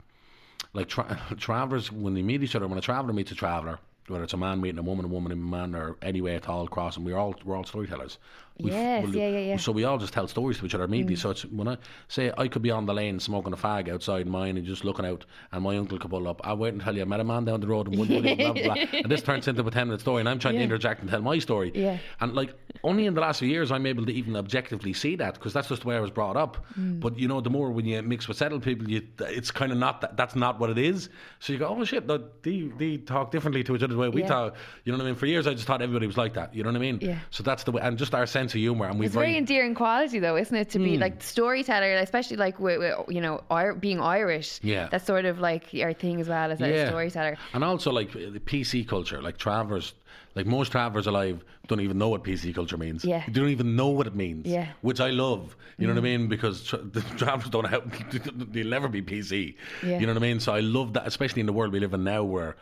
like 0.74 0.88
tra- 0.89 1.20
travelers 1.38 1.91
when 1.91 2.14
they 2.14 2.22
meet 2.22 2.43
each 2.43 2.55
other. 2.55 2.68
When 2.68 2.78
a 2.78 2.82
traveler 2.82 3.14
meets 3.14 3.32
a 3.32 3.36
traveler, 3.36 3.80
whether 4.07 4.24
it's 4.24 4.34
a 4.34 4.38
man 4.38 4.62
meeting 4.62 4.78
a 4.78 4.84
woman, 4.84 5.05
a 5.05 5.07
woman 5.07 5.32
and 5.32 5.41
a 5.41 5.45
man, 5.45 5.74
or 5.74 5.95
any 6.01 6.22
way 6.22 6.36
at 6.36 6.47
all 6.49 6.68
crossing, 6.68 7.03
we're 7.05 7.18
all 7.18 7.34
we're 7.43 7.55
all 7.55 7.64
storytellers. 7.64 8.18
We 8.62 8.72
Yes, 8.72 9.05
we'll- 9.05 9.16
yeah, 9.16 9.30
yeah, 9.30 9.39
yeah. 9.39 9.57
So 9.57 9.72
we 9.72 9.86
all 9.86 9.97
just 9.97 10.12
tell 10.14 10.28
stories 10.28 10.57
to 10.60 10.66
each 10.66 10.76
other 10.76 10.84
immediately. 10.84 11.16
So 11.16 11.30
it's 11.30 11.43
when 11.45 11.68
I 11.68 11.78
say 12.10 12.32
I 12.38 12.47
could 12.47 12.62
be 12.62 12.72
on 12.72 12.86
the 12.86 12.93
lane 12.93 13.20
smoking 13.20 13.53
a 13.53 13.57
fag 13.57 13.89
outside 13.89 14.28
mine 14.28 14.57
and 14.57 14.66
just 14.66 14.84
looking 14.84 15.05
out, 15.05 15.26
and 15.51 15.64
my 15.64 15.78
uncle 15.78 15.97
could 15.97 16.12
pull 16.12 16.28
up. 16.28 16.41
I'll 16.43 16.57
wait 16.57 16.74
and 16.74 16.82
tell 16.82 16.95
you 16.95 17.01
I 17.01 17.05
met 17.05 17.20
a 17.22 17.24
man 17.24 17.45
down 17.45 17.62
the 17.62 17.68
road 17.68 17.88
and 17.88 17.97
one 17.97 18.07
blah, 18.07 18.20
blah, 18.36 18.53
blah. 18.53 18.74
and 18.93 19.05
this 19.12 19.22
turns 19.22 19.47
into 19.47 19.66
a 19.66 19.72
ten 19.72 19.88
minute 19.88 20.01
story, 20.01 20.20
and 20.20 20.28
I'm 20.30 20.39
trying 20.39 20.55
Yeah. 20.55 20.60
to 20.62 20.64
interject 20.66 21.01
and 21.01 21.10
tell 21.10 21.22
my 21.22 21.39
story. 21.39 21.72
Yeah. 21.74 21.97
And 22.20 22.36
like 22.36 22.53
only 22.84 23.05
in 23.05 23.14
the 23.14 23.22
last 23.22 23.39
few 23.39 23.47
years, 23.47 23.72
I'm 23.72 23.86
able 23.86 24.05
to 24.05 24.12
even 24.14 24.36
objectively 24.36 24.93
see 24.93 25.16
that 25.18 25.36
because 25.36 25.53
that's 25.53 25.70
just 25.70 25.84
the 25.84 25.88
way 25.88 25.95
I 25.95 25.99
was 26.01 26.12
brought 26.12 26.36
up. 26.36 26.66
Mm. 26.78 26.99
But 26.99 27.18
you 27.18 27.28
know, 27.28 27.39
the 27.41 27.49
more 27.49 27.72
when 27.72 27.86
you 27.86 28.01
mix 28.01 28.28
with 28.28 28.38
settled 28.38 28.64
people, 28.64 28.89
you, 28.89 29.01
it's 29.20 29.51
kind 29.51 29.72
of 29.72 29.78
not 29.78 30.01
that. 30.01 30.18
That's 30.18 30.36
not 30.36 30.60
what 30.60 30.70
it 30.70 30.78
is. 30.78 31.10
So 31.39 31.53
you 31.53 31.60
go, 31.60 31.68
oh 31.68 31.84
shit, 31.86 32.05
no, 32.07 32.24
they 32.43 32.70
they 32.78 32.97
talk 32.97 33.32
differently 33.32 33.64
to 33.64 33.76
each 33.76 33.84
other 33.84 33.93
the 33.93 33.99
way 33.99 34.10
we 34.10 34.22
Yeah. 34.22 34.28
talk. 34.28 34.55
You 34.84 34.91
know 34.91 34.97
what 34.97 35.03
I 35.05 35.07
mean? 35.07 35.16
For 35.16 35.28
years, 35.28 35.47
I 35.47 35.53
just 35.53 35.66
thought 35.66 35.82
everybody 35.82 36.07
was 36.07 36.18
like 36.18 36.34
that. 36.34 36.53
You 36.53 36.64
know 36.64 36.70
what 36.70 36.76
I 36.76 36.80
mean? 36.80 36.99
Yeah. 37.01 37.20
So 37.32 37.41
that's 37.43 37.64
the 37.64 37.72
way, 37.72 37.82
and 37.82 37.97
just 37.97 38.14
our 38.14 38.26
sense 38.26 38.49
of 38.56 38.60
humor, 38.60 38.86
and 38.88 39.00
we 39.00 39.06
It's 39.06 39.16
very 39.16 39.38
endearing 39.38 39.76
quality, 39.76 40.20
though, 40.20 40.38
isn't 40.38 40.56
it? 40.56 40.70
To 40.72 40.80
be 40.80 40.95
Hmm. 40.95 41.02
like 41.02 41.22
storyteller, 41.24 41.93
especially 41.95 42.38
like 42.38 42.60
with, 42.60 42.80
with, 42.80 42.95
you 43.10 43.22
know 43.22 43.41
Ir- 43.52 43.76
being 43.76 44.00
Irish. 44.00 44.60
Yeah. 44.64 44.88
that's 44.91 45.06
sort 45.06 45.26
of 45.26 45.39
like 45.39 45.66
our 45.82 45.93
thing 45.93 46.20
as 46.22 46.28
well 46.30 46.52
as 46.52 46.62
a 46.62 46.88
storyteller. 46.88 47.38
And 47.54 47.64
also 47.64 47.91
like 47.91 48.12
the 48.12 48.39
PC 48.39 48.88
culture, 48.88 49.22
like 49.22 49.38
travellers, 49.38 49.93
like 50.36 50.45
most 50.45 50.72
travellers 50.72 51.08
alive 51.08 51.43
don't 51.68 51.82
even 51.82 51.97
know 52.00 52.10
what 52.10 52.24
PC 52.24 52.54
culture 52.54 52.78
means. 52.78 53.06
Yeah. 53.06 53.24
They 53.28 53.34
don't 53.34 53.50
even 53.50 53.76
know 53.76 53.89
what 53.89 54.08
it 54.08 54.16
means. 54.16 54.47
Yeah. 54.47 54.66
Mm. 54.66 54.74
Which 54.82 55.00
I 55.00 55.12
love. 55.12 55.56
You 55.78 55.86
know 55.88 55.93
what 55.93 56.00
I 56.00 56.04
mean? 56.04 56.28
Because 56.28 56.64
tra- 56.64 56.80
the 56.95 57.02
travellers 57.16 57.50
don't 57.50 57.68
have, 57.68 57.84
they'll 58.52 58.68
never 58.68 58.88
be 58.88 59.02
PC. 59.04 59.56
Yeah. 59.86 60.00
You 60.00 60.08
know 60.08 60.14
what 60.14 60.24
I 60.24 60.28
mean? 60.28 60.39
So 60.39 60.54
I 60.54 60.62
love 60.62 60.93
that, 60.93 61.06
especially 61.06 61.41
in 61.41 61.45
the 61.45 61.54
world 61.54 61.72
we 61.72 61.80
live 61.80 61.93
in 61.93 62.04
now 62.04 62.24
where 62.24 62.56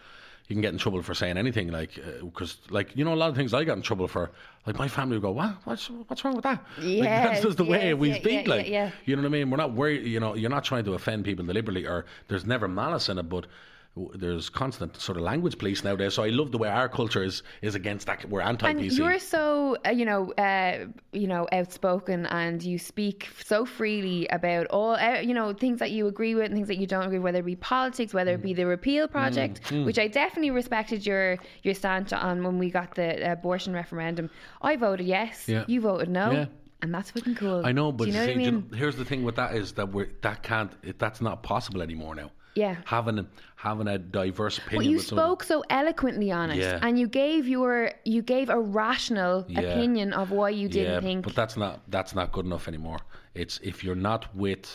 you 0.48 0.56
can 0.56 0.62
get 0.62 0.72
in 0.72 0.80
trouble 0.80 1.02
for 1.02 1.14
saying 1.14 1.38
anything 1.38 1.72
like 1.72 2.00
uh, 2.00 2.24
because 2.24 2.58
like 2.70 2.95
you 2.95 3.04
know 3.04 3.14
a 3.14 3.16
lot 3.16 3.30
of 3.30 3.36
things 3.36 3.54
I 3.54 3.64
got 3.64 3.78
in 3.78 3.84
trouble 3.84 4.08
for 4.08 4.32
like 4.66 4.78
my 4.78 4.88
family 4.88 5.18
would 5.18 5.24
go 5.24 5.32
what? 5.32 5.56
What's 5.66 5.89
what's 6.08 6.24
wrong 6.24 6.36
with 6.36 6.43
that? 6.43 6.64
Like, 6.78 7.04
that's 7.04 7.41
just 7.41 7.58
the 7.58 7.66
way 7.66 7.93
we 7.93 8.10
yeah, 8.10 8.16
speak 8.16 8.32
yeah, 8.32 8.41
yeah, 8.41 8.50
like 8.50 8.68
yeah. 8.70 8.91
you 9.06 9.16
know 9.16 9.24
what 9.24 9.28
I 9.28 9.32
mean? 9.32 9.50
We're 9.50 9.58
not 9.58 9.74
worried 9.74 10.06
you 10.06 10.20
know 10.20 10.36
you're 10.36 10.50
not 10.50 10.64
trying 10.64 10.86
to 10.86 10.93
offend 10.93 11.26
people 11.26 11.45
deliberately 11.45 11.86
or 11.86 12.06
there's 12.30 12.45
never 12.45 12.68
malice 12.68 13.10
in 13.10 13.18
it 13.18 13.30
but 13.30 13.45
there's 14.14 14.50
constant 14.50 14.95
sort 15.08 15.18
of 15.18 15.24
language 15.24 15.58
police 15.58 15.84
nowadays 15.84 16.14
so 16.14 16.24
I 16.24 16.30
love 16.30 16.52
the 16.52 16.58
way 16.58 16.70
our 16.70 16.89
culture 16.89 17.24
is 17.24 17.41
is 17.62 17.74
against 17.76 18.06
that 18.08 18.28
we're 18.30 18.41
anti 18.41 18.70
And 18.70 18.80
PC 18.80 18.98
you're 18.98 19.20
so, 19.20 19.78
uh, 19.86 19.89
you 19.89 20.06
know, 20.06 20.32
uh, 20.34 20.86
you 21.14 21.28
know, 21.28 21.48
outspoken, 21.52 22.26
and 22.28 22.62
you 22.62 22.78
speak 22.78 23.30
so 23.43 23.66
freely 23.66 24.28
about 24.39 24.66
all, 24.68 24.95
uh, 24.95 25.20
you 25.30 25.34
know, 25.34 25.54
things 25.54 25.80
that 25.80 25.91
you 25.91 26.08
agree 26.08 26.36
with 26.36 26.45
and 26.45 26.54
things 26.56 26.68
that 26.68 26.78
you 26.78 26.88
don't 26.88 27.06
agree, 27.06 27.18
with, 27.20 27.26
whether 27.30 27.39
it 27.39 27.45
be 27.45 27.56
politics, 27.56 28.14
whether 28.14 28.34
it 28.36 28.41
be 28.41 28.54
Mm. 28.54 28.58
the 28.62 28.66
repeal 28.78 29.08
project, 29.08 29.56
which 29.88 30.00
I 30.00 30.08
definitely 30.08 30.52
respected 30.52 31.00
your 31.06 31.38
your 31.64 31.74
stance 31.82 32.14
on 32.14 32.43
when 32.45 32.56
we 32.60 32.70
got 32.80 32.89
the 32.95 33.10
abortion 33.32 33.74
referendum. 33.74 34.30
I 34.62 34.76
voted 34.76 35.06
yes, 35.08 35.48
Yeah. 35.48 35.64
you 35.68 35.82
voted 35.82 36.10
no, 36.10 36.32
Yeah. 36.32 36.45
and 36.82 36.93
that's 36.93 37.10
fucking 37.12 37.36
cool. 37.36 37.66
I 37.66 37.72
know 37.72 37.91
but 37.91 38.08
you 38.08 38.14
know 38.14 38.26
see, 38.26 38.32
I 38.32 38.36
do 38.36 38.41
you 38.41 38.52
know- 38.52 38.64
here's 38.82 38.95
the 38.95 39.06
thing 39.06 39.24
with 39.24 39.36
that 39.41 39.56
is 39.56 39.68
that 39.74 39.88
we're 39.95 40.10
that 40.22 40.43
can't 40.43 40.72
it, 40.84 41.00
that's 41.00 41.22
not 41.22 41.41
possible 41.43 41.82
anymore 41.82 42.14
now 42.16 42.30
Yeah. 42.58 42.76
having 42.86 43.18
a, 43.20 43.26
having 43.55 43.88
a 43.88 43.97
diverse 43.97 44.58
opinion 44.58 44.84
But 44.84 44.91
you 44.91 44.99
spoke 44.99 45.43
so 45.43 45.58
eloquently 45.70 46.30
on 46.32 46.47
it, 46.51 46.58
Yeah. 46.58 46.80
and 46.86 46.97
you 47.01 47.08
gave 47.08 47.47
your 47.55 47.91
you 48.14 48.22
gave 48.36 48.47
a 48.49 48.60
rational 48.84 49.45
Yeah. 49.47 49.62
opinion 49.62 50.14
of 50.22 50.32
why 50.32 50.49
you 50.62 50.68
didn't 50.78 50.93
yeah, 50.93 51.08
think. 51.08 51.20
but 51.28 51.36
that's 51.36 51.55
not 51.64 51.74
that's 51.95 52.14
not 52.20 52.28
good 52.36 52.45
enough 52.49 52.68
anymore. 52.68 52.99
It's 53.41 53.55
if 53.72 53.76
you're 53.84 54.01
not 54.12 54.22
with 54.36 54.66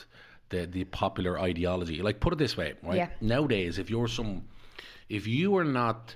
the 0.52 0.66
the 0.66 0.84
popular 0.84 1.34
ideology. 1.50 1.96
Like 2.08 2.18
put 2.20 2.32
it 2.32 2.38
this 2.44 2.56
way, 2.56 2.70
right? 2.82 2.96
Yeah. 2.96 3.08
Nowadays, 3.20 3.78
if 3.78 3.86
you're 3.90 4.08
some, 4.18 4.30
if 5.08 5.26
you 5.26 5.56
are 5.58 5.64
not, 5.82 6.14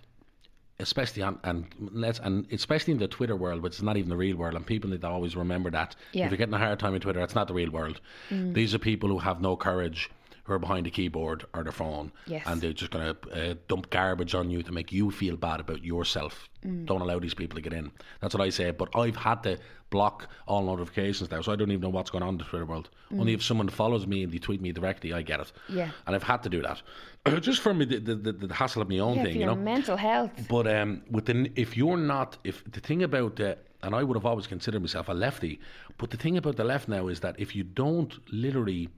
especially 0.78 1.22
on 1.22 1.38
and 1.44 1.64
let's 2.04 2.20
and 2.20 2.46
especially 2.52 2.92
in 2.92 2.98
the 2.98 3.08
Twitter 3.08 3.36
world, 3.44 3.62
which 3.62 3.76
is 3.78 3.82
not 3.82 3.96
even 3.96 4.10
the 4.10 4.16
real 4.26 4.36
world, 4.36 4.54
and 4.54 4.64
people 4.66 4.90
need 4.90 5.00
to 5.00 5.08
always 5.08 5.34
remember 5.36 5.70
that. 5.70 5.96
Yeah. 6.12 6.24
If 6.24 6.30
you're 6.30 6.38
getting 6.38 6.54
a 6.54 6.58
hard 6.58 6.78
time 6.78 6.94
in 6.94 7.00
Twitter, 7.00 7.20
it's 7.22 7.34
not 7.34 7.48
the 7.48 7.54
real 7.54 7.70
world. 7.70 8.00
Mm. 8.30 8.54
These 8.54 8.74
are 8.74 8.78
people 8.78 9.08
who 9.08 9.18
have 9.18 9.40
no 9.40 9.56
courage. 9.56 10.10
Who 10.46 10.52
are 10.52 10.58
behind 10.60 10.86
a 10.86 10.90
keyboard 10.90 11.44
or 11.54 11.64
their 11.64 11.72
phone, 11.72 12.12
Yes. 12.26 12.44
and 12.46 12.60
they're 12.60 12.72
just 12.72 12.92
going 12.92 13.14
to 13.14 13.50
uh, 13.50 13.54
dump 13.66 13.90
garbage 13.90 14.32
on 14.32 14.48
you 14.48 14.62
to 14.62 14.70
make 14.70 14.92
you 14.92 15.10
feel 15.10 15.36
bad 15.36 15.58
about 15.58 15.82
yourself. 15.84 16.48
Mm. 16.64 16.86
Don't 16.86 17.00
allow 17.00 17.18
these 17.18 17.34
people 17.34 17.56
to 17.56 17.62
get 17.62 17.72
in. 17.72 17.90
That's 18.20 18.32
what 18.32 18.42
I 18.46 18.50
say. 18.50 18.70
But 18.70 18.94
I've 18.94 19.16
had 19.16 19.42
to 19.42 19.58
block 19.90 20.28
all 20.46 20.64
notifications 20.64 21.30
now, 21.32 21.40
so 21.40 21.52
I 21.52 21.56
don't 21.56 21.70
even 21.70 21.80
know 21.80 21.88
what's 21.88 22.10
going 22.10 22.22
on 22.22 22.34
in 22.34 22.38
the 22.38 22.44
Twitter 22.44 22.64
world. 22.64 22.90
Only 23.12 23.32
if 23.32 23.42
someone 23.42 23.68
follows 23.68 24.06
me 24.06 24.22
and 24.22 24.32
they 24.32 24.38
tweet 24.38 24.60
me 24.60 24.70
directly, 24.72 25.12
I 25.12 25.22
get 25.22 25.40
it. 25.40 25.52
Mm. 25.68 25.76
Yeah. 25.76 25.90
And 26.06 26.14
I've 26.14 26.22
had 26.22 26.42
to 26.44 26.48
do 26.48 26.62
that, 26.62 26.82
just 27.42 27.60
for 27.60 27.74
me 27.74 27.84
the, 27.84 27.98
the, 27.98 28.32
the, 28.32 28.54
hassle 28.54 28.82
of 28.82 28.88
my 28.88 28.98
own 28.98 29.16
yeah, 29.16 29.24
thing, 29.24 29.32
for 29.34 29.38
you 29.40 29.46
know. 29.46 29.54
mental 29.56 29.96
health. 29.96 30.30
But 30.48 30.68
um, 30.68 31.02
within, 31.10 31.52
if 31.56 31.76
you're 31.76 31.96
not, 31.96 32.38
if 32.44 32.62
the 32.70 32.80
thing 32.80 33.02
about, 33.02 33.40
uh, 33.40 33.56
and 33.82 33.94
I 33.94 34.02
would 34.02 34.16
have 34.16 34.26
always 34.26 34.46
considered 34.46 34.80
myself 34.80 35.08
a 35.08 35.12
lefty, 35.12 35.60
but 35.98 36.10
the 36.10 36.16
thing 36.16 36.36
about 36.36 36.56
the 36.56 36.64
left 36.64 36.88
now 36.88 37.08
is 37.08 37.20
that 37.20 37.36
if 37.38 37.54
you 37.54 37.62
don't 37.64 38.12
literally 38.32 38.88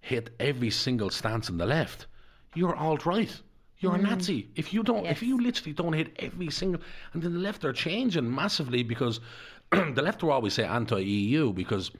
hit 0.00 0.30
every 0.40 0.70
single 0.70 1.10
stance 1.10 1.50
on 1.50 1.58
the 1.58 1.66
left, 1.66 2.06
you're 2.54 2.74
alt 2.74 3.06
right. 3.06 3.40
You're 3.78 3.94
a 3.94 3.98
Nazi. 3.98 4.48
If 4.56 4.74
you 4.74 4.82
don't, 4.82 5.06
if 5.06 5.22
you 5.22 5.40
literally 5.40 5.72
don't 5.72 5.94
hit 5.94 6.14
every 6.18 6.50
single, 6.50 6.82
and 7.14 7.22
then 7.22 7.32
the 7.32 7.38
left 7.38 7.64
are 7.64 7.72
changing 7.72 8.32
massively 8.32 8.82
because 8.82 9.20
the 9.70 10.02
left 10.02 10.22
will 10.22 10.32
always 10.32 10.52
say 10.52 10.64
anti-EU 10.64 11.54
because 11.54 11.90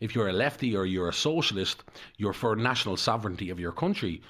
if 0.00 0.14
you're 0.14 0.28
a 0.28 0.34
lefty 0.34 0.76
or 0.76 0.84
you're 0.84 1.08
a 1.08 1.14
socialist, 1.14 1.82
you're 2.18 2.34
for 2.34 2.56
national 2.56 2.98
sovereignty 2.98 3.48
of 3.48 3.58
your 3.58 3.72
country. 3.72 4.20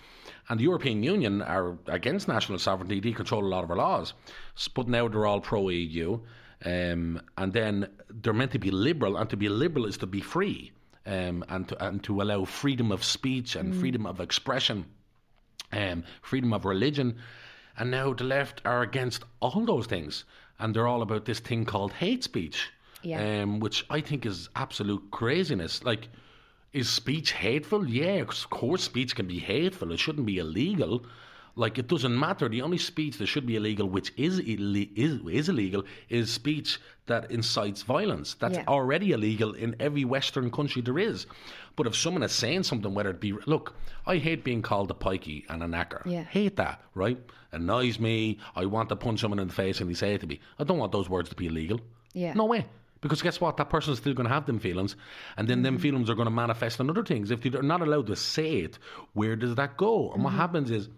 And 0.48 0.60
the 0.60 0.64
European 0.64 1.02
Union 1.02 1.42
are 1.42 1.76
against 1.86 2.28
national 2.28 2.58
sovereignty. 2.60 3.00
They 3.00 3.12
control 3.12 3.44
a 3.44 3.48
lot 3.48 3.64
of 3.64 3.70
our 3.70 3.76
laws. 3.76 4.14
But 4.74 4.86
now 4.86 5.08
they're 5.08 5.26
all 5.26 5.40
pro 5.40 5.68
EU. 5.68 6.20
Um, 6.64 7.20
and 7.38 7.52
then 7.52 7.88
they're 8.08 8.32
meant 8.32 8.52
to 8.52 8.58
be 8.58 8.70
liberal. 8.70 9.16
And 9.16 9.28
to 9.30 9.36
be 9.36 9.48
liberal 9.48 9.86
is 9.86 9.96
to 9.98 10.06
be 10.06 10.20
free 10.20 10.72
um, 11.06 11.44
and, 11.48 11.68
to, 11.68 11.84
and 11.84 12.02
to 12.04 12.20
allow 12.22 12.44
freedom 12.44 12.92
of 12.92 13.04
speech 13.04 13.56
and 13.56 13.74
freedom 13.74 14.06
of 14.06 14.20
expression, 14.20 14.86
um, 15.72 16.04
freedom 16.22 16.52
of 16.52 16.64
religion. 16.64 17.16
And 17.76 17.90
now 17.90 18.12
the 18.12 18.24
left 18.24 18.60
are 18.64 18.82
against 18.82 19.24
all 19.40 19.64
those 19.64 19.86
things. 19.86 20.24
And 20.58 20.74
they're 20.74 20.86
all 20.86 21.02
about 21.02 21.24
this 21.24 21.40
thing 21.40 21.64
called 21.64 21.92
hate 21.92 22.22
speech, 22.22 22.70
Yeah. 23.02 23.42
um, 23.42 23.60
which 23.60 23.86
I 23.88 24.00
think 24.00 24.26
is 24.26 24.50
absolute 24.54 25.10
craziness. 25.10 25.82
Like, 25.82 26.08
is 26.72 26.88
speech 26.88 27.32
hateful? 27.32 27.88
Yeah, 27.88 28.16
of 28.20 28.50
course, 28.50 28.82
speech 28.84 29.16
can 29.16 29.26
be 29.26 29.38
hateful. 29.38 29.90
It 29.92 29.98
shouldn't 29.98 30.26
be 30.26 30.38
illegal. 30.38 31.04
Like, 31.56 31.78
it 31.78 31.88
doesn't 31.88 32.18
matter. 32.18 32.48
The 32.48 32.62
only 32.62 32.78
speech 32.78 33.18
that 33.18 33.26
should 33.26 33.46
be 33.46 33.56
illegal, 33.56 33.88
which 33.88 34.12
is 34.16 34.40
ille- 34.40 34.90
is, 34.96 35.20
is 35.28 35.48
illegal, 35.48 35.84
is 36.08 36.32
speech 36.32 36.80
that 37.06 37.30
incites 37.30 37.82
violence. 37.82 38.34
That's 38.34 38.56
Yeah. 38.56 38.64
already 38.68 39.12
illegal 39.12 39.52
in 39.54 39.76
every 39.80 40.04
Western 40.04 40.50
country 40.50 40.80
there 40.82 40.98
is. 40.98 41.26
But 41.76 41.86
if 41.86 41.96
someone 41.96 42.22
is 42.22 42.32
saying 42.32 42.64
something, 42.64 42.94
whether 42.94 43.10
it 43.10 43.20
be, 43.20 43.32
look, 43.46 43.74
I 44.06 44.16
hate 44.16 44.44
being 44.44 44.62
called 44.62 44.90
a 44.90 44.94
pikey 44.94 45.44
and 45.48 45.62
a 45.62 45.66
knacker. 45.66 46.02
Yeah. 46.06 46.24
Hate 46.24 46.56
that, 46.56 46.80
right? 46.94 47.18
Annoys 47.52 47.98
me. 47.98 48.38
I 48.54 48.66
want 48.66 48.88
to 48.90 48.96
punch 48.96 49.20
someone 49.20 49.40
in 49.40 49.48
the 49.48 49.54
face 49.54 49.80
and 49.80 49.90
they 49.90 49.94
say 49.94 50.14
it 50.14 50.20
to 50.20 50.26
me. 50.26 50.40
I 50.58 50.64
don't 50.64 50.78
want 50.78 50.92
those 50.92 51.08
words 51.08 51.28
to 51.30 51.36
be 51.36 51.46
illegal. 51.46 51.80
Yeah. 52.12 52.34
No 52.34 52.44
way. 52.44 52.66
Because 53.00 53.22
guess 53.22 53.40
what? 53.40 53.56
That 53.56 53.70
person's 53.70 53.98
still 53.98 54.12
going 54.12 54.28
to 54.28 54.34
have 54.34 54.44
them 54.44 54.58
feelings, 54.58 54.94
and 55.38 55.48
then 55.48 55.62
them 55.62 55.76
mm-hmm. 55.76 55.82
feelings 55.82 56.10
are 56.10 56.14
going 56.14 56.26
to 56.26 56.30
manifest 56.30 56.80
in 56.80 56.90
other 56.90 57.02
things. 57.02 57.30
If 57.30 57.40
they're 57.40 57.62
not 57.62 57.80
allowed 57.80 58.08
to 58.08 58.16
say 58.16 58.58
it, 58.58 58.78
where 59.14 59.36
does 59.36 59.54
that 59.54 59.78
go? 59.78 60.12
And 60.12 60.22
what 60.22 60.30
mm-hmm. 60.30 60.38
happens 60.38 60.70
is 60.70 60.90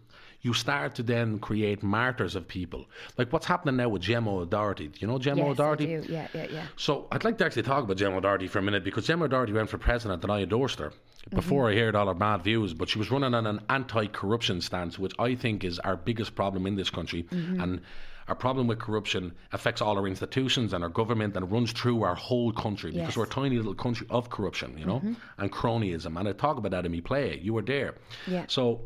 you 0.43 0.53
start 0.53 0.97
to 0.97 1.03
then 1.05 1.39
create 1.39 1.83
martyrs 1.85 2.35
of 2.35 2.47
people. 2.49 2.85
Like 3.17 3.33
what's 3.33 3.47
happening 3.47 3.77
now 3.77 3.89
with 3.89 4.03
Gemma 4.03 4.35
O'Doherty. 4.39 4.89
Do 4.89 4.99
you 4.99 5.07
know 5.07 5.19
Gemma 5.19 5.39
yes, 5.39 5.47
I 5.47 5.51
O'Doherty? 5.51 5.87
do. 5.87 6.05
Yeah, 6.09 6.27
yeah, 6.35 6.47
yeah. 6.51 6.65
So 6.77 7.07
I'd 7.13 7.23
like 7.25 7.39
to 7.39 7.47
actually 7.47 7.63
talk 7.63 7.85
about 7.85 7.97
Gemma 7.97 8.17
O'Doherty 8.17 8.49
for 8.49 8.59
a 8.59 8.63
minute 8.63 8.83
because 8.83 9.07
Gemma 9.07 9.27
O'Doherty 9.27 9.53
went 9.53 9.71
for 9.71 9.79
president 9.79 10.23
and 10.25 10.33
I 10.33 10.41
endorsed 10.41 10.81
her 10.81 10.91
mm-hmm. 10.91 11.37
before 11.37 11.71
I 11.71 11.77
heard 11.77 11.95
all 11.95 12.09
her 12.09 12.15
bad 12.15 12.43
views. 12.43 12.75
But 12.75 12.89
she 12.89 12.99
was 12.99 13.11
running 13.11 13.35
on 13.35 13.47
an 13.47 13.61
anti-corruption 13.71 14.61
stance, 14.63 14.99
which 14.99 15.15
I 15.19 15.37
think 15.37 15.63
is 15.63 15.79
our 15.79 15.97
biggest 15.97 16.35
problem 16.35 16.67
in 16.67 16.75
this 16.75 16.91
country. 16.91 17.23
Mm-hmm. 17.23 17.61
And 17.61 17.81
our 18.27 18.35
problem 18.35 18.67
with 18.67 18.81
corruption 18.81 19.33
affects 19.53 19.81
all 19.81 19.97
our 19.97 20.09
institutions 20.09 20.73
and 20.73 20.83
our 20.83 20.91
government 20.91 21.37
and 21.37 21.51
runs 21.53 21.71
through 21.71 22.03
our 22.03 22.15
whole 22.17 22.53
country 22.53 22.91
because 22.91 23.09
Yes. 23.09 23.17
we're 23.17 23.25
a 23.25 23.29
tiny 23.29 23.57
little 23.59 23.75
country 23.75 24.09
of 24.11 24.29
corruption, 24.31 24.77
you 24.77 24.87
know, 24.87 24.99
mm-hmm. 24.99 25.13
and 25.39 25.53
cronyism. 25.53 26.19
And 26.19 26.29
I 26.29 26.33
talk 26.33 26.57
about 26.57 26.73
that 26.73 26.85
in 26.85 26.91
my 26.93 27.01
play. 27.01 27.39
You 27.41 27.55
were 27.55 27.63
there. 27.63 27.95
Yeah. 28.27 28.45
So 28.49 28.81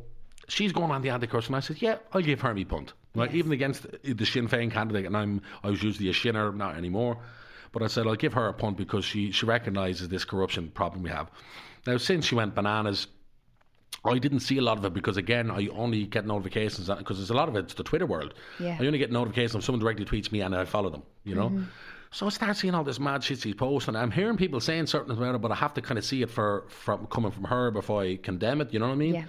she's 0.49 0.73
going 0.73 0.91
on 0.91 1.03
the 1.03 1.11
anti-corruption. 1.11 1.55
I 1.55 1.61
said, 1.61 1.81
yeah, 1.81 1.97
I'll 2.13 2.23
give 2.23 2.41
her 2.41 2.55
me 2.55 2.65
punt. 2.65 2.93
Right, 3.15 3.35
even 3.35 3.53
against 3.53 3.87
the 4.05 4.27
Sinn 4.27 4.47
Féin 4.47 4.71
candidate, 4.71 5.07
and 5.07 5.17
I'm 5.17 5.41
I 5.65 5.71
was 5.71 5.83
usually 5.83 6.11
a 6.11 6.13
Shinner, 6.13 6.53
not 6.53 6.77
anymore. 6.77 7.17
But 7.73 7.83
I 7.83 7.87
said 7.87 8.07
I'll 8.07 8.15
give 8.15 8.35
her 8.35 8.49
a 8.49 8.53
punt 8.53 8.77
because 8.77 9.07
she 9.07 9.31
she 9.33 9.47
recognises 9.47 10.11
this 10.11 10.27
corruption 10.27 10.69
problem 10.69 11.03
we 11.03 11.09
have. 11.09 11.31
Now, 11.87 11.97
since 11.97 12.27
she 12.27 12.35
went 12.35 12.55
bananas, 12.55 13.07
I 14.05 14.19
didn't 14.19 14.41
see 14.41 14.59
a 14.59 14.63
lot 14.63 14.77
of 14.77 14.85
it 14.85 14.93
because 14.93 15.17
again, 15.17 15.51
I 15.51 15.69
only 15.69 16.05
get 16.05 16.27
notifications 16.27 16.91
because 16.91 17.17
there's 17.17 17.31
a 17.31 17.35
lot 17.35 17.49
of 17.49 17.57
it's 17.57 17.73
the 17.73 17.85
Twitter 17.85 18.05
world. 18.05 18.35
Yeah. 18.61 18.77
I 18.79 18.87
only 18.87 18.99
get 18.99 19.11
notifications 19.11 19.55
if 19.55 19.65
someone 19.65 19.81
directly 19.81 20.05
tweets 20.05 20.31
me 20.31 20.43
and 20.43 20.55
I 20.55 20.67
follow 20.67 20.91
them. 20.91 21.03
You 21.25 21.37
know. 21.37 21.49
Mm-hmm. 21.49 21.65
So 22.11 22.27
I 22.27 22.29
start 22.29 22.57
seeing 22.57 22.75
all 22.75 22.85
this 22.85 23.01
mad 23.01 23.25
shit 23.25 23.41
she's 23.41 23.55
posting. 23.55 23.97
I'm 23.97 24.11
hearing 24.11 24.37
people 24.37 24.61
saying 24.61 24.87
certain 24.87 25.09
things 25.09 25.19
about 25.19 25.35
it, 25.35 25.41
but 25.41 25.53
I 25.53 25.55
have 25.55 25.73
to 25.75 25.81
kind 25.81 25.99
of 25.99 26.05
see 26.05 26.21
it 26.21 26.31
for 26.31 26.65
from 26.69 27.07
coming 27.07 27.31
from 27.31 27.45
her 27.45 27.71
before 27.71 28.03
I 28.03 28.17
condemn 28.17 28.61
it. 28.61 28.75
You 28.75 28.79
know 28.79 28.89
what 28.89 28.93
I 28.93 28.97
mean? 28.97 29.15
Yeah. 29.15 29.25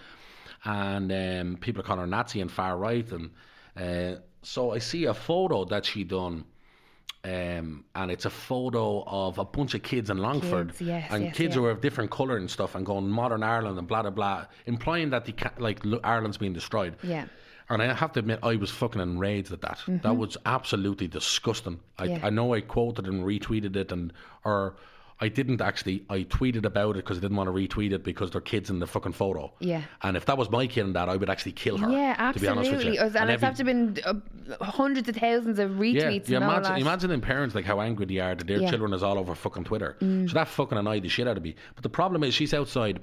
And 0.65 1.11
um, 1.11 1.57
people 1.57 1.81
are 1.81 1.85
calling 1.85 2.01
her 2.01 2.07
Nazi 2.07 2.41
and 2.41 2.51
far 2.51 2.77
right, 2.77 3.09
and 3.11 3.29
uh, 3.79 4.19
so 4.41 4.73
I 4.73 4.79
see 4.79 5.05
a 5.05 5.13
photo 5.13 5.65
that 5.65 5.85
she 5.85 6.03
done. 6.03 6.45
Um, 7.23 7.83
and 7.93 8.09
it's 8.09 8.25
a 8.25 8.29
photo 8.29 9.03
of 9.05 9.37
a 9.37 9.43
bunch 9.43 9.73
of 9.73 9.83
kids 9.83 10.09
in 10.09 10.17
Longford, 10.17 10.69
Kids, 10.69 10.81
yes, 10.81 11.07
and 11.11 11.25
yes, 11.25 11.35
kids 11.35 11.55
yeah. 11.55 11.61
who 11.61 11.65
are 11.67 11.71
of 11.71 11.81
different 11.81 12.09
colour 12.09 12.37
and 12.37 12.49
stuff, 12.49 12.73
and 12.75 12.85
going 12.85 13.09
modern 13.09 13.43
Ireland 13.43 13.77
and 13.77 13.87
blah 13.87 14.01
blah 14.03 14.11
blah, 14.11 14.45
implying 14.65 15.09
that 15.09 15.25
the 15.25 15.33
ca- 15.33 15.51
like 15.57 15.79
Ireland's 16.05 16.37
being 16.37 16.53
destroyed. 16.53 16.95
Yeah. 17.03 17.25
And 17.69 17.81
I 17.81 17.93
have 17.93 18.13
to 18.13 18.19
admit, 18.19 18.39
I 18.43 18.55
was 18.55 18.71
fucking 18.71 19.01
enraged 19.01 19.51
at 19.51 19.59
that. 19.61 19.79
That 20.03 20.15
was 20.15 20.37
absolutely 20.45 21.09
disgusting. 21.09 21.81
I, 21.97 22.07
Mm-hmm. 22.07 22.15
Yeah. 22.15 22.27
I 22.27 22.29
know 22.29 22.53
I 22.53 22.61
quoted 22.61 23.07
and 23.07 23.25
retweeted 23.25 23.75
it, 23.75 23.91
and 23.91 24.13
or 24.45 24.77
I 25.19 25.29
didn't 25.29 25.61
actually. 25.61 26.03
I 26.11 26.19
tweeted 26.23 26.63
about 26.65 26.91
it 26.95 27.03
because 27.03 27.17
I 27.17 27.21
didn't 27.21 27.37
want 27.37 27.47
to 27.47 27.51
retweet 27.53 27.91
it 27.91 28.03
because 28.03 28.29
there 28.31 28.37
are 28.37 28.41
kids 28.41 28.69
in 28.69 28.77
the 28.79 28.85
fucking 28.85 29.13
photo. 29.13 29.51
Yeah. 29.59 29.81
And 30.03 30.15
if 30.15 30.25
that 30.25 30.37
was 30.37 30.51
my 30.51 30.67
kid 30.67 30.81
in 30.85 30.93
that, 30.93 31.09
I 31.09 31.15
would 31.15 31.29
actually 31.29 31.53
kill 31.53 31.77
her. 31.79 31.89
Yeah, 31.89 32.31
To 32.33 32.39
be 32.39 32.47
honest 32.47 32.69
with 32.71 32.79
absolutely. 32.81 32.93
you. 32.97 33.19
And, 33.19 33.29
it's 33.31 33.43
every- 33.43 33.63
been 33.63 33.97
uh, 34.05 34.63
hundreds 34.63 35.09
of 35.09 35.15
thousands 35.15 35.57
of 35.57 35.71
yeah, 35.71 35.77
retweets. 36.03 36.29
you 36.29 36.35
and 36.35 36.45
all 36.45 36.51
imagine, 36.51 36.73
that. 36.73 36.81
imagining 36.81 37.21
parents 37.21 37.55
like 37.55 37.65
how 37.65 37.81
angry 37.81 38.05
they 38.05 38.19
are 38.19 38.35
that 38.35 38.45
their 38.45 38.59
Yeah. 38.59 38.67
Mm. 38.67 38.69
children 38.69 38.93
is 38.93 39.01
all 39.01 39.17
over 39.17 39.33
fucking 39.33 39.63
Twitter. 39.63 39.95
So 39.99 40.33
that 40.33 40.47
fucking 40.47 40.77
annoyed 40.77 41.01
the 41.01 41.09
shit 41.09 41.27
out 41.27 41.35
of 41.37 41.43
me. 41.43 41.55
But 41.73 41.81
the 41.83 41.89
problem 41.89 42.23
is, 42.23 42.35
she's 42.35 42.53
outside. 42.53 42.99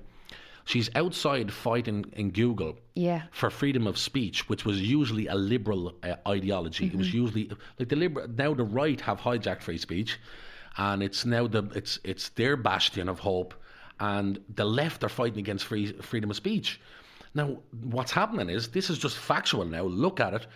She's 0.67 0.89
outside 0.95 1.53
fighting 1.53 2.07
in 2.15 2.31
Google 2.31 2.79
Yeah. 2.95 3.23
for 3.33 3.51
freedom 3.51 3.87
of 3.87 3.99
speech, 3.99 4.49
which 4.49 4.65
was 4.65 4.81
usually 4.81 5.27
a 5.27 5.35
liberal 5.35 5.95
uh, 6.03 6.15
ideology. 6.27 6.87
It 6.87 6.95
was 6.95 7.09
Mm-hmm. 7.09 7.17
usually 7.19 7.51
like 7.79 7.89
the 7.89 7.97
liberal. 7.97 8.29
Now 8.29 8.55
the 8.55 8.65
right 8.65 8.99
have 9.03 9.21
hijacked 9.21 9.61
free 9.63 9.77
speech, 9.79 10.19
and 10.77 11.03
it's 11.03 11.25
now 11.25 11.47
the 11.47 11.65
it's 11.75 11.99
it's 12.05 12.31
their 12.31 12.57
bastion 12.57 13.09
of 13.09 13.19
hope, 13.21 13.55
and 14.01 14.41
the 14.55 14.65
left 14.65 15.05
are 15.05 15.09
fighting 15.09 15.39
against 15.39 15.65
free 15.65 15.93
freedom 15.93 16.31
of 16.31 16.37
speech. 16.37 16.81
Now, 17.35 17.59
what's 17.83 18.13
happening 18.13 18.49
is 18.49 18.69
this 18.69 18.91
is 18.91 18.99
just 18.99 19.17
factual. 19.17 19.65
Now, 19.65 19.83
look 19.83 20.21
at 20.21 20.35
it. 20.35 20.47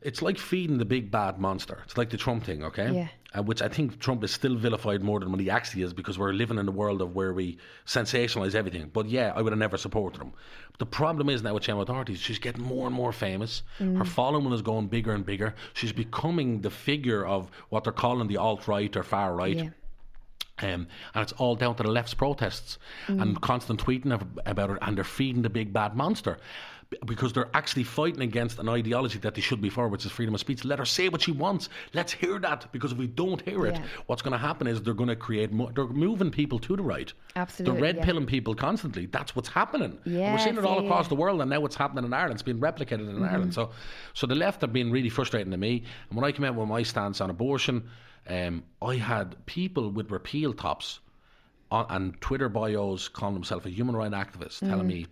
It's 0.00 0.22
like 0.22 0.38
feeding 0.38 0.78
the 0.78 0.84
big 0.84 1.10
bad 1.10 1.38
monster. 1.38 1.80
It's 1.84 1.96
like 1.96 2.10
the 2.10 2.16
Trump 2.16 2.44
thing, 2.44 2.64
okay? 2.64 2.92
Yeah. 2.92 3.08
Uh, 3.34 3.42
which 3.42 3.62
I 3.62 3.68
think 3.68 3.98
Trump 3.98 4.22
is 4.24 4.30
still 4.30 4.56
vilified 4.56 5.02
more 5.02 5.18
than 5.18 5.30
what 5.30 5.40
he 5.40 5.48
actually 5.48 5.82
is 5.82 5.94
because 5.94 6.18
we're 6.18 6.34
living 6.34 6.58
in 6.58 6.68
a 6.68 6.70
world 6.70 7.00
of 7.00 7.14
where 7.14 7.32
we 7.32 7.56
sensationalize 7.86 8.54
everything. 8.54 8.90
But 8.92 9.08
yeah, 9.08 9.32
I 9.34 9.40
would 9.40 9.52
have 9.52 9.58
never 9.58 9.78
supported 9.78 10.20
him. 10.20 10.32
But 10.70 10.78
the 10.80 10.86
problem 10.86 11.30
is 11.30 11.42
now 11.42 11.54
with 11.54 11.62
Gemma 11.62 11.80
O'Doherty, 11.80 12.14
she's 12.14 12.38
getting 12.38 12.62
more 12.62 12.86
and 12.86 12.94
more 12.94 13.10
famous. 13.12 13.62
Mm. 13.80 13.96
Her 13.96 14.04
following 14.04 14.52
is 14.52 14.60
going 14.60 14.88
bigger 14.88 15.14
and 15.14 15.24
bigger. 15.24 15.54
She's 15.72 15.92
becoming 15.92 16.60
the 16.60 16.68
figure 16.70 17.24
of 17.24 17.50
what 17.70 17.84
they're 17.84 17.92
calling 17.94 18.28
the 18.28 18.36
alt 18.36 18.68
right 18.68 18.94
or 18.94 19.02
far 19.02 19.34
right. 19.34 19.56
Yeah. 19.56 19.70
Um, 20.60 20.86
and 21.14 21.22
it's 21.22 21.32
all 21.32 21.56
down 21.56 21.74
to 21.76 21.82
the 21.82 21.90
left's 21.90 22.14
protests 22.14 22.78
and 23.08 23.40
constant 23.40 23.82
tweeting 23.84 24.12
ab- 24.12 24.40
about 24.44 24.70
it, 24.70 24.78
and 24.82 24.96
they're 24.96 25.04
feeding 25.04 25.42
the 25.42 25.50
big 25.50 25.72
bad 25.72 25.96
monster 25.96 26.38
because 27.06 27.32
they're 27.32 27.48
actually 27.54 27.84
fighting 27.84 28.22
against 28.22 28.58
an 28.58 28.68
ideology 28.68 29.18
that 29.20 29.34
they 29.34 29.40
should 29.40 29.60
be 29.60 29.68
for, 29.68 29.88
which 29.88 30.04
is 30.04 30.12
freedom 30.12 30.34
of 30.34 30.40
speech. 30.40 30.64
Let 30.64 30.78
her 30.78 30.84
say 30.84 31.08
what 31.08 31.22
she 31.22 31.32
wants. 31.32 31.68
Let's 31.94 32.12
hear 32.12 32.38
that 32.40 32.70
because 32.72 32.92
if 32.92 32.98
we 32.98 33.06
don't 33.06 33.40
hear 33.42 33.66
it, 33.66 33.74
Yeah. 33.76 33.84
what's 34.06 34.22
going 34.22 34.32
to 34.32 34.38
happen 34.38 34.66
is 34.66 34.82
they're 34.82 34.94
going 34.94 35.08
to 35.08 35.16
create. 35.16 35.52
Mo- 35.52 35.70
they're 35.74 35.86
moving 35.86 36.30
people 36.30 36.58
to 36.60 36.76
the 36.76 36.82
right. 36.82 37.12
Absolutely, 37.36 37.74
They're 37.74 37.82
red 37.82 37.96
yeah. 37.96 38.04
pilling 38.04 38.26
people 38.26 38.54
constantly. 38.54 39.06
That's 39.06 39.34
what's 39.34 39.48
happening. 39.48 39.98
And 40.04 40.14
we're 40.14 40.38
seeing 40.38 40.56
it 40.58 40.64
all 40.64 40.80
yeah, 40.80 40.86
across 40.86 41.06
yeah. 41.06 41.10
the 41.10 41.14
world, 41.16 41.40
and 41.40 41.50
now 41.50 41.64
it's 41.64 41.76
happening 41.76 42.04
in 42.04 42.12
Ireland. 42.12 42.34
It's 42.34 42.42
being 42.42 42.60
replicated 42.60 43.08
in 43.08 43.22
Ireland. 43.22 43.54
So, 43.54 43.70
so 44.14 44.26
the 44.26 44.34
left 44.34 44.60
have 44.60 44.72
been 44.72 44.90
really 44.90 45.08
frustrating 45.08 45.50
to 45.50 45.56
me. 45.58 45.84
And 46.10 46.16
when 46.16 46.24
I 46.24 46.32
came 46.32 46.44
out 46.44 46.54
with 46.54 46.68
my 46.68 46.82
stance 46.82 47.20
on 47.20 47.30
abortion, 47.30 47.88
um, 48.28 48.62
I 48.80 48.96
had 48.96 49.44
people 49.46 49.90
with 49.90 50.10
repeal 50.10 50.52
tops 50.52 51.00
on, 51.70 51.86
and 51.88 52.20
Twitter 52.20 52.48
bios 52.48 53.08
calling 53.08 53.34
themselves 53.34 53.66
a 53.66 53.70
human 53.70 53.96
rights 53.96 54.14
activist, 54.14 54.60
telling 54.60 54.86
me, 54.86 55.06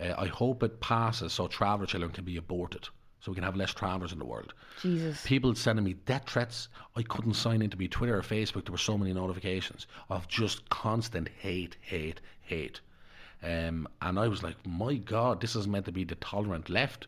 uh, 0.00 0.14
"I 0.16 0.26
hope 0.26 0.62
it 0.62 0.80
passes 0.80 1.32
so 1.32 1.48
traveller 1.48 1.86
children 1.86 2.12
can 2.12 2.24
be 2.24 2.36
aborted, 2.36 2.88
so 3.20 3.30
we 3.30 3.34
can 3.34 3.44
have 3.44 3.56
less 3.56 3.72
travellers 3.72 4.12
in 4.12 4.18
the 4.18 4.24
world." 4.24 4.54
Jesus. 4.80 5.24
People 5.24 5.54
sending 5.54 5.84
me 5.84 5.94
death 5.94 6.28
threats. 6.28 6.68
I 6.96 7.02
couldn't 7.02 7.34
sign 7.34 7.62
into 7.62 7.76
be 7.76 7.88
Twitter 7.88 8.16
or 8.16 8.22
Facebook. 8.22 8.64
There 8.64 8.72
were 8.72 8.78
so 8.78 8.98
many 8.98 9.12
notifications 9.12 9.86
of 10.08 10.28
just 10.28 10.68
constant 10.68 11.28
hate, 11.28 11.76
hate, 11.80 12.20
hate. 12.40 12.80
Um, 13.42 13.86
and 14.02 14.18
I 14.18 14.28
was 14.28 14.42
like, 14.42 14.56
my 14.66 14.96
God, 14.96 15.40
this 15.40 15.54
is 15.54 15.68
meant 15.68 15.84
to 15.86 15.92
be 15.92 16.04
the 16.04 16.16
tolerant 16.16 16.68
left. 16.68 17.06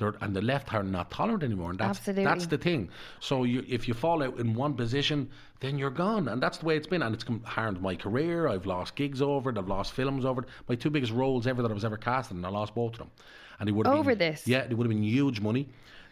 And 0.00 0.34
the 0.34 0.42
left 0.42 0.72
are 0.72 0.82
not 0.82 1.10
tolerant 1.10 1.42
anymore. 1.42 1.70
And 1.70 1.78
that's, 1.78 1.98
Absolutely. 1.98 2.24
that's 2.24 2.46
the 2.46 2.58
thing. 2.58 2.88
So 3.20 3.44
you, 3.44 3.64
if 3.68 3.88
you 3.88 3.94
fall 3.94 4.22
out 4.22 4.38
in 4.38 4.54
one 4.54 4.74
position, 4.74 5.28
then 5.60 5.76
you're 5.78 5.90
gone. 5.90 6.28
And 6.28 6.42
that's 6.42 6.58
the 6.58 6.66
way 6.66 6.76
it's 6.76 6.86
been. 6.86 7.02
And 7.02 7.14
it's 7.14 7.24
harmed 7.44 7.82
my 7.82 7.96
career. 7.96 8.48
I've 8.48 8.66
lost 8.66 8.94
gigs 8.94 9.20
over 9.20 9.50
it. 9.50 9.58
I've 9.58 9.68
lost 9.68 9.92
films 9.92 10.24
over 10.24 10.42
it. 10.42 10.48
My 10.68 10.76
two 10.76 10.90
biggest 10.90 11.12
roles 11.12 11.46
ever 11.46 11.62
that 11.62 11.70
I 11.70 11.74
was 11.74 11.84
ever 11.84 11.96
cast 11.96 12.30
in, 12.30 12.36
and 12.38 12.46
I 12.46 12.50
lost 12.50 12.74
both 12.74 12.92
of 12.92 12.98
them. 12.98 13.10
And 13.60 13.68
it 13.68 13.72
would 13.72 13.86
have 13.86 13.96
Over 13.96 14.14
been, 14.14 14.18
this? 14.18 14.46
Yeah, 14.46 14.60
it 14.60 14.74
would 14.76 14.86
have 14.86 14.94
been 14.94 15.02
huge 15.02 15.40
money. 15.40 15.68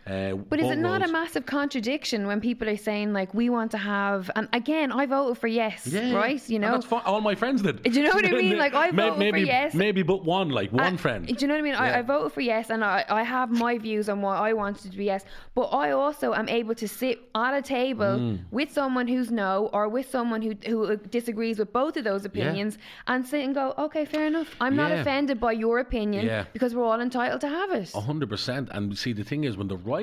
Uh, 0.06 0.34
But 0.50 0.60
is 0.60 0.70
it 0.70 0.78
not 0.78 1.02
a 1.02 1.08
massive 1.08 1.46
contradiction 1.46 2.26
when 2.28 2.40
people 2.40 2.68
are 2.68 2.76
saying 2.76 3.12
like 3.12 3.34
we 3.34 3.50
want 3.50 3.70
to 3.72 3.78
have 3.78 4.30
and 4.36 4.48
again 4.52 4.92
I 4.92 5.06
voted 5.06 5.38
for 5.38 5.48
yes, 5.48 5.86
Yeah, 5.86 6.14
right? 6.14 6.40
You 6.48 6.58
know, 6.60 6.70
that's 6.72 6.86
fine. 6.86 7.02
All 7.04 7.20
my 7.20 7.34
friends 7.34 7.62
did. 7.62 7.82
Do 7.82 7.90
you 7.90 8.04
know 8.06 8.14
what 8.14 8.24
I 8.24 8.30
mean? 8.30 8.56
Like, 8.56 8.74
I 8.74 8.90
voted 9.02 9.30
for 9.34 9.38
yes. 9.38 9.74
Maybe 9.74 10.02
but 10.02 10.24
one, 10.24 10.48
like 10.50 10.70
one 10.72 10.94
Uh, 10.94 11.04
friend. 11.04 11.26
Do 11.26 11.34
you 11.40 11.46
know 11.48 11.54
what 11.54 11.58
I 11.66 11.68
mean? 11.70 11.74
I, 11.74 11.88
Yeah. 11.88 11.98
I 11.98 12.02
voted 12.02 12.32
for 12.32 12.40
yes, 12.40 12.70
and 12.70 12.84
I, 12.84 13.04
I 13.08 13.22
have 13.24 13.50
my 13.50 13.78
views 13.78 14.08
on 14.08 14.22
why 14.22 14.36
I 14.48 14.52
wanted 14.52 14.90
to 14.92 14.96
be 14.96 15.06
yes. 15.06 15.24
But 15.58 15.66
I 15.84 15.90
also 16.02 16.34
am 16.34 16.48
able 16.48 16.74
to 16.82 16.86
sit 17.00 17.16
at 17.34 17.52
a 17.54 17.62
table 17.62 18.14
Mm. 18.16 18.38
with 18.58 18.70
someone 18.80 19.06
who's 19.08 19.30
no, 19.44 19.52
or 19.72 19.88
with 19.88 20.06
someone 20.16 20.40
who 20.46 20.52
who 20.70 20.96
disagrees 21.18 21.58
with 21.58 21.72
both 21.72 21.94
of 21.96 22.04
those 22.04 22.24
opinions, 22.24 22.72
and 23.08 23.26
sit 23.26 23.40
and 23.46 23.54
go, 23.54 23.74
okay, 23.86 24.04
fair 24.04 24.26
enough. 24.32 24.48
I'm 24.60 24.76
not 24.76 24.90
offended 24.92 25.36
by 25.40 25.52
your 25.64 25.76
opinion 25.80 26.22
Yeah. 26.26 26.44
because 26.52 26.74
we're 26.76 26.84
all 26.92 27.00
entitled 27.00 27.40
to 27.46 27.48
have 27.48 27.70
it. 27.80 27.88
A 27.94 28.00
hundred 28.10 28.28
percent. 28.34 28.68
And 28.76 28.96
see, 29.02 29.12
the 29.12 29.24
thing 29.30 29.42
is, 29.48 29.56
when 29.56 29.68
the 29.68 29.78
right 29.78 29.94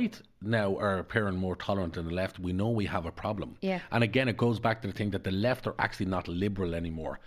now 0.42 0.78
are 0.78 1.00
appearing 1.00 1.38
more 1.38 1.56
tolerant 1.56 1.94
than 1.94 2.06
the 2.08 2.14
left, 2.14 2.40
we 2.40 2.54
know 2.54 2.70
we 2.70 2.86
have 2.86 3.06
a 3.06 3.12
problem. 3.12 3.58
Yeah. 3.62 3.80
And 3.92 4.04
again, 4.04 4.28
it 4.28 4.38
goes 4.38 4.60
back 4.60 4.82
to 4.82 4.88
the 4.88 4.94
thing 4.94 5.12
that 5.12 5.24
the 5.24 5.32
left 5.32 5.68
are 5.68 5.76
actually 5.80 6.08
not 6.08 6.28
liberal 6.28 6.76
anymore. 6.76 7.20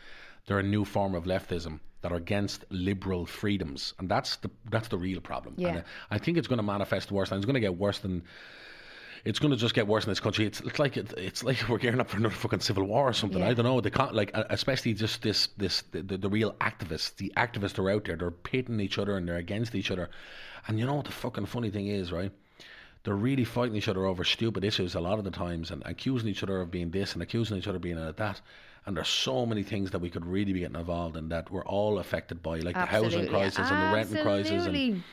They're 0.47 0.59
a 0.61 0.63
new 0.63 0.85
form 0.85 1.15
of 1.15 1.25
leftism 1.25 1.81
that 2.03 2.13
are 2.13 2.17
against 2.17 2.65
liberal 2.71 3.27
freedoms, 3.27 3.95
and 3.99 4.09
that's 4.09 4.37
the 4.37 4.51
that's 4.71 4.89
the 4.89 4.99
real 4.99 5.21
problem. 5.21 5.55
Yeah. 5.57 5.69
And 5.69 5.79
uh, 5.79 5.83
I 6.11 6.19
think 6.19 6.39
it's 6.39 6.47
going 6.47 6.59
to 6.59 6.63
manifest 6.63 7.11
worse, 7.11 7.31
and 7.31 7.39
it's 7.39 7.47
going 7.47 7.55
to 7.55 7.61
get 7.61 7.77
worse 7.77 7.99
than. 7.99 8.23
It's 9.25 9.41
going 9.41 9.51
to 9.51 9.57
just 9.57 9.75
get 9.75 9.89
worse 9.89 10.05
in 10.05 10.11
this 10.11 10.21
country. 10.21 10.47
It's, 10.47 10.61
it's 10.61 10.79
like 10.79 10.97
it, 10.97 11.13
it's 11.17 11.43
like 11.43 11.69
we're 11.69 11.79
gearing 11.79 11.99
up 11.99 12.09
for 12.11 12.17
another 12.17 12.33
fucking 12.33 12.61
civil 12.61 12.85
war 12.85 13.09
or 13.09 13.13
something. 13.13 13.41
Yeah. 13.41 13.49
I 13.49 13.55
don't 13.55 13.65
know. 13.65 13.81
They 13.81 13.91
can't 13.91 14.15
like, 14.15 14.31
uh, 14.35 14.45
especially 14.51 14.95
just 14.95 15.23
this 15.23 15.49
this 15.57 15.83
the, 15.91 16.03
the, 16.03 16.17
the 16.17 16.29
real 16.29 16.53
activists. 16.61 17.17
The 17.17 17.33
activists 17.37 17.77
are 17.81 17.91
out 17.91 18.05
there. 18.05 18.15
They're 18.15 18.31
pitting 18.31 18.79
each 18.79 18.99
other 18.99 19.17
and 19.17 19.27
they're 19.27 19.37
against 19.37 19.75
each 19.75 19.91
other. 19.91 20.11
And 20.69 20.79
you 20.79 20.87
know 20.87 20.95
what 20.95 21.07
the 21.07 21.13
fucking 21.13 21.47
funny 21.47 21.71
thing 21.71 21.89
is, 21.89 22.13
right? 22.13 22.31
They're 23.07 23.15
really 23.15 23.45
fighting 23.45 23.77
each 23.77 23.87
other 23.87 24.05
over 24.05 24.25
stupid 24.25 24.65
issues 24.65 24.97
a 24.97 25.01
lot 25.01 25.21
of 25.21 25.25
the 25.25 25.31
times 25.31 25.71
and 25.71 25.81
accusing 25.87 26.29
each 26.29 26.43
other 26.43 26.61
of 26.61 26.73
being 26.73 26.91
this 26.91 27.13
and 27.13 27.23
accusing 27.23 27.57
each 27.57 27.69
other 27.69 27.77
of 27.77 27.83
being 27.83 28.05
that. 28.05 28.41
And 28.85 28.97
there's 28.97 29.07
so 29.07 29.47
many 29.47 29.63
things 29.63 29.93
that 29.93 30.01
we 30.01 30.11
could 30.11 30.27
really 30.27 30.53
be 30.53 30.59
getting 30.59 30.75
involved 30.75 31.17
in 31.17 31.29
that 31.29 31.49
we're 31.49 31.65
all 31.67 32.01
affected 32.01 32.43
by, 32.43 32.59
like 32.59 32.75
the 32.75 32.81
housing 32.81 33.21
Absolutely. 33.21 33.29
crisis 33.29 33.71
and 33.71 33.81
the 33.81 33.97
renting 33.97 34.23
crisis. 34.25 34.67
And, 34.67 35.05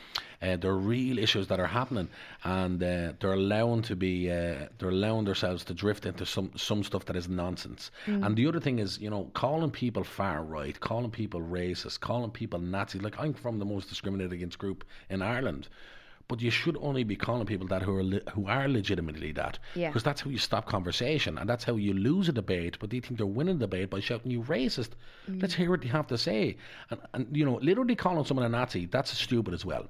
uh, 0.41 0.57
they're 0.57 0.73
real 0.73 1.19
issues 1.19 1.47
that 1.47 1.59
are 1.59 1.67
happening, 1.67 2.09
and 2.43 2.81
uh, 2.81 3.13
they're 3.19 3.33
allowing 3.33 3.83
to 3.83 3.95
be 3.95 4.29
uh, 4.29 4.67
they're 4.77 4.89
allowing 4.89 5.23
themselves 5.25 5.63
to 5.63 5.73
drift 5.75 6.07
into 6.07 6.25
some 6.25 6.51
some 6.57 6.83
stuff 6.83 7.05
that 7.05 7.15
is 7.15 7.29
nonsense. 7.29 7.91
And 8.07 8.35
the 8.35 8.47
other 8.47 8.59
thing 8.59 8.79
is, 8.79 8.99
you 8.99 9.09
know, 9.09 9.29
calling 9.35 9.71
people 9.71 10.03
far 10.03 10.43
right, 10.43 10.77
calling 10.79 11.11
people 11.11 11.41
racist, 11.41 11.99
calling 11.99 12.31
people 12.31 12.59
Nazis. 12.59 13.03
Like 13.03 13.19
I'm 13.19 13.33
from 13.33 13.59
the 13.59 13.65
most 13.65 13.87
discriminated 13.87 14.33
against 14.33 14.57
group 14.57 14.83
in 15.09 15.21
Ireland. 15.21 15.69
But 16.33 16.41
you 16.41 16.49
should 16.49 16.77
only 16.81 17.03
be 17.03 17.15
calling 17.15 17.45
people 17.45 17.67
that 17.67 17.83
who 17.83 17.95
are 17.95 18.03
le- 18.03 18.27
who 18.33 18.47
are 18.47 18.67
legitimately 18.67 19.33
that, 19.33 19.59
Yeah. 19.75 19.89
because 19.89 20.01
that's 20.01 20.21
how 20.21 20.31
you 20.31 20.39
stop 20.39 20.65
conversation, 20.65 21.37
and 21.37 21.47
that's 21.47 21.63
how 21.63 21.75
you 21.75 21.93
lose 21.93 22.27
a 22.27 22.31
debate. 22.31 22.77
But 22.79 22.89
they 22.89 23.01
think 23.01 23.17
they're 23.17 23.27
winning 23.39 23.59
the 23.59 23.67
debate 23.67 23.91
by 23.91 23.99
shouting 23.99 24.31
"you 24.31 24.41
racist." 24.41 24.93
Mm. 25.29 25.39
Let's 25.43 25.53
hear 25.53 25.69
what 25.69 25.81
they 25.81 25.89
have 25.89 26.07
to 26.07 26.17
say, 26.17 26.57
and, 26.89 26.99
and 27.13 27.27
you 27.37 27.45
know, 27.45 27.59
literally 27.61 27.95
calling 27.95 28.25
someone 28.25 28.47
a 28.47 28.49
Nazi 28.49 28.87
that's 28.87 29.15
stupid 29.15 29.53
as 29.53 29.63
well, 29.63 29.85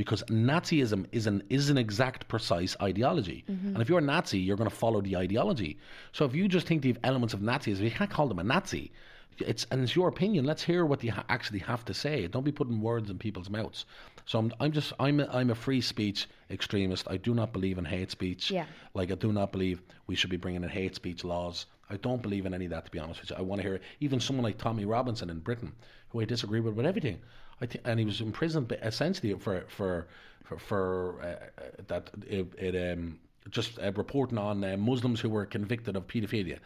because 0.00 0.22
Nazism 0.24 1.06
is 1.12 1.26
an 1.26 1.42
is 1.48 1.70
an 1.70 1.78
exact, 1.78 2.28
precise 2.28 2.76
ideology, 2.82 3.44
mm-hmm. 3.50 3.68
and 3.68 3.80
if 3.80 3.88
you're 3.88 4.00
a 4.00 4.02
Nazi, 4.02 4.38
you're 4.38 4.58
going 4.58 4.68
to 4.68 4.76
follow 4.76 5.00
the 5.00 5.16
ideology. 5.16 5.78
So 6.12 6.26
if 6.26 6.34
you 6.34 6.46
just 6.46 6.66
think 6.66 6.82
they 6.82 6.88
have 6.88 7.00
elements 7.04 7.32
of 7.32 7.40
Nazism, 7.40 7.80
you 7.80 7.90
can't 7.90 8.10
call 8.10 8.28
them 8.28 8.38
a 8.38 8.44
Nazi. 8.44 8.92
It's 9.38 9.66
and 9.70 9.82
it's 9.82 9.94
your 9.94 10.08
opinion. 10.08 10.44
Let's 10.44 10.62
hear 10.62 10.84
what 10.84 11.02
you 11.04 11.12
ha- 11.12 11.24
actually 11.28 11.60
have 11.60 11.84
to 11.86 11.94
say. 11.94 12.26
Don't 12.26 12.44
be 12.44 12.52
putting 12.52 12.80
words 12.80 13.10
in 13.10 13.18
people's 13.18 13.50
mouths. 13.50 13.84
So 14.24 14.38
I'm, 14.38 14.52
I'm 14.60 14.72
just 14.72 14.92
I'm 14.98 15.20
a, 15.20 15.26
I'm 15.32 15.50
a 15.50 15.54
free 15.54 15.80
speech 15.80 16.28
extremist. 16.50 17.06
I 17.08 17.16
do 17.16 17.34
not 17.34 17.52
believe 17.52 17.78
in 17.78 17.84
hate 17.84 18.10
speech. 18.10 18.50
Yeah. 18.50 18.66
Like 18.94 19.10
I 19.10 19.14
do 19.14 19.32
not 19.32 19.52
believe 19.52 19.82
we 20.06 20.14
should 20.14 20.30
be 20.30 20.36
bringing 20.36 20.62
in 20.62 20.68
hate 20.68 20.94
speech 20.94 21.24
laws. 21.24 21.66
I 21.88 21.96
don't 21.96 22.22
believe 22.22 22.46
in 22.46 22.54
any 22.54 22.64
of 22.64 22.72
that. 22.72 22.84
To 22.86 22.90
be 22.90 22.98
honest 22.98 23.20
with 23.20 23.30
you, 23.30 23.36
I 23.36 23.42
want 23.42 23.60
to 23.62 23.68
hear 23.68 23.80
even 24.00 24.20
someone 24.20 24.44
like 24.44 24.58
Tommy 24.58 24.84
Robinson 24.84 25.30
in 25.30 25.38
Britain, 25.38 25.72
who 26.10 26.20
I 26.20 26.24
disagree 26.24 26.60
with 26.60 26.74
with 26.74 26.86
everything. 26.86 27.18
I 27.60 27.66
think, 27.66 27.86
and 27.86 27.98
he 27.98 28.04
was 28.04 28.20
imprisoned 28.20 28.76
essentially 28.82 29.34
for 29.34 29.64
for 29.68 30.08
for, 30.44 30.58
for 30.58 31.20
uh, 31.22 31.26
uh, 31.26 31.64
that 31.88 32.10
it, 32.26 32.52
it 32.58 32.92
um 32.92 33.18
just 33.50 33.78
uh, 33.78 33.92
reporting 33.92 34.38
on 34.38 34.64
uh, 34.64 34.76
Muslims 34.76 35.20
who 35.20 35.28
were 35.28 35.46
convicted 35.46 35.96
of 35.96 36.06
paedophilia. 36.06 36.58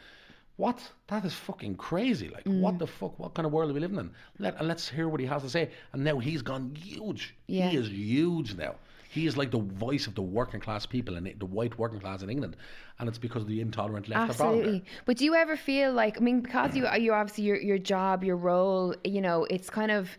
What? 0.60 0.78
That 1.06 1.24
is 1.24 1.32
fucking 1.48 1.76
crazy. 1.76 2.28
Like, 2.28 2.44
Mm. 2.44 2.60
what 2.60 2.78
the 2.78 2.86
fuck? 2.86 3.18
What 3.18 3.32
kind 3.34 3.46
of 3.46 3.52
world 3.52 3.70
are 3.70 3.74
we 3.74 3.80
living 3.80 3.98
in? 3.98 4.10
Let, 4.38 4.58
and 4.58 4.68
let's 4.68 4.86
hear 4.96 5.08
what 5.08 5.20
he 5.20 5.26
has 5.26 5.42
to 5.42 5.50
say. 5.56 5.70
And 5.92 6.04
now 6.04 6.18
he's 6.18 6.42
gone 6.42 6.74
huge. 6.74 7.34
Yeah. 7.46 7.70
He 7.70 7.76
is 7.78 7.88
huge 7.88 8.50
now. 8.56 8.74
He 9.16 9.26
is 9.26 9.36
like 9.36 9.50
the 9.50 9.64
voice 9.86 10.06
of 10.06 10.14
the 10.14 10.26
working 10.38 10.60
class 10.60 10.84
people 10.86 11.16
and 11.16 11.24
the 11.26 11.46
white 11.58 11.78
working 11.78 11.98
class 11.98 12.22
in 12.22 12.28
England, 12.30 12.56
and 12.98 13.08
it's 13.08 13.18
because 13.26 13.42
of 13.42 13.48
the 13.48 13.60
intolerant 13.60 14.08
left. 14.08 14.30
Absolutely. 14.30 14.84
But 15.06 15.16
do 15.16 15.24
you 15.24 15.34
ever 15.34 15.56
feel 15.56 15.92
like 15.92 16.14
I 16.18 16.20
mean 16.20 16.42
because 16.42 16.76
you 16.76 16.86
you 17.04 17.12
obviously 17.12 17.44
your 17.44 17.56
your 17.70 17.78
job, 17.78 18.22
your 18.22 18.36
role, 18.36 18.94
you 19.02 19.20
know, 19.26 19.38
it's 19.54 19.68
kind 19.68 19.90
of 19.90 20.10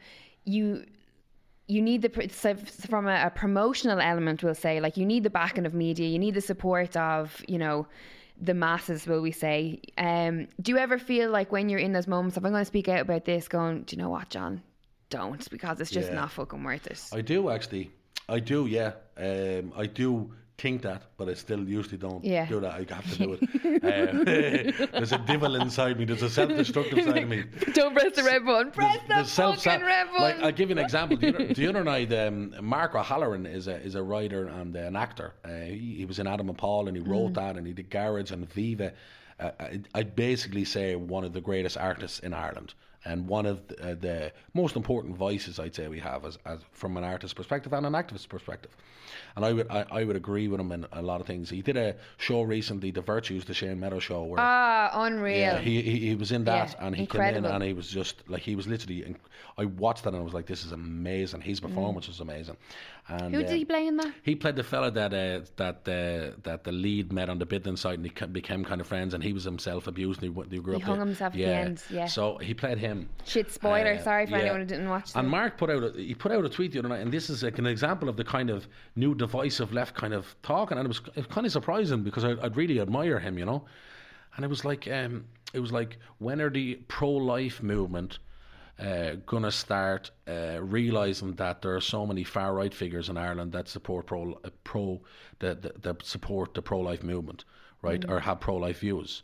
you 0.43 0.83
you 1.67 1.81
need 1.81 2.01
the 2.01 2.09
from 2.89 3.07
a, 3.07 3.27
a 3.27 3.29
promotional 3.29 3.99
element 4.01 4.43
we'll 4.43 4.53
say 4.67 4.81
like 4.81 4.97
you 4.97 5.05
need 5.05 5.23
the 5.23 5.29
backing 5.29 5.65
of 5.65 5.73
media 5.73 6.07
you 6.13 6.19
need 6.19 6.33
the 6.33 6.41
support 6.41 6.97
of 6.97 7.41
you 7.47 7.57
know 7.57 7.87
the 8.41 8.53
masses 8.53 9.05
will 9.05 9.21
we 9.21 9.31
say 9.31 9.79
um 9.97 10.47
do 10.61 10.71
you 10.71 10.77
ever 10.79 10.97
feel 10.97 11.29
like 11.29 11.51
when 11.51 11.69
you're 11.69 11.79
in 11.79 11.93
those 11.93 12.07
moments 12.07 12.35
if 12.37 12.43
i'm 12.43 12.51
going 12.51 12.61
to 12.61 12.65
speak 12.65 12.87
out 12.87 13.01
about 13.01 13.23
this 13.25 13.47
going 13.47 13.83
do 13.83 13.95
you 13.95 14.01
know 14.01 14.09
what 14.09 14.29
john 14.29 14.61
don't 15.09 15.49
because 15.51 15.79
it's 15.79 15.91
just 15.91 16.09
Yeah. 16.09 16.15
not 16.15 16.31
fucking 16.31 16.63
worth 16.63 16.87
it 16.87 17.03
I 17.13 17.21
do 17.21 17.49
actually. 17.49 17.91
I 18.29 18.39
do, 18.39 18.65
yeah. 18.65 18.93
Um, 19.17 19.73
I 19.75 19.85
do 19.87 20.31
think 20.61 20.81
that, 20.83 21.01
but 21.17 21.27
I 21.27 21.33
still 21.33 21.63
usually 21.67 21.97
don't 21.97 22.23
Yeah. 22.23 22.45
do 22.45 22.59
that. 22.59 22.73
I 22.73 22.93
have 22.93 23.11
to 23.13 23.17
do 23.17 23.37
it. 23.39 23.41
um, 23.83 24.23
there's 24.93 25.11
a 25.11 25.17
devil 25.17 25.55
inside 25.55 25.97
me. 25.97 26.05
There's 26.05 26.21
a 26.21 26.29
self-destructive 26.29 27.03
side 27.03 27.23
of 27.23 27.29
me. 27.29 27.43
don't 27.73 27.93
press 27.93 28.15
the 28.15 28.23
red 28.23 28.45
button 28.45 28.71
press 28.71 28.97
the, 29.07 29.23
fucking 29.23 29.81
red 29.81 30.07
button 30.07 30.21
Like 30.21 30.39
I'll 30.39 30.51
give 30.51 30.69
you 30.69 30.77
an 30.77 30.83
example. 30.83 31.17
The 31.17 31.29
other, 31.29 31.53
the 31.53 31.67
other 31.67 31.83
night, 31.83 32.13
um, 32.13 32.55
Mark 32.61 32.95
O'Halloran 32.95 33.45
is 33.45 33.67
a 33.67 33.75
is 33.81 33.95
a 33.95 34.03
writer 34.03 34.47
and 34.47 34.75
an 34.75 34.95
actor. 34.95 35.33
Uh, 35.43 35.49
he, 35.49 35.95
he 35.97 36.05
was 36.05 36.19
in 36.19 36.27
Adam 36.27 36.49
and 36.49 36.57
Paul, 36.57 36.87
and 36.87 36.95
he 36.95 37.03
wrote 37.03 37.33
that, 37.33 37.57
and 37.57 37.65
he 37.65 37.73
did 37.73 37.89
Garage 37.89 38.31
and 38.31 38.47
Viva. 38.53 38.93
Uh, 39.39 39.51
I, 39.59 39.81
I'd 39.95 40.15
basically 40.15 40.65
say 40.65 40.95
one 40.95 41.23
of 41.23 41.33
the 41.33 41.41
greatest 41.41 41.77
artists 41.77 42.19
in 42.19 42.33
Ireland, 42.33 42.73
and 43.05 43.27
one 43.27 43.45
of 43.45 43.67
the, 43.67 43.91
uh, 43.91 43.95
the 43.95 44.31
most 44.53 44.75
important 44.75 45.15
voices 45.15 45.59
I'd 45.59 45.75
say 45.75 45.87
we 45.87 45.99
have 45.99 46.25
as, 46.25 46.37
as 46.45 46.59
from 46.71 46.97
an 46.97 47.03
artist 47.03 47.35
perspective 47.35 47.73
and 47.73 47.85
an 47.85 47.93
activist 47.93 48.29
perspective. 48.29 48.71
And 49.35 49.43
I 49.45 49.53
would 49.53 49.69
I, 49.69 49.85
I 49.91 50.03
would 50.03 50.15
agree 50.15 50.47
with 50.47 50.59
him 50.59 50.71
in 50.71 50.85
a 50.91 51.01
lot 51.01 51.19
of 51.21 51.27
things. 51.27 51.49
He 51.49 51.61
did 51.61 51.77
a 51.77 51.95
show 52.17 52.41
recently, 52.43 52.91
The 52.91 53.01
Virtues, 53.01 53.45
the 53.45 53.53
Shane 53.53 53.79
Meadows 53.79 54.03
show, 54.03 54.23
where 54.23 54.39
ah 54.39 54.89
unreal 55.05 55.37
yeah, 55.37 55.57
he, 55.59 55.81
he 55.81 55.99
he 56.09 56.15
was 56.15 56.31
in 56.31 56.43
that, 56.45 56.75
Yeah, 56.77 56.85
and 56.85 56.95
he 56.95 57.01
incredible. 57.03 57.41
came 57.41 57.45
in, 57.45 57.51
and 57.51 57.63
he 57.63 57.73
was 57.73 57.87
just 57.89 58.27
like 58.29 58.41
he 58.41 58.55
was 58.55 58.67
literally. 58.67 59.15
I 59.57 59.65
watched 59.65 60.03
that, 60.03 60.13
and 60.13 60.21
I 60.21 60.23
was 60.23 60.33
like, 60.33 60.45
"This 60.45 60.63
is 60.65 60.71
amazing." 60.71 61.41
His 61.41 61.59
performance 61.59 62.07
was 62.07 62.19
amazing. 62.19 62.57
And 63.07 63.33
who 63.35 63.41
uh, 63.41 63.47
did 63.47 63.57
he 63.57 63.65
play 63.65 63.87
in 63.87 63.97
that 63.97 64.13
He 64.23 64.35
played 64.35 64.55
the 64.55 64.63
fella 64.63 64.89
that 64.91 65.13
uh, 65.13 65.41
that 65.57 65.75
uh, 65.87 66.37
that 66.43 66.63
the 66.63 66.71
lead 66.71 67.11
met 67.11 67.29
on 67.29 67.39
the 67.39 67.45
bidding 67.45 67.75
site, 67.75 67.99
and 67.99 68.05
he 68.05 68.25
became 68.27 68.63
kind 68.63 68.79
of 68.79 68.87
friends. 68.87 69.13
And 69.13 69.23
he 69.23 69.33
was 69.33 69.43
himself 69.43 69.87
abused, 69.87 70.23
and 70.23 70.33
he, 70.35 70.55
he 70.55 70.61
grew 70.61 70.75
He 70.75 70.81
up. 70.81 70.87
hung 70.87 70.97
to- 70.99 71.05
himself 71.05 71.33
at 71.33 71.37
the 71.37 71.39
yeah. 71.41 71.47
end, 71.47 71.83
yeah. 71.89 72.05
So 72.05 72.37
he 72.37 72.53
played 72.53 72.77
him. 72.77 73.09
shit 73.25 73.51
spoiler 73.51 73.93
Uh, 73.93 74.03
sorry 74.03 74.25
for 74.27 74.33
yeah. 74.33 74.41
anyone 74.43 74.59
who 74.61 74.65
didn't 74.65 74.87
watch 74.89 75.11
And 75.15 75.25
that. 75.27 75.29
Mark 75.29 75.57
put 75.57 75.69
out 75.69 75.83
a, 75.83 75.91
he 75.97 76.13
put 76.15 76.31
out 76.31 76.45
a 76.45 76.49
tweet 76.49 76.71
the 76.71 76.79
other 76.79 76.89
night, 76.89 77.01
and 77.01 77.11
this 77.11 77.29
is 77.29 77.43
like 77.43 77.57
an 77.59 77.65
example 77.65 78.07
of 78.07 78.15
the 78.17 78.23
kind 78.23 78.49
of 78.49 78.67
new 78.95 79.13
divisive 79.15 79.73
left 79.73 79.95
kind 79.95 80.13
of 80.13 80.33
talking, 80.43 80.77
and 80.77 80.85
it 80.85 80.87
was, 80.87 81.01
it 81.15 81.17
was 81.17 81.27
kind 81.27 81.45
of 81.45 81.51
surprising 81.51 82.03
because 82.03 82.23
I, 82.23 82.35
I'd 82.41 82.55
really 82.55 82.79
admire 82.79 83.19
him, 83.19 83.37
you 83.37 83.45
know. 83.45 83.65
And 84.35 84.45
it 84.45 84.47
was 84.47 84.63
like, 84.63 84.87
um, 84.89 85.25
it 85.53 85.59
was 85.59 85.73
like, 85.73 85.97
when 86.19 86.39
are 86.39 86.49
the 86.49 86.75
pro-life 86.87 87.61
movement 87.61 88.19
uh, 88.81 89.15
gonna 89.25 89.51
start 89.51 90.11
uh, 90.27 90.57
realizing 90.61 91.33
that 91.35 91.61
there 91.61 91.75
are 91.75 91.81
so 91.81 92.05
many 92.05 92.23
far 92.23 92.53
right 92.55 92.73
figures 92.73 93.09
in 93.09 93.17
Ireland 93.17 93.51
that 93.51 93.67
support 93.67 94.07
pro, 94.07 94.33
uh, 94.43 94.49
pro 94.63 95.01
that, 95.39 95.61
that, 95.61 95.83
that 95.83 96.05
support 96.05 96.53
the 96.53 96.61
pro-life 96.61 97.03
movement, 97.03 97.45
right, 97.81 98.03
or 98.09 98.19
have 98.19 98.39
pro-life 98.39 98.79
views. 98.79 99.23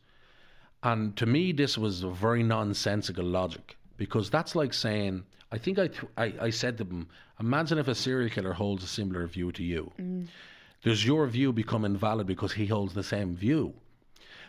And 0.83 1.15
to 1.17 1.25
me, 1.25 1.51
this 1.51 1.77
was 1.77 2.03
a 2.03 2.09
very 2.09 2.43
nonsensical 2.43 3.25
logic 3.25 3.77
because 3.97 4.29
that's 4.29 4.55
like 4.55 4.73
saying, 4.73 5.23
I 5.51 5.57
think 5.57 5.79
I, 5.79 5.87
th- 5.87 6.11
I, 6.17 6.33
I 6.39 6.49
said 6.51 6.77
to 6.77 6.83
them, 6.83 7.07
imagine 7.39 7.79
if 7.79 7.87
a 7.87 7.95
serial 7.95 8.29
killer 8.29 8.53
holds 8.53 8.83
a 8.83 8.87
similar 8.87 9.25
view 9.25 9.51
to 9.53 9.63
you. 9.63 9.91
Does 10.83 11.03
your 11.05 11.25
view 11.27 11.51
become 11.51 11.83
invalid 11.83 12.27
because 12.27 12.53
he 12.53 12.67
holds 12.67 12.93
the 12.93 13.03
same 13.03 13.35
view? 13.35 13.73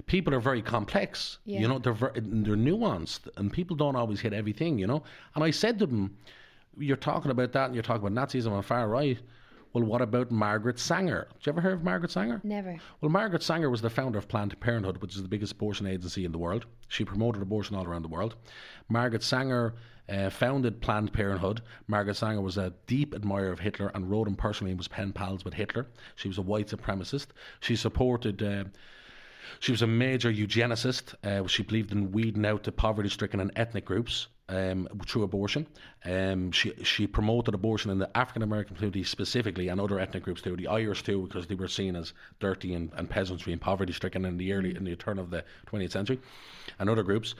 People 0.06 0.34
are 0.34 0.40
very 0.40 0.62
complex, 0.62 1.38
Yeah. 1.44 1.60
you 1.60 1.68
know, 1.68 1.78
they're, 1.78 1.92
ver- 1.92 2.12
they're 2.14 2.56
nuanced 2.56 3.28
and 3.36 3.52
people 3.52 3.76
don't 3.76 3.96
always 3.96 4.20
hit 4.20 4.32
everything, 4.32 4.78
you 4.78 4.86
know. 4.86 5.02
And 5.34 5.42
I 5.44 5.50
said 5.50 5.78
to 5.80 5.86
them, 5.86 6.16
You're 6.78 6.96
talking 6.96 7.30
about 7.30 7.52
that 7.52 7.66
and 7.66 7.74
you're 7.74 7.82
talking 7.82 8.06
about 8.06 8.28
Nazism 8.28 8.52
on 8.52 8.62
far 8.62 8.88
right. 8.88 9.18
Well, 9.74 9.84
what 9.84 10.00
about 10.00 10.30
Margaret 10.30 10.78
Sanger? 10.78 11.28
Did 11.34 11.46
you 11.46 11.52
ever 11.52 11.60
hear 11.60 11.72
of 11.72 11.84
Margaret 11.84 12.10
Sanger? 12.10 12.40
never 12.42 12.78
Well, 13.02 13.10
Margaret 13.10 13.42
Sanger 13.42 13.68
was 13.68 13.82
the 13.82 13.90
founder 13.90 14.18
of 14.18 14.26
Planned 14.26 14.58
Parenthood, 14.60 15.02
which 15.02 15.14
is 15.14 15.20
the 15.22 15.28
biggest 15.28 15.52
abortion 15.52 15.86
agency 15.86 16.24
in 16.24 16.32
the 16.32 16.38
world. 16.38 16.64
She 16.88 17.04
promoted 17.04 17.42
abortion 17.42 17.76
all 17.76 17.84
around 17.84 18.00
the 18.02 18.08
world. 18.08 18.36
Margaret 18.88 19.22
Sanger 19.22 19.74
uh, 20.08 20.30
founded 20.30 20.80
Planned 20.80 21.12
Parenthood. 21.12 21.60
Margaret 21.86 22.14
Sanger 22.16 22.40
was 22.40 22.56
a 22.56 22.72
deep 22.86 23.14
admirer 23.14 23.50
of 23.52 23.58
Hitler 23.60 23.90
and 23.94 24.08
wrote 24.10 24.26
him 24.26 24.36
personally 24.36 24.70
and 24.70 24.78
was 24.80 24.88
pen 24.88 25.12
pals 25.12 25.44
with 25.44 25.52
Hitler. 25.52 25.86
She 26.16 26.28
was 26.28 26.38
a 26.38 26.42
white 26.42 26.68
supremacist. 26.68 27.26
She 27.60 27.76
supported. 27.76 28.42
Uh, 28.42 28.64
she 29.60 29.72
was 29.72 29.82
a 29.82 29.86
major 29.86 30.32
eugenicist. 30.32 31.14
Uh, 31.24 31.46
she 31.46 31.62
believed 31.62 31.92
in 31.92 32.12
weeding 32.12 32.46
out 32.46 32.64
the 32.64 32.72
poverty-stricken 32.72 33.40
and 33.40 33.52
ethnic 33.56 33.84
groups 33.84 34.28
um, 34.48 34.88
through 35.06 35.22
abortion. 35.24 35.66
Um, 36.04 36.52
she 36.52 36.72
she 36.82 37.06
promoted 37.06 37.54
abortion 37.54 37.90
in 37.90 37.98
the 37.98 38.16
African 38.16 38.42
American 38.42 38.76
community 38.76 39.04
specifically, 39.04 39.68
and 39.68 39.80
other 39.80 39.98
ethnic 39.98 40.22
groups 40.22 40.42
too. 40.42 40.56
The 40.56 40.68
Irish 40.68 41.02
too, 41.02 41.26
because 41.26 41.46
they 41.46 41.54
were 41.54 41.68
seen 41.68 41.96
as 41.96 42.12
dirty 42.40 42.74
and, 42.74 42.90
and 42.96 43.08
peasantry 43.08 43.52
and 43.52 43.60
poverty-stricken 43.60 44.24
in 44.24 44.36
the 44.36 44.52
early 44.52 44.74
in 44.74 44.84
the 44.84 44.96
turn 44.96 45.18
of 45.18 45.30
the 45.30 45.44
20th 45.70 45.92
century, 45.92 46.18
and 46.78 46.88
other 46.88 47.02
groups, 47.02 47.34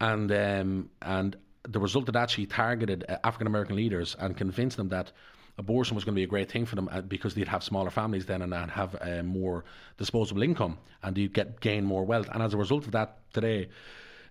and 0.00 0.32
um, 0.32 0.90
and 1.02 1.36
the 1.68 1.80
result 1.80 2.08
of 2.08 2.14
that, 2.14 2.30
she 2.30 2.46
targeted 2.46 3.04
uh, 3.08 3.16
African 3.24 3.46
American 3.46 3.76
leaders 3.76 4.16
and 4.18 4.36
convinced 4.36 4.76
them 4.76 4.88
that 4.88 5.12
abortion 5.58 5.94
was 5.94 6.04
going 6.04 6.14
to 6.14 6.18
be 6.18 6.24
a 6.24 6.28
great 6.28 6.50
thing 6.50 6.66
for 6.66 6.76
them 6.76 6.88
uh, 6.90 7.00
because 7.00 7.34
they'd 7.34 7.48
have 7.48 7.62
smaller 7.62 7.90
families 7.90 8.26
then 8.26 8.42
and, 8.42 8.70
have 8.70 8.96
uh, 9.00 9.22
more 9.22 9.64
disposable 9.98 10.42
income 10.42 10.78
and 11.02 11.16
you'd 11.16 11.32
get 11.32 11.60
gain 11.60 11.84
more 11.84 12.04
wealth. 12.04 12.28
And 12.32 12.42
as 12.42 12.54
a 12.54 12.56
result 12.56 12.86
of 12.86 12.92
that, 12.92 13.18
today, 13.32 13.68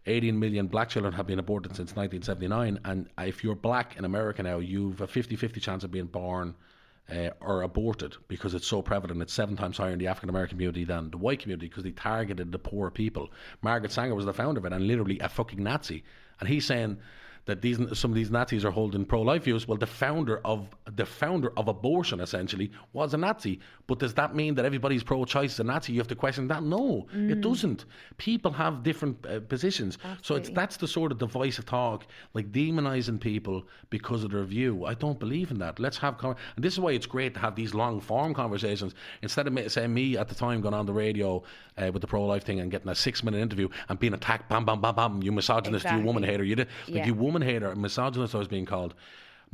18 0.05 0.37
million 0.37 0.67
black 0.67 0.89
children 0.89 1.13
have 1.13 1.27
been 1.27 1.39
aborted 1.39 1.75
since 1.75 1.95
1979. 1.95 2.79
And 2.83 3.09
if 3.17 3.43
you're 3.43 3.55
black 3.55 3.95
in 3.97 4.03
America 4.03 4.43
now, 4.43 4.59
you've 4.59 4.99
a 5.01 5.07
50 5.07 5.35
50 5.35 5.59
chance 5.59 5.83
of 5.83 5.91
being 5.91 6.07
born. 6.07 6.55
Uh, 7.11 7.31
or 7.41 7.63
aborted 7.63 8.15
because 8.29 8.53
it's 8.53 8.65
so 8.65 8.81
prevalent. 8.81 9.21
It's 9.21 9.33
seven 9.33 9.57
times 9.57 9.77
higher 9.77 9.91
in 9.91 9.99
the 9.99 10.07
African 10.07 10.29
American 10.29 10.55
community 10.55 10.85
than 10.85 11.11
the 11.11 11.17
white 11.17 11.41
community 11.41 11.67
because 11.67 11.83
they 11.83 11.91
targeted 11.91 12.53
the 12.53 12.57
poor 12.57 12.89
people. 12.89 13.29
Margaret 13.61 13.91
Sanger 13.91 14.15
was 14.15 14.23
the 14.23 14.31
founder 14.31 14.59
of 14.59 14.65
it 14.65 14.71
and 14.71 14.87
literally 14.87 15.19
a 15.19 15.27
fucking 15.27 15.61
Nazi. 15.61 16.05
And 16.39 16.47
he's 16.47 16.65
saying 16.65 16.99
that 17.45 17.61
these 17.61 17.77
some 17.97 18.11
of 18.11 18.15
these 18.15 18.31
Nazis 18.31 18.63
are 18.63 18.71
holding 18.71 19.05
pro-life 19.05 19.43
views. 19.43 19.67
Well, 19.67 19.77
the 19.77 19.87
founder 19.87 20.39
of 20.45 20.69
the 20.95 21.05
founder 21.05 21.51
of 21.57 21.67
abortion 21.67 22.19
essentially 22.19 22.71
was 22.93 23.13
a 23.13 23.17
Nazi. 23.17 23.59
But 23.85 23.99
does 23.99 24.13
that 24.13 24.33
mean 24.33 24.55
that 24.55 24.63
everybody's 24.63 25.03
pro-choice 25.03 25.53
is 25.53 25.59
a 25.59 25.63
Nazi? 25.65 25.91
You 25.91 25.99
have 25.99 26.07
to 26.07 26.15
question 26.15 26.47
that. 26.47 26.63
No, 26.63 27.05
it 27.13 27.41
doesn't. 27.41 27.83
People 28.17 28.51
have 28.53 28.81
different 28.81 29.25
uh, 29.25 29.41
positions. 29.41 29.97
So 30.21 30.35
it's 30.35 30.49
that's 30.49 30.77
the 30.77 30.87
sort 30.87 31.11
of 31.11 31.17
divisive 31.17 31.65
talk, 31.65 32.05
like 32.33 32.51
demonizing 32.53 33.19
people 33.19 33.67
because 33.89 34.23
of 34.23 34.31
their 34.31 34.45
view. 34.45 34.85
I 34.85 34.93
don't 34.93 35.19
believe 35.19 35.51
in 35.51 35.59
that. 35.59 35.79
Let's 35.79 35.97
have 35.97 36.17
con- 36.17 36.37
and 36.55 36.63
this 36.63 36.71
is 36.73 36.79
why 36.79 36.91
it's 36.91 37.05
great 37.05 37.33
to 37.33 37.41
have 37.41 37.55
these 37.55 37.73
long 37.73 37.99
form 37.99 38.33
conversations 38.33 38.95
instead 39.21 39.47
of 39.47 39.53
me, 39.53 39.67
say 39.67 39.85
me 39.85 40.17
at 40.17 40.29
the 40.29 40.35
time 40.35 40.61
going 40.61 40.73
on 40.73 40.85
the 40.85 40.93
radio 40.93 41.43
uh, 41.77 41.91
with 41.91 42.01
the 42.01 42.07
pro-life 42.07 42.45
thing 42.45 42.61
and 42.61 42.71
getting 42.71 42.87
a 42.89 42.95
six-minute 42.95 43.37
interview 43.41 43.67
and 43.89 43.99
being 43.99 44.13
attacked. 44.13 44.47
Bam, 44.47 44.63
bam, 44.63 44.79
bam, 44.79 44.95
bam. 44.95 45.21
You 45.23 45.33
misogynist. 45.33 45.85
You 45.91 45.99
woman 46.01 46.23
hater. 46.23 46.45
You 46.45 46.55
did 46.55 46.67
like 46.87 46.95
Yeah. 46.97 47.05
you 47.05 47.13
woman 47.13 47.41
hater, 47.41 47.75
misogynist. 47.75 48.33
I 48.33 48.37
was 48.37 48.47
being 48.47 48.65
called. 48.65 48.93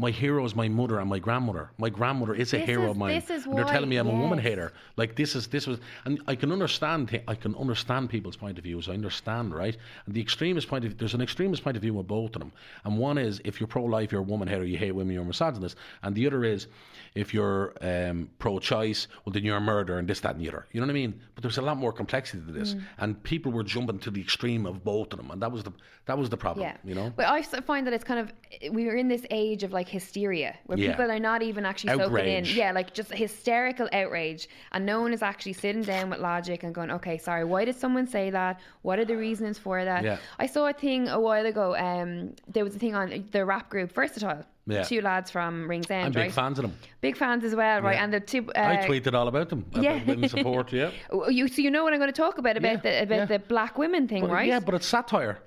My 0.05 0.11
hero 0.11 0.45
is 0.45 0.55
my 0.55 0.69
mother 0.69 0.99
and 1.01 1.09
my 1.09 1.19
grandmother. 1.19 1.69
My 1.77 1.89
grandmother 1.89 2.33
is 2.33 2.53
a 2.53 2.57
This 2.59 2.65
hero 2.67 2.85
is- 2.85 2.91
of 2.91 2.97
mine. 2.97 3.21
and 3.29 3.57
they're 3.57 3.65
telling 3.65 3.89
me 3.89 3.97
I'm 3.97 4.07
a 4.07 4.11
woman 4.23 4.39
hater. 4.39 4.71
Like 4.95 5.15
this 5.15 5.35
is 5.35 5.47
this 5.47 5.67
was, 5.67 5.77
and 6.05 6.21
I 6.25 6.35
can 6.35 6.51
understand. 6.53 7.21
I 7.27 7.35
can 7.35 7.53
understand 7.55 8.09
people's 8.09 8.37
point 8.37 8.57
of 8.57 8.63
views. 8.63 8.87
I 8.87 8.93
understand, 8.93 9.53
right? 9.53 9.75
And 10.05 10.15
the 10.15 10.21
extremist 10.21 10.69
point 10.69 10.85
of 10.85 10.97
there's 10.97 11.13
an 11.15 11.21
extremist 11.21 11.63
point 11.65 11.75
of 11.75 11.81
view 11.83 11.93
with 11.95 12.07
both 12.07 12.33
of 12.37 12.39
them. 12.39 12.53
And 12.85 12.97
one 12.97 13.17
is 13.17 13.41
if 13.43 13.59
you're 13.59 13.67
pro-life, 13.67 14.11
you're 14.11 14.21
a 14.21 14.31
woman 14.33 14.47
hater. 14.47 14.63
You 14.63 14.77
hate 14.77 14.93
women, 14.93 15.13
you're 15.13 15.23
a 15.23 15.25
misogynist. 15.27 15.75
And 16.03 16.15
the 16.15 16.25
other 16.27 16.45
is 16.45 16.67
if 17.13 17.33
you're 17.33 17.73
um, 17.81 18.29
pro-choice, 18.39 19.07
well 19.25 19.33
then 19.33 19.43
you're 19.43 19.57
a 19.57 19.61
murderer 19.61 19.97
and 19.99 20.07
this, 20.07 20.21
that, 20.21 20.35
and 20.35 20.41
the 20.45 20.47
other. 20.47 20.65
You 20.71 20.79
know 20.79 20.87
what 20.87 20.91
I 20.91 20.93
mean? 20.93 21.19
But 21.35 21.41
there's 21.43 21.57
a 21.57 21.61
lot 21.61 21.77
more 21.77 21.91
complexity 21.91 22.41
to 22.45 22.51
Mm. 22.51 22.53
this, 22.53 22.75
and 22.99 23.21
people 23.23 23.51
were 23.51 23.63
jumping 23.63 23.99
to 23.99 24.11
the 24.11 24.21
extreme 24.21 24.65
of 24.65 24.83
both 24.83 25.11
of 25.13 25.17
them, 25.19 25.29
and 25.31 25.41
that 25.41 25.51
was 25.51 25.63
the 25.63 25.73
that 26.05 26.17
was 26.17 26.29
the 26.29 26.37
problem. 26.37 26.63
Yeah. 26.65 26.77
You 26.89 26.95
know. 26.95 27.13
But 27.15 27.27
I 27.27 27.41
find 27.43 27.85
that 27.85 27.93
it's 27.93 28.03
kind 28.05 28.19
of 28.19 28.73
we 28.73 28.87
are 28.89 28.95
in 28.95 29.07
this 29.07 29.25
age 29.29 29.61
of 29.63 29.71
like 29.71 29.88
hysteria, 29.89 30.55
where 30.65 30.77
Yeah. 30.77 30.91
people 30.91 31.11
are 31.11 31.19
not 31.19 31.41
even 31.41 31.65
actually 31.65 31.97
soaking 31.97 32.27
in. 32.27 32.45
Yeah, 32.45 32.71
like 32.71 32.93
just 32.93 33.11
hysterical 33.13 33.87
outrage, 33.91 34.47
and 34.71 34.85
no 34.85 35.01
one 35.01 35.13
is 35.13 35.21
actually 35.21 35.53
sitting 35.53 35.81
down 35.83 36.09
with 36.09 36.19
logic 36.19 36.63
and 36.63 36.73
going, 36.73 36.91
"Okay, 36.91 37.17
sorry, 37.17 37.43
why 37.43 37.65
did 37.65 37.75
someone 37.75 38.07
say 38.07 38.29
that? 38.29 38.59
What 38.81 38.99
are 38.99 39.05
the 39.05 39.17
reasons 39.17 39.57
for 39.57 39.83
that?" 39.83 40.03
Yeah. 40.03 40.17
I 40.37 40.45
saw 40.45 40.67
a 40.67 40.73
thing 40.73 41.07
a 41.09 41.19
while 41.19 41.45
ago. 41.45 41.75
Um, 41.75 42.35
there 42.47 42.63
was 42.63 42.75
a 42.75 42.79
thing 42.79 42.95
on 42.95 43.25
the 43.31 43.43
rap 43.45 43.69
group 43.69 43.91
Versatile. 43.91 44.45
Yeah. 44.67 44.83
Two 44.83 45.01
lads 45.01 45.31
from 45.31 45.67
Ringsend, 45.67 46.05
I'm 46.05 46.11
big 46.11 46.21
right? 46.21 46.31
fans 46.31 46.59
of 46.59 46.63
them. 46.63 46.73
Big 47.01 47.17
fans 47.17 47.43
as 47.43 47.55
well, 47.55 47.81
right? 47.81 47.95
Yeah. 47.95 48.03
And 48.03 48.13
the 48.13 48.19
two. 48.19 48.51
Uh, 48.55 48.59
I 48.59 48.87
tweeted 48.87 49.13
all 49.15 49.27
about 49.27 49.49
them. 49.49 49.65
About 49.71 49.83
yeah. 49.83 50.03
women's 50.05 50.31
support, 50.31 50.71
yeah. 50.71 50.91
You, 51.29 51.47
so 51.47 51.63
you 51.63 51.71
know 51.71 51.83
what 51.83 51.91
I'm 51.93 51.99
going 51.99 52.11
to 52.11 52.21
talk 52.21 52.37
about 52.37 52.55
about 52.55 52.83
the 52.83 53.01
about 53.01 53.29
the 53.29 53.39
black 53.39 53.79
women 53.79 54.07
thing, 54.07 54.21
But, 54.21 54.29
right? 54.31 54.47
Yeah, 54.47 54.59
but 54.59 54.75
it's 54.75 54.85
satire. 54.85 55.39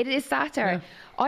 It 0.00 0.06
is 0.16 0.24
satire. 0.34 0.78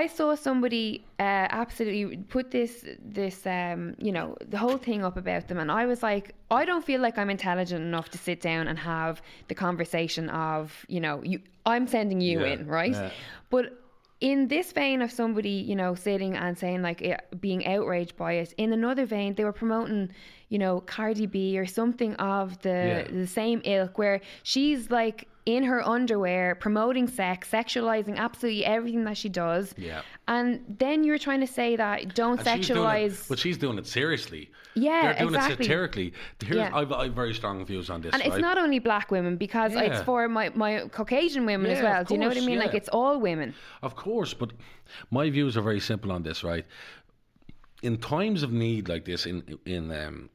I 0.02 0.04
saw 0.18 0.28
somebody 0.48 0.86
uh, 1.18 1.46
absolutely 1.62 2.18
put 2.34 2.46
this 2.50 2.72
this 3.20 3.36
um, 3.58 3.80
you 4.06 4.12
know 4.16 4.28
the 4.54 4.58
whole 4.64 4.78
thing 4.88 5.00
up 5.08 5.16
about 5.24 5.42
them, 5.48 5.58
and 5.62 5.70
I 5.82 5.86
was 5.92 6.00
like, 6.10 6.26
I 6.60 6.62
don't 6.68 6.84
feel 6.90 7.00
like 7.06 7.16
I'm 7.20 7.30
intelligent 7.38 7.82
enough 7.90 8.08
to 8.14 8.18
sit 8.28 8.38
down 8.50 8.62
and 8.70 8.78
have 8.78 9.14
the 9.50 9.54
conversation 9.66 10.24
of 10.50 10.62
you 10.94 11.00
know 11.04 11.16
you. 11.30 11.38
I'm 11.72 11.86
sending 11.96 12.20
you 12.28 12.38
Yeah, 12.40 12.52
in, 12.52 12.60
right? 12.78 12.92
yeah. 12.98 13.10
But 13.54 13.64
in 14.20 14.48
this 14.48 14.72
vein 14.72 15.00
of 15.06 15.10
somebody, 15.20 15.56
you 15.70 15.76
know, 15.80 15.94
sitting 15.94 16.32
and 16.44 16.52
saying 16.62 16.82
like 16.88 17.00
eh, 17.02 17.16
being 17.46 17.62
outraged 17.74 18.16
by 18.16 18.32
it, 18.42 18.52
in 18.56 18.72
another 18.72 19.04
vein, 19.06 19.34
they 19.36 19.44
were 19.44 19.58
promoting, 19.62 20.10
you 20.52 20.58
know, 20.58 20.80
Cardi 20.80 21.26
B 21.26 21.36
or 21.60 21.66
something 21.66 22.12
of 22.16 22.46
the 22.66 22.78
Yeah. 23.08 23.20
the 23.20 23.26
same 23.40 23.60
ilk, 23.64 23.92
where 24.02 24.20
she's 24.42 24.90
like 25.00 25.18
in 25.54 25.62
her 25.64 25.80
underwear 25.96 26.54
promoting 26.66 27.08
sex, 27.08 27.50
sexualizing 27.50 28.16
absolutely 28.18 28.66
everything 28.66 29.04
that 29.04 29.16
she 29.16 29.30
does. 29.30 29.74
Yeah. 29.78 30.02
And 30.34 30.48
then 30.82 31.04
you're 31.04 31.16
trying 31.28 31.40
to 31.40 31.46
say 31.46 31.74
that 31.76 32.14
don't 32.14 32.38
And 32.46 32.46
she's 32.46 32.68
it- 32.70 32.74
sexualize. 32.76 33.28
but 33.30 33.38
she's 33.38 33.56
doing 33.56 33.78
it 33.78 33.86
seriously. 33.86 34.50
Yeah, 34.74 35.00
They're 35.02 35.14
doing 35.24 35.34
exactly. 35.34 35.54
it 35.54 35.56
satirically. 35.68 36.12
Here's, 36.44 36.56
Yeah. 36.58 36.70
I've, 36.78 36.92
I've 36.92 37.14
very 37.14 37.32
strong 37.32 37.64
views 37.64 37.88
on 37.88 38.02
this. 38.02 38.12
and 38.12 38.20
it's 38.22 38.36
not 38.48 38.58
only 38.58 38.78
black 38.78 39.10
women 39.10 39.36
because 39.46 39.72
it's 39.74 40.02
for 40.02 40.28
my, 40.28 40.50
my 40.64 40.72
Caucasian 40.98 41.46
women 41.46 41.70
as 41.70 41.82
well. 41.82 42.04
Do 42.04 42.12
you 42.14 42.20
know 42.20 42.28
what 42.28 42.36
I 42.36 42.44
mean? 42.50 42.58
Like 42.58 42.74
it's 42.74 42.90
all 42.98 43.18
women. 43.18 43.54
Of 43.82 43.96
course, 43.96 44.34
but 44.34 44.50
my 45.10 45.30
views 45.30 45.56
are 45.56 45.62
very 45.62 45.80
simple 45.80 46.12
on 46.12 46.22
this, 46.22 46.44
right? 46.44 46.66
In 47.82 47.96
times 47.96 48.42
of 48.42 48.50
need 48.52 48.88
like 48.88 49.04
this, 49.06 49.24
in 49.24 49.36
in 49.64 49.84
um, 49.92 50.28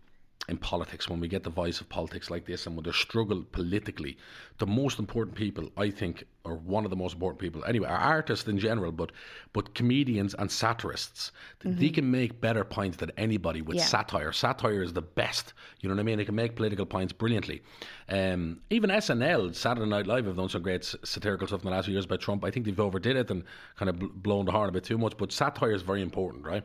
in 0.49 0.57
politics, 0.57 1.09
when 1.09 1.21
we 1.21 1.27
get 1.29 1.43
the 1.43 1.49
voice 1.49 1.79
of 1.79 1.87
politics 1.87 2.29
like 2.29 2.45
this, 2.45 2.67
and 2.67 2.75
when 2.75 2.83
they 2.83 2.91
struggle 2.91 3.43
politically, 3.53 4.17
the 4.57 4.67
most 4.67 4.99
important 4.99 5.37
people, 5.37 5.69
I 5.77 5.89
think, 5.89 6.25
or 6.43 6.55
one 6.55 6.83
of 6.83 6.89
the 6.89 6.97
most 6.97 7.13
important 7.13 7.39
people, 7.39 7.63
anyway, 7.63 7.87
are 7.87 7.97
artists 7.97 8.47
in 8.49 8.59
general, 8.59 8.91
but 8.91 9.13
but 9.53 9.73
comedians 9.73 10.33
and 10.33 10.51
satirists. 10.51 11.31
They 11.63 11.89
can 11.89 12.11
make 12.11 12.41
better 12.41 12.65
points 12.65 12.97
than 12.97 13.11
anybody 13.17 13.61
with 13.61 13.77
Yeah. 13.77 13.85
satire. 13.85 14.33
Satire 14.33 14.83
is 14.83 14.91
the 14.91 15.01
best. 15.01 15.53
You 15.79 15.87
know 15.87 15.95
what 15.95 16.01
I 16.01 16.03
mean? 16.03 16.17
They 16.17 16.25
can 16.25 16.35
make 16.35 16.55
political 16.57 16.85
points 16.85 17.13
brilliantly. 17.13 17.61
Um, 18.09 18.59
even 18.69 18.89
SNL, 18.91 19.53
Saturday 19.55 19.89
Night 19.89 20.07
Live, 20.07 20.25
have 20.25 20.35
done 20.35 20.49
some 20.49 20.61
great 20.61 20.83
satirical 20.83 21.47
stuff 21.47 21.61
in 21.61 21.65
the 21.69 21.71
last 21.75 21.85
few 21.85 21.93
years 21.93 22.05
about 22.05 22.19
Trump. 22.19 22.43
I 22.43 22.51
think 22.51 22.65
they've 22.65 22.79
overdid 22.79 23.15
it 23.15 23.31
and 23.31 23.43
kind 23.77 23.89
of 23.89 23.97
bl- 23.99 24.07
blown 24.07 24.45
the 24.45 24.51
horn 24.51 24.67
a 24.67 24.71
bit 24.73 24.83
too 24.83 24.97
much. 24.97 25.15
But 25.17 25.31
satire 25.31 25.71
is 25.71 25.83
very 25.83 26.01
important, 26.01 26.43
right? 26.45 26.63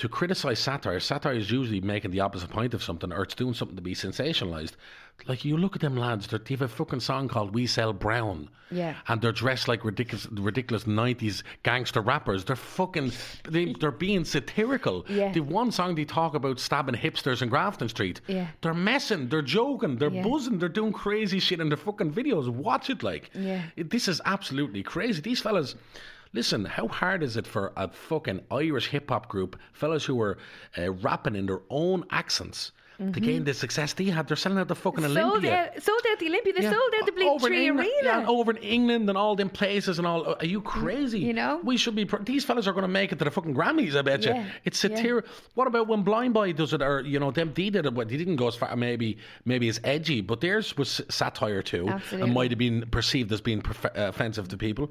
To 0.00 0.08
criticize 0.08 0.58
satire, 0.58 0.98
satire 0.98 1.34
is 1.34 1.50
usually 1.50 1.82
making 1.82 2.10
the 2.10 2.20
opposite 2.20 2.48
point 2.48 2.72
of 2.72 2.82
something, 2.82 3.12
or 3.12 3.22
it's 3.22 3.34
doing 3.34 3.52
something 3.52 3.76
to 3.76 3.82
be 3.82 3.94
sensationalized. 3.94 4.72
Like 5.28 5.44
you 5.44 5.58
look 5.58 5.74
at 5.76 5.82
them 5.82 5.94
lads, 5.94 6.26
they're- 6.26 6.40
have 6.48 6.62
a 6.62 6.68
fucking 6.68 7.00
song 7.00 7.28
called 7.28 7.52
"We 7.54 7.66
Sell 7.66 7.92
Brown," 7.92 8.48
Yeah. 8.70 8.94
and 9.08 9.20
they're 9.20 9.30
dressed 9.30 9.68
like 9.68 9.84
ridiculous, 9.84 10.26
ridiculous 10.32 10.84
'90s 10.86 11.42
gangster 11.64 12.00
rappers. 12.00 12.46
They're 12.46 12.56
fucking, 12.56 13.12
they, 13.46 13.74
they're 13.78 13.90
being 13.90 14.24
satirical. 14.24 15.04
Yeah. 15.06 15.32
The 15.32 15.40
one 15.40 15.70
song 15.70 15.94
they 15.96 16.06
talk 16.06 16.34
about 16.34 16.58
stabbing 16.58 16.94
hipsters 16.94 17.42
in 17.42 17.50
Grafton 17.50 17.90
Street. 17.90 18.22
Yeah. 18.26 18.46
They're 18.62 18.72
messing, 18.72 19.28
they're 19.28 19.42
joking, 19.42 19.96
they're 19.98 20.10
Yeah. 20.10 20.22
buzzing, 20.22 20.58
they're 20.60 20.70
doing 20.70 20.94
crazy 20.94 21.40
shit 21.40 21.60
in 21.60 21.68
their 21.68 21.76
fucking 21.76 22.12
videos. 22.14 22.48
Watch 22.48 22.88
it 22.88 23.02
like. 23.02 23.30
Yeah. 23.34 23.64
It- 23.76 23.90
this 23.90 24.08
is 24.08 24.22
absolutely 24.24 24.82
crazy. 24.82 25.20
These 25.20 25.40
fellas, 25.42 25.74
listen, 26.32 26.64
how 26.64 26.88
hard 26.88 27.22
is 27.22 27.36
it 27.36 27.46
for 27.46 27.72
a 27.76 27.88
fucking 27.88 28.42
Irish 28.50 28.88
hip 28.88 29.08
hop 29.08 29.28
group, 29.28 29.58
fellas 29.72 30.04
who 30.04 30.20
are 30.20 30.38
uh, 30.78 30.92
rapping 30.92 31.36
in 31.36 31.46
their 31.46 31.62
own 31.70 32.04
accents? 32.10 32.72
To 33.00 33.18
gain 33.20 33.44
the 33.44 33.54
success 33.54 33.94
they 33.94 34.04
had, 34.04 34.28
they're 34.28 34.36
selling 34.36 34.58
out 34.58 34.68
the 34.68 34.74
fucking 34.74 35.02
Mm-hmm. 35.04 35.14
Sold 35.14 35.30
Olympia. 35.32 35.70
out, 35.74 35.82
sold 35.82 36.00
out 36.10 36.18
the 36.18 36.26
Olympia. 36.26 36.52
They 36.52 36.62
Yeah. 36.64 36.70
sold 36.70 36.92
out 37.00 37.06
the 37.06 37.12
Bleak 37.12 37.40
Tree 37.40 37.68
Arena. 37.70 37.86
Yeah, 38.02 38.24
over 38.28 38.50
in 38.50 38.58
England 38.58 39.08
and 39.08 39.16
all 39.16 39.34
them 39.36 39.48
places 39.48 39.98
and 39.98 40.06
all. 40.06 40.34
Are 40.34 40.44
you 40.44 40.60
crazy? 40.60 41.18
You 41.20 41.32
know? 41.32 41.60
we 41.64 41.76
should 41.78 41.94
be. 41.94 42.04
pr- 42.04 42.22
These 42.22 42.44
fellas 42.44 42.66
are 42.68 42.72
going 42.72 42.82
to 42.82 42.88
make 42.88 43.10
it 43.12 43.18
to 43.20 43.24
the 43.24 43.30
fucking 43.30 43.54
Grammys. 43.54 43.96
I 43.96 44.02
bet 44.02 44.24
you. 44.26 44.32
Yeah, 44.32 44.44
It's 44.64 44.84
yeah. 44.84 45.20
What 45.54 45.66
about 45.66 45.88
when 45.88 46.02
Blind 46.02 46.34
Boy 46.34 46.52
does 46.52 46.72
it, 46.74 46.82
or 46.82 47.00
you 47.00 47.18
know, 47.18 47.30
them 47.30 47.52
they 47.54 47.70
did 47.70 47.86
it? 47.86 47.94
But 47.94 48.08
they 48.10 48.16
didn't 48.18 48.36
go 48.36 48.48
as 48.48 48.54
far. 48.56 48.74
Maybe, 48.76 49.16
maybe 49.46 49.68
it's 49.68 49.80
edgy, 49.84 50.20
but 50.20 50.40
theirs 50.42 50.76
was 50.76 51.00
satire 51.08 51.62
too, 51.62 51.88
Absolutely. 51.88 52.26
and 52.26 52.34
might 52.34 52.50
have 52.50 52.58
been 52.58 52.84
perceived 52.90 53.32
as 53.32 53.40
being 53.40 53.62
prof- 53.62 53.86
uh, 53.86 54.08
offensive 54.12 54.48
to 54.48 54.56
people. 54.58 54.90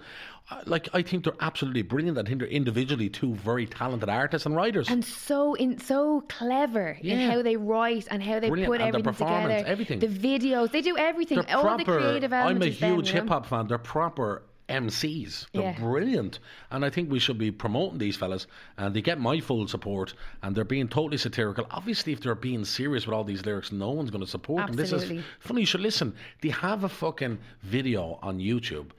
Uh, 0.51 0.61
Like 0.65 0.89
I 0.93 1.03
think 1.03 1.25
they're 1.25 1.33
absolutely 1.41 1.83
brilliant. 1.83 2.17
I 2.17 2.23
think 2.23 2.39
they're 2.39 2.47
individually 2.47 3.07
two 3.09 3.35
very 3.35 3.67
talented 3.67 4.09
artists 4.09 4.45
and 4.47 4.55
writers. 4.55 4.89
and 4.89 5.05
so 5.05 5.53
in 5.53 5.77
so 5.79 6.21
clever 6.27 6.97
in 7.01 7.19
how 7.29 7.41
they 7.43 7.55
write 7.55 7.98
and 8.07 8.21
how 8.23 8.39
they 8.39 8.49
Brilliant. 8.49 8.71
put 8.71 8.81
And 8.81 8.93
the 8.93 8.97
everything 8.99 9.13
performance, 9.13 9.43
together. 9.53 9.67
everything. 9.67 9.99
The 9.99 10.07
videos, 10.07 10.71
they 10.71 10.81
do 10.81 10.97
everything. 10.97 11.41
they're 11.41 11.55
all 11.57 11.63
proper. 11.63 11.77
the 11.77 11.99
creative 11.99 12.33
elements. 12.33 12.65
I'm 12.81 12.89
a 12.91 12.95
huge 12.95 13.09
hip 13.11 13.27
hop 13.27 13.45
fan. 13.45 13.67
They're 13.67 13.77
proper 13.77 14.43
MCs. 14.69 15.47
They're 15.51 15.63
Yeah. 15.63 15.79
brilliant, 15.79 16.37
and 16.69 16.85
I 16.85 16.91
think 16.91 17.09
we 17.11 17.17
should 17.17 17.39
be 17.39 17.49
promoting 17.49 17.97
these 17.97 18.15
fellas. 18.17 18.45
And 18.77 18.95
they 18.95 19.01
get 19.01 19.19
my 19.19 19.39
full 19.39 19.67
support, 19.67 20.13
and 20.43 20.55
they're 20.55 20.63
being 20.63 20.87
totally 20.87 21.17
satirical. 21.17 21.65
Obviously, 21.71 22.13
if 22.13 22.21
they're 22.21 22.35
being 22.35 22.63
serious 22.65 23.07
with 23.07 23.15
all 23.15 23.23
these 23.23 23.43
lyrics, 23.45 23.71
no 23.71 23.89
one's 23.89 24.11
going 24.11 24.23
to 24.23 24.29
support 24.29 24.67
them. 24.67 24.75
This 24.75 24.91
is 24.93 25.05
funny. 25.39 25.61
You 25.61 25.65
should 25.65 25.81
listen. 25.81 26.13
They 26.41 26.49
have 26.49 26.83
a 26.83 26.89
fucking 26.89 27.39
video 27.63 28.19
on 28.21 28.37
YouTube. 28.37 28.91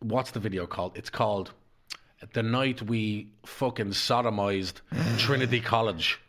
What's 0.00 0.30
the 0.30 0.38
video 0.40 0.64
called? 0.66 0.92
It's 0.96 1.10
called 1.10 1.52
"The 2.32 2.42
Night 2.44 2.80
We 2.82 3.32
Fucking 3.46 3.88
Sodomized 3.88 4.74
Trinity 5.18 5.60
College." 5.60 6.20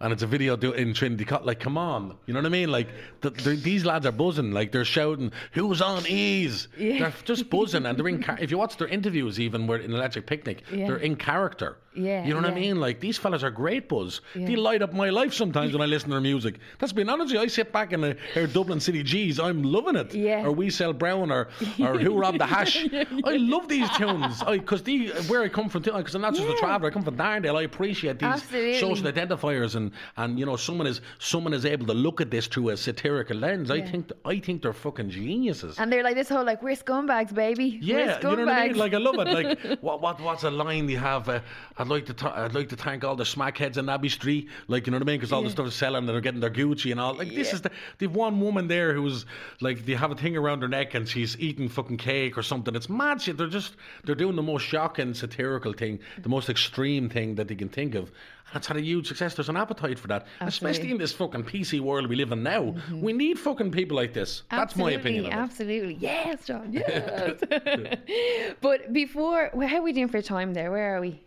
And 0.00 0.12
it's 0.12 0.22
a 0.22 0.28
video 0.28 0.54
do 0.56 0.72
in 0.72 0.94
Trinity 0.94 1.24
Cut. 1.24 1.44
Like, 1.44 1.58
come 1.58 1.76
on, 1.76 2.16
you 2.26 2.32
know 2.32 2.38
what 2.38 2.46
I 2.46 2.50
mean? 2.50 2.70
Like, 2.70 2.88
the, 3.20 3.30
the, 3.30 3.50
these 3.56 3.84
lads 3.84 4.06
are 4.06 4.12
buzzing. 4.12 4.52
Like, 4.52 4.70
they're 4.70 4.84
shouting, 4.84 5.32
"Who's 5.52 5.82
on 5.82 6.06
ease?" 6.06 6.68
They're 6.78 7.12
just 7.24 7.50
buzzing, 7.50 7.84
and 7.84 7.98
they're 7.98 8.06
in. 8.06 8.22
Char- 8.22 8.38
if 8.40 8.52
you 8.52 8.58
watch 8.58 8.76
their 8.76 8.86
interviews, 8.86 9.40
even 9.40 9.66
where 9.66 9.78
in 9.78 9.92
Electric 9.92 10.26
Picnic, 10.26 10.62
Yeah. 10.72 10.86
they're 10.86 10.98
in 10.98 11.16
character. 11.16 11.78
Yeah, 11.98 12.24
you 12.24 12.34
know 12.34 12.40
what 12.40 12.50
I 12.50 12.54
mean? 12.54 12.78
Like, 12.80 13.00
these 13.00 13.18
fellas 13.18 13.42
are 13.42 13.50
great 13.50 13.88
buzz. 13.88 14.20
They 14.34 14.56
light 14.56 14.82
up 14.82 14.92
my 14.92 15.10
life 15.10 15.34
sometimes 15.34 15.72
when 15.72 15.82
I 15.82 15.86
listen 15.86 16.08
to 16.10 16.14
their 16.14 16.20
music. 16.20 16.56
That's 16.78 16.92
being 16.92 17.08
honest. 17.08 17.34
I 17.34 17.46
sit 17.48 17.72
back 17.72 17.92
in 17.92 18.00
the 18.00 18.16
hear 18.34 18.46
Dublin 18.46 18.80
City 18.80 19.02
G's. 19.02 19.38
I'm 19.40 19.62
loving 19.62 19.96
it. 19.96 20.14
Yeah. 20.14 20.44
Or 20.44 20.52
we 20.52 20.70
sell 20.70 20.92
brown, 20.92 21.30
or 21.30 21.48
or 21.80 21.98
who 21.98 22.18
robbed 22.18 22.40
the 22.40 22.46
hash. 22.46 22.86
I 23.24 23.36
love 23.36 23.68
these 23.68 23.88
tunes 23.96 24.42
because 24.44 24.82
the 24.82 25.08
where 25.28 25.42
I 25.42 25.48
come 25.48 25.68
from, 25.68 25.82
because 25.82 26.14
I'm 26.14 26.22
not 26.22 26.34
just 26.34 26.48
a 26.48 26.54
traveller. 26.56 26.90
I 26.90 26.92
come 26.92 27.02
from 27.04 27.16
Darndale. 27.16 27.56
I 27.58 27.62
appreciate 27.62 28.18
these 28.18 28.28
Absolutely. 28.28 28.78
social 28.80 29.06
identifiers, 29.06 29.74
and 29.74 29.90
and 30.16 30.38
you 30.38 30.46
know 30.46 30.56
someone 30.56 30.86
is 30.86 31.00
someone 31.18 31.52
is 31.54 31.64
able 31.64 31.86
to 31.86 31.94
look 31.94 32.20
at 32.20 32.30
this 32.30 32.46
through 32.46 32.70
a 32.70 32.76
satirical 32.76 33.36
lens. 33.36 33.70
I 33.70 33.80
think 33.80 34.10
I 34.24 34.38
think 34.38 34.62
they're 34.62 34.72
fucking 34.72 35.10
geniuses. 35.10 35.78
And 35.78 35.92
they're 35.92 36.02
like 36.02 36.14
this 36.14 36.28
whole 36.28 36.44
like 36.44 36.62
we're 36.62 36.76
scumbags, 36.76 37.34
baby. 37.34 37.78
we're 37.82 37.98
Yeah, 37.98 38.18
scumbags. 38.18 38.22
you 38.30 38.36
know 38.36 38.44
what 38.46 38.54
I 38.54 38.66
mean. 38.68 38.76
Like 38.76 38.94
I 38.94 38.98
love 38.98 39.14
it. 39.18 39.28
Like 39.28 39.78
what 39.82 40.00
what 40.00 40.20
what's 40.20 40.44
a 40.44 40.50
line 40.50 40.86
they 40.86 40.94
have? 40.94 41.28
Uh, 41.28 41.40
I'd 41.88 41.94
like 41.94 42.06
to 42.06 42.12
th- 42.14 42.32
I'd 42.32 42.54
like 42.54 42.68
to 42.68 42.76
thank 42.76 43.02
all 43.02 43.16
the 43.16 43.24
smackheads 43.24 43.78
in 43.78 43.88
Abbey 43.88 44.10
Street. 44.10 44.48
Like 44.68 44.86
you 44.86 44.90
know 44.90 44.96
what 44.98 45.02
I 45.04 45.06
mean? 45.06 45.16
Because 45.18 45.32
all 45.32 45.42
the 45.42 45.48
stuff 45.50 45.66
is 45.66 45.74
selling 45.74 46.04
they're 46.04 46.20
getting 46.20 46.40
their 46.40 46.50
Gucci 46.50 46.90
and 46.90 47.00
all. 47.00 47.14
Like 47.14 47.28
this 47.34 47.48
Yeah. 47.48 47.54
is 47.54 47.62
the 47.62 47.70
they've 47.96 48.14
one 48.14 48.40
woman 48.40 48.68
there 48.68 48.92
who's 48.92 49.24
like 49.62 49.86
they 49.86 49.94
have 49.94 50.10
a 50.10 50.14
thing 50.14 50.36
around 50.36 50.60
her 50.62 50.68
neck 50.68 50.92
and 50.94 51.08
she's 51.08 51.38
eating 51.38 51.68
fucking 51.68 51.96
cake 51.96 52.36
or 52.36 52.42
something. 52.42 52.74
It's 52.76 52.90
mad 52.90 53.22
shit. 53.22 53.38
They're 53.38 53.46
just 53.46 53.76
they're 54.04 54.14
doing 54.14 54.36
the 54.36 54.42
most 54.42 54.62
shocking 54.64 55.14
satirical 55.14 55.72
thing, 55.72 55.98
the 56.22 56.28
most 56.28 56.50
extreme 56.50 57.08
thing 57.08 57.34
that 57.36 57.48
they 57.48 57.54
can 57.54 57.68
think 57.70 57.94
of. 57.94 58.10
And 58.50 58.56
it's 58.56 58.66
had 58.66 58.78
a 58.78 58.82
huge 58.82 59.06
success. 59.08 59.34
There's 59.34 59.50
an 59.50 59.58
appetite 59.58 59.98
for 59.98 60.08
that, 60.08 60.26
especially 60.40 60.90
in 60.90 60.96
this 60.96 61.12
fucking 61.12 61.44
PC 61.44 61.80
world 61.80 62.06
we 62.08 62.16
live 62.16 62.32
in 62.32 62.42
now. 62.42 62.62
Mm-hmm. 62.62 63.02
We 63.02 63.12
need 63.12 63.38
fucking 63.38 63.72
people 63.72 63.94
like 63.96 64.14
this. 64.14 64.42
That's 64.50 64.74
my 64.74 64.92
opinion. 64.92 65.26
Of 65.26 65.32
it. 65.32 65.34
Absolutely. 65.34 65.94
Yes, 66.00 66.46
John. 66.46 66.72
Yes. 66.72 67.40
but 68.62 68.92
before, 68.92 69.50
how 69.66 69.76
are 69.76 69.82
we 69.82 69.92
doing 69.92 70.08
for 70.08 70.22
time 70.22 70.54
there? 70.54 70.70
Where 70.70 70.96
are 70.96 71.00
we? 71.00 71.20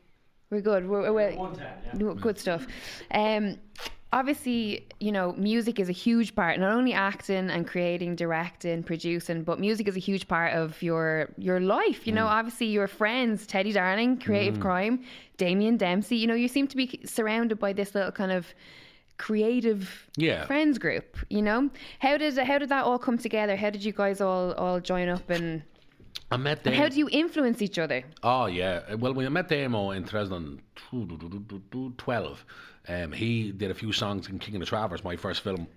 We're 0.52 0.62
good. 0.62 0.88
We're, 0.88 1.12
we're, 1.14 2.14
Good 2.16 2.38
stuff. 2.38 2.68
Um, 3.12 3.58
obviously, 4.12 4.86
you 5.00 5.14
know, 5.14 5.32
music 5.34 5.80
is 5.80 5.88
a 5.88 5.94
huge 5.94 6.36
part. 6.36 6.60
Not 6.60 6.74
only 6.74 6.92
acting 6.92 7.50
and 7.50 7.66
creating, 7.66 8.18
directing, 8.18 8.84
producing, 8.84 9.44
but 9.44 9.60
music 9.60 9.88
is 9.88 9.96
a 9.96 10.00
huge 10.00 10.28
part 10.28 10.54
of 10.54 10.82
your 10.82 11.30
your 11.38 11.62
life. 11.62 12.02
Mm. 12.02 12.08
You 12.08 12.14
know, 12.14 12.28
obviously 12.28 12.68
your 12.68 12.88
friends, 12.88 13.48
Teddy 13.48 13.72
Darling, 13.72 14.20
Creative 14.20 14.60
Crime, 14.60 15.04
Damien 15.38 15.78
Dempsey. 15.78 16.18
You 16.18 16.28
know, 16.28 16.36
you 16.36 16.50
seem 16.50 16.68
to 16.68 16.76
be 16.76 17.00
surrounded 17.06 17.58
by 17.58 17.72
this 17.72 17.96
little 17.96 18.12
kind 18.12 18.34
of 18.34 18.54
creative 19.18 20.08
Yeah. 20.18 20.48
friends 20.48 20.80
group 20.80 21.16
you 21.30 21.44
know 21.44 21.70
how 22.00 22.18
did 22.18 22.36
how 22.40 22.58
did 22.58 22.70
that 22.70 22.86
all 22.86 22.98
come 22.98 23.20
together 23.20 23.56
how 23.56 23.70
did 23.70 23.84
you 23.84 23.92
guys 23.92 24.20
all 24.20 24.54
all 24.54 24.80
join 24.80 25.10
up 25.10 25.30
and 25.30 25.62
I 26.32 26.38
met 26.38 26.64
Damo. 26.64 26.78
How 26.78 26.90
do 26.90 26.98
you 26.98 27.10
influence 27.12 27.62
each 27.62 27.78
other? 27.78 28.04
Oh 28.24 28.46
yeah. 28.46 28.96
Well, 28.96 29.14
when 29.14 29.26
I 29.26 29.30
met 29.30 29.50
Damo 29.50 29.92
in 29.92 30.06
2012, 30.06 32.46
um, 32.88 33.12
he 33.12 33.52
did 33.52 33.72
a 33.72 33.74
few 33.74 33.92
songs 33.92 34.30
in 34.30 34.40
King 34.40 34.56
of 34.56 34.62
the 34.62 34.66
Travellers, 34.66 35.04
my 35.04 35.16
first 35.16 35.42
film, 35.42 35.68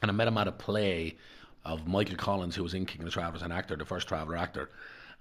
and 0.00 0.10
I 0.10 0.14
met 0.14 0.28
him 0.28 0.38
at 0.38 0.48
a 0.48 0.52
play 0.52 1.16
of 1.64 1.86
Michael 1.86 2.16
Collins, 2.16 2.54
who 2.54 2.62
was 2.62 2.74
in 2.74 2.86
King 2.86 3.00
of 3.00 3.06
the 3.06 3.10
Travellers, 3.10 3.42
an 3.42 3.52
actor, 3.52 3.76
the 3.76 3.84
first 3.84 4.08
Traveller 4.08 4.36
actor. 4.36 4.70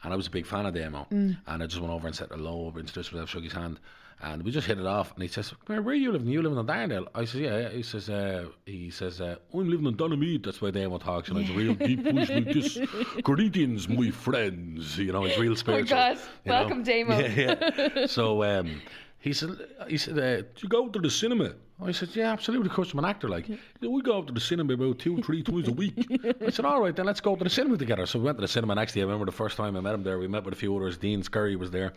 And 0.03 0.13
I 0.13 0.15
was 0.15 0.27
a 0.27 0.31
big 0.31 0.45
fan 0.45 0.67
of 0.67 0.75
Damo, 0.75 1.07
and 1.09 1.38
I 1.47 1.65
just 1.65 1.81
went 1.81 1.91
over 1.91 2.05
and 2.05 2.15
said 2.15 2.27
hello, 2.29 2.71
introduced 2.77 3.11
myself, 3.11 3.31
shook 3.31 3.43
his 3.43 3.53
hand, 3.53 3.79
and 4.22 4.44
we 4.44 4.52
just 4.52 4.68
hit 4.68 4.80
it 4.80 4.85
off. 4.85 5.14
And 5.14 5.22
he 5.22 5.27
says, 5.27 5.53
"Where, 5.68 5.81
where 5.81 5.94
are 5.94 5.98
you 5.98 6.11
living? 6.11 6.27
You 6.27 6.41
living 6.41 6.57
in 6.57 6.65
Darndale?" 6.65 7.07
I 7.14 7.26
said, 7.26 7.41
"Yeah." 7.41 7.69
He 7.69 7.84
says, 7.84 8.10
uh, 8.10 8.45
"He 8.65 8.89
says 8.89 9.22
uh, 9.22 9.35
I'm 9.53 9.69
living 9.69 9.85
in 9.85 9.95
Donaghmede." 9.95 10.44
That's 10.44 10.61
why 10.61 10.72
Damo 10.72 10.98
talks, 10.98 11.30
and 11.30 11.38
a 11.38 11.53
real 11.53 11.76
deep 11.76 12.03
voice 12.03 12.30
like 12.38 12.45
this. 12.45 12.80
Greetings, 13.22 13.88
my 13.88 14.10
friends. 14.10 14.98
You 14.98 15.11
know, 15.11 15.23
he's 15.23 15.38
real 15.38 15.56
spiritual. 15.56 15.98
God. 15.98 16.18
you 16.18 16.52
know? 16.52 16.60
Welcome, 16.60 16.84
Damo. 16.84 17.19
Yeah, 17.19 17.56
yeah. 17.95 18.06
so 18.07 18.44
um, 18.44 18.81
he 19.19 19.34
said, 19.34 19.49
he 19.88 19.98
said, 19.98 20.18
uh, 20.18 20.41
"Do 20.41 20.61
you 20.61 20.69
go 20.69 20.88
to 20.88 20.99
the 20.99 21.11
cinema?" 21.11 21.53
I 21.80 21.91
said, 21.91 22.10
"Yeah, 22.15 22.31
absolutely. 22.31 22.69
Of 22.69 22.73
course, 22.73 22.94
I'm 22.94 22.99
an 22.99 23.06
actor. 23.06 23.30
Like, 23.30 23.48
"Yeah, 23.48 23.57
we 23.81 24.02
go 24.02 24.18
out 24.18 24.27
to 24.27 24.34
the 24.34 24.39
cinema 24.39 24.73
about 24.73 24.98
two, 24.98 25.22
three 25.22 25.44
times 25.44 25.68
a 25.68 25.73
week." 25.73 26.07
I 26.41 26.49
said, 26.49 26.65
"All 26.65 26.81
right, 26.81 26.95
then 26.95 27.06
let's 27.06 27.22
go 27.22 27.35
to 27.35 27.44
the 27.44 27.49
cinema 27.52 27.77
together." 27.77 28.07
So 28.07 28.18
we 28.18 28.26
went 28.26 28.39
to 28.39 28.41
the 28.41 28.48
cinema. 28.48 28.72
And 28.72 28.80
actually, 28.80 29.03
I 29.03 29.06
remember 29.06 29.26
the 29.26 29.31
first 29.31 29.57
time 29.57 29.76
I 29.76 29.81
met 29.81 29.94
him 29.94 30.03
there. 30.03 30.18
We 30.18 30.27
met 30.27 30.44
with 30.44 30.56
a 30.56 30.57
few 30.57 30.76
others. 30.76 30.98
Dean 30.98 31.22
Scurry 31.22 31.56
was 31.56 31.69
there. 31.69 31.94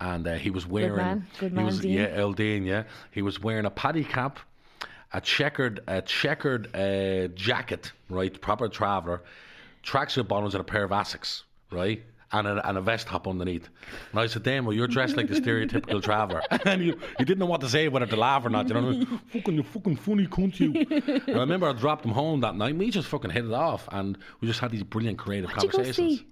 And 0.00 0.26
uh, 0.26 0.34
he 0.34 0.50
was 0.50 0.66
wearing, 0.66 0.96
man. 0.96 1.26
Good 1.40 1.52
he 1.52 1.64
was, 1.64 1.80
Dean. 1.80 1.92
yeah, 1.92 2.08
El 2.12 2.32
Dean, 2.32 2.64
yeah. 2.64 2.84
He 3.10 3.22
was 3.22 3.40
wearing 3.40 3.64
a 3.64 3.70
paddy 3.70 4.04
cap, 4.04 4.38
a 5.12 5.20
checkered, 5.20 5.80
a 5.86 6.02
checkered 6.02 6.74
uh, 6.76 7.28
jacket, 7.28 7.92
right, 8.10 8.38
proper 8.40 8.68
traveller, 8.68 9.22
tracksuit 9.82 10.28
bottoms 10.28 10.54
and 10.54 10.60
a 10.60 10.64
pair 10.64 10.84
of 10.84 10.90
Asics, 10.90 11.44
right, 11.70 12.02
and 12.32 12.46
a, 12.46 12.68
and 12.68 12.76
a 12.76 12.80
vest 12.80 13.06
top 13.06 13.26
underneath. 13.26 13.68
And 14.10 14.20
I 14.20 14.26
said, 14.26 14.42
"Damn, 14.42 14.64
well, 14.64 14.74
you're 14.74 14.88
dressed 14.88 15.16
like 15.16 15.28
the 15.28 15.40
stereotypical 15.40 16.02
traveller." 16.02 16.42
and 16.64 16.82
you, 16.82 16.98
you 17.18 17.24
didn't 17.24 17.38
know 17.38 17.46
what 17.46 17.60
to 17.62 17.68
say, 17.68 17.88
whether 17.88 18.06
to 18.06 18.16
laugh 18.16 18.44
or 18.44 18.50
not. 18.50 18.68
You 18.68 18.74
know 18.74 18.82
what 18.82 18.94
I 18.94 18.98
mean? 18.98 19.20
Fucking, 19.28 19.54
you 19.54 19.62
fucking 19.62 19.96
funny 19.96 20.26
cunt, 20.26 20.60
you. 20.60 20.74
and 21.26 21.36
I 21.36 21.40
remember 21.40 21.68
I 21.68 21.72
dropped 21.72 22.04
him 22.04 22.12
home 22.12 22.40
that 22.40 22.56
night. 22.56 22.76
We 22.76 22.90
just 22.90 23.08
fucking 23.08 23.30
hit 23.30 23.44
it 23.44 23.52
off, 23.52 23.88
and 23.92 24.18
we 24.40 24.48
just 24.48 24.60
had 24.60 24.70
these 24.70 24.82
brilliant 24.82 25.18
creative 25.18 25.50
What'd 25.50 25.70
conversations. 25.70 26.24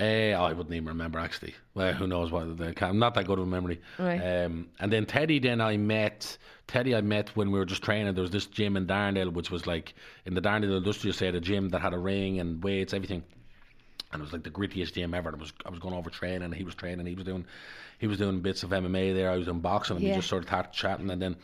Uh, 0.00 0.02
I 0.40 0.52
wouldn't 0.54 0.74
even 0.74 0.88
remember 0.88 1.18
actually. 1.18 1.54
Well, 1.74 1.92
who 1.92 2.06
knows 2.06 2.30
what? 2.32 2.56
the- 2.56 2.74
I'm 2.86 2.98
not 2.98 3.14
that 3.14 3.26
good 3.26 3.38
of 3.38 3.46
a 3.46 3.50
memory. 3.50 3.80
Right. 3.98 4.18
Um, 4.44 4.68
and 4.80 4.90
then 4.90 5.04
Teddy, 5.04 5.38
then 5.38 5.60
I 5.60 5.76
met 5.76 6.38
Teddy. 6.66 6.94
I 6.94 7.02
met 7.02 7.28
when 7.36 7.50
we 7.50 7.58
were 7.58 7.66
just 7.66 7.82
training. 7.82 8.14
There 8.14 8.22
was 8.22 8.30
this 8.30 8.46
gym 8.46 8.76
in 8.78 8.86
Darndale, 8.86 9.32
which 9.32 9.50
was 9.50 9.66
like 9.66 9.92
in 10.24 10.32
the 10.34 10.40
Darndale 10.40 10.78
Industrial 10.78 11.12
Estate, 11.12 11.34
a 11.34 11.40
gym 11.40 11.68
that 11.70 11.80
had 11.82 11.92
a 11.92 11.98
ring 11.98 12.40
and 12.40 12.62
weights, 12.64 12.94
everything. 12.94 13.22
And 14.12 14.20
it 14.20 14.24
was 14.24 14.32
like 14.32 14.44
the 14.44 14.50
grittiest 14.50 14.94
gym 14.94 15.12
ever. 15.12 15.28
And 15.28 15.36
it 15.36 15.40
was 15.40 15.52
I 15.66 15.70
was 15.70 15.78
going 15.78 15.94
over 15.94 16.08
training, 16.08 16.42
and 16.42 16.54
he 16.54 16.64
was 16.64 16.74
training. 16.74 17.04
He 17.04 17.14
was 17.14 17.24
doing, 17.24 17.44
he 17.98 18.06
was 18.06 18.16
doing 18.16 18.40
bits 18.40 18.62
of 18.62 18.70
MMA 18.70 19.12
there. 19.14 19.30
I 19.30 19.36
was 19.36 19.44
doing 19.46 19.60
boxing, 19.60 19.96
and 19.96 20.04
Yeah. 20.04 20.12
we 20.12 20.16
just 20.16 20.28
sort 20.28 20.42
of 20.42 20.48
started 20.48 20.72
chatting. 20.72 21.10
And 21.10 21.20
then, 21.20 21.36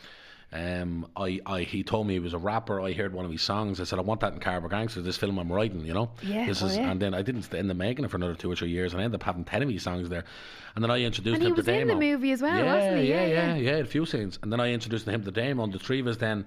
um, 0.51 1.07
I, 1.15 1.41
I, 1.45 1.61
he 1.61 1.83
told 1.83 2.07
me 2.07 2.15
he 2.15 2.21
was 2.21 2.33
a 2.33 2.39
rapper. 2.39 2.81
I 2.81 2.93
heard 2.93 3.13
one 3.13 3.27
of 3.27 3.31
his 3.31 3.43
songs. 3.43 3.81
I 3.81 3.85
said, 3.85 3.99
I 3.99 4.03
want 4.03 4.21
that 4.21 4.33
in 4.33 4.41
Cardboard 4.41 4.73
Gangsters. 4.73 5.05
This 5.05 5.19
film 5.19 5.39
I'm 5.39 5.53
writing, 5.53 5.85
you 5.85 5.93
know. 5.93 6.11
Yeah, 6.23 6.47
This 6.47 6.63
oh, 6.63 6.67
is, 6.67 6.77
yeah. 6.77 6.91
and 6.91 7.01
then 7.01 7.13
I 7.13 7.21
didn't 7.21 7.53
end 7.53 7.71
up 7.71 7.77
making 7.77 8.05
it 8.07 8.11
for 8.11 8.17
another 8.17 8.35
two 8.35 8.51
or 8.51 8.57
three 8.57 8.71
years, 8.71 8.93
and 8.93 9.01
I 9.03 9.05
ended 9.05 9.21
up 9.21 9.25
having 9.25 9.45
ten 9.45 9.63
of 9.63 9.69
his 9.69 9.83
songs 9.83 10.09
there. 10.09 10.25
And 10.75 10.83
then 10.83 10.91
I 10.91 11.03
introduced 11.03 11.35
And 11.35 11.45
he 11.45 11.53
was 11.53 11.65
to 11.67 11.73
in 11.75 11.89
the 11.89 11.95
movie 11.97 12.33
as 12.33 12.41
well, 12.41 12.57
yeah, 12.57 12.75
wasn't 12.75 13.03
he? 13.03 13.09
Yeah, 13.11 13.27
Yeah, 13.27 13.55
yeah, 13.55 13.57
yeah. 13.57 13.77
a 13.77 13.85
few 13.85 14.07
scenes. 14.07 14.39
And 14.43 14.51
then 14.51 14.61
I 14.61 14.73
introduced 14.73 15.07
him 15.07 15.23
to 15.25 15.31
Damo, 15.31 15.65
and 15.65 15.73
the 15.73 15.79
three 15.79 16.01
of 16.01 16.07
us 16.07 16.17
then 16.17 16.47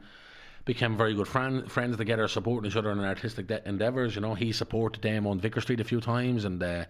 became 0.65 0.97
very 0.97 1.13
good 1.13 1.27
friend, 1.27 1.71
friends 1.71 1.97
together, 1.97 2.27
supporting 2.27 2.69
each 2.69 2.77
other 2.77 2.91
in 2.91 2.99
artistic 2.99 3.47
de- 3.47 3.67
endeavours. 3.67 4.15
You 4.15 4.21
know, 4.21 4.33
he 4.33 4.51
supported 4.51 5.01
Damo 5.01 5.29
on 5.29 5.39
Vicar 5.39 5.61
Street 5.61 5.79
a 5.79 5.83
few 5.83 6.01
times, 6.01 6.45
and 6.45 6.61
uh, 6.61 6.85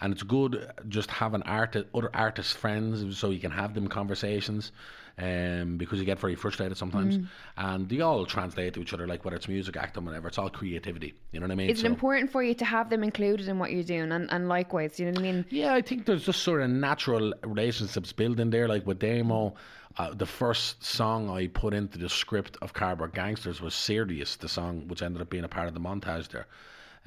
and 0.00 0.12
it's 0.12 0.22
good 0.22 0.70
just 0.88 1.10
having 1.10 1.42
art 1.42 1.76
other 1.94 2.10
artist 2.14 2.56
friends 2.56 3.18
so 3.18 3.30
you 3.30 3.40
can 3.40 3.50
have 3.50 3.74
them 3.74 3.88
conversations. 3.88 4.72
Um, 5.18 5.78
because 5.78 5.98
you 5.98 6.04
get 6.04 6.18
very 6.18 6.34
frustrated 6.34 6.76
sometimes, 6.76 7.16
Mm. 7.16 7.26
and 7.56 7.88
they 7.88 8.02
all 8.02 8.26
translate 8.26 8.74
to 8.74 8.82
each 8.82 8.92
other. 8.92 9.06
Like 9.06 9.24
whether 9.24 9.36
it's 9.36 9.48
music, 9.48 9.74
acting, 9.78 10.04
whatever, 10.04 10.28
it's 10.28 10.36
all 10.36 10.50
creativity. 10.50 11.14
You 11.32 11.40
know 11.40 11.44
what 11.46 11.52
I 11.52 11.54
mean? 11.54 11.70
Is 11.70 11.82
it 11.82 11.86
important 11.86 12.30
for 12.30 12.42
you 12.42 12.52
to 12.52 12.66
have 12.66 12.90
them 12.90 13.02
included 13.02 13.48
in 13.48 13.58
what 13.58 13.72
you're 13.72 13.82
doing? 13.82 14.12
And, 14.12 14.30
and 14.30 14.46
likewise, 14.46 15.00
you 15.00 15.06
know 15.06 15.12
what 15.12 15.20
I 15.20 15.32
mean? 15.32 15.46
yeah, 15.48 15.72
I 15.72 15.80
think 15.80 16.04
there's 16.04 16.26
just 16.26 16.42
sort 16.42 16.60
of 16.60 16.68
natural 16.68 17.32
relationships 17.44 18.12
building 18.12 18.50
there. 18.50 18.68
Like 18.68 18.86
with 18.86 18.98
Damo, 18.98 19.54
uh, 19.96 20.12
the 20.12 20.26
first 20.26 20.84
song 20.84 21.30
I 21.30 21.46
put 21.46 21.72
into 21.72 21.96
the 21.96 22.10
script 22.10 22.58
of 22.60 22.74
Cardboard 22.74 23.14
Gangsters 23.14 23.62
was 23.62 23.72
Serious, 23.74 24.36
the 24.36 24.50
song 24.50 24.86
which 24.86 25.00
ended 25.00 25.22
up 25.22 25.30
being 25.30 25.44
a 25.44 25.48
part 25.48 25.66
of 25.66 25.72
the 25.72 25.80
montage 25.80 26.28
there. 26.28 26.46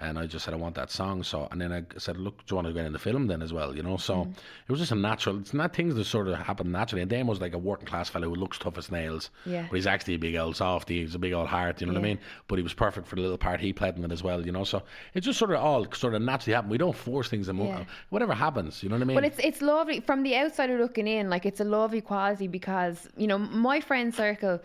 And 0.02 0.18
I 0.18 0.26
just 0.28 0.46
said 0.46 0.54
I 0.54 0.58
want 0.58 0.76
that 0.76 0.90
song. 0.92 1.24
So 1.24 1.48
and 1.52 1.60
then 1.60 1.72
I 1.74 1.84
said, 1.98 2.18
look, 2.18 2.38
do 2.40 2.44
you 2.52 2.56
want 2.56 2.68
to 2.68 2.74
get 2.74 2.86
in 2.86 2.94
the 2.94 3.00
film 3.00 3.28
then 3.28 3.42
as 3.42 3.52
well? 3.54 3.76
You 3.76 3.84
know, 3.84 3.98
so 3.98 4.16
Mm. 4.26 4.32
it 4.32 4.70
was 4.72 4.80
just 4.80 4.92
a 4.92 4.96
natural. 4.96 5.38
It's 5.40 5.54
not 5.54 5.76
things 5.76 5.96
that 5.96 6.06
sort 6.06 6.28
of 6.28 6.36
happen 6.38 6.72
naturally. 6.72 7.02
And 7.02 7.12
Damo's 7.12 7.42
like 7.42 7.54
a 7.54 7.58
working 7.58 7.86
class 7.88 8.10
fellow 8.10 8.30
who 8.30 8.36
looks 8.36 8.58
tough 8.58 8.78
as 8.78 8.92
nails. 8.92 9.30
Yeah. 9.46 9.66
But 9.70 9.76
he's 9.76 9.88
actually 9.88 10.16
a 10.16 10.20
big 10.20 10.36
old 10.36 10.56
softy. 10.56 11.02
He's 11.02 11.16
a 11.16 11.20
big 11.20 11.34
old 11.34 11.48
heart. 11.48 11.82
You 11.82 11.88
know 11.88 11.94
what 11.94 12.00
I 12.00 12.04
mean? 12.04 12.20
But 12.48 12.58
he 12.60 12.64
was 12.64 12.74
perfect 12.74 13.08
for 13.08 13.16
the 13.16 13.22
little 13.22 13.38
part 13.38 13.60
he 13.60 13.74
played 13.74 13.98
in 13.98 14.04
it 14.06 14.12
as 14.12 14.24
well. 14.24 14.46
You 14.46 14.52
know, 14.52 14.64
so 14.64 14.84
it 15.14 15.22
just 15.22 15.38
sort 15.40 15.52
of 15.52 15.58
all 15.62 15.86
sort 15.94 16.14
of 16.16 16.22
naturally 16.22 16.54
happened. 16.56 16.72
We 16.72 16.78
don't 16.78 16.96
force 16.96 17.28
things. 17.30 17.48
And 17.50 17.60
Yeah. 17.60 17.84
whatever 18.10 18.34
happens, 18.34 18.82
you 18.84 18.90
know 18.90 18.96
what 18.96 19.02
I 19.02 19.06
mean? 19.06 19.16
But 19.16 19.26
it's 19.26 19.40
it's 19.40 19.62
lovely 19.62 20.00
from 20.00 20.24
the 20.24 20.36
outsider 20.38 20.78
looking 20.78 21.08
in. 21.08 21.30
Like 21.30 21.46
it's 21.46 21.60
a 21.60 21.66
lovely 21.66 22.02
quality 22.02 22.48
because 22.48 23.08
you 23.18 23.28
know 23.28 23.38
my 23.38 23.80
friend 23.82 24.14
circle 24.16 24.60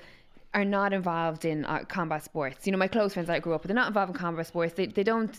are 0.55 0.65
not 0.65 0.93
involved 0.93 1.45
in 1.45 1.65
uh, 1.65 1.81
combat 1.89 2.23
sports. 2.23 2.67
You 2.67 2.73
know 2.73 2.79
my 2.79 2.89
close 2.89 3.15
friends 3.15 3.27
that 3.27 3.35
I 3.35 3.41
grew 3.41 3.55
up 3.55 3.63
with, 3.63 3.69
they're 3.69 3.75
not 3.75 3.89
involved 3.89 4.13
in 4.13 4.19
combat 4.19 4.47
sports. 4.47 4.75
They 4.75 4.87
they 4.87 5.03
don't. 5.03 5.31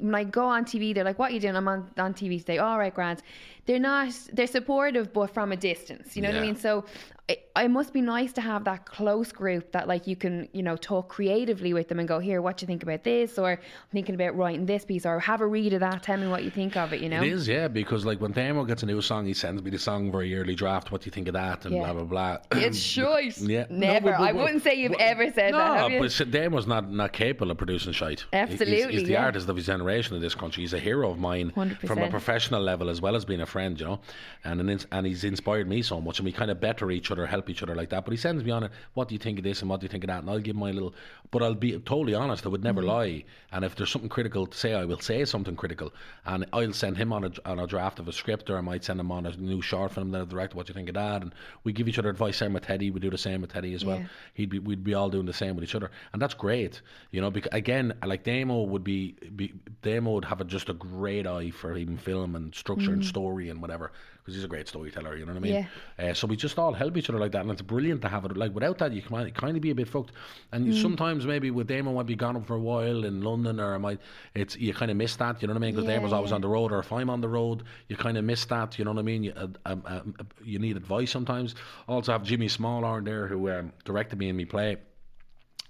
When 0.00 0.14
I 0.14 0.24
go 0.24 0.44
on 0.46 0.64
TV, 0.64 0.92
they're 0.92 1.04
like, 1.04 1.18
"What 1.18 1.30
are 1.30 1.34
you 1.34 1.40
doing?" 1.40 1.56
I'm 1.56 1.68
on 1.68 1.90
on 1.98 2.14
TV 2.14 2.38
today. 2.40 2.58
All 2.58 2.78
right, 2.78 2.92
Grant. 2.92 3.22
They're 3.66 3.78
not. 3.78 4.12
They're 4.32 4.46
supportive, 4.46 5.12
but 5.12 5.28
from 5.32 5.52
a 5.52 5.56
distance. 5.56 6.16
You 6.16 6.22
know 6.22 6.28
what 6.30 6.38
I 6.38 6.42
mean? 6.42 6.56
So. 6.56 6.84
It, 7.26 7.48
it 7.56 7.70
must 7.70 7.94
be 7.94 8.02
nice 8.02 8.34
to 8.34 8.42
have 8.42 8.64
that 8.64 8.84
close 8.84 9.32
group 9.32 9.72
that 9.72 9.88
like 9.88 10.06
you 10.06 10.14
can 10.14 10.46
you 10.52 10.62
know 10.62 10.76
talk 10.76 11.08
creatively 11.08 11.72
with 11.72 11.88
them 11.88 11.98
and 11.98 12.06
go 12.06 12.18
here 12.18 12.42
what 12.42 12.58
do 12.58 12.64
you 12.64 12.66
think 12.66 12.82
about 12.82 13.02
this 13.02 13.38
or 13.38 13.52
I'm 13.52 13.58
thinking 13.94 14.14
about 14.14 14.36
writing 14.36 14.66
this 14.66 14.84
piece 14.84 15.06
or 15.06 15.18
have 15.20 15.40
a 15.40 15.46
read 15.46 15.72
of 15.72 15.80
that 15.80 16.02
tell 16.02 16.18
me 16.18 16.28
what 16.28 16.44
you 16.44 16.50
think 16.50 16.76
of 16.76 16.92
it 16.92 17.00
you 17.00 17.08
know 17.08 17.22
It 17.22 17.32
is, 17.32 17.48
yeah, 17.48 17.66
because 17.68 18.04
like 18.04 18.20
when 18.20 18.32
Damo 18.32 18.64
gets 18.66 18.82
a 18.82 18.86
new 18.86 19.00
song, 19.00 19.24
he 19.24 19.32
sends 19.32 19.62
me 19.62 19.70
the 19.70 19.78
song 19.78 20.12
very 20.12 20.38
early 20.38 20.54
draft. 20.54 20.92
What 20.92 21.00
do 21.00 21.06
you 21.06 21.12
think 21.12 21.28
of 21.28 21.32
that? 21.32 21.64
And 21.64 21.74
Yeah. 21.76 21.84
blah 21.84 22.04
blah 22.04 22.38
blah. 22.50 22.60
It's 22.60 22.76
shite. 22.94 23.38
Yeah. 23.38 23.64
Never. 23.70 24.10
No, 24.10 24.18
but- 24.18 24.20
I 24.20 24.32
wouldn't 24.32 24.62
say 24.62 24.74
you've 24.74 24.92
but- 24.92 25.00
ever 25.00 25.32
said 25.32 25.52
no, 25.52 25.58
that. 25.88 25.98
But 25.98 26.04
s- 26.10 26.18
Damo's 26.28 26.66
not 26.66 26.92
not 26.92 27.14
capable 27.14 27.50
of 27.52 27.56
producing 27.56 27.94
shite. 27.94 28.26
He- 28.32 28.36
he's- 28.36 28.50
Absolutely, 28.60 28.92
he's, 28.98 29.04
the 29.04 29.12
yeah. 29.12 29.24
artist 29.24 29.48
of 29.48 29.56
his 29.56 29.64
generation 29.64 30.14
in 30.14 30.20
this 30.20 30.34
country. 30.34 30.62
He's 30.62 30.74
a 30.74 30.78
hero 30.78 31.10
of 31.10 31.18
mine 31.18 31.52
from 31.86 32.00
a 32.00 32.10
professional 32.10 32.60
level 32.60 32.90
as 32.90 33.00
well 33.00 33.16
as 33.16 33.24
being 33.24 33.40
a 33.40 33.46
friend, 33.54 33.78
you 33.80 33.86
know. 33.86 33.98
And 34.44 34.60
an 34.60 34.68
ins- 34.74 34.86
and 34.94 35.06
he's 35.06 35.24
inspired 35.24 35.66
me 35.74 35.80
so 35.82 36.00
much, 36.06 36.18
and 36.18 36.26
we 36.26 36.32
kind 36.40 36.50
of 36.50 36.58
better 36.68 36.90
each 36.90 37.10
other, 37.12 37.24
help 37.26 37.48
each 37.52 37.62
other 37.62 37.74
like 37.80 37.90
that. 37.94 38.04
But 38.04 38.12
he 38.12 38.18
sends 38.26 38.42
me 38.44 38.50
on 38.50 38.62
it. 38.66 38.72
What 38.94 39.08
do 39.08 39.14
you 39.14 39.22
think 39.26 39.38
of 39.38 39.44
this 39.44 39.60
and 39.62 39.70
what 39.70 39.80
do 39.80 39.84
you 39.86 39.92
think 39.94 40.04
of 40.04 40.08
that? 40.08 40.20
And 40.22 40.30
I'll 40.30 40.40
give 40.48 40.56
my 40.56 40.70
little. 40.70 40.92
But 41.30 41.42
I'll 41.42 41.54
be 41.66 41.72
totally 41.92 42.14
honest. 42.22 42.44
I 42.46 42.48
would 42.50 42.62
never 42.70 42.82
Mm-hmm. 42.82 42.88
lie. 42.98 43.24
And 43.52 43.64
if 43.64 43.72
there's 43.76 43.90
something 43.94 44.10
critical 44.10 44.46
to 44.46 44.56
say, 44.62 44.74
I 44.74 44.84
will 44.84 45.00
say 45.00 45.24
something 45.24 45.56
critical. 45.56 45.92
And 46.26 46.44
I'll 46.52 46.72
send 46.72 46.96
him 46.96 47.12
on 47.12 47.24
a 47.24 47.30
on 47.52 47.58
a 47.60 47.66
draft 47.74 47.98
of 48.00 48.08
a 48.08 48.12
script, 48.12 48.50
or 48.50 48.58
I 48.58 48.62
might 48.70 48.84
send 48.84 48.98
him 49.00 49.10
on 49.12 49.24
a 49.26 49.36
new 49.36 49.62
short 49.62 49.92
film 49.94 50.10
that 50.12 50.20
I 50.22 50.24
direct. 50.24 50.54
What 50.54 50.66
do 50.66 50.70
you 50.72 50.74
think 50.74 50.88
of 50.88 50.94
that? 50.96 51.22
And 51.22 51.32
we 51.64 51.72
give 51.72 51.88
each 51.88 51.98
other 52.00 52.10
advice. 52.10 52.36
Same 52.36 52.52
with 52.52 52.64
Teddy. 52.66 52.90
We 52.90 53.00
do 53.00 53.10
the 53.10 53.24
same 53.28 53.40
with 53.42 53.52
Teddy 53.52 53.72
as 53.74 53.84
well. 53.84 54.00
Yeah. 54.00 54.06
He'd 54.34 54.50
be 54.50 54.58
we'd 54.58 54.84
be 54.84 54.94
all 54.94 55.08
doing 55.10 55.26
the 55.26 55.32
same 55.42 55.54
with 55.54 55.64
each 55.64 55.74
other, 55.76 55.90
and 56.12 56.20
that's 56.20 56.34
great. 56.34 56.82
You 57.12 57.20
know, 57.20 57.30
because 57.30 57.52
again, 57.52 57.94
like 58.04 58.24
Damo 58.24 58.62
would 58.64 58.84
be, 58.84 59.14
be 59.36 59.52
Damo 59.82 60.12
would 60.14 60.24
have 60.24 60.40
a, 60.40 60.44
just 60.44 60.68
a 60.68 60.74
great 60.74 61.26
eye 61.26 61.50
for 61.50 61.76
even 61.76 61.96
film 61.96 62.34
and 62.36 62.54
structure 62.54 62.92
and 62.92 63.04
story 63.04 63.43
and 63.50 63.60
whatever, 63.60 63.92
because 64.18 64.34
he's 64.34 64.44
a 64.44 64.48
great 64.48 64.68
storyteller. 64.68 65.16
You 65.16 65.26
know 65.26 65.32
what 65.32 65.38
I 65.38 65.42
mean? 65.42 65.54
Uh, 65.98 66.14
so 66.14 66.26
we 66.26 66.36
just 66.36 66.58
all 66.58 66.72
help 66.72 66.96
each 66.96 67.08
other 67.10 67.18
like 67.18 67.32
that, 67.32 67.42
and 67.42 67.50
it's 67.50 67.62
brilliant 67.62 68.02
to 68.02 68.08
have 68.08 68.24
it. 68.24 68.36
Like 68.36 68.54
without 68.54 68.78
that, 68.78 68.92
you 68.92 69.02
can 69.02 69.30
kind 69.32 69.56
of 69.56 69.62
be 69.62 69.70
a 69.70 69.74
bit 69.74 69.88
fucked. 69.88 70.12
And 70.52 70.66
you 70.66 70.72
sometimes 70.72 71.26
maybe 71.26 71.50
with 71.50 71.66
Damo 71.66 71.92
might 71.92 72.06
be 72.06 72.16
gone 72.16 72.42
for 72.44 72.54
a 72.54 72.60
while 72.60 73.04
in 73.04 73.22
London, 73.22 73.60
or 73.60 73.74
I 73.74 73.78
might 73.78 74.00
it's 74.34 74.56
you 74.56 74.74
kind 74.74 74.90
of 74.90 74.96
miss 74.96 75.16
that. 75.16 75.42
You 75.42 75.48
know 75.48 75.54
what 75.54 75.62
I 75.62 75.66
mean? 75.66 75.74
Because 75.74 75.88
Yeah, 75.88 75.96
Damo's 75.96 76.12
always 76.12 76.30
yeah. 76.30 76.36
on 76.36 76.40
the 76.40 76.48
road, 76.48 76.72
or 76.72 76.78
if 76.80 76.92
I'm 76.92 77.10
on 77.10 77.20
the 77.20 77.28
road, 77.28 77.64
you 77.88 77.96
kind 77.96 78.16
of 78.16 78.24
miss 78.24 78.44
that. 78.46 78.78
You 78.78 78.84
know 78.84 78.92
what 78.92 79.00
I 79.00 79.02
mean? 79.02 79.24
You, 79.24 79.32
uh, 79.36 79.48
um, 79.66 79.82
um, 79.86 80.14
uh, 80.18 80.24
you 80.44 80.58
need 80.58 80.76
advice 80.76 81.10
sometimes. 81.10 81.54
Also 81.88 82.12
have 82.12 82.22
Jimmy 82.24 82.48
Smallhorn 82.48 83.04
there 83.04 83.26
who 83.26 83.50
um, 83.50 83.72
directed 83.84 84.18
me 84.18 84.28
in 84.28 84.36
me 84.36 84.44
play. 84.44 84.78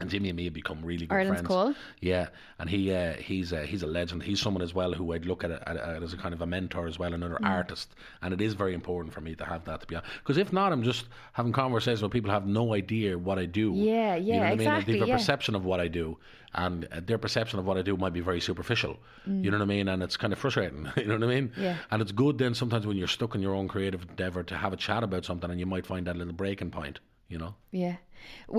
And 0.04 0.10
Jimmy 0.10 0.28
and 0.28 0.36
me 0.36 0.44
have 0.44 0.52
become 0.52 0.84
really 0.84 1.06
good 1.06 1.14
Ireland's 1.14 1.40
friends. 1.40 1.48
cool. 1.48 1.74
Yeah, 2.00 2.28
and 2.58 2.68
he 2.68 2.92
uh, 2.92 3.14
he's 3.14 3.52
uh, 3.52 3.62
he's 3.62 3.82
a 3.82 3.86
legend. 3.86 4.22
He's 4.22 4.40
someone 4.40 4.62
as 4.62 4.74
well 4.74 4.92
who 4.92 5.12
I'd 5.14 5.24
look 5.24 5.42
at, 5.44 5.50
at, 5.50 5.76
at 5.76 6.02
as 6.02 6.12
a 6.12 6.16
kind 6.18 6.34
of 6.34 6.42
a 6.42 6.46
mentor 6.46 6.86
as 6.86 6.98
well, 6.98 7.14
another 7.14 7.38
Mm. 7.40 7.48
artist. 7.48 7.94
And 8.22 8.34
it 8.34 8.40
is 8.40 8.52
very 8.54 8.74
important 8.74 9.14
for 9.14 9.20
me 9.22 9.34
to 9.36 9.44
have 9.44 9.64
that 9.64 9.80
to 9.80 9.86
be 9.86 9.94
honest. 9.96 10.12
Because 10.22 10.36
if 10.36 10.52
not, 10.52 10.72
I'm 10.72 10.82
just 10.82 11.06
having 11.32 11.52
conversations 11.52 12.02
with 12.02 12.12
people 12.12 12.28
who 12.30 12.34
have 12.34 12.46
no 12.46 12.74
idea 12.74 13.16
what 13.18 13.38
I 13.38 13.46
do. 13.46 13.72
Yeah, 13.74 14.14
yeah, 14.14 14.16
you 14.16 14.26
yeah, 14.26 14.34
know 14.34 14.40
what 14.40 14.46
I 14.46 14.56
mean? 14.56 14.60
And 14.68 14.76
exactly, 14.76 14.92
They 14.92 14.98
have 15.00 15.08
a 15.08 15.10
yeah. 15.12 15.16
perception 15.16 15.54
of 15.54 15.64
what 15.64 15.80
I 15.80 15.88
do, 15.88 16.18
and 16.54 16.84
uh, 16.92 17.00
their 17.04 17.18
perception 17.18 17.58
of 17.58 17.64
what 17.64 17.76
I 17.78 17.82
do 17.82 17.96
might 17.96 18.12
be 18.12 18.20
very 18.20 18.40
superficial. 18.40 18.98
You 19.26 19.50
know 19.50 19.58
what 19.58 19.64
I 19.64 19.66
mean? 19.66 19.88
And 19.88 20.02
it's 20.02 20.16
kind 20.18 20.32
of 20.34 20.38
frustrating. 20.38 20.86
you 20.96 21.06
know 21.06 21.14
what 21.14 21.24
I 21.24 21.34
mean? 21.34 21.48
Mm. 21.48 21.62
Yeah. 21.62 21.76
And 21.90 22.02
it's 22.02 22.12
good 22.12 22.36
then 22.38 22.54
sometimes 22.54 22.86
when 22.86 22.96
you're 22.98 23.08
stuck 23.08 23.34
in 23.34 23.40
your 23.40 23.54
own 23.54 23.68
creative 23.68 24.02
endeavor 24.08 24.42
to 24.44 24.56
have 24.56 24.72
a 24.72 24.76
chat 24.76 25.02
about 25.02 25.24
something, 25.24 25.50
and 25.50 25.58
you 25.58 25.66
might 25.66 25.86
find 25.86 26.06
that 26.06 26.16
little 26.16 26.34
breaking 26.34 26.70
point. 26.70 27.00
You 27.28 27.38
know. 27.38 27.54
Yeah. 27.70 27.96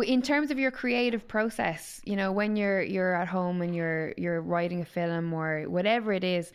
In 0.04 0.22
terms 0.22 0.52
of 0.52 0.60
your 0.60 0.72
creative 0.72 1.28
process, 1.28 2.02
you 2.04 2.16
know, 2.16 2.32
when 2.32 2.56
you're 2.56 2.82
you're 2.82 3.16
at 3.16 3.28
home 3.28 3.62
and 3.62 3.76
you're 3.76 4.14
you're 4.18 4.42
writing 4.42 4.82
a 4.82 4.86
film 4.86 5.34
or 5.34 5.64
whatever 5.64 6.14
it 6.14 6.24
is, 6.24 6.52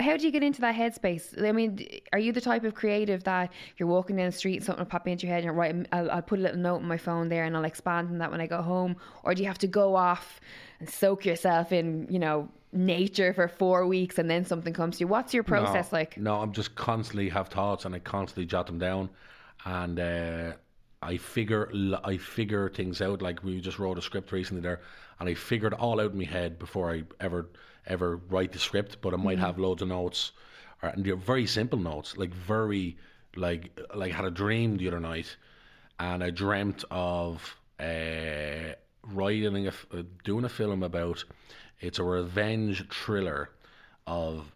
how 0.00 0.16
do 0.16 0.24
you 0.24 0.30
get 0.30 0.42
into 0.42 0.60
that 0.60 0.74
headspace? 0.74 1.42
I 1.42 1.52
mean, 1.52 1.86
are 2.12 2.18
you 2.18 2.32
the 2.32 2.40
type 2.40 2.64
of 2.64 2.74
creative 2.74 3.24
that 3.24 3.52
you're 3.76 3.88
walking 3.88 4.16
down 4.16 4.26
the 4.26 4.32
street 4.32 4.56
and 4.56 4.64
something 4.64 4.84
will 4.84 4.90
pop 4.90 5.08
into 5.08 5.26
your 5.26 5.34
head 5.34 5.44
and 5.44 5.56
right, 5.56 5.86
I'll, 5.92 6.10
I'll 6.10 6.22
put 6.22 6.38
a 6.38 6.42
little 6.42 6.58
note 6.58 6.76
on 6.76 6.88
my 6.88 6.96
phone 6.96 7.28
there 7.28 7.44
and 7.44 7.56
I'll 7.56 7.64
expand 7.64 8.08
on 8.08 8.18
that 8.18 8.30
when 8.30 8.40
I 8.40 8.46
go 8.46 8.62
home, 8.62 8.96
or 9.22 9.34
do 9.34 9.42
you 9.42 9.48
have 9.48 9.58
to 9.58 9.66
go 9.66 9.96
off 9.96 10.40
and 10.80 10.88
soak 10.88 11.24
yourself 11.24 11.72
in, 11.72 12.06
you 12.10 12.18
know, 12.18 12.48
nature 12.72 13.32
for 13.32 13.48
four 13.48 13.86
weeks 13.86 14.18
and 14.18 14.30
then 14.30 14.44
something 14.44 14.72
comes 14.72 14.98
to 14.98 15.00
you? 15.00 15.08
What's 15.08 15.34
your 15.34 15.42
process 15.42 15.90
no, 15.92 15.98
like? 15.98 16.18
No, 16.18 16.40
I'm 16.40 16.52
just 16.52 16.74
constantly 16.74 17.28
have 17.30 17.48
thoughts 17.48 17.84
and 17.84 17.94
I 17.94 17.98
constantly 17.98 18.46
jot 18.46 18.66
them 18.66 18.78
down, 18.78 19.10
and 19.64 19.98
uh, 19.98 20.52
I 21.02 21.16
figure 21.16 21.70
I 22.04 22.16
figure 22.16 22.68
things 22.68 23.00
out. 23.00 23.22
Like 23.22 23.42
we 23.42 23.60
just 23.60 23.78
wrote 23.78 23.98
a 23.98 24.02
script 24.02 24.32
recently 24.32 24.62
there, 24.62 24.80
and 25.20 25.28
I 25.28 25.34
figured 25.34 25.74
all 25.74 26.00
out 26.00 26.12
in 26.12 26.18
my 26.18 26.24
head 26.24 26.58
before 26.58 26.90
I 26.90 27.04
ever 27.20 27.48
ever 27.86 28.16
write 28.28 28.52
the 28.52 28.58
script. 28.58 29.00
But 29.00 29.14
I 29.14 29.16
might 29.16 29.38
have 29.38 29.58
loads 29.58 29.82
of 29.82 29.88
notes, 29.88 30.32
or, 30.82 30.88
and 30.90 31.04
they're 31.04 31.16
very 31.16 31.46
simple 31.46 31.78
notes, 31.78 32.16
like 32.16 32.34
very 32.34 32.96
like 33.36 33.78
like 33.94 34.12
I 34.12 34.16
had 34.16 34.24
a 34.24 34.30
dream 34.30 34.76
the 34.76 34.88
other 34.88 35.00
night, 35.00 35.36
and 36.00 36.22
I 36.22 36.30
dreamt 36.30 36.84
of 36.90 37.56
uh, 37.78 38.74
writing 39.02 39.68
a, 39.68 39.72
uh, 39.92 40.02
doing 40.24 40.44
a 40.44 40.48
film 40.48 40.82
about. 40.82 41.24
It's 41.80 42.00
a 42.00 42.04
revenge 42.04 42.88
thriller 42.90 43.50
of 44.04 44.52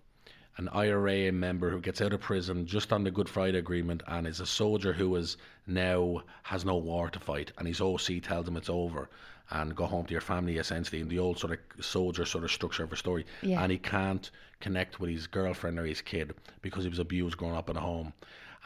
an 0.59 0.69
IRA 0.69 1.33
member 1.33 1.71
who 1.71 1.81
gets 1.81 2.01
out 2.01 2.13
of 2.13 2.21
prison 2.21 2.67
just 2.67 2.93
on 2.93 3.05
the 3.05 3.11
Good 3.11 3.29
Friday 3.29 3.59
Agreement 3.59 4.03
and 4.07 4.27
is 4.27 4.41
a 4.41 4.47
soldier 4.47 4.93
who 4.93 5.15
is 5.17 5.37
now 5.67 6.23
has 6.43 6.65
no 6.65 6.77
war 6.77 7.09
to 7.11 7.19
fight, 7.19 7.53
and 7.59 7.67
his 7.67 7.81
OC 7.81 8.21
tells 8.23 8.47
him 8.47 8.57
it's 8.57 8.69
over 8.69 9.09
and 9.51 9.75
go 9.77 9.87
home 9.87 10.05
to 10.07 10.13
your 10.13 10.21
family 10.21 10.57
essentially 10.59 11.01
in 11.01 11.09
the 11.09 11.19
old 11.19 11.39
sort 11.39 11.53
of 11.53 11.85
soldier 11.85 12.25
sort 12.25 12.45
of 12.45 12.51
structure 12.53 12.85
of 12.85 12.93
a 12.93 12.97
story, 12.97 13.25
Yeah. 13.43 13.63
and 13.63 13.73
he 13.73 13.79
can't 13.79 14.31
connect 14.61 15.01
with 15.01 15.11
his 15.11 15.27
girlfriend 15.27 15.79
or 15.79 15.85
his 15.87 16.01
kid 16.01 16.35
because 16.63 16.85
he 16.85 16.91
was 16.91 16.99
abused 16.99 17.37
growing 17.37 17.57
up 17.57 17.69
in 17.71 17.77
a 17.77 17.81
home, 17.81 18.13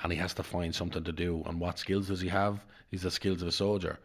and 0.02 0.12
he 0.12 0.18
has 0.18 0.34
to 0.34 0.42
find 0.42 0.74
something 0.74 1.04
to 1.04 1.12
do. 1.12 1.42
And 1.46 1.58
what 1.60 1.78
skills 1.78 2.08
does 2.08 2.20
he 2.20 2.28
have? 2.28 2.60
He's 2.90 3.02
the 3.02 3.10
skills 3.10 3.42
of 3.42 3.48
a 3.48 3.52
soldier. 3.52 3.98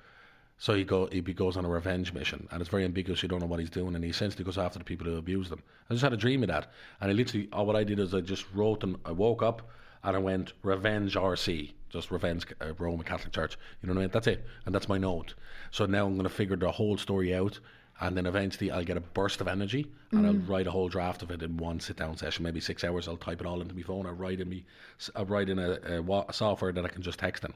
So 0.62 0.76
he 0.76 0.84
go 0.84 1.08
he 1.08 1.22
goes 1.22 1.58
on 1.58 1.66
a 1.66 1.70
revenge 1.70 2.14
mission, 2.14 2.48
and 2.52 2.62
it's 2.62 2.70
very 2.70 2.86
ambiguous. 2.86 3.24
You 3.24 3.30
don't 3.30 3.40
know 3.40 3.48
what 3.48 3.60
he's 3.60 3.72
doing, 3.72 3.96
and 3.96 4.04
he 4.04 4.12
essentially 4.12 4.44
goes 4.44 4.60
after 4.60 4.78
the 4.78 4.86
people 4.86 5.08
who 5.08 5.18
abuse 5.18 5.50
them. 5.50 5.64
I 5.90 5.96
just 5.96 6.04
had 6.04 6.14
a 6.14 6.18
dream 6.18 6.44
of 6.44 6.50
that, 6.50 6.72
and 7.00 7.10
I 7.10 7.16
literally 7.16 7.50
all 7.52 7.66
what 7.66 7.76
I 7.76 7.84
did 7.84 7.98
is 7.98 8.14
I 8.14 8.22
just 8.22 8.46
wrote 8.54 8.84
and 8.84 8.96
I 9.04 9.12
woke 9.12 9.42
up 9.42 9.68
and 10.04 10.16
I 10.16 10.20
went 10.20 10.54
revenge 10.62 11.16
RC, 11.16 11.72
just 11.90 12.12
revenge 12.12 12.46
uh, 12.62 12.74
Roman 12.78 13.04
Catholic 13.04 13.34
Church. 13.34 13.58
You 13.82 13.88
know 13.88 13.96
what 13.96 14.02
I 14.02 14.04
mean? 14.04 14.12
That's 14.14 14.28
it, 14.28 14.46
and 14.68 14.76
that's 14.76 14.88
my 14.88 15.00
note. 15.00 15.34
So 15.72 15.88
now 15.88 16.06
I'm 16.06 16.14
going 16.14 16.30
to 16.30 16.30
figure 16.30 16.56
the 16.56 16.70
whole 16.70 16.96
story 16.96 17.34
out, 17.34 17.60
and 18.00 18.16
then 18.16 18.28
eventually 18.28 18.70
I'll 18.70 18.86
get 18.86 18.98
a 18.98 19.02
burst 19.02 19.42
of 19.42 19.48
energy, 19.48 19.92
and 20.12 20.28
I'll 20.28 20.34
write 20.34 20.68
a 20.68 20.72
whole 20.72 20.90
draft 20.90 21.24
of 21.24 21.32
it 21.32 21.42
in 21.42 21.58
one 21.58 21.80
sit 21.80 21.98
down 21.98 22.18
session, 22.18 22.44
maybe 22.44 22.60
six 22.60 22.84
hours. 22.84 23.08
I'll 23.08 23.18
type 23.18 23.42
it 23.42 23.48
all 23.48 23.62
into 23.62 23.74
my 23.74 23.82
phone. 23.82 24.06
I 24.06 24.12
write 24.12 24.40
in 24.40 24.48
me, 24.48 24.66
I 25.16 25.24
write 25.24 25.50
in 25.50 25.58
a, 25.58 25.80
a, 25.88 26.26
a 26.30 26.34
software 26.34 26.72
that 26.72 26.86
I 26.86 26.90
can 26.90 27.02
just 27.02 27.18
text 27.18 27.44
in 27.46 27.52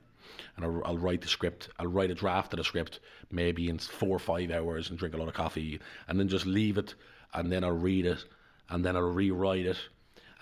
and 0.56 0.66
I'll, 0.66 0.82
I'll 0.86 0.98
write 0.98 1.22
the 1.22 1.28
script. 1.28 1.70
I'll 1.80 1.88
write 1.88 2.12
a 2.12 2.16
draft 2.16 2.54
of 2.54 2.58
the 2.58 2.64
script 2.64 3.00
maybe 3.32 3.70
in 3.70 3.78
four 3.80 4.10
or 4.16 4.20
five 4.20 4.52
hours 4.52 4.90
and 4.90 4.98
drink 5.00 5.14
a 5.16 5.18
lot 5.18 5.28
of 5.28 5.34
coffee, 5.34 5.80
and 6.08 6.20
then 6.20 6.28
just 6.28 6.46
leave 6.46 6.78
it, 6.78 6.96
and 7.34 7.52
then 7.52 7.64
I'll 7.64 7.72
read 7.72 8.06
it, 8.06 8.24
and 8.70 8.84
then 8.86 8.96
I'll 8.96 9.02
rewrite 9.12 9.66
it, 9.66 9.78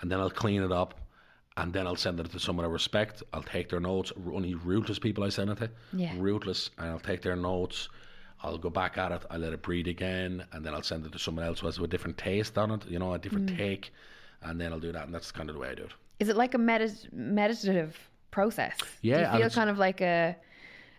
and 0.00 0.10
then 0.10 0.20
I'll 0.20 0.30
clean 0.30 0.62
it 0.62 0.72
up, 0.72 1.00
and 1.56 1.72
then 1.72 1.86
I'll 1.86 1.96
send 1.96 2.20
it 2.20 2.30
to 2.32 2.38
someone 2.40 2.66
I 2.66 2.68
respect. 2.68 3.22
I'll 3.32 3.42
take 3.42 3.68
their 3.68 3.80
notes. 3.80 4.12
Only 4.32 4.54
ruthless 4.54 4.98
people 4.98 5.24
I 5.24 5.28
send 5.28 5.50
it 5.50 5.58
to. 5.58 5.70
Yeah. 5.92 6.12
Ruthless, 6.18 6.70
and 6.78 6.88
I'll 6.88 6.98
take 7.00 7.22
their 7.22 7.36
notes. 7.36 7.88
I'll 8.42 8.58
go 8.58 8.68
back 8.70 8.98
at 8.98 9.10
it. 9.12 9.22
I'll 9.30 9.38
let 9.38 9.52
it 9.52 9.62
breathe 9.62 9.86
again, 9.88 10.44
and 10.52 10.64
then 10.66 10.74
I'll 10.74 10.82
send 10.82 11.06
it 11.06 11.12
to 11.12 11.18
someone 11.18 11.44
else 11.46 11.60
who 11.60 11.66
has 11.66 11.78
a 11.78 11.86
different 11.86 12.18
taste 12.18 12.58
on 12.58 12.70
it. 12.72 12.86
You 12.88 12.98
know, 12.98 13.14
a 13.14 13.18
different 13.18 13.50
Mm. 13.50 13.56
take, 13.56 13.92
and 14.42 14.60
then 14.60 14.72
I'll 14.72 14.80
do 14.80 14.92
that. 14.92 15.04
And 15.06 15.14
that's 15.14 15.30
kind 15.32 15.48
of 15.48 15.54
the 15.54 15.60
way 15.60 15.70
I 15.70 15.74
do 15.74 15.84
it. 15.84 15.92
Is 16.20 16.28
it 16.28 16.36
like 16.36 16.54
a 16.54 16.58
medit- 16.58 17.10
meditative 17.12 17.96
process? 18.38 18.76
Yeah, 19.02 19.30
Do 19.32 19.38
you 19.38 19.44
feel 19.44 19.50
kind 19.60 19.70
of 19.70 19.78
like 19.78 20.00
a, 20.00 20.36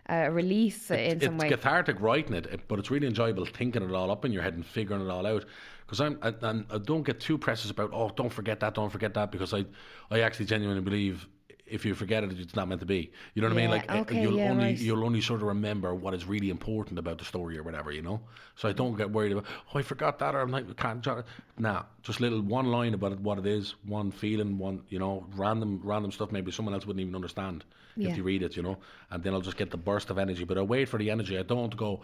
a 0.08 0.30
release 0.30 0.90
in 0.90 1.20
some 1.20 1.36
way. 1.38 1.46
it's 1.48 1.56
cathartic 1.56 2.00
writing 2.00 2.34
it, 2.34 2.46
it- 2.46 2.68
but 2.68 2.78
it's 2.80 2.90
really 2.90 3.06
enjoyable 3.06 3.44
thinking 3.44 3.82
it 3.82 3.92
all 3.92 4.10
up 4.10 4.24
in 4.24 4.32
your 4.32 4.42
head 4.42 4.54
and 4.54 4.64
figuring 4.64 5.02
it 5.06 5.10
all 5.10 5.26
out. 5.26 5.44
Because 5.84 6.00
I'm, 6.00 6.18
I, 6.22 6.34
and 6.50 6.64
I 6.70 6.78
don't 6.78 7.04
get 7.04 7.20
too 7.20 7.38
precious 7.38 7.70
about, 7.70 7.90
oh, 7.92 8.10
don't 8.16 8.32
forget 8.32 8.58
that, 8.60 8.74
don't 8.74 8.90
forget 8.90 9.14
that, 9.14 9.30
because 9.30 9.52
I, 9.54 9.64
I 10.10 10.20
actually 10.26 10.46
genuinely 10.46 10.82
believe 10.82 11.28
if 11.66 11.84
you 11.84 11.94
forget 11.94 12.22
it, 12.22 12.38
it's 12.38 12.54
not 12.54 12.68
meant 12.68 12.80
to 12.80 12.86
be. 12.86 13.10
You 13.34 13.42
know 13.42 13.48
what 13.48 13.56
I 13.58 13.60
mean? 13.60 13.70
Like 13.70 13.90
okay, 13.90 14.22
you'll 14.22 14.38
yeah, 14.38 14.50
only 14.50 14.64
right. 14.64 14.78
you'll 14.78 15.04
only 15.04 15.20
sort 15.20 15.40
of 15.40 15.48
remember 15.48 15.94
what 15.94 16.14
is 16.14 16.24
really 16.24 16.50
important 16.50 16.98
about 16.98 17.18
the 17.18 17.24
story 17.24 17.58
or 17.58 17.62
whatever. 17.62 17.90
You 17.90 18.02
know. 18.02 18.20
So 18.54 18.68
I 18.68 18.72
don't 18.72 18.96
get 18.96 19.10
worried 19.10 19.32
about, 19.32 19.44
oh, 19.74 19.78
I 19.78 19.82
forgot 19.82 20.18
that, 20.20 20.34
or 20.34 20.40
I'm 20.40 20.50
like, 20.50 20.74
can't. 20.76 21.02
jot 21.02 21.18
it." 21.18 21.26
Nah, 21.58 21.82
just 22.02 22.20
little 22.20 22.40
one 22.40 22.66
line 22.66 22.94
about 22.94 23.12
it, 23.12 23.20
what 23.20 23.38
it 23.38 23.46
is, 23.46 23.74
one 23.84 24.10
feeling, 24.10 24.58
one 24.58 24.82
you 24.88 24.98
know, 24.98 25.26
random 25.34 25.80
random 25.82 26.12
stuff. 26.12 26.32
Maybe 26.32 26.50
someone 26.52 26.74
else 26.74 26.86
wouldn't 26.86 27.00
even 27.00 27.14
understand 27.14 27.64
Yeah. 27.96 28.10
if 28.10 28.16
you 28.16 28.22
read 28.22 28.42
it, 28.42 28.56
you 28.56 28.62
know. 28.62 28.78
And 29.10 29.22
then 29.22 29.34
I'll 29.34 29.40
just 29.40 29.56
get 29.56 29.70
the 29.70 29.76
burst 29.76 30.10
of 30.10 30.18
energy. 30.18 30.44
But 30.44 30.58
I 30.58 30.62
wait 30.62 30.88
for 30.88 30.98
the 30.98 31.10
energy. 31.10 31.38
I 31.38 31.42
don't 31.42 31.76
go. 31.76 32.02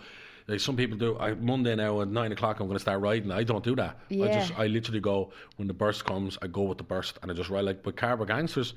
Like 0.48 0.59
some 0.59 0.76
people 0.76 0.98
do. 0.98 1.16
I 1.20 1.34
Monday 1.34 1.76
now 1.76 2.01
at 2.01 2.09
nine 2.09 2.32
o'clock. 2.32 2.59
I'm 2.59 2.66
going 2.66 2.76
to 2.76 2.80
start 2.82 3.01
writing. 3.01 3.30
I 3.30 3.44
don't 3.44 3.62
do 3.62 3.76
that. 3.76 3.98
I 4.10 4.26
just 4.28 4.59
I 4.59 4.66
literally 4.66 5.01
go 5.01 5.30
when 5.56 5.68
the 5.68 5.74
burst 5.74 6.05
comes. 6.05 6.36
I 6.43 6.48
go 6.48 6.62
with 6.62 6.78
the 6.78 6.84
burst 6.84 7.18
and 7.22 7.30
I 7.30 7.34
just 7.34 7.48
write 7.48 7.64
like. 7.64 7.82
But 7.84 7.97
Cardboard 7.97 8.28
Gangsters. 8.28 8.74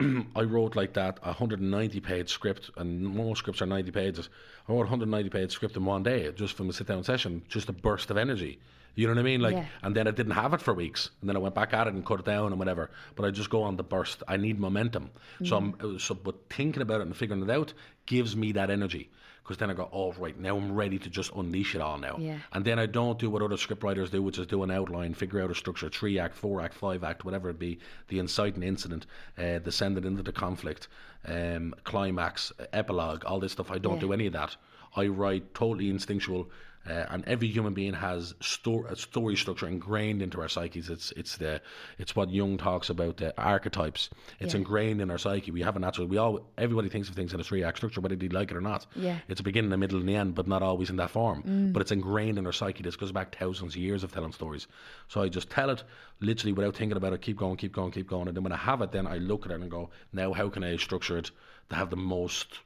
I 0.36 0.42
wrote 0.42 0.74
like 0.76 0.94
that 0.94 1.18
a 1.22 1.28
190 1.28 2.00
page 2.00 2.30
script, 2.30 2.70
and 2.76 3.02
most 3.02 3.38
scripts 3.38 3.62
are 3.62 3.66
90 3.66 3.90
pages. 3.90 4.28
I 4.68 4.72
wrote 4.72 4.78
a 4.78 4.90
190 4.90 5.30
page 5.30 5.52
script 5.52 5.76
in 5.76 5.84
one 5.84 6.02
day, 6.02 6.30
just 6.32 6.54
from 6.56 6.68
a 6.68 6.72
sit 6.72 6.86
down 6.86 7.04
session, 7.04 7.42
just 7.48 7.68
a 7.68 7.72
burst 7.72 8.10
of 8.10 8.16
energy. 8.16 8.58
You 8.94 9.06
know 9.06 9.14
what 9.14 9.20
I 9.20 9.22
mean? 9.22 9.40
Like, 9.40 9.54
Yeah. 9.54 9.64
and 9.82 9.96
then 9.96 10.06
I 10.06 10.10
didn't 10.10 10.32
have 10.32 10.52
it 10.52 10.60
for 10.60 10.74
weeks, 10.74 11.10
and 11.20 11.28
then 11.28 11.36
I 11.36 11.38
went 11.38 11.54
back 11.54 11.72
at 11.72 11.86
it 11.86 11.94
and 11.94 12.04
cut 12.04 12.20
it 12.20 12.26
down 12.26 12.48
and 12.52 12.58
whatever. 12.58 12.90
But 13.16 13.24
I 13.24 13.30
just 13.30 13.48
go 13.48 13.62
on 13.62 13.76
the 13.76 13.82
burst. 13.82 14.22
I 14.28 14.36
need 14.36 14.60
momentum. 14.60 15.10
So, 15.44 15.56
I'm, 15.56 15.72
Mm. 15.74 16.00
so, 16.00 16.14
but 16.14 16.34
thinking 16.50 16.82
about 16.82 17.00
it 17.00 17.06
and 17.06 17.16
figuring 17.16 17.42
it 17.42 17.50
out 17.50 17.72
gives 18.04 18.36
me 18.36 18.52
that 18.52 18.68
energy. 18.70 19.10
Because 19.42 19.56
then 19.56 19.70
I 19.70 19.74
go, 19.74 19.88
oh 19.92 20.12
right, 20.12 20.38
now 20.38 20.56
I'm 20.56 20.72
ready 20.72 20.98
to 21.00 21.10
just 21.10 21.32
unleash 21.32 21.74
it 21.74 21.80
all 21.80 21.98
now. 21.98 22.16
Yeah. 22.18 22.38
And 22.52 22.64
then 22.64 22.78
I 22.78 22.86
don't 22.86 23.18
do 23.18 23.28
what 23.28 23.42
other 23.42 23.56
scriptwriters 23.56 24.10
do, 24.10 24.22
which 24.22 24.38
is 24.38 24.46
do 24.46 24.62
an 24.62 24.70
outline, 24.70 25.14
figure 25.14 25.42
out 25.42 25.50
a 25.50 25.54
structure, 25.54 25.88
three 25.88 26.18
act, 26.18 26.36
four 26.36 26.60
act, 26.60 26.74
five 26.74 27.02
act, 27.02 27.24
whatever 27.24 27.50
it 27.50 27.58
be, 27.58 27.80
the 28.08 28.20
inciting 28.20 28.62
incident, 28.62 29.06
uh, 29.38 29.58
it 29.98 30.04
into 30.04 30.22
the 30.22 30.32
conflict, 30.32 30.86
um, 31.26 31.74
climax, 31.82 32.52
epilogue, 32.72 33.24
all 33.24 33.40
this 33.40 33.52
stuff. 33.52 33.70
I 33.70 33.78
don't 33.78 33.94
Yeah. 33.94 34.00
do 34.00 34.12
any 34.12 34.26
of 34.26 34.32
that. 34.34 34.56
I 34.94 35.06
write 35.06 35.54
totally 35.54 35.90
instinctual. 35.90 36.48
Uh, 36.88 37.06
and 37.10 37.24
every 37.28 37.46
human 37.46 37.72
being 37.74 37.94
has 37.94 38.34
sto- 38.40 38.84
a 38.86 38.96
story 38.96 39.36
structure 39.36 39.68
ingrained 39.68 40.20
into 40.20 40.40
our 40.40 40.48
psyches. 40.48 40.90
It's 40.90 41.12
it's 41.12 41.36
the 41.36 41.60
it's 41.96 42.16
what 42.16 42.28
Jung 42.30 42.58
talks 42.58 42.90
about 42.90 43.18
the 43.18 43.32
archetypes. 43.40 44.10
It's 44.40 44.52
Yeah. 44.54 44.58
ingrained 44.58 45.00
in 45.00 45.08
our 45.08 45.18
psyche. 45.18 45.52
We 45.52 45.62
have 45.62 45.76
a 45.76 45.78
natural. 45.78 46.08
We 46.08 46.16
all 46.18 46.50
everybody 46.58 46.88
thinks 46.88 47.08
of 47.08 47.14
things 47.14 47.32
in 47.32 47.38
a 47.40 47.44
three 47.44 47.62
act 47.62 47.76
structure, 47.76 48.00
whether 48.00 48.16
they 48.16 48.28
like 48.28 48.50
it 48.50 48.56
or 48.56 48.60
not. 48.60 48.86
Yeah. 48.96 49.18
It's 49.28 49.38
a 49.38 49.44
beginning, 49.44 49.72
a 49.72 49.76
middle, 49.76 50.00
and 50.00 50.08
the 50.08 50.16
end, 50.16 50.34
but 50.34 50.48
not 50.48 50.62
always 50.62 50.90
in 50.90 50.96
that 50.96 51.10
form. 51.10 51.70
But 51.72 51.82
it's 51.82 51.92
ingrained 51.92 52.36
in 52.36 52.46
our 52.46 52.52
psyche. 52.52 52.82
This 52.82 52.96
goes 52.96 53.12
back 53.12 53.36
thousands 53.36 53.74
of 53.74 53.80
years 53.80 54.02
of 54.02 54.10
telling 54.12 54.32
stories. 54.32 54.66
So 55.06 55.22
I 55.22 55.28
just 55.28 55.50
tell 55.50 55.70
it 55.70 55.84
literally 56.20 56.52
without 56.52 56.74
thinking 56.74 56.96
about 56.96 57.12
it. 57.12 57.22
Keep 57.22 57.36
going, 57.36 57.56
keep 57.58 57.72
going, 57.72 57.92
keep 57.92 58.08
going. 58.08 58.26
And 58.26 58.36
then 58.36 58.42
when 58.42 58.52
I 58.52 58.56
have 58.56 58.82
it, 58.82 58.90
then 58.90 59.06
I 59.06 59.18
look 59.18 59.46
at 59.46 59.52
it 59.52 59.60
and 59.60 59.70
go, 59.70 59.90
now 60.12 60.32
how 60.32 60.48
can 60.48 60.64
I 60.64 60.76
structure 60.78 61.16
it 61.16 61.30
to 61.70 61.76
have 61.76 61.90
the 61.90 61.96
most 61.96 62.58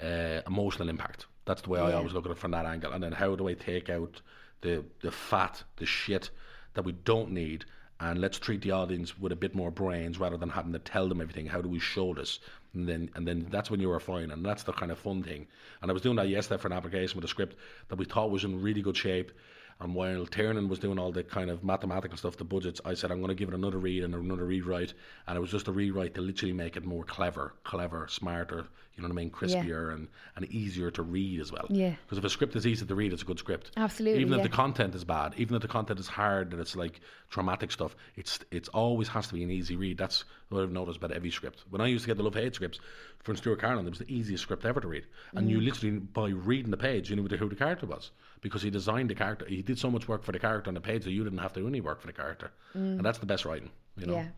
uh, 0.00 0.40
emotional 0.46 0.88
impact? 0.88 1.26
That's 1.46 1.62
the 1.62 1.70
way 1.70 1.80
I 1.80 1.92
always 1.92 2.12
look 2.12 2.26
at 2.26 2.32
it 2.32 2.38
from 2.38 2.50
that 2.50 2.66
angle. 2.66 2.92
And 2.92 3.02
then 3.02 3.12
how 3.12 3.34
do 3.36 3.48
I 3.48 3.54
take 3.54 3.88
out 3.88 4.20
the 4.60 4.84
the 5.00 5.10
fat, 5.10 5.62
the 5.76 5.86
shit 5.86 6.30
that 6.74 6.84
we 6.84 6.92
don't 6.92 7.30
need, 7.30 7.64
and 8.00 8.20
let's 8.20 8.38
treat 8.38 8.60
the 8.60 8.72
audience 8.72 9.18
with 9.18 9.32
a 9.32 9.36
bit 9.36 9.54
more 9.54 9.70
brains 9.70 10.18
rather 10.18 10.36
than 10.36 10.50
having 10.50 10.72
to 10.72 10.78
tell 10.78 11.08
them 11.08 11.20
everything. 11.20 11.46
How 11.46 11.62
do 11.62 11.68
we 11.68 11.78
show 11.78 12.12
this? 12.12 12.40
And 12.74 12.86
then 12.88 13.10
and 13.14 13.26
then 13.26 13.46
that's 13.48 13.70
when 13.70 13.80
you're 13.80 14.00
fine, 14.00 14.30
and 14.30 14.44
that's 14.44 14.64
the 14.64 14.72
kind 14.72 14.92
of 14.92 14.98
fun 14.98 15.22
thing. 15.22 15.46
And 15.80 15.90
I 15.90 15.94
was 15.94 16.02
doing 16.02 16.16
that 16.16 16.28
yesterday 16.28 16.60
for 16.60 16.68
an 16.68 16.74
application 16.74 17.16
with 17.16 17.24
a 17.24 17.28
script 17.28 17.56
that 17.88 17.96
we 17.96 18.04
thought 18.04 18.30
was 18.30 18.44
in 18.44 18.60
really 18.60 18.82
good 18.82 18.96
shape. 18.96 19.32
And 19.78 19.94
while 19.94 20.24
Tiernan 20.24 20.68
was 20.68 20.78
doing 20.78 20.98
all 20.98 21.12
the 21.12 21.22
kind 21.22 21.50
of 21.50 21.62
mathematical 21.62 22.16
stuff, 22.16 22.36
the 22.38 22.44
budgets, 22.44 22.80
I 22.84 22.94
said 22.94 23.10
I'm 23.10 23.18
going 23.18 23.28
to 23.28 23.34
give 23.34 23.48
it 23.50 23.54
another 23.54 23.78
read 23.78 24.04
and 24.04 24.14
another 24.14 24.46
rewrite. 24.46 24.94
And 25.26 25.36
it 25.36 25.40
was 25.40 25.50
just 25.50 25.68
a 25.68 25.72
rewrite 25.72 26.14
to 26.14 26.22
literally 26.22 26.54
make 26.54 26.76
it 26.76 26.84
more 26.86 27.04
clever, 27.04 27.52
clever, 27.62 28.06
smarter. 28.08 28.66
You 28.94 29.02
know 29.02 29.08
what 29.08 29.14
I 29.14 29.16
mean? 29.16 29.30
Crispier 29.30 29.92
and, 29.92 30.08
and 30.36 30.46
easier 30.46 30.90
to 30.92 31.02
read 31.02 31.40
as 31.40 31.52
well. 31.52 31.66
Yeah. 31.68 31.94
Because 32.06 32.16
if 32.16 32.24
a 32.24 32.30
script 32.30 32.56
is 32.56 32.66
easy 32.66 32.86
to 32.86 32.94
read, 32.94 33.12
it's 33.12 33.20
a 33.20 33.26
good 33.26 33.38
script. 33.38 33.72
Absolutely, 33.76 34.22
Even 34.22 34.32
if 34.32 34.42
the 34.42 34.48
content 34.48 34.94
is 34.94 35.04
bad, 35.04 35.34
even 35.36 35.54
if 35.54 35.60
the 35.60 35.68
content 35.68 36.00
is 36.00 36.08
hard, 36.08 36.52
and 36.52 36.60
it's 36.62 36.74
like 36.74 37.00
traumatic 37.28 37.70
stuff, 37.70 37.94
it's 38.16 38.38
it's 38.50 38.70
always 38.70 39.08
has 39.08 39.26
to 39.28 39.34
be 39.34 39.42
an 39.44 39.50
easy 39.50 39.76
read. 39.76 39.98
That's 39.98 40.24
what 40.48 40.62
I've 40.62 40.72
noticed 40.72 40.96
about 40.96 41.12
every 41.12 41.30
script. 41.30 41.64
When 41.68 41.82
I 41.82 41.88
used 41.88 42.04
to 42.04 42.06
get 42.08 42.16
the 42.16 42.22
Love 42.22 42.34
Hate 42.36 42.54
scripts 42.54 42.80
from 43.22 43.36
Stuart 43.36 43.60
Carolan, 43.60 43.86
it 43.86 43.90
was 43.90 43.98
the 43.98 44.10
easiest 44.10 44.44
script 44.44 44.64
ever 44.64 44.80
to 44.80 44.88
read. 44.88 45.04
And 45.34 45.46
Mm. 45.46 45.50
you 45.50 45.60
literally, 45.60 45.98
by 45.98 46.28
reading 46.30 46.70
the 46.70 46.78
page, 46.78 47.10
you 47.10 47.16
knew 47.16 47.28
who 47.28 47.48
the 47.50 47.54
character 47.56 47.84
was 47.84 48.12
because 48.40 48.62
he 48.62 48.70
designed 48.70 49.10
the 49.10 49.14
character. 49.14 49.46
He 49.46 49.62
did 49.62 49.78
so 49.78 49.90
much 49.90 50.08
work 50.08 50.22
for 50.22 50.32
the 50.32 50.38
character 50.38 50.68
on 50.68 50.74
the 50.74 50.80
page 50.80 51.04
that 51.04 51.12
you 51.12 51.24
didn't 51.24 51.38
have 51.38 51.52
to 51.54 51.60
do 51.60 51.68
any 51.68 51.80
work 51.80 52.00
for 52.00 52.06
the 52.06 52.12
character. 52.12 52.50
And 52.74 53.04
that's 53.04 53.18
the 53.18 53.26
best 53.26 53.44
writing, 53.44 53.70
you 53.96 54.06
know. 54.06 54.14
Mm. 54.14 54.24
Yeah. 54.24 54.28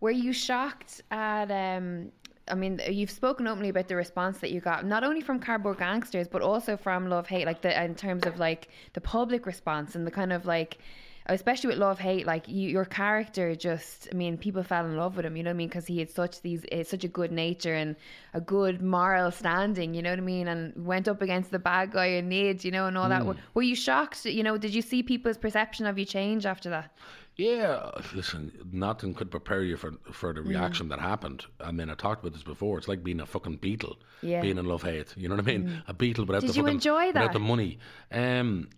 Were 0.00 0.10
you 0.10 0.32
shocked 0.32 1.02
at? 1.10 1.50
Um, 1.50 2.10
I 2.48 2.54
mean, 2.56 2.80
you've 2.88 3.10
spoken 3.10 3.46
openly 3.46 3.68
about 3.68 3.86
the 3.86 3.94
response 3.94 4.38
that 4.38 4.50
you 4.50 4.60
got, 4.60 4.84
not 4.84 5.04
only 5.04 5.20
from 5.20 5.38
Cardboard 5.38 5.78
Gangsters, 5.78 6.26
but 6.26 6.42
also 6.42 6.76
from 6.76 7.08
Love 7.08 7.28
Hate, 7.28 7.46
like 7.46 7.62
the 7.62 7.82
in 7.82 7.94
terms 7.94 8.26
of 8.26 8.38
like 8.38 8.68
the 8.94 9.00
public 9.00 9.46
response 9.46 9.94
and 9.94 10.04
the 10.06 10.10
kind 10.10 10.32
of 10.32 10.44
like 10.44 10.78
especially 11.26 11.68
with 11.68 11.78
love 11.78 11.98
hate 11.98 12.26
like 12.26 12.48
you, 12.48 12.68
your 12.68 12.84
character 12.84 13.54
just 13.54 14.08
i 14.12 14.14
mean 14.14 14.36
people 14.36 14.62
fell 14.62 14.84
in 14.84 14.96
love 14.96 15.16
with 15.16 15.24
him 15.24 15.36
you 15.36 15.42
know 15.42 15.50
what 15.50 15.54
i 15.54 15.56
mean 15.56 15.68
because 15.68 15.86
he 15.86 15.98
had 15.98 16.10
such 16.10 16.40
these 16.42 16.64
uh, 16.72 16.82
such 16.84 17.04
a 17.04 17.08
good 17.08 17.30
nature 17.30 17.74
and 17.74 17.94
a 18.34 18.40
good 18.40 18.82
moral 18.82 19.30
standing 19.30 19.94
you 19.94 20.02
know 20.02 20.10
what 20.10 20.18
i 20.18 20.22
mean 20.22 20.48
and 20.48 20.72
went 20.84 21.06
up 21.08 21.22
against 21.22 21.50
the 21.50 21.58
bad 21.58 21.92
guy 21.92 22.06
in 22.06 22.28
need 22.28 22.64
you 22.64 22.70
know 22.70 22.86
and 22.86 22.98
all 22.98 23.08
that 23.08 23.22
Hmm. 23.22 23.32
were 23.54 23.62
you 23.62 23.76
shocked 23.76 24.24
you 24.24 24.42
know 24.42 24.56
did 24.58 24.74
you 24.74 24.82
see 24.82 25.02
people's 25.02 25.38
perception 25.38 25.86
of 25.86 25.98
you 25.98 26.04
change 26.04 26.44
after 26.46 26.70
that 26.70 26.90
Yeah, 27.36 27.90
listen, 28.14 28.52
nothing 28.72 29.14
could 29.14 29.30
prepare 29.30 29.62
you 29.62 29.76
for 29.82 29.92
for 30.18 30.28
Mm. 30.32 30.36
the 30.36 30.42
reaction 30.52 30.88
that 30.90 31.00
happened. 31.00 31.40
I 31.68 31.70
mean, 31.72 31.88
I 31.88 31.94
talked 31.94 32.20
about 32.22 32.34
this 32.34 32.42
before. 32.54 32.74
It's 32.78 32.88
like 32.92 33.02
being 33.02 33.20
a 33.20 33.26
fucking 33.34 33.56
beetle, 33.66 33.96
Yeah. 34.20 34.38
Mm. 34.40 34.42
being 34.46 34.58
in 34.58 34.66
love 34.72 34.82
hate. 34.82 35.10
You 35.16 35.28
know 35.28 35.36
what 35.36 35.46
I 35.48 35.52
mean? 35.52 35.82
A 35.88 35.94
beetle 35.94 36.26
without 36.26 36.42
Did 36.42 36.50
the 36.50 36.56
you 36.58 36.62
fucking 36.62 36.74
enjoy 36.80 37.06
without 37.06 37.32
that? 37.32 37.38
the 37.38 37.44
money. 37.52 37.78
Um, 38.22 38.68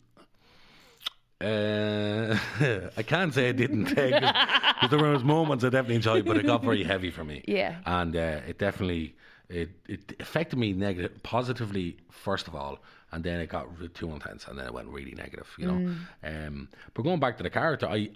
uh, 1.40 2.36
I 2.96 3.02
can't 3.02 3.34
say 3.34 3.48
I 3.48 3.52
didn't 3.52 3.86
take 3.86 4.14
it 4.14 4.20
because 4.22 4.90
there 4.90 4.98
was 4.98 5.24
moments 5.24 5.64
I 5.64 5.68
definitely 5.68 5.96
enjoyed, 5.96 6.24
but 6.24 6.36
it 6.36 6.46
got 6.46 6.62
very 6.62 6.84
heavy 6.84 7.10
for 7.10 7.24
me. 7.24 7.42
Yeah. 7.46 7.76
and 7.86 8.14
uh, 8.16 8.40
it 8.46 8.58
definitely 8.58 9.14
it 9.48 9.70
it 9.88 10.16
affected 10.20 10.58
me 10.58 10.72
negative 10.72 11.22
positively 11.22 11.98
first 12.10 12.48
of 12.48 12.54
all, 12.54 12.78
and 13.12 13.22
then 13.24 13.40
it 13.40 13.48
got 13.48 13.66
too 13.94 14.10
intense, 14.12 14.46
and 14.48 14.58
then 14.58 14.66
it 14.66 14.72
went 14.74 14.88
really 14.88 15.12
negative. 15.12 15.48
You 15.58 15.66
know, 15.66 15.94
um, 16.22 16.68
but 16.94 17.02
going 17.02 17.20
back 17.20 17.36
to 17.38 17.42
the 17.42 17.50
character, 17.50 17.86
I, 17.86 18.10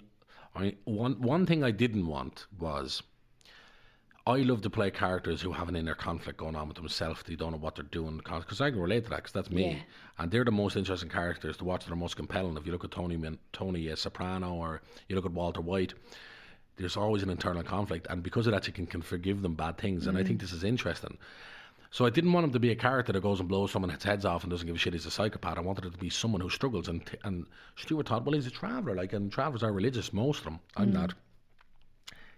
I 0.55 0.75
one 0.85 1.21
one 1.21 1.45
thing 1.45 1.63
I 1.63 1.71
didn't 1.71 2.07
want 2.07 2.47
was. 2.59 3.03
I 4.29 4.41
love 4.41 4.61
to 4.61 4.69
play 4.69 4.91
characters 4.91 5.41
who 5.41 5.51
have 5.51 5.69
an 5.69 5.75
inner 5.75 5.95
conflict 5.95 6.37
going 6.37 6.55
on 6.55 6.67
with 6.67 6.77
themselves. 6.77 7.23
They 7.23 7.35
don't 7.35 7.51
know 7.51 7.57
what 7.57 7.75
they're 7.75 7.83
doing 7.85 8.17
because 8.17 8.61
I 8.61 8.69
can 8.69 8.79
relate 8.79 9.05
to 9.05 9.09
that 9.09 9.17
because 9.17 9.31
that's 9.31 9.49
me. 9.49 9.71
Yeah. 9.71 9.77
And 10.19 10.31
they're 10.31 10.45
the 10.45 10.51
most 10.51 10.75
interesting 10.75 11.09
characters 11.09 11.57
to 11.57 11.63
watch. 11.63 11.85
They're 11.85 11.95
most 11.95 12.15
compelling. 12.15 12.55
If 12.55 12.65
you 12.65 12.71
look 12.71 12.83
at 12.83 12.91
Tony 12.91 13.19
Tony 13.53 13.91
uh, 13.91 13.95
Soprano 13.95 14.53
or 14.53 14.81
you 15.07 15.15
look 15.15 15.25
at 15.25 15.31
Walter 15.31 15.61
White, 15.61 15.95
there's 16.77 16.95
always 16.95 17.23
an 17.23 17.29
internal 17.29 17.63
conflict, 17.63 18.07
and 18.09 18.23
because 18.23 18.47
of 18.47 18.53
that, 18.53 18.65
you 18.67 18.71
can, 18.71 18.85
can 18.85 19.01
forgive 19.01 19.41
them 19.41 19.53
bad 19.55 19.77
things. 19.77 20.07
And 20.07 20.17
I 20.17 20.23
think 20.23 20.39
this 20.39 20.53
is 20.53 20.63
interesting. 20.63 21.17
So 21.91 22.05
I 22.05 22.11
didn't 22.11 22.31
want 22.31 22.45
him 22.45 22.53
to 22.53 22.59
be 22.59 22.69
a 22.69 22.75
character 22.75 23.11
that 23.11 23.21
goes 23.21 23.39
and 23.39 23.49
blows 23.49 23.71
someone's 23.71 24.03
heads 24.03 24.23
off 24.23 24.43
and 24.43 24.51
doesn't 24.51 24.67
give 24.67 24.75
a 24.75 24.79
shit. 24.79 24.93
He's 24.93 25.07
a 25.07 25.11
psychopath. 25.11 25.57
I 25.57 25.61
wanted 25.61 25.85
it 25.85 25.93
to 25.93 25.97
be 25.97 26.09
someone 26.09 26.39
who 26.39 26.49
struggles. 26.49 26.87
And 26.87 27.03
t- 27.03 27.17
and 27.23 27.47
Stuart 27.75 28.07
thought, 28.07 28.25
well, 28.25 28.35
he's 28.35 28.45
a 28.45 28.51
traveller. 28.51 28.95
Like, 28.95 29.13
and 29.13 29.31
travellers 29.31 29.63
are 29.63 29.73
religious, 29.73 30.13
most 30.13 30.39
of 30.39 30.43
them. 30.45 30.59
I'm 30.77 30.93
not. 30.93 31.15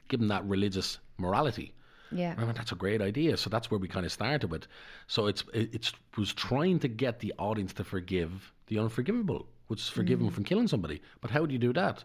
Give 0.07 0.21
him 0.21 0.29
that 0.29 0.45
religious 0.45 0.99
morality. 1.17 1.73
Yeah 2.11 2.35
I 2.37 2.43
went, 2.43 2.57
that's 2.57 2.71
a 2.71 2.75
great 2.75 3.01
idea. 3.01 3.37
So 3.37 3.49
that's 3.49 3.69
where 3.71 3.79
we 3.79 3.87
kind 3.87 4.05
of 4.05 4.11
started 4.11 4.51
with. 4.51 4.67
So 5.07 5.27
it's 5.27 5.43
it 5.53 5.73
it's 5.73 5.93
was 6.17 6.33
trying 6.33 6.79
to 6.79 6.87
get 6.87 7.19
the 7.19 7.33
audience 7.37 7.73
to 7.73 7.83
forgive 7.83 8.53
the 8.67 8.79
unforgivable, 8.79 9.47
which 9.67 9.81
is 9.81 9.89
forgive 9.89 10.19
him 10.19 10.29
mm. 10.29 10.33
from 10.33 10.43
killing 10.43 10.67
somebody. 10.67 11.01
But 11.21 11.31
how 11.31 11.45
do 11.45 11.53
you 11.53 11.59
do 11.59 11.73
that? 11.73 12.03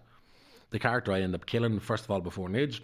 The 0.70 0.78
character 0.78 1.12
I 1.12 1.20
end 1.20 1.35
up 1.35 1.47
killing, 1.47 1.78
first 1.78 2.05
of 2.05 2.11
all, 2.11 2.20
before 2.20 2.49
Nidge, 2.49 2.81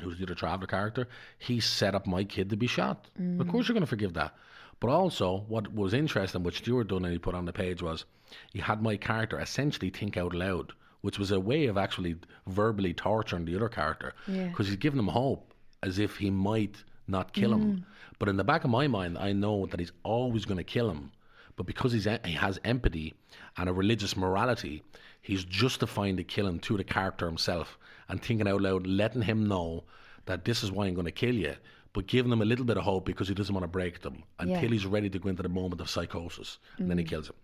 who's 0.00 0.18
the 0.18 0.24
other 0.24 0.34
traveller 0.34 0.66
character, 0.66 1.08
he 1.38 1.60
set 1.60 1.94
up 1.94 2.06
my 2.06 2.24
kid 2.24 2.50
to 2.50 2.56
be 2.56 2.66
shot. 2.66 3.08
Of 3.16 3.22
mm. 3.22 3.48
course 3.48 3.68
you're 3.68 3.74
going 3.74 3.82
to 3.82 3.86
forgive 3.86 4.14
that. 4.14 4.34
But 4.80 4.90
also, 4.90 5.44
what 5.48 5.72
was 5.72 5.94
interesting, 5.94 6.42
what 6.42 6.54
Stuart 6.54 6.88
done 6.88 7.04
and 7.04 7.12
he 7.12 7.18
put 7.18 7.34
on 7.34 7.46
the 7.46 7.52
page 7.52 7.82
was, 7.82 8.04
he 8.52 8.58
had 8.58 8.82
my 8.82 8.96
character 8.96 9.38
essentially 9.38 9.90
think 9.90 10.16
out 10.16 10.34
loud, 10.34 10.72
which 11.00 11.18
was 11.18 11.30
a 11.30 11.40
way 11.40 11.66
of 11.66 11.78
actually 11.78 12.16
verbally 12.46 12.92
torturing 12.92 13.46
the 13.46 13.56
other 13.56 13.68
character. 13.68 14.12
Yeah. 14.26 14.48
Because 14.48 14.66
he's 14.66 14.76
giving 14.76 14.98
him 14.98 15.08
hope 15.08 15.54
as 15.86 15.98
if 15.98 16.16
he 16.16 16.30
might 16.30 16.76
not 17.06 17.32
kill 17.32 17.52
him. 17.52 17.64
Mm. 17.64 17.84
But 18.18 18.28
in 18.28 18.36
the 18.36 18.44
back 18.44 18.64
of 18.64 18.70
my 18.70 18.86
mind, 18.88 19.16
I 19.18 19.32
know 19.32 19.66
that 19.66 19.80
he's 19.80 19.92
always 20.02 20.44
going 20.44 20.58
to 20.58 20.64
kill 20.64 20.90
him. 20.90 21.12
But 21.56 21.66
because 21.66 21.92
he's, 21.92 22.08
he 22.24 22.32
has 22.32 22.58
empathy 22.64 23.14
and 23.56 23.68
a 23.68 23.72
religious 23.72 24.16
morality, 24.16 24.82
he's 25.22 25.44
justifying 25.44 26.16
the 26.16 26.24
killing 26.24 26.58
to 26.60 26.76
the 26.76 26.84
character 26.84 27.26
himself 27.26 27.78
and 28.08 28.22
thinking 28.22 28.48
out 28.48 28.60
loud, 28.60 28.86
letting 28.86 29.22
him 29.22 29.48
know 29.48 29.84
that 30.26 30.44
this 30.44 30.62
is 30.62 30.72
why 30.72 30.86
I'm 30.86 30.94
going 30.94 31.06
to 31.06 31.12
kill 31.12 31.34
you, 31.34 31.54
but 31.96 32.06
giving 32.06 32.30
him 32.30 32.42
a 32.42 32.44
little 32.44 32.66
bit 32.66 32.76
of 32.76 32.84
hope 32.84 33.06
because 33.06 33.26
he 33.26 33.34
doesn't 33.34 33.54
want 33.54 33.64
to 33.64 33.68
break 33.68 34.02
them 34.02 34.22
until 34.38 34.62
Yeah. 34.64 34.68
he's 34.68 34.84
ready 34.84 35.08
to 35.08 35.18
go 35.18 35.30
into 35.30 35.42
the 35.42 35.48
moment 35.48 35.80
of 35.80 35.88
psychosis, 35.88 36.58
and 36.76 36.90
then 36.90 36.98
he 36.98 37.04
kills 37.04 37.28
him. 37.30 37.36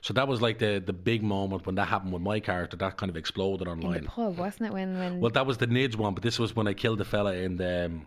So 0.00 0.14
that 0.14 0.28
was 0.28 0.40
like 0.40 0.58
the 0.58 0.80
the 0.90 0.92
big 0.92 1.24
moment 1.24 1.66
when 1.66 1.74
that 1.74 1.88
happened 1.88 2.12
with 2.12 2.22
my 2.22 2.38
character. 2.38 2.76
That 2.76 2.96
kind 2.98 3.10
of 3.10 3.16
exploded 3.16 3.66
online. 3.66 3.96
in 3.96 4.04
the 4.04 4.10
pub 4.10 4.38
wasn't 4.38 4.68
it 4.68 4.72
when 4.72 4.96
when 5.00 5.20
Well, 5.20 5.32
that 5.32 5.44
was 5.44 5.58
the 5.58 5.66
Nidge 5.66 5.96
one, 5.96 6.14
but 6.14 6.22
this 6.22 6.38
was 6.38 6.54
when 6.54 6.68
I 6.68 6.74
killed 6.74 6.98
the 6.98 7.04
fella 7.04 7.32
in 7.34 7.56
the 7.56 7.86
um, 7.86 8.06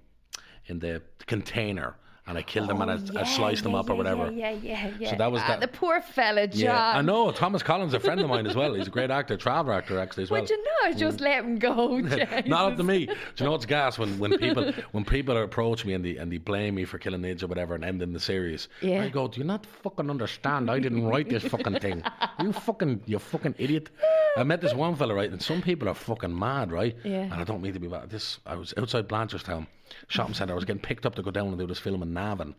in 0.67 0.79
the 0.79 1.01
container, 1.27 1.95
and 2.29 2.37
I 2.37 2.43
killed 2.43 2.69
him 2.69 2.79
and 2.81 2.91
I, 2.91 3.19
I 3.19 3.23
sliced 3.25 3.65
him 3.65 3.71
Oh, 3.73 3.77
yeah, 3.77 3.79
up 3.81 3.89
or 3.89 3.95
whatever. 3.95 4.31
Yeah, 4.31 4.51
yeah, 4.51 4.85
yeah. 4.85 4.91
yeah. 4.99 5.09
So 5.09 5.15
that 5.17 5.31
was 5.31 5.41
Ah, 5.43 5.47
that- 5.49 5.61
the 5.61 5.67
poor 5.67 5.99
fella, 5.99 6.47
John. 6.47 6.59
Yeah, 6.61 6.97
I 6.97 7.01
know. 7.01 7.31
Thomas 7.31 7.63
Collins, 7.63 7.93
a 7.95 7.99
friend 7.99 8.21
of 8.21 8.29
mine 8.29 8.45
as 8.45 8.55
well. 8.55 8.73
He's 8.75 8.87
a 8.87 8.91
great 8.91 9.09
actor, 9.09 9.35
traveller 9.35 9.73
actor 9.73 9.99
actually 9.99 10.23
as 10.23 10.31
well. 10.31 10.39
Would 10.41 10.49
you 10.49 10.63
know? 10.63 10.93
Just 10.93 11.19
let 11.19 11.43
him 11.43 11.57
go. 11.57 11.97
Not 12.45 12.71
up 12.71 12.77
to 12.77 12.83
me. 12.83 13.07
Do 13.07 13.13
you 13.37 13.45
know 13.45 13.51
what's 13.51 13.65
gas 13.65 13.97
when, 13.99 14.17
when 14.19 14.37
people 14.37 14.71
when 14.91 15.03
people 15.03 15.35
approach 15.37 15.83
me 15.85 15.93
and 15.93 16.05
they 16.05 16.17
and 16.17 16.31
they 16.31 16.37
blame 16.37 16.75
me 16.75 16.85
for 16.85 16.97
killing 16.99 17.21
Nidge 17.21 17.41
or 17.43 17.47
whatever 17.47 17.73
and 17.75 17.83
ending 17.83 18.13
the 18.13 18.19
series? 18.19 18.69
Yeah. 18.81 19.03
I 19.03 19.09
go, 19.09 19.27
do 19.27 19.39
you 19.41 19.45
not 19.45 19.65
fucking 19.65 20.09
understand? 20.09 20.69
I 20.69 20.79
didn't 20.79 21.05
write 21.07 21.29
this 21.29 21.43
fucking 21.43 21.79
thing. 21.79 22.03
You 22.41 22.53
fucking 22.53 23.01
you 23.05 23.17
fucking 23.19 23.55
idiot. 23.57 23.89
I 24.37 24.43
met 24.43 24.61
this 24.61 24.73
one 24.75 24.95
fella 24.95 25.15
right, 25.15 25.31
and 25.31 25.41
some 25.41 25.61
people 25.61 25.89
are 25.89 25.95
fucking 25.95 26.37
mad, 26.37 26.71
right? 26.71 26.95
Yeah. 27.03 27.23
And 27.23 27.33
I 27.33 27.43
don't 27.43 27.61
mean 27.61 27.73
to 27.73 27.79
be 27.79 27.87
bad. 27.87 28.09
This 28.11 28.39
I 28.45 28.55
was 28.55 28.73
outside 28.77 29.07
Blanchardstown 29.07 29.65
shopping 30.07 30.33
centre. 30.33 30.53
I 30.53 30.55
was 30.55 30.65
getting 30.65 30.81
picked 30.81 31.05
up 31.05 31.15
to 31.15 31.21
go 31.21 31.31
down 31.31 31.47
and 31.47 31.57
do 31.57 31.67
this 31.67 31.79
film 31.79 32.01
in 32.03 32.13
Navan. 32.13 32.55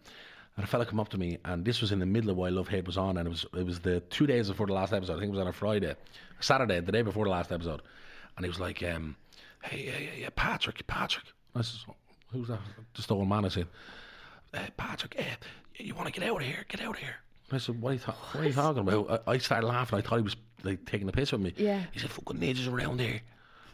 And 0.56 0.64
a 0.64 0.66
fella 0.66 0.84
come 0.84 1.00
up 1.00 1.08
to 1.10 1.18
me, 1.18 1.38
and 1.44 1.64
this 1.64 1.80
was 1.80 1.92
in 1.92 2.00
the 2.00 2.06
middle 2.06 2.30
of 2.30 2.36
why 2.36 2.48
Love 2.48 2.68
Hate 2.68 2.84
was 2.84 2.98
on, 2.98 3.16
and 3.16 3.26
it 3.26 3.30
was 3.30 3.46
it 3.56 3.64
was 3.64 3.80
the 3.80 4.00
two 4.00 4.26
days 4.26 4.48
before 4.48 4.66
the 4.66 4.72
last 4.72 4.92
episode. 4.92 5.16
I 5.16 5.20
think 5.20 5.28
it 5.28 5.36
was 5.36 5.40
on 5.40 5.46
a 5.46 5.52
Friday, 5.52 5.94
Saturday, 6.40 6.80
the 6.80 6.92
day 6.92 7.02
before 7.02 7.24
the 7.24 7.30
last 7.30 7.52
episode. 7.52 7.82
And 8.36 8.44
he 8.44 8.50
was 8.50 8.58
like, 8.58 8.82
um, 8.82 9.16
"Hey, 9.62 9.84
yeah, 9.86 9.98
yeah, 9.98 10.20
yeah, 10.22 10.28
Patrick, 10.34 10.84
Patrick." 10.86 11.24
I 11.54 11.62
said, 11.62 11.94
"Who's 12.32 12.48
that?" 12.48 12.58
Just 12.94 13.08
the 13.08 13.14
old 13.14 13.28
man. 13.28 13.44
I 13.44 13.48
said, 13.48 13.68
uh, 14.52 14.66
"Patrick, 14.76 15.16
uh, 15.18 15.22
you 15.76 15.94
want 15.94 16.12
to 16.12 16.20
get 16.20 16.28
out 16.28 16.40
of 16.40 16.46
here? 16.46 16.64
Get 16.68 16.82
out 16.82 16.96
of 16.96 17.00
here." 17.00 17.16
And 17.48 17.56
I 17.56 17.58
said, 17.58 17.80
"What 17.80 17.90
are 17.90 17.94
you, 17.94 18.00
ta- 18.00 18.16
what 18.32 18.44
are 18.44 18.46
you 18.48 18.52
talking 18.52 18.82
about?" 18.86 19.22
I, 19.26 19.32
I 19.32 19.38
started 19.38 19.66
laughing. 19.66 19.98
I 19.98 20.02
thought 20.02 20.16
he 20.16 20.22
was 20.22 20.36
like 20.64 20.84
taking 20.84 21.06
the 21.06 21.12
piss 21.12 21.30
with 21.32 21.40
me. 21.40 21.54
Yeah. 21.56 21.84
He 21.92 22.00
said, 22.00 22.10
"Fucking 22.10 22.38
ninjas 22.38 22.70
around 22.70 23.00
here." 23.00 23.22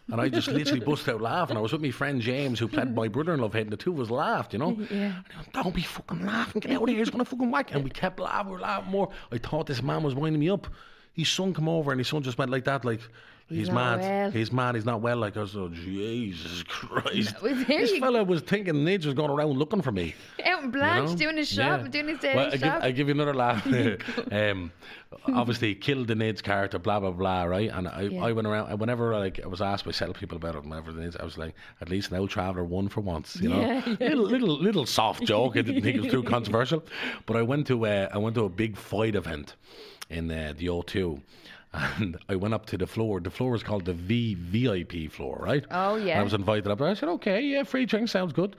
And 0.08 0.20
I 0.20 0.28
just 0.28 0.46
literally 0.48 0.80
bust 0.80 1.08
out 1.08 1.20
laughing. 1.20 1.56
I 1.56 1.60
was 1.60 1.72
with 1.72 1.82
my 1.82 1.90
friend 1.90 2.20
James, 2.20 2.60
who 2.60 2.68
played 2.68 2.94
my 2.94 3.08
brother 3.08 3.34
in 3.34 3.40
love, 3.40 3.54
and 3.56 3.70
the 3.70 3.76
two 3.76 3.92
of 3.92 4.00
us 4.00 4.10
laughed, 4.10 4.52
you 4.52 4.58
know? 4.60 4.78
Yeah. 4.90 5.14
Went, 5.36 5.52
Don't 5.52 5.74
be 5.74 5.82
fucking 5.82 6.24
laughing, 6.24 6.60
get 6.60 6.70
out 6.72 6.82
of 6.82 6.88
here, 6.88 6.98
he's 6.98 7.10
gonna 7.10 7.24
fucking 7.24 7.50
whack. 7.50 7.74
And 7.74 7.82
we 7.82 7.90
kept 7.90 8.20
laughing, 8.20 8.46
we 8.52 8.52
were 8.52 8.60
laughing 8.62 8.90
more. 8.92 9.08
I 9.32 9.38
thought 9.38 9.66
this 9.66 9.82
man 9.82 10.02
was 10.04 10.14
winding 10.14 10.38
me 10.40 10.48
up. 10.48 10.68
His 11.12 11.28
son 11.28 11.52
come 11.52 11.68
over 11.68 11.90
and 11.90 11.98
his 11.98 12.06
son 12.08 12.22
just 12.22 12.38
went 12.38 12.50
like 12.52 12.64
that, 12.64 12.84
like, 12.84 13.00
he's, 13.48 13.68
not 13.68 13.74
mad. 13.74 14.00
well. 14.00 14.30
He's 14.30 14.52
mad, 14.52 14.74
he's 14.74 14.84
not 14.84 15.00
well. 15.00 15.16
Like, 15.16 15.36
I 15.36 15.40
was, 15.40 15.56
oh, 15.56 15.68
Jesus 15.68 16.62
Christ. 16.68 17.34
No, 17.42 17.54
this 17.54 17.92
you- 17.92 18.00
fella 18.00 18.24
was 18.24 18.42
thinking 18.42 18.84
was 18.84 19.14
going 19.14 19.30
around 19.30 19.50
looking 19.50 19.82
for 19.82 19.92
me. 19.92 20.14
Out 20.44 20.64
in 20.64 20.70
Blanche, 20.70 21.10
you 21.10 21.14
know? 21.14 21.16
doing 21.16 21.36
his 21.36 21.48
shop, 21.48 21.80
Yeah. 21.82 21.88
doing 21.88 22.08
his 22.08 22.18
daily 22.18 22.36
well, 22.36 22.46
I 22.46 22.50
give, 22.50 22.60
shop. 22.60 22.82
I 22.82 22.90
give 22.90 23.08
you 23.08 23.14
another 23.14 23.34
laugh. 23.34 23.66
um, 24.32 24.72
obviously, 25.32 25.74
killed 25.74 26.08
the 26.08 26.14
Nid's 26.14 26.42
character, 26.42 26.78
blah 26.78 27.00
blah 27.00 27.10
blah, 27.10 27.44
right? 27.44 27.70
And 27.72 27.88
I, 27.88 28.02
Yeah. 28.02 28.24
I 28.24 28.32
went 28.32 28.46
around. 28.46 28.78
Whenever 28.78 29.16
like 29.16 29.40
I 29.42 29.46
was 29.46 29.60
asked 29.62 29.84
by 29.84 29.92
several 29.92 30.14
people 30.14 30.36
about 30.36 30.54
it, 30.56 30.64
it 30.64 31.04
is, 31.04 31.16
I 31.16 31.24
was 31.24 31.38
like, 31.38 31.54
at 31.80 31.88
least 31.88 32.10
an 32.10 32.16
old 32.18 32.30
traveller 32.30 32.64
won 32.64 32.88
for 32.88 33.00
once, 33.00 33.36
you 33.36 33.48
know. 33.48 33.60
Yeah. 33.60 33.96
Little 34.00 34.24
little 34.24 34.58
little 34.58 34.86
soft 34.86 35.24
joke. 35.24 35.56
I 35.56 35.62
didn't 35.62 35.82
think 35.82 35.96
it 35.96 36.02
was 36.02 36.12
too 36.12 36.22
controversial, 36.22 36.84
but 37.26 37.36
I 37.36 37.42
went 37.42 37.66
to 37.68 37.86
uh, 37.86 38.08
I 38.12 38.18
went 38.18 38.34
to 38.36 38.44
a 38.44 38.48
big 38.48 38.76
fight 38.76 39.14
event 39.14 39.54
in 40.10 40.30
uh, 40.30 40.52
the 40.56 40.66
O2. 40.66 41.20
And 41.72 42.16
I 42.28 42.36
went 42.36 42.54
up 42.54 42.66
to 42.66 42.78
the 42.78 42.86
floor. 42.86 43.20
The 43.20 43.30
floor 43.30 43.50
was 43.50 43.62
called 43.62 43.84
the 43.84 43.92
V 43.92 44.34
VIP 44.34 45.12
floor, 45.12 45.38
right? 45.40 45.64
Oh, 45.70 45.96
yeah. 45.96 46.12
And 46.12 46.20
I 46.20 46.22
was 46.22 46.32
invited 46.32 46.68
up 46.68 46.78
there. 46.78 46.88
I 46.88 46.94
said, 46.94 47.08
okay, 47.10 47.40
yeah, 47.42 47.64
free 47.64 47.84
drink 47.84 48.08
sounds 48.08 48.32
good. 48.32 48.56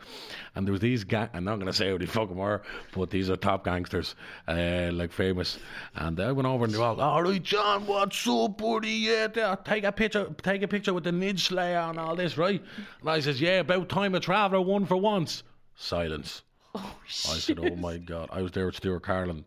And 0.56 0.68
there 0.68 0.72
was 0.72 0.82
these 0.82 1.04
gang. 1.04 1.30
I'm 1.34 1.44
not 1.44 1.56
going 1.56 1.68
to 1.68 1.74
say 1.74 1.90
who 1.90 1.98
the 1.98 2.06
fuck 2.06 2.14
they 2.14 2.36
fucking 2.36 2.38
were, 2.38 2.62
but 2.94 3.10
these 3.10 3.30
are 3.30 3.36
top 3.36 3.66
gangsters, 3.66 4.16
uh, 4.48 4.90
like 4.94 5.12
famous. 5.12 5.58
And 5.96 6.20
I 6.20 6.32
went 6.32 6.48
over 6.48 6.66
and 6.66 6.74
they 6.74 6.78
were 6.78 6.86
all, 6.86 7.02
all 7.02 7.24
right, 7.24 7.42
John, 7.42 7.88
what's 7.88 8.28
up, 8.28 8.58
buddy? 8.58 8.90
Yeah, 8.92 9.28
there, 9.28 9.56
take 9.66 9.84
a 9.84 9.92
picture, 9.92 10.28
take 10.44 10.62
a 10.62 10.68
picture 10.68 10.94
with 10.94 11.04
the 11.04 11.12
Nidge 11.12 11.40
Slayer 11.40 11.80
and 11.80 11.98
all 12.00 12.16
this, 12.16 12.38
right? 12.38 12.62
And 13.02 13.10
I 13.10 13.20
says, 13.20 13.42
yeah, 13.42 13.60
about 13.62 13.90
time 13.90 14.14
a 14.14 14.20
traveller 14.20 14.62
won 14.62 14.86
for 14.86 14.98
once. 14.98 15.44
Silence. 15.76 16.44
oh, 16.76 16.96
I 17.06 17.38
said, 17.38 17.60
oh 17.60 17.76
my 17.76 17.98
god, 17.98 18.30
I 18.32 18.42
was 18.42 18.52
there 18.52 18.68
with 18.68 18.76
Stuart 18.76 19.04
Carolan. 19.04 19.46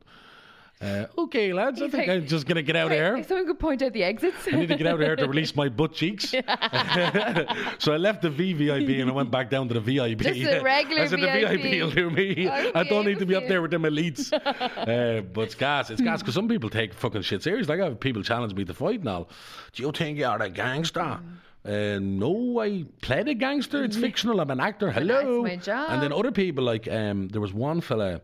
Uh, 0.83 1.05
okay, 1.19 1.53
lads, 1.53 1.83
I 1.83 1.89
think 1.89 2.09
I'm 2.09 2.27
just 2.27 2.47
going 2.47 2.57
to 2.57 2.63
get 2.63 2.75
out 2.75 2.91
here. 2.91 3.15
if 3.19 3.29
someone 3.29 3.47
could 3.47 3.59
point 3.59 3.83
out 3.83 3.93
the 3.93 4.03
exits. 4.03 4.49
I 4.49 4.53
need 4.53 4.69
to 4.69 4.77
get 4.77 4.87
out 4.87 4.95
of 4.95 5.01
here 5.01 5.15
to 5.15 5.29
release 5.35 5.55
my 5.55 5.69
butt 5.69 5.93
cheeks. 5.93 6.31
so 6.31 7.93
I 7.93 7.97
left 7.99 8.23
the 8.23 8.31
VVIP 8.31 9.01
and 9.03 9.11
I 9.11 9.13
went 9.13 9.31
back 9.31 9.51
down 9.51 9.69
to 9.69 9.75
the 9.75 9.81
VIP. 9.81 10.21
Just 10.21 10.41
the 10.41 10.61
regular 10.65 11.03
I 11.03 11.07
said 11.07 11.21
the 11.21 11.27
VIP. 11.27 11.61
VIP 11.63 11.83
will 11.83 11.91
do 11.91 12.09
me. 12.11 12.49
I 12.49 12.83
don't 12.85 13.05
need 13.05 13.19
to 13.19 13.27
be 13.27 13.35
up 13.35 13.47
there 13.47 13.61
with 13.61 13.73
them 13.73 13.83
elites. 13.83 14.33
uh, 14.33 15.21
but 15.21 15.43
it's 15.43 15.55
gas. 15.55 15.91
It's 15.91 16.01
gas 16.01 16.21
because 16.23 16.35
some 16.35 16.49
people 16.49 16.71
take 16.71 16.95
fucking 16.95 17.23
shit 17.23 17.43
serious. 17.43 17.69
Like 17.69 17.81
I 17.81 17.85
have 17.85 18.01
people 18.01 18.23
challenge 18.23 18.55
me 18.55 18.65
to 18.65 18.73
fight 18.73 19.01
and 19.01 19.09
all. 19.11 19.29
Do 19.75 19.83
you 19.83 19.93
think 19.93 20.17
you're 20.19 20.43
a 20.43 20.49
gangster? 20.49 21.21
Uh, 21.63 21.99
no, 22.01 22.59
I 22.59 22.87
played 23.03 23.29
a 23.29 23.35
gangster. 23.35 23.85
It's 23.85 23.99
fictional. 23.99 24.41
I'm 24.41 24.51
an 24.51 24.61
actor. 24.61 24.91
Hello. 24.91 25.43
my 25.43 25.57
job. 25.57 25.91
And 25.91 26.01
then 26.03 26.11
other 26.11 26.33
people 26.33 26.65
like 26.65 26.89
um, 26.91 27.29
there 27.29 27.41
was 27.43 27.53
one 27.53 27.83
fella. 27.83 28.23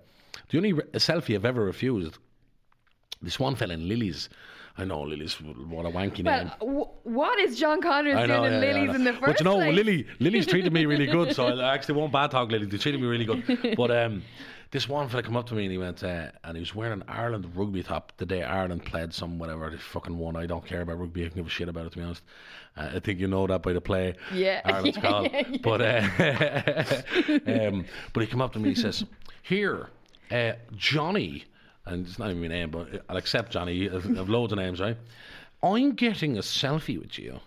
The 0.48 0.56
only 0.56 0.72
re- 0.72 0.82
selfie 0.94 1.34
I've 1.34 1.44
ever 1.44 1.62
refused 1.62 2.16
this 3.22 3.38
one 3.40 3.54
fella 3.56 3.74
in 3.74 3.88
Lily's, 3.88 4.28
I 4.78 4.84
know 4.84 5.00
Lily's 5.02 5.34
what 5.34 5.86
a 5.86 5.90
wanky 5.90 6.22
Well, 6.24 6.44
name. 6.44 6.52
w- 6.60 6.88
what 7.04 7.38
is 7.38 7.58
John 7.58 7.80
Connors 7.80 8.14
know, 8.14 8.26
doing 8.26 8.52
in 8.52 8.62
yeah, 8.62 8.72
yeah, 8.72 8.80
Lily's 8.82 8.94
in 8.94 9.04
the 9.04 9.12
first 9.14 9.24
But 9.26 9.38
you 9.40 9.44
know, 9.44 9.56
place? 9.56 9.74
Lily, 9.74 10.06
Lily's 10.20 10.46
treated 10.46 10.72
me 10.72 10.84
really 10.86 11.06
good, 11.16 11.34
so 11.34 11.46
I 11.46 11.74
actually 11.74 11.94
won't 11.94 12.12
bad 12.12 12.30
talk 12.30 12.50
Lily. 12.50 12.66
They 12.66 12.76
treated 12.78 13.00
me 13.00 13.06
really 13.06 13.24
good. 13.24 13.74
But 13.76 13.90
um, 13.90 14.22
this 14.72 14.86
one 14.88 15.08
fella 15.08 15.22
come 15.22 15.36
up 15.36 15.46
to 15.46 15.54
me 15.54 15.62
and 15.62 15.72
he 15.72 15.78
went, 15.78 16.04
uh, 16.04 16.26
and 16.44 16.56
he 16.56 16.60
was 16.60 16.74
wearing 16.74 17.00
an 17.00 17.04
Ireland 17.08 17.50
rugby 17.56 17.82
top 17.82 18.12
the 18.18 18.26
day 18.26 18.42
Ireland 18.42 18.84
played 18.84 19.14
some 19.14 19.38
whatever 19.38 19.70
they 19.70 19.78
fucking 19.78 20.16
won. 20.18 20.36
I 20.36 20.44
don't 20.44 20.64
care 20.66 20.82
about 20.82 20.98
rugby. 20.98 21.24
I 21.24 21.28
can 21.28 21.36
give 21.38 21.46
a 21.46 21.50
shit 21.50 21.68
about 21.70 21.86
it 21.86 21.92
to 21.92 21.98
be 21.98 22.04
honest. 22.04 22.22
Uh, 22.76 22.90
I 22.96 22.98
think 23.00 23.18
you 23.18 23.28
know 23.28 23.46
that 23.46 23.62
by 23.62 23.72
the 23.72 23.80
play. 23.80 24.14
Yeah. 24.34 24.60
Ireland's 24.66 24.98
Yeah, 24.98 25.02
called. 25.02 25.30
yeah, 25.32 25.42
yeah. 25.48 25.58
But 25.62 25.80
uh, 25.80 27.68
um, 27.68 27.84
but 28.12 28.20
he 28.22 28.26
come 28.26 28.42
up 28.42 28.52
to 28.52 28.58
me. 28.58 28.70
He 28.70 28.74
says, 28.74 29.04
"Here, 29.42 29.88
uh, 30.30 30.52
Johnny." 30.76 31.44
And 31.86 32.06
it's 32.06 32.18
not 32.18 32.30
even 32.30 32.42
my 32.42 32.48
name, 32.48 32.70
but 32.70 33.04
I'll 33.08 33.16
accept 33.16 33.52
Johnny. 33.52 33.88
I've, 33.88 34.18
I've 34.18 34.28
loads 34.28 34.52
of 34.52 34.58
names, 34.58 34.80
right? 34.80 34.96
I'm 35.62 35.92
getting 35.92 36.36
a 36.36 36.40
selfie 36.40 37.00
with 37.00 37.18
you. 37.18 37.40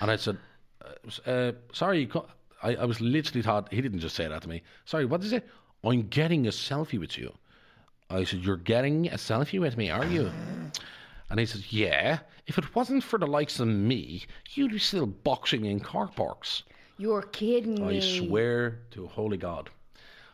And 0.00 0.10
I 0.10 0.16
said, 0.16 0.38
uh, 0.84 1.30
uh, 1.30 1.52
sorry, 1.72 2.10
I, 2.62 2.76
I 2.76 2.84
was 2.84 3.00
literally 3.00 3.42
thought, 3.42 3.72
he 3.72 3.80
didn't 3.80 4.00
just 4.00 4.16
say 4.16 4.28
that 4.28 4.42
to 4.42 4.48
me. 4.48 4.62
Sorry, 4.84 5.04
what 5.04 5.20
did 5.20 5.30
he 5.30 5.38
say? 5.38 5.44
I'm 5.82 6.08
getting 6.08 6.46
a 6.46 6.50
selfie 6.50 6.98
with 7.00 7.16
you. 7.16 7.32
I 8.10 8.24
said, 8.24 8.40
You're 8.40 8.56
getting 8.56 9.06
a 9.08 9.16
selfie 9.16 9.60
with 9.60 9.76
me, 9.76 9.88
are 9.88 10.04
you? 10.04 10.30
And 11.30 11.38
he 11.38 11.46
says, 11.46 11.72
Yeah. 11.72 12.18
If 12.46 12.58
it 12.58 12.74
wasn't 12.74 13.04
for 13.04 13.18
the 13.18 13.26
likes 13.26 13.60
of 13.60 13.68
me, 13.68 14.24
you'd 14.54 14.72
be 14.72 14.78
still 14.78 15.06
boxing 15.06 15.64
in 15.64 15.80
car 15.80 16.08
parks. 16.08 16.64
You're 16.98 17.22
kidding 17.22 17.86
me. 17.86 17.96
I 17.96 18.00
swear 18.00 18.80
to 18.90 19.06
holy 19.06 19.36
God. 19.36 19.70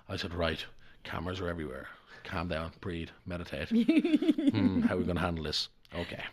I 0.08 0.16
said, 0.16 0.34
Right, 0.34 0.64
cameras 1.04 1.40
are 1.40 1.48
everywhere. 1.48 1.88
Calm 2.26 2.48
down, 2.48 2.72
breathe, 2.80 3.10
meditate. 3.24 3.68
Hmm, 4.50 4.80
how 4.82 4.94
are 4.94 4.98
we 4.98 5.04
going 5.04 5.14
to 5.14 5.22
handle 5.22 5.44
this? 5.44 5.68
Okay, 5.94 6.24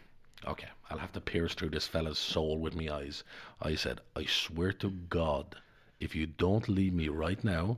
okay. 0.44 0.68
I'll 0.90 0.98
have 0.98 1.14
to 1.14 1.22
pierce 1.22 1.54
through 1.54 1.70
this 1.70 1.86
fella's 1.88 2.18
soul 2.18 2.58
with 2.58 2.76
my 2.76 2.92
eyes. 2.92 3.24
I 3.62 3.76
said, 3.76 4.02
I 4.16 4.26
swear 4.26 4.74
to 4.74 4.90
God, 4.90 5.56
if 6.00 6.16
you 6.16 6.26
don't 6.26 6.68
leave 6.68 6.94
me 6.94 7.10
right 7.10 7.42
now, 7.44 7.78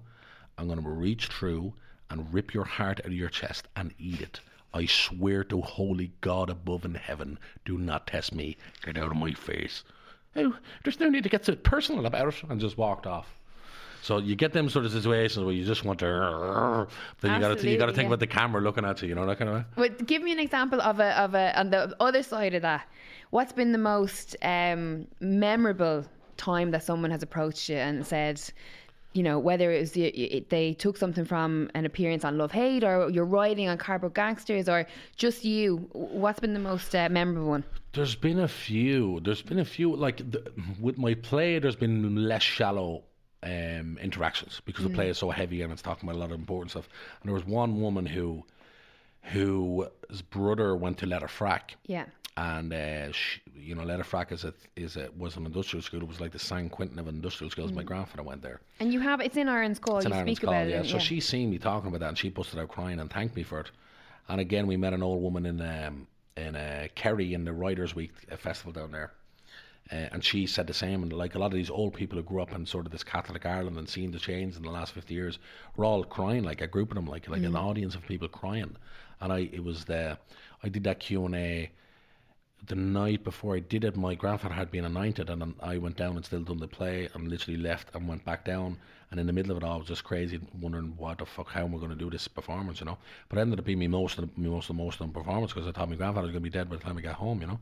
I'm 0.57 0.67
going 0.67 0.81
to 0.81 0.89
reach 0.89 1.27
through 1.27 1.73
and 2.09 2.33
rip 2.33 2.53
your 2.53 2.63
heart 2.63 3.01
out 3.01 3.07
of 3.07 3.13
your 3.13 3.27
chest 3.27 3.67
and 3.75 3.93
eat 3.99 4.21
it. 4.21 4.39
I 4.73 4.85
swear 4.85 5.43
to 5.45 5.59
holy 5.59 6.13
God 6.21 6.49
above 6.49 6.85
in 6.85 6.95
heaven, 6.95 7.37
do 7.65 7.77
not 7.77 8.07
test 8.07 8.33
me. 8.33 8.55
Get 8.83 8.97
out 8.97 9.11
of 9.11 9.17
my 9.17 9.33
face. 9.33 9.83
Oh, 10.37 10.55
there's 10.83 11.01
no 11.01 11.09
need 11.09 11.23
to 11.23 11.29
get 11.29 11.43
so 11.43 11.55
personal 11.57 12.05
about 12.05 12.29
it. 12.29 12.43
And 12.49 12.61
just 12.61 12.77
walked 12.77 13.05
off. 13.05 13.41
So 14.05 14.19
you 14.19 14.35
get 14.35 14.53
them 14.53 14.69
sort 14.69 14.85
of 14.85 14.91
situations 14.91 15.43
where 15.43 15.55
you 15.55 15.65
just 15.65 15.83
want 15.83 15.97
to, 16.01 16.87
then 17.21 17.33
you 17.33 17.39
got 17.39 17.57
to 17.57 17.67
you 17.67 17.75
got 17.75 17.87
to 17.87 17.91
think 17.91 18.03
yeah. 18.03 18.09
about 18.09 18.19
the 18.19 18.27
camera 18.27 18.61
looking 18.61 18.85
at 18.85 19.01
you, 19.01 19.07
you 19.09 19.15
know 19.15 19.25
that 19.25 19.39
kind 19.39 19.49
of 19.49 19.55
way. 19.55 19.63
But 19.75 20.05
give 20.05 20.21
me 20.21 20.31
an 20.31 20.37
example 20.39 20.79
of 20.79 20.99
a 20.99 21.19
of 21.19 21.33
a 21.33 21.59
on 21.59 21.71
the 21.71 21.95
other 21.99 22.21
side 22.21 22.53
of 22.53 22.61
that. 22.61 22.87
What's 23.31 23.51
been 23.51 23.71
the 23.71 23.79
most 23.79 24.35
um, 24.43 25.07
memorable 25.19 26.05
time 26.37 26.69
that 26.69 26.83
someone 26.83 27.09
has 27.09 27.23
approached 27.23 27.67
you 27.67 27.77
and 27.77 28.05
said, 28.05 28.39
you 29.13 29.23
know, 29.23 29.39
whether 29.39 29.71
it 29.71 29.79
was 29.79 29.93
the, 29.93 30.05
it, 30.05 30.51
they 30.51 30.73
took 30.73 30.97
something 30.97 31.25
from 31.25 31.71
an 31.73 31.83
appearance 31.83 32.23
on 32.23 32.37
Love 32.37 32.51
Hate, 32.51 32.83
or 32.83 33.09
you're 33.09 33.25
writing 33.25 33.69
on 33.69 33.79
Cardboard 33.79 34.13
Gangsters, 34.13 34.69
or 34.69 34.85
just 35.15 35.43
you. 35.43 35.77
What's 35.93 36.39
been 36.39 36.53
the 36.53 36.59
most 36.59 36.93
uh, 36.93 37.09
memorable 37.09 37.49
one? 37.49 37.63
There's 37.93 38.13
been 38.13 38.37
a 38.37 38.47
few. 38.47 39.19
There's 39.21 39.41
been 39.41 39.57
a 39.57 39.65
few. 39.65 39.95
Like 39.95 40.17
the, 40.17 40.51
with 40.79 40.99
my 40.99 41.15
play, 41.15 41.57
there's 41.57 41.75
been 41.75 42.27
less 42.27 42.43
shallow 42.43 43.01
um, 43.45 43.97
interactions 44.01 44.61
because 44.65 44.83
the 44.83 44.89
play 44.89 45.09
is 45.09 45.17
so 45.17 45.29
heavy 45.29 45.61
and 45.61 45.71
it's 45.71 45.81
talking 45.81 46.09
about 46.09 46.17
a 46.17 46.19
lot 46.19 46.31
of 46.31 46.39
important 46.39 46.71
stuff. 46.71 46.89
And 47.21 47.29
there 47.29 47.33
was 47.33 47.45
one 47.45 47.79
woman 47.79 48.05
who, 48.05 48.43
whose 49.21 50.21
brother 50.29 50.75
went 50.75 50.97
to 50.99 51.05
Letterfrack. 51.05 51.75
Yeah. 51.85 52.05
and 52.37 52.73
uh, 52.73 53.11
sh 53.11 53.39
you 53.55 53.75
know, 53.75 53.83
Letterfrack 53.83 54.31
is 54.31 54.43
a 54.43 54.53
is 54.75 54.97
a 54.97 55.09
was 55.17 55.37
an 55.37 55.45
industrial 55.45 55.81
school. 55.81 56.01
It 56.01 56.07
was 56.07 56.19
like 56.19 56.31
the 56.31 56.39
San 56.39 56.69
Quentin 56.69 56.99
of 56.99 57.07
industrial 57.07 57.49
schools. 57.49 57.71
My 57.71 57.83
grandfather 57.83 58.23
went 58.23 58.41
there. 58.41 58.59
And 58.79 58.91
you 58.93 58.99
have 58.99 59.21
it's 59.21 59.37
in 59.37 59.47
Ireland's 59.47 59.79
Call. 59.79 59.97
It's 59.97 60.05
you 60.05 60.11
an 60.11 60.17
Ireland's 60.17 60.37
speak 60.39 60.45
call, 60.45 60.53
about 60.53 60.69
yeah. 60.69 60.81
it. 60.81 60.89
So 60.89 60.99
she 60.99 61.19
seen 61.19 61.49
me 61.49 61.57
talking 61.57 61.87
about 61.87 62.01
that, 62.01 62.09
and 62.09 62.17
she 62.17 62.29
busted 62.29 62.59
out 62.59 62.67
crying 62.69 62.99
and 62.99 63.09
thanked 63.09 63.35
me 63.35 63.43
for 63.43 63.59
it. 63.61 63.71
And 64.27 64.41
again, 64.41 64.67
we 64.67 64.75
met 64.75 64.93
an 64.93 65.03
old 65.03 65.21
woman 65.21 65.45
in 65.45 65.61
um, 65.61 66.07
in 66.35 66.55
uh, 66.55 66.87
Kerry 66.95 67.33
in 67.33 67.45
the 67.45 67.53
Writers' 67.53 67.95
Week 67.95 68.11
uh, 68.31 68.35
festival 68.35 68.73
down 68.73 68.91
there. 68.91 69.11
Uh, 69.91 70.07
and 70.11 70.23
she 70.23 70.47
said 70.47 70.65
the 70.67 70.73
same, 70.73 71.03
and 71.03 71.13
like 71.13 71.35
a 71.35 71.39
lot 71.39 71.47
of 71.47 71.53
these 71.53 71.69
old 71.69 71.93
people 71.93 72.17
who 72.17 72.23
grew 72.23 72.41
up 72.41 72.51
in 72.53 72.65
sort 72.65 72.85
of 72.85 72.91
this 72.91 73.03
Catholic 73.03 73.45
Ireland 73.45 73.77
and 73.77 73.87
seen 73.87 74.11
the 74.11 74.19
change 74.19 74.55
in 74.55 74.63
the 74.63 74.71
last 74.71 74.93
fifty 74.93 75.13
years, 75.13 75.37
were 75.75 75.85
all 75.85 76.03
crying, 76.03 76.43
like 76.43 76.61
a 76.61 76.67
group 76.67 76.89
of 76.89 76.95
them, 76.95 77.07
like 77.07 77.27
like 77.29 77.43
an 77.43 77.55
audience 77.55 77.95
of 77.95 78.05
people 78.07 78.27
crying. 78.27 78.75
And 79.21 79.31
I, 79.31 79.49
it 79.51 79.63
was 79.63 79.85
the, 79.85 80.17
I 80.63 80.69
did 80.69 80.83
that 80.85 80.99
Q 80.99 81.25
and 81.25 81.35
A 81.35 81.69
the 82.67 82.75
night 82.75 83.23
before 83.23 83.55
I 83.55 83.59
did 83.59 83.83
it, 83.83 83.95
my 83.95 84.15
grandfather 84.15 84.55
had 84.55 84.71
been 84.71 84.85
anointed, 84.85 85.29
and 85.29 85.53
I 85.59 85.77
went 85.77 85.97
down 85.97 86.15
and 86.15 86.25
still 86.25 86.41
done 86.41 86.57
the 86.57 86.67
play, 86.67 87.09
and 87.13 87.27
literally 87.27 87.59
left 87.59 87.93
and 87.93 88.07
went 88.07 88.25
back 88.25 88.43
down. 88.43 88.77
And 89.11 89.19
in 89.19 89.27
the 89.27 89.33
middle 89.33 89.51
of 89.51 89.57
it 89.57 89.63
all, 89.63 89.73
I 89.73 89.77
was 89.77 89.87
just 89.87 90.03
crazy, 90.03 90.39
wondering 90.59 90.95
what 90.97 91.19
the 91.19 91.25
fuck, 91.25 91.49
how 91.49 91.65
am 91.65 91.75
I 91.75 91.77
going 91.77 91.91
to 91.91 91.95
do 91.95 92.09
this 92.09 92.27
performance, 92.27 92.79
you 92.79 92.87
know? 92.87 92.97
But 93.29 93.37
it 93.37 93.41
ended 93.41 93.59
up 93.59 93.65
being 93.65 93.79
me 93.79 93.87
most 93.87 94.17
of 94.17 94.25
the, 94.33 94.41
me 94.41 94.49
most 94.49 94.69
emotional 94.69 95.09
performance 95.09 95.53
because 95.53 95.67
I 95.67 95.71
thought 95.71 95.89
my 95.89 95.95
grandfather 95.95 96.27
was 96.27 96.31
going 96.31 96.43
to 96.43 96.49
be 96.49 96.57
dead 96.57 96.69
by 96.69 96.77
the 96.77 96.81
time 96.81 96.97
I 96.97 97.01
got 97.01 97.15
home, 97.15 97.41
you 97.41 97.47
know. 97.47 97.59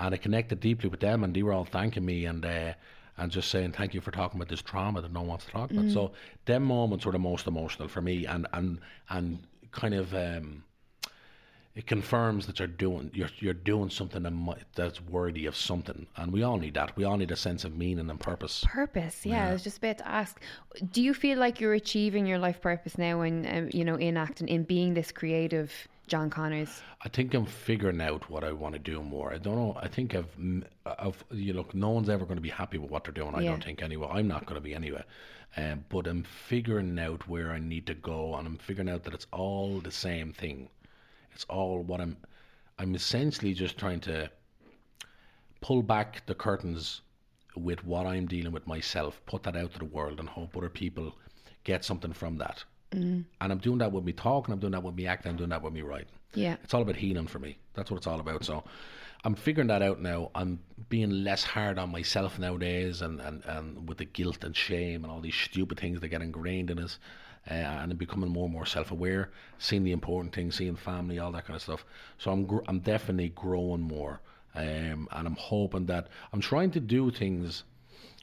And 0.00 0.14
I 0.14 0.16
connected 0.18 0.60
deeply 0.60 0.88
with 0.88 1.00
them, 1.00 1.22
and 1.22 1.34
they 1.34 1.42
were 1.42 1.52
all 1.52 1.66
thanking 1.66 2.04
me 2.04 2.24
and 2.24 2.44
uh, 2.44 2.72
and 3.18 3.30
just 3.30 3.50
saying 3.50 3.72
thank 3.72 3.92
you 3.94 4.00
for 4.00 4.10
talking 4.10 4.40
about 4.40 4.48
this 4.48 4.62
trauma 4.62 5.02
that 5.02 5.12
no 5.12 5.20
one 5.20 5.28
wants 5.28 5.44
to 5.44 5.50
talk 5.50 5.70
about. 5.70 5.90
So 5.90 6.12
them 6.46 6.64
moments 6.64 7.04
were 7.04 7.12
the 7.12 7.18
most 7.18 7.46
emotional 7.46 7.86
for 7.86 8.00
me, 8.00 8.24
and 8.26 8.46
and 8.52 8.80
and 9.10 9.40
kind 9.70 9.94
of. 9.94 10.14
Um, 10.14 10.64
it 11.76 11.86
confirms 11.86 12.46
that 12.46 12.58
you're 12.58 12.66
doing 12.68 13.10
you're 13.14 13.30
you're 13.38 13.54
doing 13.54 13.90
something 13.90 14.26
that's 14.74 15.00
worthy 15.02 15.46
of 15.46 15.54
something, 15.54 16.06
and 16.16 16.32
we 16.32 16.42
all 16.42 16.58
need 16.58 16.74
that. 16.74 16.96
We 16.96 17.04
all 17.04 17.16
need 17.16 17.30
a 17.30 17.36
sense 17.36 17.64
of 17.64 17.76
meaning 17.76 18.10
and 18.10 18.18
purpose. 18.18 18.64
Purpose, 18.66 19.24
yeah, 19.24 19.48
I 19.48 19.52
was 19.52 19.62
just 19.62 19.78
about 19.78 19.98
to 19.98 20.08
ask. 20.08 20.40
Do 20.90 21.00
you 21.00 21.14
feel 21.14 21.38
like 21.38 21.60
you're 21.60 21.74
achieving 21.74 22.26
your 22.26 22.38
life 22.38 22.60
purpose 22.60 22.98
now, 22.98 23.20
and 23.20 23.46
um, 23.46 23.70
you 23.72 23.84
know, 23.84 23.94
in 23.94 24.16
acting, 24.16 24.48
in 24.48 24.64
being 24.64 24.94
this 24.94 25.12
creative 25.12 25.88
John 26.10 26.28
Connors? 26.28 26.82
I 27.02 27.08
think 27.08 27.32
I'm 27.34 27.46
figuring 27.46 28.00
out 28.00 28.28
what 28.28 28.42
I 28.42 28.50
want 28.50 28.74
to 28.74 28.80
do 28.80 29.00
more. 29.00 29.32
I 29.32 29.38
don't 29.38 29.54
know. 29.54 29.78
I 29.80 29.86
think 29.86 30.14
I've, 30.16 30.26
I've 30.84 31.24
you 31.30 31.52
know, 31.52 31.64
no 31.72 31.90
one's 31.90 32.08
ever 32.08 32.24
going 32.24 32.36
to 32.36 32.42
be 32.42 32.50
happy 32.50 32.78
with 32.78 32.90
what 32.90 33.04
they're 33.04 33.12
doing. 33.12 33.34
I 33.36 33.42
Yeah. 33.42 33.50
don't 33.50 33.62
think 33.64 33.80
anyway. 33.80 34.08
I'm 34.10 34.26
not 34.26 34.44
going 34.44 34.56
to 34.56 34.60
be 34.60 34.74
anyway. 34.74 35.04
Um, 35.56 35.84
but 35.88 36.08
I'm 36.08 36.24
figuring 36.24 36.98
out 36.98 37.28
where 37.28 37.52
I 37.52 37.60
need 37.60 37.86
to 37.86 37.94
go, 37.94 38.34
and 38.34 38.46
I'm 38.46 38.56
figuring 38.58 38.88
out 38.90 39.04
that 39.04 39.14
it's 39.14 39.28
all 39.32 39.80
the 39.80 39.92
same 39.92 40.32
thing. 40.32 40.68
It's 41.32 41.44
all 41.48 41.80
what 41.82 42.00
I'm. 42.00 42.16
I'm 42.78 42.94
essentially 42.96 43.54
just 43.54 43.78
trying 43.78 44.00
to 44.00 44.30
pull 45.60 45.82
back 45.82 46.26
the 46.26 46.34
curtains 46.34 47.02
with 47.56 47.84
what 47.84 48.06
I'm 48.06 48.26
dealing 48.26 48.52
with 48.52 48.66
myself, 48.66 49.20
put 49.26 49.42
that 49.44 49.56
out 49.56 49.72
to 49.74 49.78
the 49.78 49.84
world, 49.84 50.18
and 50.18 50.28
hope 50.28 50.56
other 50.56 50.68
people 50.70 51.14
get 51.64 51.84
something 51.84 52.12
from 52.12 52.38
that. 52.38 52.64
Mm. 52.92 53.24
And 53.40 53.52
I'm 53.52 53.58
doing 53.58 53.78
that 53.78 53.92
with 53.92 54.04
me 54.04 54.12
talking, 54.12 54.52
I'm 54.52 54.60
doing 54.60 54.72
that 54.72 54.82
with 54.82 54.94
me 54.94 55.06
acting, 55.06 55.30
I'm 55.30 55.36
doing 55.36 55.50
that 55.50 55.62
with 55.62 55.72
me 55.72 55.82
writing. 55.82 56.08
Yeah. 56.34 56.56
It's 56.62 56.74
all 56.74 56.82
about 56.82 56.96
healing 56.96 57.26
for 57.26 57.38
me. 57.38 57.58
That's 57.74 57.90
what 57.90 57.98
it's 57.98 58.06
all 58.06 58.20
about. 58.20 58.44
So 58.44 58.64
I'm 59.24 59.34
figuring 59.34 59.68
that 59.68 59.82
out 59.82 60.00
now. 60.00 60.30
I'm 60.34 60.60
being 60.88 61.24
less 61.24 61.44
hard 61.44 61.78
on 61.78 61.90
myself 61.90 62.38
nowadays 62.38 63.02
and, 63.02 63.20
and, 63.20 63.44
and 63.44 63.88
with 63.88 63.98
the 63.98 64.04
guilt 64.04 64.44
and 64.44 64.56
shame 64.56 65.04
and 65.04 65.12
all 65.12 65.20
these 65.20 65.34
stupid 65.34 65.78
things 65.78 66.00
that 66.00 66.08
get 66.08 66.22
ingrained 66.22 66.70
in 66.70 66.78
us. 66.78 66.98
Uh, 67.50 67.54
and 67.54 67.90
I'm 67.90 67.96
becoming 67.96 68.30
more 68.30 68.44
and 68.44 68.52
more 68.52 68.66
self-aware, 68.66 69.30
seeing 69.58 69.82
the 69.82 69.92
important 69.92 70.34
things, 70.34 70.56
seeing 70.56 70.76
family, 70.76 71.18
all 71.18 71.32
that 71.32 71.46
kind 71.46 71.56
of 71.56 71.62
stuff. 71.62 71.86
So 72.18 72.30
I'm 72.30 72.44
gr- 72.44 72.64
I'm 72.68 72.80
definitely 72.80 73.30
growing 73.30 73.80
more, 73.80 74.20
um, 74.54 75.08
and 75.10 75.26
I'm 75.26 75.36
hoping 75.36 75.86
that 75.86 76.08
I'm 76.34 76.42
trying 76.42 76.70
to 76.72 76.80
do 76.80 77.10
things 77.10 77.64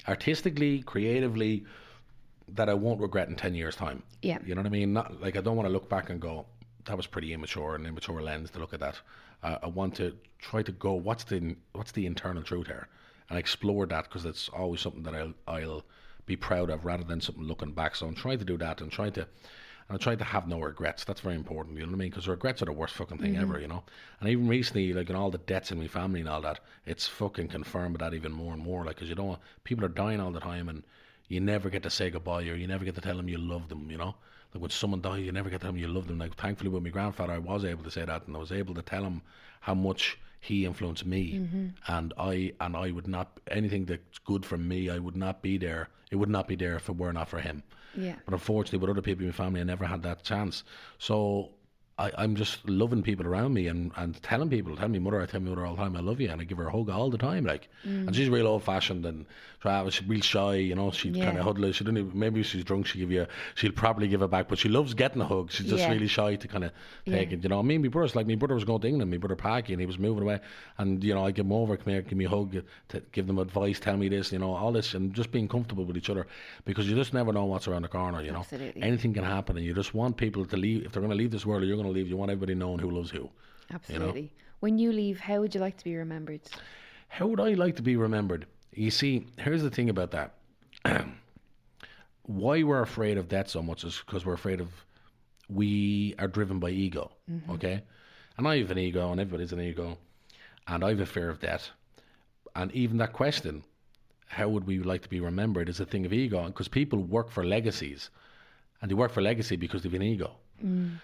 artistically, 0.08 0.84
creatively, 0.84 1.66
that 2.50 2.70
I 2.70 2.74
won't 2.74 3.02
regret 3.02 3.28
in 3.30 3.36
ten 3.36 3.56
years' 3.56 3.76
time. 3.76 4.04
Yeah. 4.22 4.40
you 4.46 4.56
know 4.56 4.62
what 4.62 4.68
I 4.68 4.72
mean. 4.72 4.94
Not 4.94 5.22
like 5.22 5.36
I 5.36 5.42
don't 5.42 5.56
want 5.56 5.68
to 5.68 5.74
look 5.74 5.90
back 5.90 6.10
and 6.10 6.20
go, 6.20 6.46
that 6.86 6.98
was 6.98 7.08
pretty 7.08 7.34
immature, 7.34 7.76
an 7.76 7.86
immature 7.86 8.22
lens 8.22 8.50
to 8.52 8.60
look 8.60 8.74
at 8.74 8.80
that. 8.80 9.00
Uh, 9.44 9.58
I 9.64 9.68
want 9.68 9.96
to 9.96 10.16
try 10.40 10.64
to 10.64 10.72
go, 10.72 10.94
what's 10.94 11.24
the 11.24 11.56
what's 11.74 11.92
the 11.92 12.06
internal 12.06 12.44
truth 12.44 12.68
here, 12.68 12.88
and 13.30 13.38
explore 13.38 13.86
that 13.88 14.06
because 14.06 14.26
it's 14.26 14.50
always 14.50 14.82
something 14.82 15.04
that 15.04 15.14
I'll 15.14 15.34
I'll 15.48 15.84
be 16.26 16.36
proud 16.36 16.70
of 16.70 16.86
rather 16.86 17.04
than 17.04 17.22
something 17.22 17.44
looking 17.44 17.72
back. 17.72 17.96
So 17.96 18.08
I'm 18.08 18.16
trying 18.16 18.40
to 18.40 18.46
do 18.46 18.58
that 18.58 18.82
and 18.82 18.92
trying 18.92 19.14
to. 19.14 19.28
And 19.90 19.96
I'm 19.96 20.00
trying 20.00 20.18
to 20.18 20.26
have 20.26 20.50
no 20.50 20.60
regrets. 20.60 21.06
That's 21.06 21.22
very 21.22 21.36
important. 21.36 21.78
You 21.78 21.86
know 21.86 21.92
what 21.92 21.96
I 21.96 22.00
mean? 22.00 22.10
Because 22.10 22.28
regrets 22.28 22.62
are 22.62 22.66
the 22.66 22.74
worst 22.74 22.94
fucking 22.96 23.20
thing 23.20 23.38
ever. 23.38 23.58
You 23.58 23.70
know. 23.70 23.84
And 24.20 24.28
even 24.28 24.46
recently, 24.46 24.92
like 24.92 25.10
in 25.10 25.16
all 25.16 25.32
the 25.32 25.38
deaths 25.38 25.72
in 25.72 25.80
my 25.80 25.88
family 25.88 26.20
and 26.20 26.28
all 26.28 26.42
that, 26.42 26.60
it's 26.86 27.08
fucking 27.08 27.48
confirmed 27.48 27.98
that 28.00 28.14
even 28.14 28.34
more 28.34 28.52
and 28.54 28.62
more. 28.62 28.84
Like, 28.84 28.96
because 28.96 29.08
you 29.08 29.16
don't, 29.16 29.40
people 29.64 29.86
are 29.86 29.90
dying 29.90 30.20
all 30.20 30.32
the 30.32 30.42
time, 30.42 30.68
and 30.68 30.84
you 31.28 31.40
never 31.40 31.70
get 31.70 31.84
to 31.84 31.90
say 31.90 32.10
goodbye, 32.10 32.44
or 32.44 32.56
you 32.56 32.68
never 32.68 32.86
get 32.86 32.96
to 32.96 33.02
tell 33.02 33.18
them 33.18 33.30
you 33.30 33.38
love 33.38 33.70
them. 33.70 33.90
You 33.90 33.98
know. 33.98 34.16
Like 34.54 34.62
when 34.62 34.72
someone 34.72 35.02
dies, 35.02 35.26
you 35.26 35.32
never 35.32 35.50
get 35.50 35.60
to 35.60 35.66
tell 35.66 35.74
them 35.74 35.82
you 35.82 35.88
love 35.88 36.08
them. 36.08 36.20
Like 36.20 36.36
thankfully, 36.36 36.70
with 36.70 36.84
my 36.84 36.90
grandfather, 36.90 37.34
I 37.34 37.38
was 37.38 37.66
able 37.66 37.84
to 37.84 37.92
say 37.92 38.06
that, 38.06 38.28
and 38.28 38.36
I 38.36 38.40
was 38.40 38.52
able 38.52 38.74
to 38.76 38.82
tell 38.82 39.04
him 39.04 39.22
how 39.60 39.74
much 39.74 40.18
he 40.40 40.66
influenced 40.66 41.06
me, 41.06 41.34
mm-hmm. 41.34 41.68
and 41.88 42.14
I 42.18 42.54
and 42.62 42.76
I 42.78 42.92
would 42.92 43.08
not 43.08 43.40
anything 43.52 43.86
that's 43.86 44.20
good 44.20 44.46
for 44.46 44.58
me. 44.58 44.90
I 44.90 45.00
would 45.00 45.16
not 45.16 45.42
be 45.42 45.58
there. 45.58 45.90
It 46.12 46.16
would 46.16 46.30
not 46.30 46.48
be 46.48 46.56
there 46.56 46.76
if 46.76 46.88
it 46.88 46.96
were 46.96 47.12
not 47.12 47.28
for 47.28 47.40
him. 47.40 47.64
Yeah. 47.96 48.16
But 48.26 48.34
unfortunately, 48.34 48.80
with 48.80 48.90
other 48.90 49.02
people 49.02 49.24
in 49.24 49.30
my 49.30 49.34
family, 49.34 49.60
I 49.60 49.64
never 49.64 49.86
had 49.86 50.04
that 50.04 50.24
chance. 50.24 50.64
So 51.00 51.50
I, 52.00 52.12
I'm 52.18 52.36
just 52.36 52.68
loving 52.70 53.02
people 53.02 53.26
around 53.26 53.54
me 53.54 53.68
and, 53.68 53.92
and 53.96 54.22
telling 54.22 54.50
people, 54.50 54.76
telling 54.76 54.92
me 54.92 55.00
mother, 55.00 55.20
I 55.20 55.26
tell 55.26 55.40
my 55.40 55.50
mother 55.50 55.66
all 55.66 55.76
the 55.76 55.82
time, 55.82 55.96
I 55.96 56.00
love 56.02 56.22
you, 56.22 56.30
and 56.30 56.40
I 56.40 56.44
give 56.44 56.60
her 56.60 56.68
a 56.68 56.72
hug 56.72 56.90
all 56.90 57.10
the 57.10 57.18
time, 57.18 57.44
like. 57.44 57.68
And 57.84 58.08
mm. 58.08 58.16
she's 58.16 58.30
real 58.30 58.48
old 58.48 58.64
fashioned 58.64 59.06
and 59.06 59.26
Travis, 59.60 59.96
ah, 59.96 59.98
she's 60.00 60.08
real 60.08 60.22
shy, 60.22 60.56
you 60.56 60.76
know. 60.76 60.92
She'd 60.92 61.16
Yeah. 61.16 61.26
kind 61.26 61.38
of 61.40 61.44
huddle. 61.44 61.72
She 61.72 61.84
didn't. 61.84 61.98
Even, 61.98 62.20
maybe 62.20 62.42
if 62.42 62.46
she's 62.46 62.64
drunk, 62.64 62.86
she 62.86 63.00
give 63.00 63.12
you. 63.12 63.26
She'll 63.56 63.72
probably 63.72 64.08
give 64.08 64.22
it 64.22 64.30
back, 64.30 64.48
but 64.50 64.60
she 64.60 64.70
loves 64.70 64.94
getting 64.94 65.20
a 65.22 65.26
hug. 65.26 65.52
She's 65.52 65.66
just 65.68 65.84
Yeah. 65.84 65.92
really 65.94 66.08
shy 66.08 66.36
to 66.36 66.48
kind 66.48 66.64
of 66.66 66.72
take 67.06 67.32
Yeah. 67.32 67.38
it, 67.38 67.44
you 67.44 67.50
know. 67.50 67.64
Me 67.64 67.76
and 67.76 67.84
my 67.84 67.90
brother's 67.90 68.16
like 68.16 68.28
my 68.28 68.36
brother 68.36 68.54
was 68.54 68.64
going 68.66 68.82
to 68.82 68.88
England, 68.88 69.10
my 69.10 69.18
brother 69.18 69.36
Packy, 69.36 69.74
and 69.74 69.80
he 69.80 69.88
was 69.88 69.98
moving 69.98 70.22
away, 70.24 70.40
and 70.78 71.04
you 71.04 71.14
know 71.16 71.26
I 71.26 71.32
give 71.32 71.46
him 71.46 71.52
over, 71.54 71.76
come 71.76 71.92
here, 71.94 72.04
give 72.04 72.18
me 72.18 72.26
a 72.26 72.30
hug, 72.30 72.56
to 72.90 73.02
give 73.12 73.26
them 73.26 73.40
advice, 73.40 73.80
tell 73.80 73.98
me 73.98 74.10
this, 74.10 74.32
you 74.32 74.38
know, 74.40 74.54
all 74.54 74.72
this, 74.72 74.94
and 74.94 75.14
just 75.14 75.32
being 75.32 75.48
comfortable 75.48 75.86
with 75.86 75.98
each 75.98 76.10
other 76.10 76.28
because 76.66 76.88
you 76.88 76.96
just 76.96 77.14
never 77.14 77.34
know 77.34 77.46
what's 77.46 77.68
around 77.68 77.82
the 77.82 77.88
corner, 77.88 78.22
you 78.22 78.32
know. 78.32 78.40
Absolutely. 78.40 78.82
Anything 78.84 79.14
can 79.14 79.24
happen, 79.24 79.58
and 79.58 79.66
you 79.66 79.74
just 79.74 79.96
want 79.96 80.18
people 80.18 80.46
to 80.46 80.56
leave. 80.58 80.86
If 80.86 80.92
they're 80.92 81.02
going 81.02 81.12
to 81.12 81.18
leave 81.18 81.32
this 81.32 81.46
world, 81.48 81.64
or 81.64 81.66
you're 81.66 81.78
going 81.78 81.88
to 81.88 81.94
leave, 81.94 82.08
you 82.08 82.16
want 82.18 82.30
everybody 82.30 82.54
knowing 82.54 82.78
who 82.80 82.92
loves 82.92 83.10
who. 83.10 83.30
Absolutely. 83.74 84.32
When 84.60 84.78
you 84.78 84.92
leave, 84.92 85.20
how 85.20 85.40
would 85.40 85.54
you 85.56 85.62
like 85.62 85.78
to 85.78 85.84
be 85.84 85.96
remembered? 85.96 86.42
How 87.10 87.28
would 87.28 87.40
I 87.40 87.54
like 87.54 87.76
to 87.78 87.82
be 87.82 87.96
remembered? 87.96 88.46
You 88.78 88.92
see, 88.92 89.26
here's 89.40 89.64
the 89.64 89.72
thing 89.72 89.90
about 89.90 90.12
that. 90.12 90.34
Why 92.24 92.62
we're 92.62 92.82
afraid 92.82 93.18
of 93.18 93.28
death 93.28 93.50
so 93.50 93.64
much 93.64 93.84
is 93.84 94.04
because 94.06 94.24
we're 94.24 94.34
afraid 94.34 94.62
of 94.62 94.70
we 95.50 96.14
are 96.20 96.28
driven 96.28 96.60
by 96.60 96.70
ego. 96.70 97.12
Mm-hmm. 97.32 97.52
Okay, 97.54 97.82
and 98.38 98.48
I 98.48 98.60
have 98.60 98.70
an 98.70 98.78
ego, 98.78 99.12
and 99.12 99.20
everybody's 99.20 99.52
an 99.52 99.62
ego, 99.62 99.98
and 100.68 100.84
I 100.84 100.90
have 100.90 101.00
a 101.00 101.08
fear 101.08 101.30
of 101.30 101.40
death. 101.40 101.72
And 102.56 102.72
even 102.74 102.98
that 102.98 103.14
question, 103.14 103.64
how 104.28 104.48
would 104.50 104.68
we 104.68 104.78
like 104.80 105.02
to 105.02 105.10
be 105.10 105.22
remembered, 105.22 105.70
is 105.70 105.80
a 105.80 105.86
thing 105.86 106.06
of 106.06 106.14
ego, 106.14 106.46
because 106.46 106.68
people 106.68 107.00
work 107.00 107.32
for 107.32 107.44
legacies, 107.44 108.12
and 108.82 108.92
they 108.92 108.96
work 108.96 109.12
for 109.12 109.22
legacy 109.22 109.56
because 109.56 109.82
they've 109.82 109.94
an 109.94 110.04
ego. 110.04 110.36
Mm. 110.64 110.98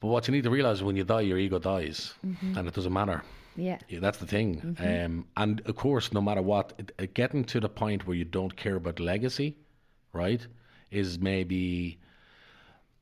But 0.00 0.08
what 0.08 0.26
you 0.26 0.32
need 0.32 0.44
to 0.44 0.50
realize 0.50 0.78
is 0.78 0.84
when 0.84 0.96
you 0.96 1.04
die, 1.04 1.20
your 1.20 1.38
ego 1.38 1.58
dies, 1.58 2.14
mm-hmm. 2.24 2.56
and 2.56 2.66
it 2.66 2.72
doesn't 2.72 2.92
matter. 2.92 3.22
Yeah. 3.56 3.78
Yeah, 3.88 4.00
that's 4.00 4.18
the 4.18 4.26
thing. 4.26 4.76
Um, 4.78 5.26
and 5.36 5.60
of 5.66 5.76
course, 5.76 6.12
no 6.12 6.20
matter 6.20 6.42
what, 6.42 6.72
it, 6.78 6.92
it 6.98 7.14
getting 7.14 7.44
to 7.46 7.60
the 7.60 7.68
point 7.68 8.06
where 8.06 8.16
you 8.16 8.24
don't 8.24 8.56
care 8.56 8.76
about 8.76 9.00
legacy, 9.00 9.56
right, 10.12 10.46
is 10.90 11.18
maybe 11.18 11.98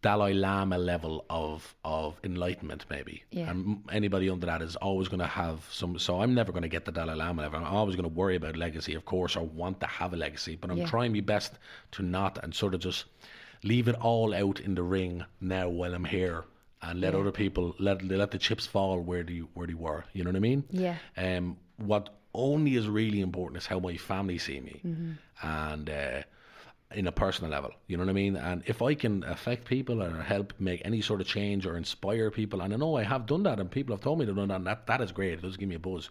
Dalai 0.00 0.32
Lama 0.32 0.78
level 0.78 1.24
of 1.28 1.74
of 1.84 2.18
enlightenment, 2.22 2.86
maybe. 2.88 3.24
Yeah. 3.30 3.50
And 3.50 3.84
anybody 3.90 4.30
under 4.30 4.46
that 4.46 4.62
is 4.62 4.76
always 4.76 5.08
going 5.08 5.20
to 5.20 5.26
have 5.26 5.66
some. 5.70 5.98
So 5.98 6.22
I'm 6.22 6.34
never 6.34 6.52
going 6.52 6.62
to 6.62 6.68
get 6.68 6.84
the 6.84 6.92
Dalai 6.92 7.14
Lama 7.14 7.42
level. 7.42 7.58
I'm 7.60 7.66
always 7.66 7.96
going 7.96 8.08
to 8.08 8.14
worry 8.14 8.36
about 8.36 8.56
legacy, 8.56 8.94
of 8.94 9.04
course, 9.04 9.36
or 9.36 9.44
want 9.44 9.80
to 9.80 9.86
have 9.86 10.12
a 10.14 10.16
legacy. 10.16 10.56
But 10.56 10.70
I'm 10.70 10.78
Yeah. 10.78 10.86
trying 10.86 11.12
my 11.12 11.20
best 11.20 11.54
to 11.92 12.02
not 12.02 12.38
and 12.42 12.54
sort 12.54 12.74
of 12.74 12.80
just 12.80 13.06
leave 13.64 13.88
it 13.88 13.96
all 13.96 14.34
out 14.34 14.60
in 14.60 14.74
the 14.76 14.82
ring 14.84 15.24
now 15.40 15.68
while 15.68 15.94
I'm 15.94 16.04
here. 16.04 16.44
And 16.80 17.00
let 17.00 17.14
other 17.14 17.32
people 17.32 17.74
let 17.78 18.02
let 18.02 18.30
the 18.30 18.38
chips 18.38 18.66
fall 18.66 19.00
where 19.00 19.24
they 19.24 19.38
where 19.54 19.66
they 19.66 19.74
were. 19.74 20.04
You 20.12 20.22
know 20.24 20.30
what 20.30 20.36
I 20.36 20.40
mean? 20.40 20.64
Yeah. 20.70 20.96
Um, 21.16 21.56
what 21.76 22.10
only 22.34 22.76
is 22.76 22.86
really 22.86 23.20
important 23.20 23.58
is 23.62 23.66
how 23.66 23.80
my 23.80 23.96
family 23.96 24.38
see 24.38 24.60
me, 24.60 24.80
and 25.42 25.90
uh, 25.90 26.22
in 26.94 27.06
a 27.06 27.12
personal 27.12 27.50
level. 27.50 27.72
You 27.88 27.96
know 27.96 28.04
what 28.04 28.10
I 28.10 28.14
mean? 28.14 28.36
And 28.36 28.62
if 28.66 28.80
I 28.80 28.94
can 28.94 29.24
affect 29.24 29.64
people 29.64 30.02
or 30.02 30.22
help 30.22 30.52
make 30.58 30.80
any 30.84 31.00
sort 31.00 31.20
of 31.20 31.26
change 31.26 31.66
or 31.66 31.76
inspire 31.76 32.30
people, 32.30 32.60
and 32.60 32.72
I 32.72 32.76
know 32.76 32.96
I 32.96 33.02
have 33.02 33.26
done 33.26 33.42
that, 33.42 33.58
and 33.60 33.70
people 33.70 33.94
have 33.94 34.02
told 34.02 34.20
me 34.20 34.26
to 34.26 34.32
done 34.32 34.48
that, 34.48 34.56
and 34.56 34.66
that 34.66 34.86
that 34.86 35.00
is 35.00 35.12
great. 35.12 35.34
It 35.34 35.42
does 35.42 35.56
give 35.56 35.68
me 35.68 35.74
a 35.74 35.80
buzz. 35.80 36.10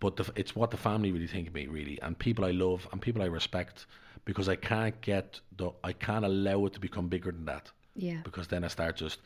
But 0.00 0.16
the, 0.16 0.32
it's 0.34 0.56
what 0.56 0.70
the 0.70 0.76
family 0.76 1.12
really 1.12 1.28
think 1.28 1.48
of 1.48 1.54
me, 1.54 1.66
really, 1.66 2.00
and 2.00 2.18
people 2.18 2.44
I 2.44 2.50
love 2.50 2.88
and 2.92 3.00
people 3.00 3.22
I 3.22 3.26
respect, 3.26 3.86
because 4.24 4.48
I 4.48 4.56
can't 4.56 4.98
get 5.02 5.40
the 5.56 5.70
I 5.84 5.92
can't 5.92 6.24
allow 6.24 6.66
it 6.66 6.72
to 6.72 6.80
become 6.80 7.08
bigger 7.08 7.30
than 7.30 7.44
that 7.44 7.70
Yeah. 7.94 8.20
because 8.24 8.48
then 8.48 8.64
I 8.64 8.68
start 8.68 8.96
just 8.96 9.20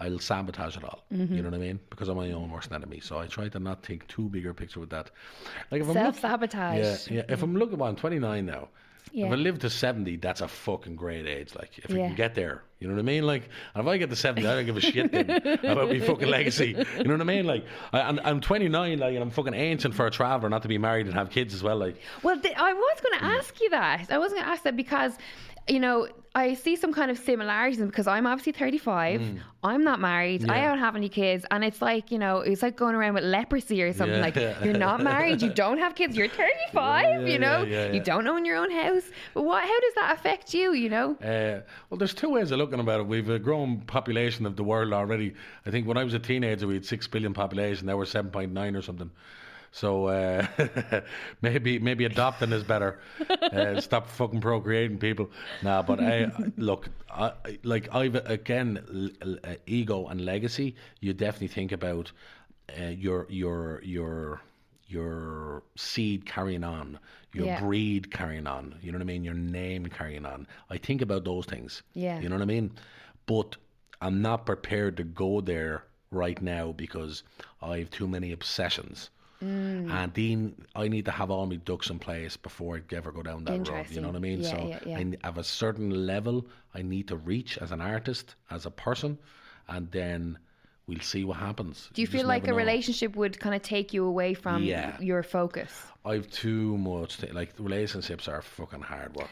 I'll 0.00 0.18
sabotage 0.18 0.76
it 0.76 0.84
all. 0.84 1.04
You 1.10 1.18
mm-hmm. 1.18 1.36
know 1.36 1.44
what 1.44 1.54
I 1.54 1.58
mean? 1.58 1.78
Because 1.90 2.08
I'm 2.08 2.16
my 2.16 2.32
own 2.32 2.50
worst 2.50 2.72
enemy. 2.72 3.00
So 3.00 3.18
I 3.18 3.26
try 3.26 3.48
to 3.48 3.60
not 3.60 3.84
think 3.84 4.08
too 4.08 4.28
bigger 4.28 4.54
picture 4.54 4.80
with 4.80 4.90
that. 4.90 5.10
Like 5.70 5.82
if 5.82 5.88
I'm 5.88 5.92
Self 5.92 6.20
sabotage. 6.20 7.10
yeah, 7.10 7.16
yeah. 7.16 7.22
If 7.28 7.42
I'm 7.42 7.54
looking, 7.54 7.78
well, 7.78 7.90
I'm 7.90 7.96
29 7.96 8.46
now. 8.46 8.68
Yeah. 9.12 9.26
If 9.26 9.32
I 9.32 9.34
live 9.36 9.58
to 9.60 9.70
70, 9.70 10.16
that's 10.16 10.40
a 10.40 10.48
fucking 10.48 10.94
great 10.94 11.26
age. 11.26 11.54
Like, 11.56 11.78
if 11.78 11.90
I 11.90 11.94
can 11.94 12.14
get 12.14 12.34
there, 12.34 12.62
you 12.78 12.86
know 12.86 12.94
what 12.94 13.00
I 13.00 13.04
mean? 13.04 13.26
Like, 13.26 13.48
if 13.74 13.86
I 13.86 13.96
get 13.96 14.08
to 14.10 14.16
70, 14.16 14.46
I 14.46 14.54
don't 14.54 14.66
give 14.66 14.76
a 14.76 14.80
shit 14.80 15.10
then 15.10 15.30
about 15.64 15.88
my 15.88 15.98
fucking 15.98 16.28
legacy. 16.28 16.76
You 16.96 17.04
know 17.04 17.14
what 17.14 17.20
I 17.20 17.24
mean? 17.24 17.44
Like, 17.44 17.64
I, 17.92 18.02
I'm, 18.02 18.20
I'm 18.22 18.40
29, 18.40 18.98
like, 18.98 19.14
and 19.14 19.22
I'm 19.22 19.30
fucking 19.30 19.54
ancient 19.54 19.94
for 19.94 20.06
a 20.06 20.10
traveller 20.10 20.48
not 20.48 20.62
to 20.62 20.68
be 20.68 20.78
married 20.78 21.06
and 21.06 21.14
have 21.14 21.30
kids 21.30 21.54
as 21.54 21.62
well. 21.62 21.76
Like, 21.76 22.00
Well, 22.22 22.38
th- 22.38 22.54
I 22.56 22.72
was 22.72 23.00
going 23.02 23.18
to 23.18 23.24
ask 23.24 23.60
you 23.60 23.70
that. 23.70 24.06
I 24.10 24.18
was 24.18 24.32
going 24.32 24.44
to 24.44 24.48
ask 24.48 24.62
that 24.62 24.76
because, 24.76 25.12
you 25.70 25.80
know, 25.80 26.08
I 26.34 26.54
see 26.54 26.76
some 26.76 26.92
kind 26.92 27.10
of 27.10 27.18
similarities 27.18 27.80
because 27.80 28.06
I'm 28.06 28.24
obviously 28.26 28.52
35. 28.52 29.40
I'm 29.64 29.82
not 29.82 29.98
married. 30.00 30.48
I 30.48 30.58
Mm. 30.58 30.62
Don't 30.68 30.78
have 30.78 30.94
any 30.94 31.08
kids. 31.08 31.44
And 31.50 31.64
it's 31.64 31.82
like, 31.82 32.12
you 32.12 32.18
know, 32.18 32.38
it's 32.38 32.62
like 32.62 32.76
going 32.76 32.94
around 32.94 33.14
with 33.14 33.24
leprosy 33.24 33.82
or 33.82 33.92
something. 33.92 34.16
Yeah. 34.16 34.22
Like, 34.22 34.36
you're 34.64 34.78
not 34.78 35.02
married. 35.02 35.42
You 35.42 35.50
don't 35.52 35.78
have 35.78 35.96
kids. 35.96 36.16
You're 36.16 36.28
35, 36.28 37.04
Yeah, 37.22 37.26
you 37.26 37.38
know? 37.40 37.64
yeah, 37.64 37.86
yeah, 37.86 37.92
You 37.92 38.00
don't 38.00 38.26
own 38.28 38.44
your 38.44 38.56
own 38.58 38.70
house. 38.70 39.02
But 39.34 39.42
what, 39.42 39.64
how 39.64 39.80
does 39.80 39.94
that 39.96 40.14
affect 40.18 40.54
you, 40.54 40.72
you 40.72 40.88
know? 40.88 41.14
Uh, 41.16 41.62
well, 41.88 41.98
there's 41.98 42.14
two 42.14 42.30
ways 42.30 42.52
of 42.52 42.58
looking 42.58 42.78
about 42.80 43.00
it. 43.00 43.06
We've 43.08 43.28
a 43.28 43.38
growing 43.40 43.80
population 43.80 44.46
of 44.46 44.54
the 44.54 44.62
world 44.64 44.92
already. 44.92 45.34
I 45.66 45.70
think 45.72 45.88
when 45.88 45.96
I 45.96 46.04
was 46.04 46.14
a 46.14 46.20
teenager, 46.20 46.66
we 46.68 46.74
had 46.74 46.84
six 46.86 47.08
billion 47.08 47.34
population. 47.34 47.86
Now 47.86 47.96
we're 47.96 48.04
seven 48.04 48.30
point 48.30 48.52
nine 48.52 48.76
or 48.76 48.82
something. 48.82 49.10
So 49.72 50.06
uh, 50.06 50.46
maybe 51.42 51.78
maybe 51.78 52.04
adopting 52.04 52.52
is 52.52 52.64
better. 52.64 52.98
Uh, 53.28 53.80
stop 53.80 54.08
fucking 54.08 54.40
procreating 54.40 54.98
people. 54.98 55.30
Nah, 55.62 55.82
but 55.82 56.00
I 56.00 56.30
look, 56.56 56.88
I, 57.10 57.32
I- 57.44 57.58
like 57.62 57.94
I've 57.94 58.16
again 58.16 58.80
l- 58.92 59.10
l- 59.32 59.38
uh, 59.44 59.54
ego 59.66 60.06
and 60.08 60.24
legacy. 60.24 60.74
You 61.00 61.12
definitely 61.12 61.48
think 61.48 61.70
about 61.72 62.10
uh, 62.80 62.84
your 62.86 63.26
your 63.28 63.80
your 63.84 64.40
your 64.88 65.62
seed 65.76 66.26
carrying 66.26 66.64
on, 66.64 66.98
your 67.32 67.46
Yeah. 67.46 67.60
breed 67.60 68.10
carrying 68.10 68.48
on. 68.48 68.74
You 68.82 68.90
know 68.90 68.98
what 68.98 69.02
I 69.02 69.06
mean? 69.06 69.22
Your 69.22 69.34
name 69.34 69.86
carrying 69.86 70.26
on. 70.26 70.48
I 70.68 70.78
think 70.78 71.00
about 71.00 71.24
those 71.24 71.46
things. 71.46 71.82
Yeah. 71.94 72.18
You 72.20 72.28
know 72.28 72.34
what 72.34 72.42
I 72.42 72.46
mean? 72.46 72.72
But 73.26 73.56
I'm 74.00 74.20
not 74.20 74.46
prepared 74.46 74.96
to 74.96 75.04
go 75.04 75.40
there 75.40 75.84
right 76.10 76.42
now 76.42 76.72
because 76.72 77.22
I 77.62 77.78
have 77.78 77.90
too 77.90 78.08
many 78.08 78.32
obsessions. 78.32 79.10
Mm. 79.42 79.90
And 79.90 80.14
then 80.14 80.54
I 80.74 80.88
need 80.88 81.06
to 81.06 81.10
have 81.10 81.30
all 81.30 81.46
my 81.46 81.56
ducks 81.56 81.88
in 81.90 81.98
place 81.98 82.36
before 82.36 82.76
I 82.76 82.94
ever 82.94 83.10
go 83.12 83.22
down 83.22 83.44
that 83.44 83.68
road. 83.68 83.86
You 83.90 84.00
know 84.00 84.08
what 84.08 84.16
I 84.16 84.20
mean? 84.20 84.38
Interesting. 84.38 84.72
so 84.72 84.78
Yeah, 84.86 84.98
yeah, 84.98 84.98
yeah. 84.98 85.16
I 85.24 85.26
have 85.26 85.38
a 85.38 85.44
certain 85.44 86.06
level 86.06 86.46
I 86.74 86.82
need 86.82 87.08
to 87.08 87.16
reach 87.16 87.56
as 87.58 87.72
an 87.72 87.80
artist, 87.80 88.34
as 88.50 88.66
a 88.66 88.70
person, 88.70 89.18
and 89.68 89.90
then 89.90 90.38
we'll 90.86 91.00
see 91.00 91.24
what 91.24 91.38
happens. 91.38 91.88
Do 91.94 92.02
you, 92.02 92.06
just 92.06 92.16
feel 92.18 92.26
like 92.26 92.44
a 92.44 92.50
know. 92.50 92.56
relationship 92.56 93.16
would 93.16 93.38
kind 93.40 93.54
of 93.54 93.62
take 93.62 93.94
you 93.94 94.04
away 94.04 94.34
from 94.34 94.62
Yeah. 94.64 95.00
your 95.00 95.22
focus? 95.22 95.70
I've 96.04 96.30
too 96.30 96.76
much. 96.78 97.18
Th- 97.18 97.32
like 97.32 97.52
relationships 97.58 98.28
are 98.28 98.42
fucking 98.42 98.82
hard 98.82 99.14
work. 99.14 99.30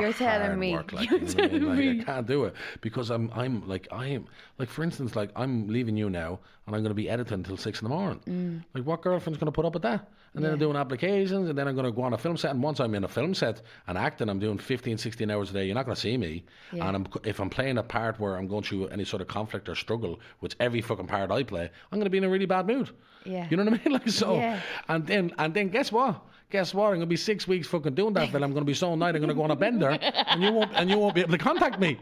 You're 0.00 0.12
telling 0.12 0.58
me. 0.58 0.72
Work, 0.72 0.92
like, 0.92 1.10
You're 1.10 1.20
you 1.20 1.26
know 1.26 1.34
what 1.34 1.42
I 1.42 1.48
mean? 1.50 1.60
telling 1.60 1.66
Like, 1.66 1.78
me. 1.78 2.00
I 2.00 2.04
can't 2.04 2.26
do 2.26 2.44
it 2.44 2.54
because 2.80 3.10
I'm. 3.10 3.30
I'm 3.34 3.66
like 3.68 3.88
I 3.92 4.06
am. 4.08 4.26
Like 4.58 4.68
for 4.68 4.82
instance, 4.82 5.16
like 5.16 5.30
I'm 5.36 5.68
leaving 5.68 5.96
you 5.96 6.10
now, 6.10 6.38
and 6.66 6.74
I'm 6.74 6.82
going 6.82 6.90
to 6.90 6.94
be 6.94 7.08
editing 7.10 7.34
until 7.34 7.56
six 7.56 7.80
in 7.80 7.84
the 7.84 7.94
morning. 7.94 8.20
Mm. 8.26 8.64
Like 8.74 8.84
what 8.86 9.02
girlfriend's 9.02 9.38
going 9.38 9.46
to 9.46 9.52
put 9.52 9.64
up 9.64 9.74
with 9.74 9.82
that? 9.82 10.08
And 10.36 10.44
then 10.44 10.50
I'm 10.52 10.58
doing 10.58 10.74
applications, 10.76 11.48
and 11.48 11.56
then 11.56 11.68
I'm 11.68 11.76
going 11.76 11.86
to 11.86 11.92
go 11.92 12.02
on 12.02 12.12
a 12.12 12.18
film 12.18 12.36
set. 12.36 12.50
And 12.50 12.60
once 12.60 12.80
I'm 12.80 12.92
in 12.96 13.04
a 13.04 13.08
film 13.08 13.34
set 13.34 13.62
and 13.86 13.96
acting, 13.96 14.28
I'm 14.28 14.40
doing 14.40 14.58
15, 14.58 14.98
16 14.98 15.30
hours 15.30 15.50
a 15.50 15.52
day. 15.52 15.64
You're 15.66 15.76
not 15.76 15.84
going 15.86 15.94
to 15.94 16.00
see 16.00 16.16
me. 16.16 16.42
Yeah. 16.72 16.88
And 16.88 16.96
I'm, 16.96 17.06
if 17.22 17.38
I'm 17.38 17.48
playing 17.48 17.78
a 17.78 17.84
part 17.84 18.18
where 18.18 18.34
I'm 18.36 18.48
going 18.48 18.64
through 18.64 18.88
any 18.88 19.04
sort 19.04 19.22
of 19.22 19.28
conflict 19.28 19.68
or 19.68 19.76
struggle, 19.76 20.18
which 20.40 20.56
every 20.58 20.80
fucking 20.80 21.06
part 21.06 21.30
I 21.30 21.44
play, 21.44 21.70
I'm 21.92 21.98
going 22.00 22.06
to 22.06 22.10
be 22.10 22.18
in 22.18 22.24
a 22.24 22.28
really 22.28 22.46
bad 22.46 22.66
mood. 22.66 22.90
Yeah. 23.24 23.46
You 23.48 23.56
know 23.56 23.62
what 23.62 23.74
I 23.74 23.84
mean? 23.84 23.92
Like 23.92 24.08
so. 24.08 24.34
Yeah. 24.34 24.60
And 24.88 25.06
then 25.06 25.32
and 25.38 25.54
then 25.54 25.68
guess 25.68 25.92
what? 25.92 26.20
Guess 26.50 26.72
what? 26.74 26.88
I'm 26.88 26.94
gonna 26.94 27.06
be 27.06 27.16
six 27.16 27.48
weeks 27.48 27.66
fucking 27.66 27.94
doing 27.94 28.14
that, 28.14 28.30
Phil. 28.30 28.42
I'm 28.42 28.52
gonna 28.52 28.64
be 28.64 28.74
so 28.74 28.94
night. 28.94 29.14
I'm 29.16 29.20
gonna 29.20 29.34
go 29.34 29.42
on 29.42 29.50
a 29.50 29.56
bender, 29.56 29.90
and 29.90 30.42
you 30.42 30.52
won't 30.52 30.70
and 30.74 30.88
you 30.88 30.98
won't 30.98 31.14
be 31.14 31.20
able 31.20 31.32
to 31.32 31.38
contact 31.38 31.80
me. 31.80 31.98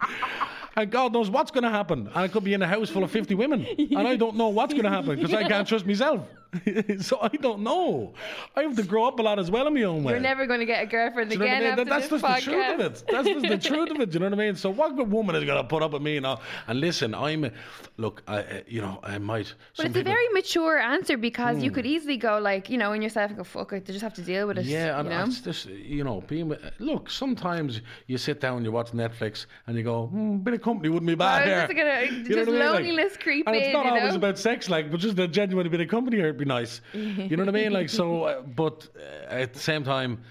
and 0.76 0.90
God 0.90 1.12
knows 1.12 1.30
what's 1.30 1.50
gonna 1.50 1.70
happen. 1.70 2.06
And 2.08 2.16
I 2.16 2.28
could 2.28 2.44
be 2.44 2.54
in 2.54 2.60
a 2.62 2.66
house 2.66 2.90
full 2.90 3.02
of 3.04 3.10
fifty 3.10 3.34
women, 3.34 3.66
and 3.78 4.06
I 4.06 4.16
don't 4.16 4.36
know 4.36 4.48
what's 4.48 4.74
gonna 4.74 4.90
happen 4.90 5.16
because 5.16 5.32
I 5.32 5.48
can't 5.48 5.66
trust 5.66 5.86
myself. 5.86 6.20
so 7.00 7.18
I 7.20 7.28
don't 7.28 7.60
know. 7.62 8.14
I 8.56 8.62
have 8.62 8.76
to 8.76 8.82
grow 8.82 9.04
up 9.06 9.18
a 9.18 9.22
lot 9.22 9.38
as 9.38 9.50
well 9.50 9.66
in 9.66 9.74
my 9.74 9.82
own 9.82 10.02
way. 10.02 10.12
You're 10.12 10.20
never 10.20 10.46
going 10.46 10.60
to 10.60 10.66
get 10.66 10.82
a 10.82 10.86
girlfriend 10.86 11.30
you 11.32 11.38
know 11.38 11.44
what 11.44 11.50
I 11.52 11.56
again 11.56 11.62
mean? 11.62 11.70
after 11.72 11.84
That- 11.84 11.90
That's 11.90 12.08
just 12.08 12.44
the 12.46 12.50
truth 12.50 12.74
of 12.74 12.80
it. 12.80 13.04
That's 13.10 13.28
just 13.28 13.48
the 13.48 13.58
truth 13.70 13.90
of 13.90 14.00
it. 14.00 14.14
You 14.14 14.20
know 14.20 14.26
what 14.26 14.32
I 14.32 14.36
mean? 14.36 14.56
So 14.56 14.70
what 14.70 14.96
good 14.96 15.10
woman 15.10 15.36
is 15.36 15.44
going 15.44 15.58
to 15.62 15.68
put 15.68 15.82
up 15.82 15.92
with 15.92 16.02
me? 16.02 16.14
You 16.14 16.20
know? 16.22 16.38
And 16.66 16.80
listen, 16.80 17.14
I'm, 17.14 17.50
look, 17.98 18.22
I, 18.26 18.38
uh, 18.38 18.60
you 18.66 18.80
know, 18.80 18.98
I 19.02 19.18
might. 19.18 19.54
But 19.76 19.86
it's 19.86 19.94
a 19.94 19.98
people- 19.98 20.02
Hmm. 20.12 20.14
very 20.16 20.28
mature 20.30 20.78
answer 20.78 21.16
because 21.18 21.62
you 21.62 21.70
could 21.70 21.84
easily 21.86 22.16
go 22.16 22.38
like, 22.38 22.70
you 22.70 22.78
know, 22.78 22.92
in 22.92 23.02
yourself 23.02 23.28
and 23.30 23.36
go, 23.38 23.44
fuck 23.44 23.72
it, 23.74 23.84
they 23.84 23.92
just 23.92 24.02
have 24.02 24.14
to 24.14 24.22
deal 24.22 24.46
with 24.46 24.58
it. 24.58 24.64
Yeah, 24.64 24.86
you 24.94 25.00
and 25.00 25.08
know? 25.10 25.24
it's 25.24 25.40
just 25.40 25.66
you 25.66 26.02
know, 26.04 26.22
being 26.22 26.54
look. 26.78 27.10
Sometimes 27.10 27.80
you 28.06 28.16
sit 28.16 28.40
down, 28.40 28.64
you 28.64 28.72
watch 28.72 28.92
Netflix, 28.92 29.46
and 29.66 29.76
you 29.76 29.82
go, 29.82 30.06
hmm, 30.06 30.38
"Bit 30.38 30.54
of 30.54 30.62
company 30.62 30.88
wouldn't 30.88 31.06
be 31.08 31.14
bad 31.14 31.42
I 31.42 31.46
here." 31.46 31.60
just 31.66 31.76
gonna- 31.76 32.00
You 32.04 32.36
know 32.36 32.36
just 32.36 32.38
what 32.38 32.48
I 32.48 32.50
mean? 32.50 32.58
Like- 32.60 32.72
loneliness 32.74 33.16
creep 33.18 33.46
and 33.46 33.56
it's 33.56 33.72
not 33.72 33.86
always 33.86 34.10
know? 34.10 34.16
about 34.16 34.38
sex, 34.38 34.68
like, 34.70 34.90
but 34.90 35.00
just 35.00 35.18
a 35.18 35.28
genuine 35.28 35.68
bit 35.68 35.80
of 35.80 35.88
company 35.88 36.16
here 36.16 36.32
be 36.38 36.44
nice. 36.44 36.80
you 36.92 37.36
know 37.36 37.44
what 37.44 37.48
I 37.48 37.52
mean? 37.52 37.72
Like, 37.72 37.88
so, 37.88 38.24
uh, 38.24 38.42
but 38.42 38.88
uh, 38.96 39.32
at 39.34 39.52
the 39.54 39.60
same 39.60 39.84
time, 39.84 40.22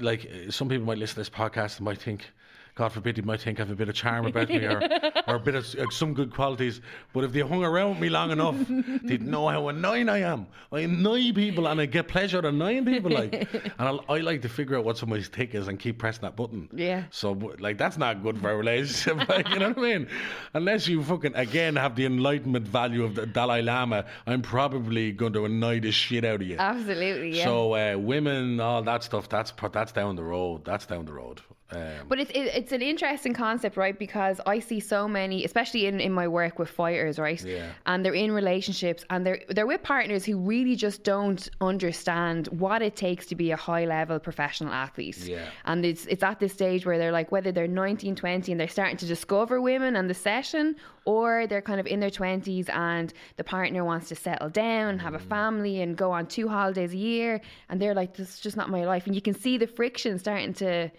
like 0.00 0.26
uh, 0.26 0.50
some 0.50 0.68
people 0.68 0.86
might 0.86 0.98
listen 0.98 1.14
to 1.14 1.20
this 1.20 1.30
podcast 1.30 1.78
and 1.78 1.84
might 1.84 2.00
think. 2.00 2.30
God 2.74 2.88
forbid, 2.90 3.16
they 3.16 3.22
might 3.22 3.40
think 3.40 3.60
I 3.60 3.62
have 3.62 3.70
a 3.70 3.74
bit 3.74 3.90
of 3.90 3.94
charm 3.94 4.24
about 4.24 4.48
me 4.48 4.64
or, 4.64 4.80
or 5.26 5.34
a 5.34 5.38
bit 5.38 5.54
of 5.54 5.74
uh, 5.74 5.90
some 5.90 6.14
good 6.14 6.32
qualities. 6.32 6.80
But 7.12 7.24
if 7.24 7.32
they 7.32 7.40
hung 7.40 7.62
around 7.62 8.00
me 8.00 8.08
long 8.08 8.30
enough, 8.30 8.56
they'd 9.02 9.20
know 9.20 9.46
how 9.48 9.68
annoying 9.68 10.08
I 10.08 10.20
am. 10.20 10.46
I 10.72 10.80
annoy 10.80 11.32
people 11.34 11.68
and 11.68 11.78
I 11.78 11.84
get 11.84 12.08
pleasure 12.08 12.38
annoying 12.38 12.86
people. 12.86 13.10
Like, 13.10 13.46
and 13.52 13.72
I, 13.78 13.98
I 14.08 14.18
like 14.20 14.40
to 14.42 14.48
figure 14.48 14.78
out 14.78 14.84
what 14.84 14.96
somebody's 14.96 15.28
tick 15.28 15.54
is 15.54 15.68
and 15.68 15.78
keep 15.78 15.98
pressing 15.98 16.22
that 16.22 16.34
button. 16.34 16.70
Yeah. 16.72 17.04
So, 17.10 17.32
like, 17.58 17.76
that's 17.76 17.98
not 17.98 18.22
good 18.22 18.40
for 18.40 18.50
a 18.50 18.56
relationship. 18.56 19.16
like, 19.28 19.50
you 19.50 19.58
know 19.58 19.68
what 19.68 19.78
I 19.78 19.82
mean? 19.98 20.08
Unless 20.54 20.88
you 20.88 21.02
fucking, 21.02 21.34
again, 21.34 21.76
have 21.76 21.94
the 21.94 22.06
enlightenment 22.06 22.66
value 22.66 23.04
of 23.04 23.16
the 23.16 23.26
Dalai 23.26 23.60
Lama, 23.60 24.06
I'm 24.26 24.40
probably 24.40 25.12
going 25.12 25.34
to 25.34 25.44
annoy 25.44 25.80
the 25.80 25.92
shit 25.92 26.24
out 26.24 26.40
of 26.40 26.46
you. 26.46 26.56
Absolutely, 26.58 27.36
yeah. 27.36 27.44
So, 27.44 27.74
uh, 27.74 27.98
women, 27.98 28.60
all 28.60 28.82
that 28.82 29.04
stuff, 29.04 29.28
that's 29.28 29.52
that's 29.72 29.92
down 29.92 30.16
the 30.16 30.24
road. 30.24 30.64
That's 30.64 30.86
down 30.86 31.04
the 31.04 31.12
road. 31.12 31.42
Um, 31.74 32.06
But 32.08 32.20
it's 32.20 32.30
it, 32.30 32.46
it's 32.60 32.72
an 32.72 32.82
interesting 32.82 33.34
concept, 33.34 33.76
right? 33.76 33.98
Because 33.98 34.40
I 34.46 34.58
see 34.60 34.80
so 34.80 35.08
many, 35.08 35.44
especially 35.44 35.86
in, 35.86 36.00
in 36.00 36.12
my 36.12 36.28
work 36.28 36.58
with 36.58 36.68
fighters, 36.68 37.18
right? 37.18 37.42
Yeah. 37.42 37.70
And 37.86 38.04
they're 38.04 38.14
in 38.24 38.32
relationships, 38.32 39.04
and 39.10 39.24
they're 39.26 39.40
they're 39.48 39.66
with 39.66 39.82
partners 39.82 40.24
who 40.24 40.36
really 40.38 40.76
just 40.76 41.02
don't 41.04 41.48
understand 41.60 42.48
what 42.48 42.82
it 42.82 42.94
takes 42.96 43.26
to 43.26 43.34
be 43.34 43.50
a 43.50 43.56
high 43.56 43.84
level 43.84 44.18
professional 44.18 44.72
athlete. 44.72 45.18
Yeah. 45.18 45.46
And 45.64 45.84
it's 45.84 46.06
it's 46.06 46.22
at 46.22 46.38
this 46.40 46.52
stage 46.52 46.84
where 46.86 46.98
they're 46.98 47.12
like 47.12 47.32
whether 47.32 47.52
they're 47.52 47.68
19, 47.68 48.14
20, 48.16 48.52
and 48.52 48.60
they're 48.60 48.68
starting 48.68 48.96
to 48.98 49.06
discover 49.06 49.60
women 49.60 49.96
and 49.96 50.08
the 50.10 50.14
session, 50.14 50.76
or 51.04 51.46
they're 51.48 51.62
kind 51.62 51.80
of 51.80 51.86
in 51.86 52.00
their 52.00 52.10
twenties 52.10 52.68
and 52.68 53.12
the 53.36 53.44
partner 53.44 53.84
wants 53.84 54.08
to 54.08 54.14
settle 54.14 54.50
down, 54.50 54.98
have 54.98 55.14
a 55.14 55.18
Mm. 55.18 55.28
family, 55.28 55.80
and 55.82 55.96
go 55.96 56.10
on 56.12 56.26
two 56.26 56.48
holidays 56.48 56.92
a 56.92 56.96
year, 56.96 57.40
and 57.68 57.80
they're 57.80 57.94
like, 57.94 58.14
this 58.16 58.28
is 58.34 58.40
just 58.40 58.56
not 58.56 58.68
my 58.70 58.84
life, 58.84 59.06
and 59.06 59.14
you 59.14 59.22
can 59.22 59.34
see 59.34 59.56
the 59.58 59.66
friction 59.66 60.18
starting 60.18 60.52
to 60.54 60.90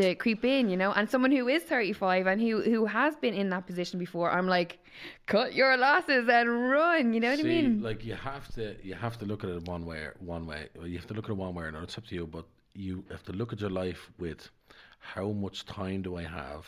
to 0.00 0.14
creep 0.22 0.44
in, 0.44 0.68
you 0.72 0.76
know. 0.82 0.92
And 0.92 1.08
someone 1.12 1.32
who 1.38 1.46
is 1.56 1.62
35 1.62 2.26
and 2.30 2.40
who 2.40 2.54
who 2.72 2.86
has 2.86 3.12
been 3.24 3.34
in 3.42 3.48
that 3.50 3.64
position 3.70 3.98
before, 3.98 4.28
I'm 4.36 4.48
like, 4.56 4.78
cut 5.26 5.54
your 5.60 5.76
losses 5.76 6.28
and 6.28 6.46
run. 6.70 7.12
You 7.14 7.20
know 7.20 7.30
what 7.30 7.38
See, 7.40 7.58
I 7.58 7.62
mean? 7.62 7.82
like 7.82 8.04
you 8.04 8.14
have 8.14 8.46
to, 8.56 8.64
you 8.88 8.94
have 8.94 9.16
to 9.20 9.24
look 9.30 9.44
at 9.44 9.50
it 9.50 9.62
one 9.76 9.84
way, 9.90 10.02
one 10.34 10.44
way. 10.46 10.68
You 10.92 10.96
have 10.98 11.06
to 11.08 11.14
look 11.14 11.26
at 11.26 11.30
it 11.30 11.36
one 11.46 11.54
way 11.54 11.64
or 11.64 11.68
another. 11.68 11.84
It's 11.84 11.98
up 11.98 12.06
to 12.08 12.14
you, 12.14 12.26
but 12.26 12.46
you 12.74 13.04
have 13.10 13.24
to 13.24 13.32
look 13.32 13.52
at 13.52 13.60
your 13.60 13.70
life 13.82 14.02
with 14.18 14.48
how 15.14 15.28
much 15.44 15.64
time 15.66 16.02
do 16.02 16.16
I 16.16 16.24
have, 16.24 16.64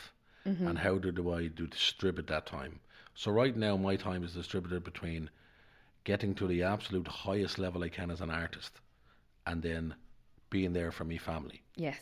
Mm-hmm. 0.47 0.67
and 0.69 0.77
how 0.85 0.95
do, 0.97 1.11
do 1.11 1.25
I 1.39 1.41
do 1.59 1.67
distribute 1.67 2.25
that 2.27 2.45
time. 2.47 2.79
So 3.13 3.29
right 3.31 3.55
now, 3.55 3.77
my 3.77 3.95
time 3.95 4.23
is 4.23 4.33
distributed 4.33 4.83
between 4.83 5.29
getting 6.03 6.33
to 6.35 6.47
the 6.47 6.63
absolute 6.63 7.07
highest 7.07 7.59
level 7.59 7.83
I 7.83 7.89
can 7.89 8.09
as 8.09 8.21
an 8.21 8.31
artist, 8.31 8.71
and 9.45 9.61
then 9.61 9.93
being 10.49 10.73
there 10.73 10.91
for 10.91 11.03
me 11.03 11.17
family. 11.19 11.61
Yes. 11.75 11.97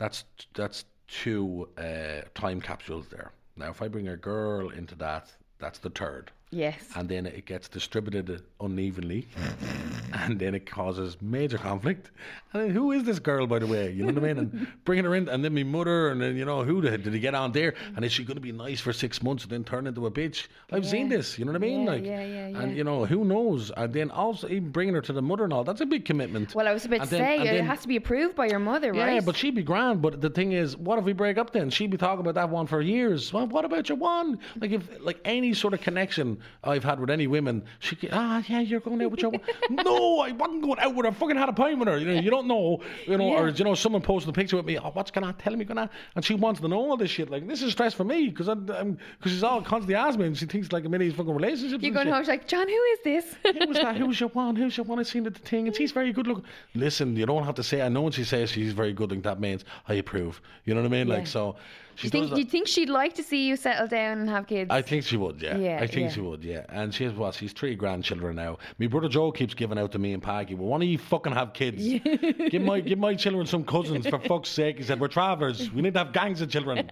That's 0.00 0.24
that's 0.54 0.86
two 1.08 1.68
uh, 1.76 2.22
time 2.34 2.62
capsules 2.62 3.08
there. 3.08 3.32
Now, 3.54 3.68
if 3.68 3.82
I 3.82 3.88
bring 3.88 4.08
a 4.08 4.16
girl 4.16 4.70
into 4.70 4.94
that, 4.94 5.30
that's 5.58 5.78
the 5.78 5.90
third 5.90 6.30
Yes. 6.52 6.82
and 6.96 7.08
then 7.08 7.26
it 7.26 7.46
gets 7.46 7.68
distributed 7.68 8.42
unevenly, 8.60 9.28
and 10.12 10.36
then 10.38 10.56
it 10.56 10.66
causes 10.66 11.16
major 11.20 11.58
conflict. 11.58 12.10
And 12.52 12.64
then 12.64 12.70
who 12.70 12.90
is 12.90 13.04
this 13.04 13.20
girl, 13.20 13.46
by 13.46 13.60
the 13.60 13.68
way? 13.68 13.92
You 13.92 14.02
know 14.04 14.12
what 14.12 14.24
I 14.24 14.34
mean? 14.34 14.38
And 14.38 14.66
bringing 14.84 15.04
her 15.04 15.14
in, 15.14 15.28
and 15.28 15.44
then 15.44 15.54
my 15.54 15.62
mother, 15.62 16.08
and 16.08 16.20
then 16.20 16.36
you 16.36 16.44
know 16.44 16.64
who 16.64 16.80
the, 16.80 16.98
did 16.98 17.14
he 17.14 17.20
get 17.20 17.36
on 17.36 17.52
there? 17.52 17.74
And 17.94 18.04
is 18.04 18.10
she 18.12 18.24
going 18.24 18.34
to 18.36 18.40
be 18.40 18.50
nice 18.50 18.80
for 18.80 18.92
six 18.92 19.22
months 19.22 19.44
and 19.44 19.52
then 19.52 19.62
turn 19.62 19.86
into 19.86 20.06
a 20.06 20.10
bitch? 20.10 20.48
I've 20.72 20.86
seen 20.86 21.08
this. 21.08 21.38
You 21.38 21.44
know 21.44 21.52
what 21.52 21.62
I 21.62 21.66
mean? 21.66 21.84
Yeah, 21.84 21.90
like, 21.90 22.04
yeah, 22.04 22.24
yeah, 22.24 22.60
and 22.60 22.76
you 22.76 22.82
know 22.82 23.04
who 23.04 23.24
knows? 23.24 23.70
And 23.76 23.92
then 23.92 24.10
also 24.10 24.48
even 24.48 24.70
bringing 24.70 24.94
her 24.94 25.02
to 25.02 25.12
the 25.12 25.22
mother 25.22 25.44
and 25.44 25.52
all. 25.52 25.62
That's 25.62 25.80
a 25.82 25.86
big 25.86 26.04
commitment. 26.04 26.52
Well, 26.56 26.66
I 26.66 26.72
was 26.72 26.84
about 26.84 27.04
to 27.04 27.10
then- 27.10 27.20
say 27.20 27.38
and 27.38 27.48
it 27.48 27.52
then- 27.52 27.66
has 27.66 27.80
to 27.82 27.88
be 27.88 27.94
approved 27.94 28.34
by 28.34 28.46
your 28.46 28.58
mother, 28.58 28.92
yeah, 28.92 29.04
right? 29.04 29.14
Yeah, 29.14 29.20
but 29.20 29.36
she'd 29.36 29.54
be 29.54 29.62
grand. 29.62 30.02
But 30.02 30.20
the 30.20 30.30
thing 30.30 30.50
is, 30.50 30.76
what 30.76 30.98
if 30.98 31.04
we 31.04 31.12
break 31.12 31.38
up 31.38 31.52
then? 31.52 31.70
She'd 31.70 31.90
be 31.90 31.96
talking 31.96 32.20
about 32.20 32.34
that 32.34 32.50
one 32.50 32.66
for 32.66 32.80
years. 32.80 33.32
Well, 33.32 33.46
what 33.46 33.64
about 33.64 33.88
your 33.88 33.98
one? 33.98 34.40
Like 34.60 34.72
if 34.72 34.88
like 35.00 35.20
any 35.24 35.54
sort 35.54 35.74
of 35.74 35.80
connection 35.80 36.39
I've 36.62 36.84
had 36.84 37.00
with 37.00 37.10
any 37.10 37.26
women, 37.26 37.64
she 37.78 37.96
ah 38.12 38.42
yeah, 38.48 38.60
you're 38.60 38.80
going 38.80 39.02
out 39.02 39.10
with 39.10 39.22
your 39.22 39.32
no, 39.70 40.20
I 40.20 40.32
wasn't 40.32 40.62
going 40.62 40.78
out 40.78 40.94
with 40.94 41.06
her. 41.06 41.10
I 41.10 41.14
fucking 41.14 41.36
had 41.36 41.48
a 41.48 41.52
pint 41.52 41.78
with 41.78 41.88
her. 41.88 41.98
You 41.98 42.06
know, 42.06 42.20
you 42.20 42.30
don't 42.30 42.46
know. 42.46 42.80
You 43.06 43.18
know, 43.18 43.34
or 43.34 43.48
you 43.48 43.64
know, 43.64 43.74
someone 43.74 44.02
posted 44.02 44.30
a 44.30 44.32
picture 44.32 44.56
with 44.56 44.66
me. 44.66 44.78
Oh, 44.78 44.90
what's 44.92 45.10
gonna 45.10 45.34
Tell 45.40 45.56
me 45.56 45.64
going 45.64 45.78
on. 45.78 45.90
And 46.14 46.24
she 46.24 46.34
wants 46.34 46.60
to 46.60 46.68
know 46.68 46.76
all 46.76 46.96
this 46.96 47.10
shit. 47.10 47.30
Like 47.30 47.46
this 47.46 47.62
is 47.62 47.72
stress 47.72 47.94
for 47.94 48.04
me 48.04 48.28
because 48.28 48.48
I'm 48.48 48.66
because 48.66 49.32
she's 49.32 49.42
all 49.42 49.62
constantly 49.62 49.94
asking 49.94 50.20
me, 50.20 50.26
and 50.26 50.36
she 50.36 50.46
thinks 50.46 50.72
like 50.72 50.84
I'm 50.84 50.92
in 50.94 51.00
these 51.00 51.14
fucking 51.14 51.34
relationships. 51.34 51.82
You're 51.82 51.94
going 51.94 52.08
home, 52.08 52.22
she's 52.22 52.28
like, 52.28 52.46
John, 52.46 52.68
who 52.68 52.74
is 52.74 52.98
this? 53.04 53.36
Who's 53.66 53.76
that? 53.76 53.96
Who's 53.96 54.20
your 54.20 54.28
one? 54.30 54.56
Who's 54.56 54.76
your 54.76 54.84
one? 54.84 54.98
I 54.98 55.02
seen 55.02 55.24
the 55.24 55.30
thing, 55.30 55.66
and 55.66 55.76
she's 55.76 55.92
very 55.92 56.12
good 56.12 56.26
looking. 56.26 56.44
Listen, 56.74 57.16
you 57.16 57.26
don't 57.26 57.44
have 57.44 57.54
to 57.56 57.62
say. 57.62 57.82
I 57.82 57.88
know 57.88 58.02
when 58.02 58.12
she 58.12 58.24
says 58.24 58.50
she's 58.50 58.72
very 58.72 58.92
good 58.92 59.10
looking, 59.10 59.22
that 59.22 59.40
means 59.40 59.64
I 59.88 59.94
approve. 59.94 60.40
You 60.64 60.74
know 60.74 60.82
what 60.82 60.88
I 60.88 60.90
mean? 60.90 61.08
Yeah. 61.08 61.14
Like 61.14 61.26
so, 61.26 61.56
she 61.94 62.08
do 62.08 62.18
you 62.18 62.22
think, 62.24 62.34
do 62.34 62.40
you 62.40 62.46
think 62.46 62.68
she'd 62.68 62.88
like 62.88 63.14
to 63.14 63.22
see 63.22 63.46
you 63.46 63.56
settle 63.56 63.86
down 63.86 64.18
and 64.18 64.28
have 64.28 64.46
kids? 64.46 64.70
I 64.70 64.82
think 64.82 65.04
she 65.04 65.16
would, 65.16 65.40
yeah. 65.40 65.56
Yeah, 65.56 65.78
I 65.80 65.86
think 65.86 66.08
yeah. 66.08 66.14
she 66.14 66.20
would, 66.20 66.44
yeah. 66.44 66.64
And 66.68 66.94
she 66.94 67.04
has 67.04 67.12
what? 67.14 67.34
She's 67.34 67.52
three 67.52 67.74
grandchildren 67.74 68.36
now. 68.36 68.58
My 68.78 68.86
brother 68.86 69.08
Joe 69.08 69.32
keeps 69.32 69.54
giving 69.54 69.78
out 69.78 69.92
to 69.92 69.98
me 69.98 70.12
and 70.12 70.22
Packy. 70.22 70.54
Well, 70.54 70.68
why 70.68 70.78
don't 70.78 70.88
you 70.88 70.98
fucking 70.98 71.32
have 71.32 71.52
kids. 71.52 71.82
give 72.50 72.62
my 72.62 72.80
give 72.90 72.98
my 72.98 73.14
children 73.14 73.46
some 73.46 73.64
cousins 73.64 74.06
for 74.06 74.18
fuck's 74.18 74.48
sake. 74.48 74.78
He 74.78 74.84
said 74.84 75.00
we're 75.00 75.08
travellers. 75.08 75.70
We 75.72 75.82
need 75.82 75.94
to 75.94 76.00
have 76.00 76.12
gangs 76.12 76.40
of 76.40 76.50
children. 76.50 76.78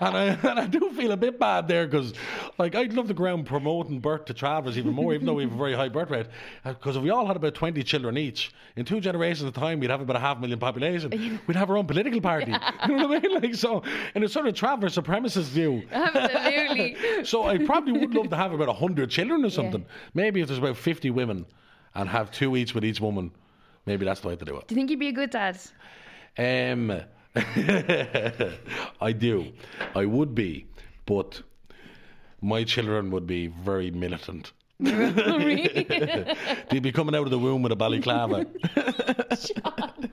and, 0.00 0.16
I, 0.16 0.24
and 0.26 0.60
I 0.60 0.66
do 0.66 0.90
feel 0.90 1.12
a 1.12 1.16
bit 1.16 1.38
bad 1.38 1.68
there 1.68 1.86
because, 1.86 2.12
like, 2.58 2.74
I'd 2.74 2.92
love 2.92 3.08
to 3.08 3.14
ground 3.14 3.46
promoting 3.46 4.00
birth 4.00 4.26
to 4.26 4.34
travellers 4.34 4.78
even 4.78 4.92
more, 4.92 5.14
even 5.14 5.26
though 5.26 5.34
we 5.34 5.44
have 5.44 5.52
a 5.52 5.56
very 5.56 5.74
high 5.74 5.88
birth 5.88 6.10
rate. 6.10 6.26
Uh, 6.64 6.72
because 6.72 6.96
if 6.96 7.02
we 7.02 7.10
all 7.10 7.26
had 7.26 7.36
about 7.36 7.54
twenty 7.54 7.82
children 7.82 8.16
each, 8.16 8.52
in 8.76 8.84
two 8.84 9.00
generations 9.00 9.48
of 9.48 9.54
time, 9.54 9.80
we'd 9.80 9.90
have 9.90 10.00
about 10.00 10.16
a 10.16 10.20
half 10.20 10.38
million 10.38 10.58
population. 10.58 11.10
We'd 11.46 11.56
have 11.56 11.70
our 11.70 11.78
own 11.78 11.86
political 11.86 12.20
party. 12.20 12.52
you 12.88 12.96
know 12.96 13.08
what 13.08 13.24
I 13.24 13.28
mean? 13.28 13.34
Like 13.36 13.54
so, 13.54 13.82
in 14.16 14.24
a 14.24 14.28
sort 14.28 14.46
of 14.46 14.54
a 14.54 14.56
traveller 14.56 14.88
supremacist 14.88 15.50
view. 15.50 15.82
Absolutely. 15.92 16.96
So 17.24 17.44
I 17.44 17.58
probably 17.58 17.92
would 17.92 18.14
love 18.14 18.30
to 18.30 18.36
have 18.36 18.52
about 18.52 18.74
hundred 18.76 19.10
children 19.10 19.44
or 19.44 19.50
something. 19.50 19.84
Maybe 20.14 20.40
if 20.40 20.48
there's 20.48 20.58
about 20.58 20.76
fifty 20.76 21.10
women, 21.10 21.44
and 21.94 22.08
have 22.08 22.30
two 22.30 22.56
each 22.56 22.74
with 22.74 22.84
each 22.84 23.00
woman. 23.00 23.30
Maybe 23.84 24.04
that's 24.04 24.20
the 24.20 24.28
way 24.28 24.36
to 24.36 24.44
do 24.44 24.56
it. 24.56 24.68
do 24.68 24.74
you 24.74 24.76
think 24.76 24.90
you'd 24.90 24.98
be 24.98 25.08
a 25.08 25.12
good 25.12 25.30
dad? 25.30 25.58
Um, 26.38 27.02
I 29.00 29.12
do. 29.12 29.52
I 29.94 30.06
would 30.06 30.34
be, 30.34 30.66
but 31.04 31.42
my 32.40 32.64
children 32.64 33.10
would 33.10 33.26
be 33.26 33.48
very 33.48 33.90
militant. 33.90 34.52
They'd 34.78 36.82
be 36.82 36.92
coming 36.92 37.14
out 37.14 37.22
of 37.22 37.30
the 37.30 37.38
womb 37.38 37.62
with 37.62 37.72
a 37.72 37.76
balaclava. 37.76 38.46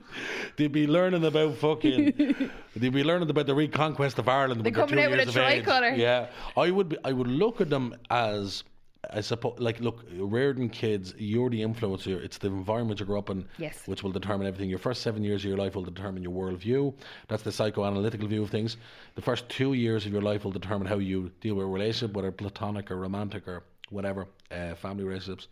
they'd 0.56 0.72
be 0.72 0.86
learning 0.86 1.24
about 1.24 1.56
fucking. 1.56 2.50
They'd 2.76 2.92
be 2.92 3.04
learning 3.04 3.30
about 3.30 3.46
the 3.46 3.54
reconquest 3.54 4.18
of 4.18 4.28
Ireland. 4.28 4.64
They're 4.64 4.72
coming 4.72 4.98
out 5.00 5.10
with 5.10 5.28
a 5.28 5.32
tricolour. 5.32 5.90
Yeah, 5.90 6.28
I 6.56 6.70
would. 6.70 6.88
Be, 6.90 6.96
I 7.04 7.12
would 7.12 7.28
look 7.28 7.60
at 7.60 7.70
them 7.70 7.94
as. 8.10 8.64
I 9.12 9.20
suppose, 9.20 9.56
like, 9.58 9.80
look, 9.80 10.02
Reardon 10.16 10.70
kids, 10.70 11.14
you're 11.18 11.50
the 11.50 11.60
influencer. 11.60 12.24
It's 12.24 12.38
the 12.38 12.46
environment 12.46 13.00
you 13.00 13.04
grow 13.04 13.18
up 13.18 13.28
in, 13.28 13.46
Yes. 13.58 13.86
which 13.86 14.02
will 14.02 14.12
determine 14.12 14.46
everything. 14.46 14.70
Your 14.70 14.78
first 14.78 15.02
seven 15.02 15.22
years 15.22 15.42
of 15.44 15.48
your 15.50 15.58
life 15.58 15.74
will 15.74 15.84
determine 15.84 16.22
your 16.22 16.32
worldview. 16.32 16.94
That's 17.28 17.42
the 17.42 17.50
psychoanalytical 17.50 18.26
view 18.26 18.42
of 18.44 18.48
things. 18.48 18.78
The 19.14 19.20
first 19.20 19.46
two 19.50 19.74
years 19.74 20.06
of 20.06 20.12
your 20.12 20.22
life 20.22 20.44
will 20.44 20.52
determine 20.52 20.88
how 20.88 20.96
you 20.96 21.30
deal 21.42 21.56
with 21.56 21.66
a 21.66 21.68
relationship, 21.68 22.16
whether 22.16 22.32
platonic 22.32 22.90
or 22.90 22.96
romantic 22.96 23.46
or 23.46 23.64
whatever, 23.90 24.26
uh, 24.50 24.74
family 24.74 25.04
relationships. 25.04 25.48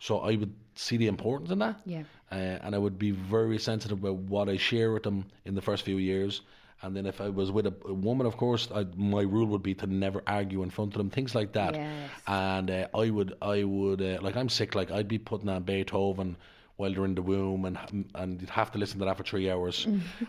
So 0.00 0.20
I 0.20 0.36
would 0.36 0.54
see 0.74 0.96
the 0.96 1.08
importance 1.08 1.50
in 1.50 1.58
that. 1.58 1.80
Yeah. 1.84 2.04
Uh, 2.30 2.34
and 2.62 2.74
I 2.74 2.78
would 2.78 2.98
be 2.98 3.10
very 3.10 3.58
sensitive 3.58 3.98
about 3.98 4.16
what 4.16 4.48
I 4.48 4.56
share 4.56 4.92
with 4.92 5.02
them 5.02 5.24
in 5.44 5.54
the 5.54 5.62
first 5.62 5.84
few 5.84 5.96
years. 5.96 6.42
And 6.82 6.94
then 6.94 7.06
if 7.06 7.20
I 7.20 7.28
was 7.28 7.50
with 7.50 7.66
a, 7.66 7.74
a 7.86 7.92
woman, 7.92 8.26
of 8.26 8.36
course, 8.36 8.68
I, 8.72 8.86
my 8.96 9.22
rule 9.22 9.46
would 9.46 9.62
be 9.64 9.74
to 9.74 9.86
never 9.86 10.22
argue 10.26 10.62
in 10.62 10.70
front 10.70 10.94
of 10.94 10.98
them, 10.98 11.10
things 11.10 11.34
like 11.34 11.52
that. 11.52 11.74
Yes. 11.74 12.10
And 12.28 12.70
uh, 12.70 12.86
I 12.94 13.10
would, 13.10 13.34
I 13.42 13.64
would, 13.64 14.00
uh, 14.00 14.18
like 14.22 14.36
I'm 14.36 14.48
sick, 14.48 14.76
like 14.76 14.92
I'd 14.92 15.08
be 15.08 15.18
putting 15.18 15.48
on 15.48 15.64
Beethoven 15.64 16.36
while 16.78 16.94
they're 16.94 17.04
in 17.04 17.14
the 17.16 17.22
womb, 17.22 17.64
and 17.64 17.76
and 18.14 18.40
you'd 18.40 18.48
have 18.50 18.70
to 18.70 18.78
listen 18.78 19.00
to 19.00 19.04
that 19.04 19.16
for 19.16 19.24
three 19.24 19.50
hours, 19.50 19.84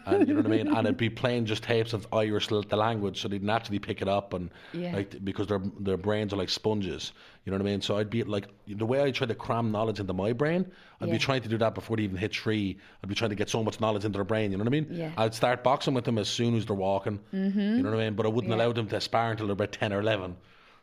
and 0.07 0.27
you 0.27 0.33
know 0.33 0.41
what 0.41 0.47
I 0.47 0.49
mean. 0.49 0.67
And 0.67 0.79
it'd 0.87 0.97
be 0.97 1.09
playing 1.09 1.45
just 1.45 1.61
tapes 1.61 1.93
of 1.93 2.07
Irish 2.11 2.47
the 2.47 2.75
language, 2.75 3.21
so 3.21 3.27
they'd 3.27 3.43
naturally 3.43 3.77
pick 3.77 4.01
it 4.01 4.07
up, 4.07 4.33
and 4.33 4.49
Yeah. 4.73 4.95
like 4.95 5.23
because 5.23 5.45
their 5.45 5.61
their 5.79 5.95
brains 5.97 6.33
are 6.33 6.37
like 6.37 6.49
sponges, 6.49 7.13
you 7.45 7.51
know 7.51 7.57
what 7.59 7.67
I 7.67 7.69
mean. 7.71 7.81
So 7.81 7.97
I'd 7.99 8.09
be 8.09 8.23
like 8.23 8.47
the 8.67 8.85
way 8.85 9.03
I 9.03 9.11
try 9.11 9.27
to 9.27 9.35
cram 9.35 9.71
knowledge 9.71 9.99
into 9.99 10.13
my 10.13 10.33
brain, 10.33 10.65
I'd 10.99 11.07
Yeah. 11.09 11.13
be 11.13 11.19
trying 11.19 11.43
to 11.43 11.49
do 11.49 11.57
that 11.59 11.75
before 11.75 11.97
they 11.97 12.03
even 12.03 12.17
hit 12.17 12.33
three. 12.35 12.79
I'd 13.03 13.09
be 13.09 13.13
trying 13.15 13.29
to 13.29 13.35
get 13.35 13.47
so 13.49 13.63
much 13.63 13.79
knowledge 13.79 14.03
into 14.03 14.17
their 14.17 14.23
brain, 14.25 14.51
you 14.51 14.57
know 14.57 14.63
what 14.63 14.73
I 14.73 14.77
mean. 14.79 14.87
Yeah. 14.89 15.11
I'd 15.17 15.35
start 15.35 15.63
boxing 15.63 15.93
with 15.93 16.05
them 16.05 16.17
as 16.17 16.27
soon 16.27 16.55
as 16.55 16.65
they're 16.65 16.75
walking, 16.75 17.19
mm-hmm. 17.31 17.59
you 17.59 17.83
know 17.83 17.91
what 17.91 17.99
I 17.99 18.05
mean. 18.05 18.15
But 18.15 18.25
I 18.25 18.29
wouldn't 18.29 18.49
Yeah. 18.51 18.57
allow 18.65 18.73
them 18.73 18.87
to 18.87 18.99
spar 18.99 19.29
until 19.29 19.45
they're 19.45 19.53
about 19.53 19.71
ten 19.71 19.93
or 19.93 19.99
eleven. 19.99 20.35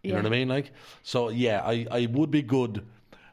You 0.04 0.12
know 0.12 0.18
what 0.18 0.26
I 0.26 0.30
mean? 0.30 0.48
Like, 0.48 0.70
so 1.02 1.30
yeah, 1.30 1.62
I, 1.64 1.84
I 1.90 2.06
would 2.06 2.30
be 2.30 2.40
good. 2.40 2.84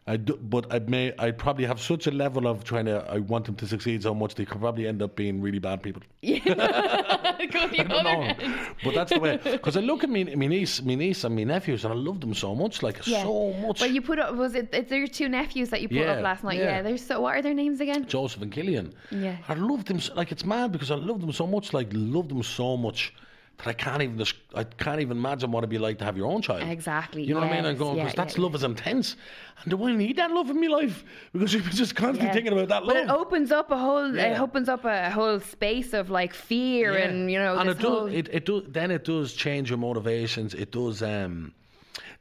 I 0.06 0.18
do, 0.18 0.36
but 0.36 0.72
I 0.74 0.80
may 0.80 1.14
I'd 1.18 1.38
probably 1.38 1.64
have 1.66 1.80
such 1.80 2.08
a 2.08 2.12
level 2.12 2.46
of 2.46 2.66
trying 2.66 2.86
to 2.86 3.06
I 3.10 3.20
want 3.20 3.46
them 3.46 3.56
to 3.56 3.66
succeed 3.68 4.04
so 4.04 4.14
much 4.14 4.36
they 4.36 4.44
could 4.44 4.60
probably 4.60 4.86
end 4.86 5.02
up 5.02 5.16
being 5.16 5.42
really 5.42 5.60
bad 5.60 5.82
people. 5.82 6.02
Go 6.22 7.68
the 7.68 7.86
other 7.90 8.10
end. 8.10 8.38
but 8.84 8.94
that's 8.96 9.12
the 9.14 9.20
way. 9.20 9.38
Because 9.44 9.78
I 9.78 9.82
look 9.82 10.04
at 10.04 10.10
me, 10.10 10.24
my 10.36 10.48
niece, 10.48 10.82
my 10.82 10.96
niece 10.96 11.24
and 11.24 11.36
my 11.36 11.44
nephews, 11.44 11.86
and 11.86 11.94
I 11.94 11.98
love 11.98 12.20
them 12.22 12.34
so 12.34 12.54
much, 12.56 12.84
like 12.84 13.06
Yeah. 13.08 13.24
so 13.24 13.54
much. 13.54 13.82
Well, 13.82 13.92
you 13.92 14.02
put 14.02 14.20
up 14.20 14.36
was 14.36 14.56
it? 14.56 14.70
It's 14.74 14.92
your 14.92 15.08
two 15.08 15.30
nephews 15.30 15.70
that 15.70 15.82
you 15.82 15.88
put 15.88 15.98
Yeah, 15.98 16.14
up 16.14 16.22
last 16.24 16.44
night. 16.44 16.58
yeah. 16.58 16.64
Yeah. 16.78 16.82
There's 16.82 17.06
so. 17.06 17.22
What 17.22 17.36
are 17.38 17.42
their 17.42 17.54
names 17.54 17.80
again? 17.80 18.06
Joseph 18.06 18.42
and 18.42 18.52
Killian. 18.52 18.94
Yeah. 19.12 19.38
I 19.48 19.54
love 19.54 19.86
them. 19.86 20.00
so- 20.00 20.14
Like 20.16 20.32
it's 20.32 20.46
mad 20.46 20.72
because 20.72 20.92
I 20.92 20.96
love 20.96 21.22
them 21.22 21.32
so 21.32 21.48
much. 21.48 21.74
Like 21.74 21.88
love 21.94 22.28
them 22.30 22.44
so 22.44 22.76
much 22.78 23.14
that 23.58 23.68
I 23.68 23.74
can't 23.74 24.02
even 24.02 24.26
I 24.56 24.64
can't 24.64 25.00
even 25.00 25.18
imagine 25.18 25.52
what 25.52 25.60
it'd 25.60 25.70
be 25.70 25.78
like 25.78 25.98
to 26.00 26.06
have 26.06 26.18
your 26.18 26.28
own 26.28 26.42
child. 26.42 26.64
Exactly. 26.64 27.24
You 27.24 27.34
know 27.36 27.42
what 27.42 27.50
I 27.50 27.56
mean? 27.56 27.66
I'm 27.66 27.72
yes, 27.74 27.80
going 27.80 27.98
yeah, 27.98 28.04
because 28.04 28.16
that's 28.16 28.36
yeah, 28.38 28.44
love 28.44 28.56
is 28.56 28.64
intense, 28.64 29.16
and 29.62 29.70
do 29.72 29.84
I 29.86 29.94
need 29.96 30.18
that 30.18 30.32
love 30.32 30.50
in 30.50 30.60
my 30.60 30.68
life? 30.68 31.04
Because 31.32 31.54
you're 31.54 31.62
just 31.64 31.96
constantly 31.96 32.28
Yeah. 32.28 32.34
thinking 32.34 32.54
about 32.54 32.68
that 32.70 32.84
But 32.86 32.96
love. 32.96 33.06
it 33.06 33.10
opens 33.12 33.52
up 33.52 33.72
a 33.72 33.78
whole. 33.78 34.18
It 34.18 34.40
opens 34.40 34.68
up 34.70 34.84
a 34.86 35.10
whole 35.10 35.40
space 35.40 35.94
of 35.94 36.10
like 36.10 36.34
fear 36.34 36.94
Yeah. 36.94 37.06
and 37.08 37.32
you 37.32 37.40
know. 37.40 37.58
and 37.60 37.70
it 37.70 37.80
does 37.80 38.12
it, 38.14 38.28
it 38.32 38.46
do 38.46 38.62
then 38.68 38.92
it 38.92 39.04
does 39.06 39.34
change 39.34 39.70
your 39.70 39.78
motivations 39.80 40.54
it 40.54 40.72
does 40.72 41.02
um 41.04 41.54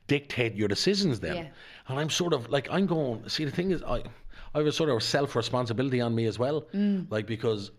dictate 0.08 0.54
your 0.54 0.68
decisions 0.68 1.20
then 1.20 1.36
Yeah. 1.36 1.46
and 1.88 1.98
i'm 1.98 2.10
sort 2.10 2.32
of 2.32 2.50
like 2.50 2.68
i'm 2.70 2.86
going 2.86 3.28
see 3.28 3.44
the 3.44 3.50
thing 3.50 3.70
is 3.70 3.82
i 3.84 4.02
i 4.54 4.58
have 4.58 4.66
a 4.66 4.72
sort 4.72 4.90
of 4.90 5.02
self 5.02 5.34
responsibility 5.36 6.00
on 6.00 6.14
me 6.14 6.26
as 6.26 6.38
well 6.38 6.62
Mm. 6.74 7.06
like 7.10 7.26
because 7.26 7.70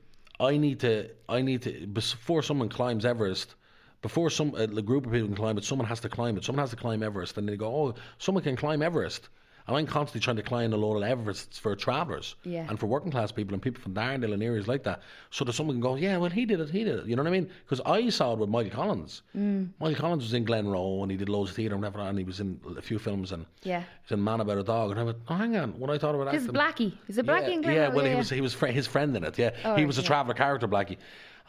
i 0.44 0.58
need 0.58 0.80
to 0.80 1.10
i 1.30 1.42
need 1.42 1.62
to 1.62 1.72
before 1.88 2.42
someone 2.44 2.70
climbs 2.70 3.06
everest 3.06 3.56
before 4.04 4.30
some 4.30 4.54
uh, 4.54 4.64
a 4.64 4.82
group 4.82 5.06
of 5.08 5.14
people 5.14 5.30
can 5.30 5.36
climb 5.36 5.58
it, 5.58 5.64
someone 5.64 5.88
has 5.88 6.02
to 6.02 6.10
climb 6.10 6.38
it. 6.38 6.44
Someone 6.44 6.62
has 6.62 6.70
to 6.72 6.76
climb 6.76 7.02
Everest, 7.02 7.38
and 7.38 7.50
they 7.50 7.56
go, 7.56 7.74
"Oh, 7.74 7.96
someone 8.20 8.44
can 8.44 8.56
climb 8.56 8.84
Everest." 8.84 9.30
And 9.68 9.78
I'm 9.78 9.86
constantly 9.88 10.20
trying 10.20 10.36
to 10.36 10.44
climb 10.44 10.74
a 10.74 10.78
load 10.78 11.02
of 11.02 11.04
Everests 11.04 11.58
for 11.58 11.74
travellers 11.76 12.36
Yeah. 12.44 12.66
and 12.70 12.78
for 12.78 12.88
working 12.88 13.12
class 13.12 13.32
people 13.32 13.54
and 13.54 13.62
people 13.62 13.82
from 13.82 13.94
Darndale 13.94 14.34
and 14.34 14.44
areas 14.44 14.68
like 14.68 14.84
that, 14.84 15.02
so 15.30 15.46
that 15.46 15.54
someone 15.54 15.76
can 15.76 15.82
go, 15.82 15.96
"Yeah, 15.96 16.18
well, 16.18 16.30
he 16.30 16.46
did 16.46 16.60
it, 16.60 16.70
he 16.70 16.84
did 16.84 17.00
it." 17.00 17.06
You 17.06 17.16
know 17.16 17.24
what 17.24 17.30
I 17.30 17.32
mean? 17.32 17.50
Because 17.66 17.80
I 17.86 18.10
saw 18.10 18.34
it 18.34 18.40
with 18.40 18.50
Michael 18.50 18.72
Collins. 18.72 19.22
Mm. 19.38 19.70
Michael 19.80 19.96
Collins 20.02 20.24
was 20.24 20.34
in 20.34 20.46
Glenroe 20.46 21.02
and 21.02 21.10
he 21.10 21.16
did 21.18 21.30
loads 21.30 21.52
of 21.52 21.56
theatre 21.56 21.76
and 21.76 21.84
whatever, 21.84 22.02
and 22.02 22.18
he 22.18 22.26
was 22.26 22.42
in 22.42 22.60
a 22.78 22.82
few 22.82 23.00
films 23.00 23.32
and 23.32 23.46
Yeah. 23.64 23.84
he's 24.04 24.12
in 24.12 24.22
Man 24.24 24.42
About 24.42 24.58
a 24.58 24.64
Dog. 24.64 24.92
And 24.92 25.00
I 25.00 25.04
went, 25.04 25.18
"Oh, 25.30 25.36
hang 25.36 25.56
on, 25.56 25.80
what 25.80 25.90
I 25.90 25.98
thought 25.98 26.16
about 26.16 26.32
This 26.34 26.44
is. 26.44 26.50
Blackie. 26.50 26.94
Is 27.08 27.18
it 27.18 27.26
Blackie 27.26 27.48
yeah, 27.48 27.54
and 27.54 27.66
yeah, 27.66 27.88
well, 27.88 28.04
Yeah, 28.06 28.12
he 28.12 28.18
was 28.18 28.30
he 28.30 28.42
was 28.42 28.54
fr- 28.54 28.68
his 28.68 28.86
friend 28.88 29.16
in 29.16 29.24
it. 29.24 29.38
Yeah, 29.40 29.52
Oh, 29.64 29.76
he 29.76 29.86
was 29.86 29.98
a 29.98 30.02
yeah. 30.02 30.08
traveller 30.08 30.34
character, 30.34 30.68
Blackie. 30.68 30.98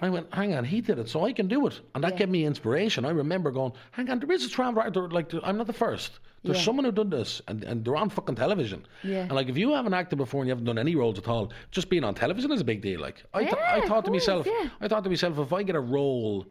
I 0.00 0.08
went, 0.10 0.26
hang 0.34 0.54
on, 0.54 0.64
he 0.64 0.80
did 0.80 0.98
it, 0.98 1.08
so 1.08 1.24
I 1.24 1.32
can 1.32 1.46
do 1.46 1.66
it, 1.68 1.80
and 1.94 2.02
that 2.04 2.12
Yeah. 2.12 2.18
gave 2.18 2.28
me 2.28 2.44
inspiration. 2.44 3.04
I 3.04 3.10
remember 3.10 3.50
going, 3.52 3.72
hang 3.92 4.10
on, 4.10 4.18
there 4.20 4.30
is 4.32 4.44
a 4.44 4.48
traveller 4.48 4.82
actor. 4.86 5.08
Like, 5.08 5.32
I'm 5.42 5.56
not 5.56 5.66
the 5.68 5.72
first. 5.72 6.18
There's 6.44 6.58
Yeah. 6.58 6.64
someone 6.64 6.84
who 6.84 6.92
done 6.92 7.10
this, 7.10 7.40
and, 7.48 7.64
and 7.64 7.84
they're 7.84 7.96
on 7.96 8.10
fucking 8.10 8.34
television. 8.34 8.84
Yeah. 9.02 9.22
And 9.22 9.32
like, 9.32 9.48
if 9.48 9.56
you 9.56 9.72
haven't 9.72 9.94
acted 9.94 10.16
before 10.16 10.42
and 10.42 10.48
you 10.48 10.52
haven't 10.52 10.66
done 10.66 10.78
any 10.78 10.94
roles 10.94 11.18
at 11.18 11.26
all, 11.26 11.50
just 11.70 11.88
being 11.88 12.04
on 12.04 12.14
television 12.14 12.52
is 12.52 12.60
a 12.60 12.64
big 12.64 12.82
deal. 12.82 13.00
Like, 13.00 13.24
I, 13.32 13.44
th- 13.44 13.54
Yeah, 13.56 13.74
I 13.76 13.80
thought 13.80 14.04
to 14.04 14.10
course, 14.10 14.28
myself, 14.28 14.46
yeah. 14.46 14.68
I 14.80 14.86
thought 14.88 15.02
to 15.04 15.10
myself, 15.10 15.38
if 15.38 15.52
I 15.52 15.62
get 15.62 15.74
a 15.74 15.80
role 15.80 16.46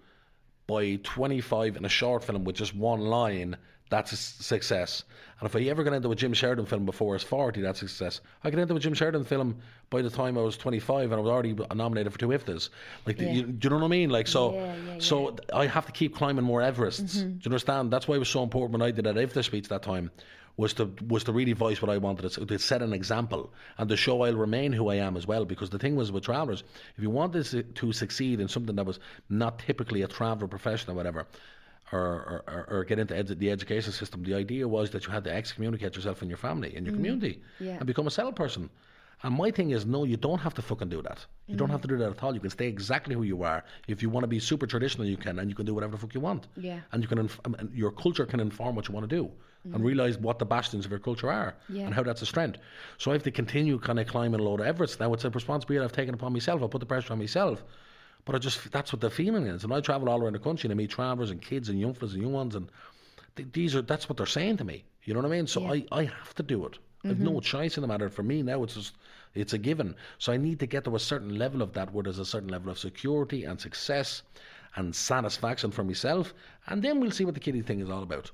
by 0.65 0.95
25 1.03 1.77
in 1.77 1.85
a 1.85 1.89
short 1.89 2.23
film 2.23 2.43
with 2.43 2.55
just 2.55 2.75
one 2.75 3.01
line, 3.01 3.55
that's 3.93 4.11
a 4.11 4.17
success. 4.17 5.03
And 5.39 5.47
if 5.47 5.55
I 5.55 5.61
ever 5.69 5.83
get 5.83 5.93
into 5.93 6.11
a 6.11 6.15
Jim 6.15 6.33
Sheridan 6.33 6.65
film 6.65 6.85
before 6.85 7.13
I 7.13 7.15
was 7.15 7.23
40, 7.23 7.61
that's 7.61 7.81
a 7.81 7.87
success. 7.87 8.21
I 8.43 8.49
got 8.49 8.59
into 8.59 8.75
a 8.75 8.79
Jim 8.79 8.93
Sheridan 8.93 9.23
film 9.23 9.57
by 9.89 10.01
the 10.01 10.09
time 10.09 10.37
I 10.37 10.41
was 10.41 10.57
25 10.57 11.11
and 11.11 11.13
I 11.13 11.17
was 11.17 11.29
already 11.29 11.53
nominated 11.75 12.11
for 12.11 12.17
two 12.17 12.29
IFTAs. 12.29 12.69
Like, 13.05 13.19
Yeah. 13.19 13.31
you, 13.31 13.43
do 13.43 13.65
you 13.65 13.69
know 13.69 13.77
what 13.77 13.85
I 13.85 13.89
mean? 13.89 14.09
Like, 14.09 14.27
so, 14.27 14.53
Yeah, 14.53 14.75
yeah, 14.87 14.99
so 14.99 15.35
I 15.53 15.67
have 15.67 15.85
to 15.85 15.91
keep 15.91 16.15
climbing 16.15 16.43
more 16.45 16.61
Everests. 16.61 17.17
Mm-hmm. 17.17 17.29
Do 17.29 17.39
you 17.41 17.45
understand? 17.45 17.91
That's 17.91 18.07
why 18.07 18.15
it 18.15 18.19
was 18.19 18.29
so 18.29 18.41
important 18.41 18.71
when 18.79 18.81
I 18.81 18.91
did 18.91 19.05
that 19.05 19.15
IFTA 19.15 19.43
speech 19.43 19.67
that 19.67 19.83
time. 19.83 20.11
Was 20.55 20.73
to 20.75 20.85
was 21.07 21.23
to 21.23 21.31
really 21.33 21.53
voice 21.53 21.81
what 21.81 21.89
I 21.89 21.97
wanted 21.97 22.29
to, 22.31 22.45
to 22.45 22.59
set 22.59 22.83
an 22.83 22.93
example 22.93 23.51
and 23.79 23.89
to 23.89 23.97
show 23.97 24.21
I'll 24.21 24.35
remain 24.35 24.71
who 24.71 24.87
I 24.89 24.95
am 24.95 25.17
as 25.17 25.25
well. 25.25 25.45
Because 25.45 25.71
the 25.71 25.79
thing 25.79 25.95
was 25.95 26.11
with 26.11 26.25
travellers, 26.25 26.63
if 26.95 27.01
you 27.01 27.09
wanted 27.09 27.45
to, 27.45 27.63
to 27.63 27.91
succeed 27.91 28.39
in 28.39 28.47
something 28.47 28.75
that 28.75 28.85
was 28.85 28.99
not 29.29 29.57
typically 29.57 30.03
a 30.03 30.07
traveller 30.07 30.47
profession 30.47 30.91
or 30.91 30.93
whatever, 30.93 31.25
or, 31.95 32.43
or, 32.47 32.65
or- 32.73 32.83
get 32.89 32.99
into 32.99 33.13
edu- 33.13 33.37
the 33.43 33.49
education 33.57 33.91
system. 34.01 34.23
The 34.23 34.35
idea 34.43 34.67
was 34.67 34.85
that 34.91 35.01
you 35.05 35.11
had 35.11 35.23
to 35.25 35.33
excommunicate 35.39 35.95
yourself 35.95 36.21
in 36.23 36.29
your 36.33 36.41
family, 36.47 36.69
in 36.75 36.85
your 36.85 36.93
mm-hmm. 36.93 37.03
community, 37.03 37.41
Yeah. 37.59 37.77
and 37.79 37.85
become 37.85 38.07
a 38.07 38.11
settled 38.17 38.35
person. 38.35 38.69
And 39.25 39.33
my 39.35 39.51
thing 39.51 39.69
is, 39.69 39.85
no, 39.85 40.03
you 40.03 40.17
don't 40.17 40.39
have 40.39 40.53
to 40.55 40.61
fucking 40.61 40.89
do 40.89 41.01
that. 41.01 41.25
You 41.47 41.55
don't 41.55 41.67
mm-hmm. 41.67 41.71
have 41.71 41.81
to 41.81 41.87
do 41.87 41.97
that 41.97 42.09
at 42.11 42.21
all. 42.23 42.33
You 42.33 42.41
can 42.41 42.49
stay 42.49 42.67
exactly 42.67 43.15
who 43.15 43.23
you 43.23 43.43
are. 43.43 43.63
If 43.87 44.01
you 44.03 44.09
want 44.09 44.25
to 44.25 44.27
be 44.27 44.39
super 44.39 44.67
traditional, 44.67 45.07
you 45.07 45.15
can, 45.15 45.39
and 45.39 45.49
you 45.49 45.55
can 45.55 45.65
do 45.65 45.73
whatever 45.73 45.93
the 45.93 45.97
fuck 45.97 46.13
you 46.13 46.19
want. 46.19 46.47
Yeah. 46.57 46.79
And 46.91 47.01
you 47.01 47.07
can, 47.07 47.19
inf- 47.19 47.39
and 47.45 47.71
your 47.73 47.91
culture 47.91 48.25
can 48.25 48.41
inform 48.41 48.75
what 48.75 48.89
you 48.89 48.93
want 48.93 49.09
to 49.09 49.15
do, 49.15 49.31
and 49.63 49.75
mm-hmm. 49.75 49.83
realize 49.83 50.17
what 50.17 50.39
the 50.39 50.45
bastions 50.45 50.83
of 50.85 50.91
your 50.91 50.99
culture 50.99 51.31
are, 51.31 51.55
Yeah. 51.69 51.85
and 51.85 51.93
how 51.93 52.03
that's 52.03 52.21
a 52.21 52.25
strength. 52.25 52.57
So 52.97 53.11
I 53.11 53.13
have 53.13 53.23
to 53.23 53.31
continue 53.31 53.79
kind 53.79 53.99
of 54.01 54.07
climbing 54.07 54.41
a 54.41 54.43
load 54.43 54.59
of 54.59 54.65
Everest. 54.65 54.99
Now 54.99 55.13
it's 55.13 55.23
a 55.23 55.29
responsibility 55.29 55.81
I've 55.85 55.93
taken 55.93 56.13
upon 56.13 56.33
myself. 56.33 56.61
I 56.61 56.67
put 56.67 56.81
the 56.81 56.85
pressure 56.85 57.13
on 57.13 57.19
myself. 57.19 57.63
But 58.25 58.35
I 58.35 58.39
just 58.39 58.71
that's 58.71 58.93
what 58.93 59.01
the 59.01 59.09
feeling 59.09 59.47
is. 59.47 59.63
And 59.63 59.73
I 59.73 59.81
travel 59.81 60.09
all 60.09 60.21
around 60.21 60.33
the 60.33 60.39
country 60.39 60.67
and 60.67 60.73
I 60.73 60.81
meet 60.81 60.91
travellers 60.91 61.31
and 61.31 61.41
kids 61.41 61.69
and 61.69 61.79
young 61.79 61.93
fellas 61.93 62.13
and 62.13 62.21
young 62.21 62.33
ones 62.33 62.55
and 62.55 62.69
th- 63.35 63.49
these 63.51 63.75
are 63.75 63.81
that's 63.81 64.07
what 64.07 64.17
they're 64.17 64.25
saying 64.25 64.57
to 64.57 64.63
me. 64.63 64.83
You 65.03 65.13
know 65.13 65.19
what 65.19 65.27
I 65.27 65.35
mean? 65.35 65.47
So 65.47 65.65
I, 65.65 65.85
I 65.91 66.05
have 66.05 66.33
to 66.35 66.43
do 66.43 66.65
it. 66.65 66.77
I've 67.03 67.15
mm-hmm. 67.15 67.25
no 67.25 67.39
choice 67.41 67.77
in 67.77 67.81
the 67.81 67.87
matter. 67.87 68.09
For 68.09 68.23
me 68.23 68.41
now 68.41 68.63
it's 68.63 68.75
just 68.75 68.95
it's 69.33 69.53
a 69.53 69.57
given. 69.57 69.95
So 70.19 70.31
I 70.31 70.37
need 70.37 70.59
to 70.59 70.67
get 70.67 70.85
to 70.85 70.95
a 70.95 70.99
certain 70.99 71.37
level 71.37 71.61
of 71.61 71.73
that 71.73 71.93
where 71.93 72.03
there's 72.03 72.19
a 72.19 72.25
certain 72.25 72.49
level 72.49 72.69
of 72.69 72.79
security 72.79 73.43
and 73.43 73.59
success 73.59 74.21
and 74.75 74.95
satisfaction 74.95 75.71
for 75.71 75.83
myself. 75.83 76.33
And 76.67 76.81
then 76.81 76.99
we'll 76.99 77.11
see 77.11 77.25
what 77.25 77.33
the 77.33 77.39
kiddie 77.39 77.61
thing 77.61 77.81
is 77.81 77.89
all 77.89 78.03
about. 78.03 78.31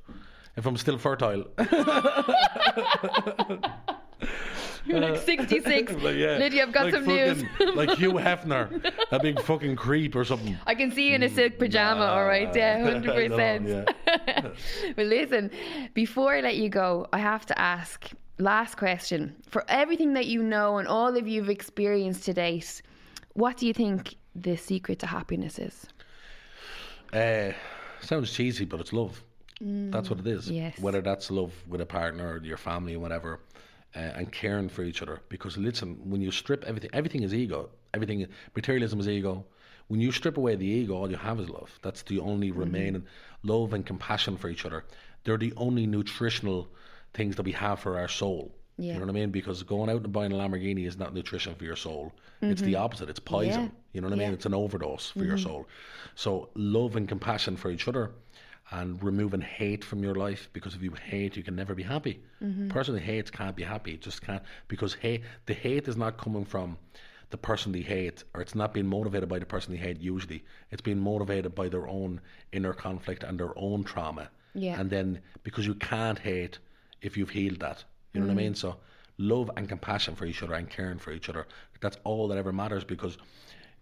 If 0.55 0.65
I'm 0.65 0.77
still 0.77 0.97
fertile. 0.97 1.45
You're 4.85 4.99
like 4.99 5.13
uh, 5.13 5.21
66. 5.21 5.91
Like, 6.01 6.15
yeah, 6.15 6.37
Lydia, 6.37 6.63
I've 6.63 6.71
got 6.71 6.85
like 6.85 6.93
some 6.93 7.05
news. 7.05 7.43
fucking- 7.57 7.75
like 7.81 7.97
Hugh 7.97 8.13
Hefner, 8.13 8.93
a 9.11 9.19
big 9.19 9.41
fucking 9.41 9.75
creep 9.75 10.15
or 10.15 10.23
something. 10.23 10.57
I 10.65 10.75
can 10.75 10.91
see 10.91 11.09
you 11.09 11.15
in 11.15 11.23
a 11.23 11.29
silk 11.29 11.53
mm, 11.53 11.59
pajama, 11.59 12.05
all 12.05 12.25
right? 12.25 12.53
Yeah, 12.55 12.79
100%. 12.79 13.61
No, 13.63 14.53
well, 14.97 15.05
listen, 15.05 15.51
before 15.93 16.33
I 16.35 16.41
let 16.41 16.55
you 16.57 16.69
go, 16.69 17.07
I 17.13 17.19
have 17.19 17.45
to 17.47 17.59
ask 17.59 18.09
last 18.37 18.77
question. 18.77 19.35
For 19.49 19.65
everything 19.67 20.13
that 20.13 20.27
you 20.27 20.41
know 20.41 20.77
and 20.77 20.87
all 20.87 21.15
of 21.17 21.27
you've 21.27 21.49
experienced 21.49 22.23
to 22.25 22.33
date, 22.33 22.81
what 23.33 23.57
do 23.57 23.67
you 23.67 23.73
think 23.73 24.15
the 24.35 24.55
secret 24.55 24.99
to 24.99 25.07
happiness 25.07 25.59
is? 25.59 25.87
Uh, 27.13 27.51
sounds 28.01 28.31
cheesy, 28.31 28.65
but 28.65 28.79
it's 28.79 28.93
love. 28.93 29.23
Mm, 29.63 29.91
that's 29.91 30.09
what 30.09 30.19
it 30.19 30.27
is. 30.27 30.49
yes. 30.49 30.79
Whether 30.79 31.01
that's 31.01 31.29
love 31.29 31.51
with 31.67 31.81
a 31.81 31.85
partner, 31.85 32.35
or 32.35 32.43
your 32.43 32.55
family, 32.57 32.95
or 32.95 32.99
whatever, 32.99 33.39
uh, 33.95 33.99
and 33.99 34.31
caring 34.31 34.69
for 34.69 34.83
each 34.83 35.01
other. 35.01 35.21
Because 35.29 35.57
listen, 35.57 35.97
when 36.09 36.21
you 36.21 36.31
strip 36.31 36.63
everything, 36.65 36.89
everything 36.93 37.23
is 37.23 37.33
ego. 37.33 37.69
Everything, 37.93 38.27
materialism 38.55 38.99
is 38.99 39.07
ego. 39.07 39.45
When 39.87 39.99
you 39.99 40.11
strip 40.11 40.37
away 40.37 40.55
the 40.55 40.67
ego, 40.67 40.93
all 40.93 41.09
you 41.09 41.17
have 41.17 41.39
is 41.39 41.49
love. 41.49 41.79
That's 41.81 42.03
the 42.03 42.19
only 42.19 42.51
mm-hmm. 42.51 42.59
remaining 42.59 43.05
love 43.43 43.73
and 43.73 43.85
compassion 43.85 44.37
for 44.37 44.49
each 44.49 44.65
other. 44.65 44.85
They're 45.23 45.37
the 45.37 45.53
only 45.57 45.87
nutritional 45.87 46.67
things 47.13 47.35
that 47.37 47.43
we 47.43 47.51
have 47.53 47.79
for 47.79 47.97
our 47.97 48.07
soul. 48.07 48.53
Yeah. 48.77 48.93
You 48.93 48.99
know 48.99 49.05
what 49.07 49.09
I 49.09 49.13
mean? 49.13 49.31
Because 49.31 49.61
going 49.63 49.89
out 49.89 50.03
and 50.03 50.13
buying 50.13 50.31
a 50.31 50.35
Lamborghini 50.35 50.87
is 50.87 50.97
not 50.97 51.13
nutrition 51.13 51.53
for 51.55 51.65
your 51.65 51.75
soul. 51.75 52.13
It's 52.41 52.61
the 52.61 52.73
mm-hmm. 52.73 52.83
opposite. 52.83 53.09
It's 53.09 53.19
poison. 53.19 53.63
Yeah. 53.63 53.69
You 53.91 54.01
know 54.01 54.07
what 54.07 54.13
I 54.13 54.17
mean? 54.17 54.29
Yeah. 54.29 54.35
It's 54.35 54.45
an 54.45 54.53
overdose 54.53 55.09
for 55.09 55.25
your 55.25 55.35
mm-hmm. 55.35 55.43
soul. 55.43 55.67
So 56.15 56.49
love 56.55 56.95
and 56.95 57.07
compassion 57.07 57.57
for 57.57 57.71
each 57.71 57.87
other 57.89 58.11
and 58.71 59.01
removing 59.03 59.41
hate 59.41 59.83
from 59.83 60.03
your 60.03 60.15
life 60.15 60.49
because 60.53 60.75
if 60.75 60.81
you 60.81 60.91
hate 60.91 61.35
you 61.35 61.43
can 61.43 61.55
never 61.55 61.73
be 61.73 61.83
happy. 61.83 62.21
Mm-hmm. 62.41 62.69
Person 62.69 62.95
who 62.95 63.01
hates 63.01 63.31
can't 63.31 63.55
be 63.55 63.63
happy. 63.63 63.97
Just 63.97 64.21
can't 64.21 64.43
because 64.67 64.93
hate 64.93 65.23
the 65.45 65.53
hate 65.53 65.87
is 65.87 65.97
not 65.97 66.17
coming 66.17 66.45
from 66.45 66.77
the 67.31 67.37
person 67.37 67.71
they 67.71 67.81
hate 67.81 68.23
or 68.33 68.41
it's 68.41 68.55
not 68.55 68.73
being 68.73 68.87
motivated 68.87 69.29
by 69.29 69.39
the 69.39 69.45
person 69.45 69.73
they 69.73 69.79
hate 69.79 69.99
usually. 69.99 70.43
It's 70.71 70.81
being 70.81 70.99
motivated 70.99 71.55
by 71.55 71.69
their 71.69 71.87
own 71.87 72.21
inner 72.51 72.73
conflict 72.73 73.23
and 73.23 73.39
their 73.39 73.57
own 73.57 73.83
trauma. 73.83 74.29
Yeah. 74.53 74.79
And 74.79 74.89
then 74.89 75.19
because 75.43 75.65
you 75.65 75.75
can't 75.75 76.19
hate 76.19 76.59
if 77.01 77.17
you've 77.17 77.29
healed 77.29 77.59
that. 77.59 77.83
You 78.13 78.21
know 78.21 78.27
what 78.27 78.31
I 78.31 78.35
mm-hmm. 78.35 78.45
mean? 78.45 78.55
So 78.55 78.77
love 79.17 79.51
and 79.57 79.67
compassion 79.67 80.15
for 80.15 80.25
each 80.25 80.41
other 80.41 80.53
and 80.53 80.69
caring 80.69 80.97
for 80.97 81.11
each 81.11 81.29
other. 81.29 81.47
That's 81.81 81.97
all 82.03 82.27
that 82.29 82.37
ever 82.37 82.51
matters 82.51 82.83
because 82.83 83.17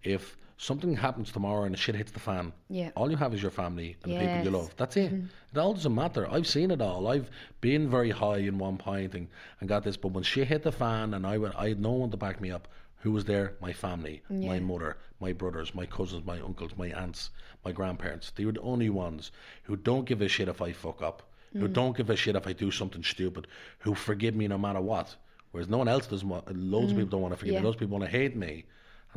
if 0.04 0.38
something 0.58 0.96
happens 0.96 1.32
tomorrow 1.32 1.64
and 1.64 1.74
the 1.74 1.78
shit 1.78 1.96
hits 1.96 2.12
the 2.12 2.20
fan, 2.20 2.52
Yeah. 2.70 2.90
all 2.96 3.10
you 3.12 3.18
have 3.18 3.34
is 3.34 3.42
your 3.42 3.52
family 3.52 3.96
and 4.04 4.12
the 4.12 4.18
people 4.20 4.44
you 4.44 4.50
love. 4.52 4.76
That's 4.76 4.98
it. 4.98 5.14
Mm-hmm. 5.14 5.28
It 5.54 5.60
all 5.60 5.74
doesn't 5.74 5.94
matter. 5.94 6.28
I've 6.30 6.48
seen 6.48 6.72
it 6.72 6.82
all. 6.82 7.08
I've 7.08 7.30
been 7.62 7.90
very 7.90 8.10
high 8.10 8.38
in 8.40 8.58
one 8.58 8.78
point 8.78 9.14
and, 9.14 9.28
and 9.60 9.70
got 9.70 9.84
this, 9.84 9.98
but 9.98 10.10
when 10.10 10.24
shit 10.24 10.48
hit 10.48 10.64
the 10.64 10.72
fan 10.72 11.14
and 11.14 11.26
I 11.26 11.38
went, 11.38 11.56
I 11.56 11.70
had 11.70 11.80
no 11.80 11.92
one 11.92 12.10
to 12.12 12.18
back 12.18 12.42
me 12.42 12.52
up. 12.52 12.68
Who 13.02 13.12
was 13.12 13.26
there? 13.26 13.54
My 13.62 13.72
family, 13.72 14.24
my 14.30 14.60
mother, 14.60 14.98
my 15.20 15.32
brothers, 15.32 15.76
my 15.76 15.86
cousins, 15.86 16.26
my 16.26 16.40
uncles, 16.42 16.72
my 16.76 16.88
aunts, 16.88 17.30
my 17.64 17.72
grandparents. 17.72 18.32
They 18.36 18.44
were 18.44 18.52
the 18.54 18.62
only 18.62 18.90
ones 18.90 19.32
who 19.64 19.76
don't 19.76 20.06
give 20.06 20.22
a 20.22 20.28
shit 20.28 20.48
if 20.48 20.62
I 20.64 20.74
fuck 20.74 21.04
up, 21.04 21.22
who 21.54 21.70
mm. 21.70 21.74
don't 21.74 21.96
give 21.96 22.10
a 22.10 22.16
shit 22.16 22.36
if 22.36 22.48
I 22.48 22.54
do 22.54 22.72
something 22.72 23.04
stupid, 23.04 23.46
who 23.80 23.94
forgive 23.94 24.36
me 24.36 24.48
no 24.48 24.58
matter 24.58 24.82
what. 24.82 25.16
Whereas 25.52 25.70
no 25.70 25.78
one 25.78 25.88
else 25.88 26.08
does. 26.08 26.26
want- 26.26 26.48
Loads 26.58 26.92
of 26.92 26.98
mm. 26.98 27.02
people 27.02 27.12
don't 27.12 27.22
want 27.22 27.34
to 27.36 27.38
forgive 27.38 27.54
Yeah. 27.54 27.60
me. 27.60 27.66
Loads 27.66 27.76
of 27.76 27.80
people 27.82 28.00
want 28.00 28.12
to 28.12 28.18
hate 28.18 28.36
me, 28.36 28.66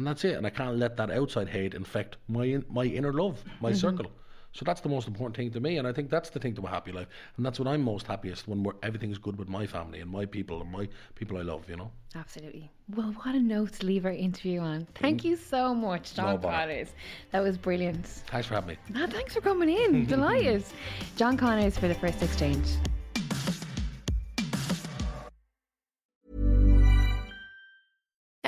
and 0.01 0.07
that's 0.07 0.25
it. 0.25 0.35
And 0.39 0.47
I 0.47 0.51
can't 0.51 0.79
let 0.79 0.97
that 0.97 1.11
outside 1.11 1.47
hate 1.51 1.75
infect 1.75 2.17
my 2.27 2.45
in- 2.47 2.65
my 2.71 2.85
inner 2.85 3.13
love, 3.13 3.45
my 3.61 3.71
circle. 3.75 4.11
So 4.53 4.65
that's 4.65 4.81
the 4.81 4.89
most 4.89 5.07
important 5.07 5.37
thing 5.37 5.51
to 5.53 5.61
me, 5.61 5.77
and 5.79 5.87
I 5.87 5.93
think 5.93 6.09
that's 6.11 6.31
the 6.31 6.41
thing 6.41 6.55
to 6.55 6.63
a 6.63 6.69
happy 6.69 6.91
life, 6.91 7.07
and 7.37 7.45
that's 7.47 7.59
when 7.61 7.69
I'm 7.69 7.83
most 7.83 8.07
happiest 8.09 8.49
when 8.49 8.65
we're, 8.65 8.73
everything's 8.83 9.19
good 9.19 9.37
with 9.39 9.49
my 9.49 9.65
family 9.65 10.01
and 10.01 10.11
my 10.11 10.25
people 10.27 10.61
and 10.63 10.73
my 10.73 10.89
people 11.15 11.37
I 11.37 11.43
love. 11.43 11.69
You 11.69 11.77
know. 11.77 11.91
Absolutely. 12.17 12.71
Well, 12.97 13.13
what 13.23 13.35
a 13.35 13.39
note 13.39 13.75
to 13.75 13.87
leave 13.87 14.07
our 14.07 14.11
interview 14.29 14.59
on. 14.61 14.87
Thank 14.95 15.23
you 15.23 15.37
so 15.37 15.75
much, 15.75 16.15
John 16.15 16.41
No. 16.41 16.49
Connors. 16.49 16.95
That 17.31 17.43
was 17.43 17.59
brilliant. 17.59 18.07
Thanks 18.07 18.47
for 18.49 18.55
having 18.55 18.71
me. 18.71 18.77
Ah, 18.97 19.07
thanks 19.09 19.35
for 19.35 19.43
coming 19.43 19.69
in. 19.69 20.07
Delighted. 20.17 20.65
John 21.17 21.37
Connors 21.37 21.77
for 21.79 21.89
the 21.89 21.95
first 21.95 22.23
exchange. 22.23 22.67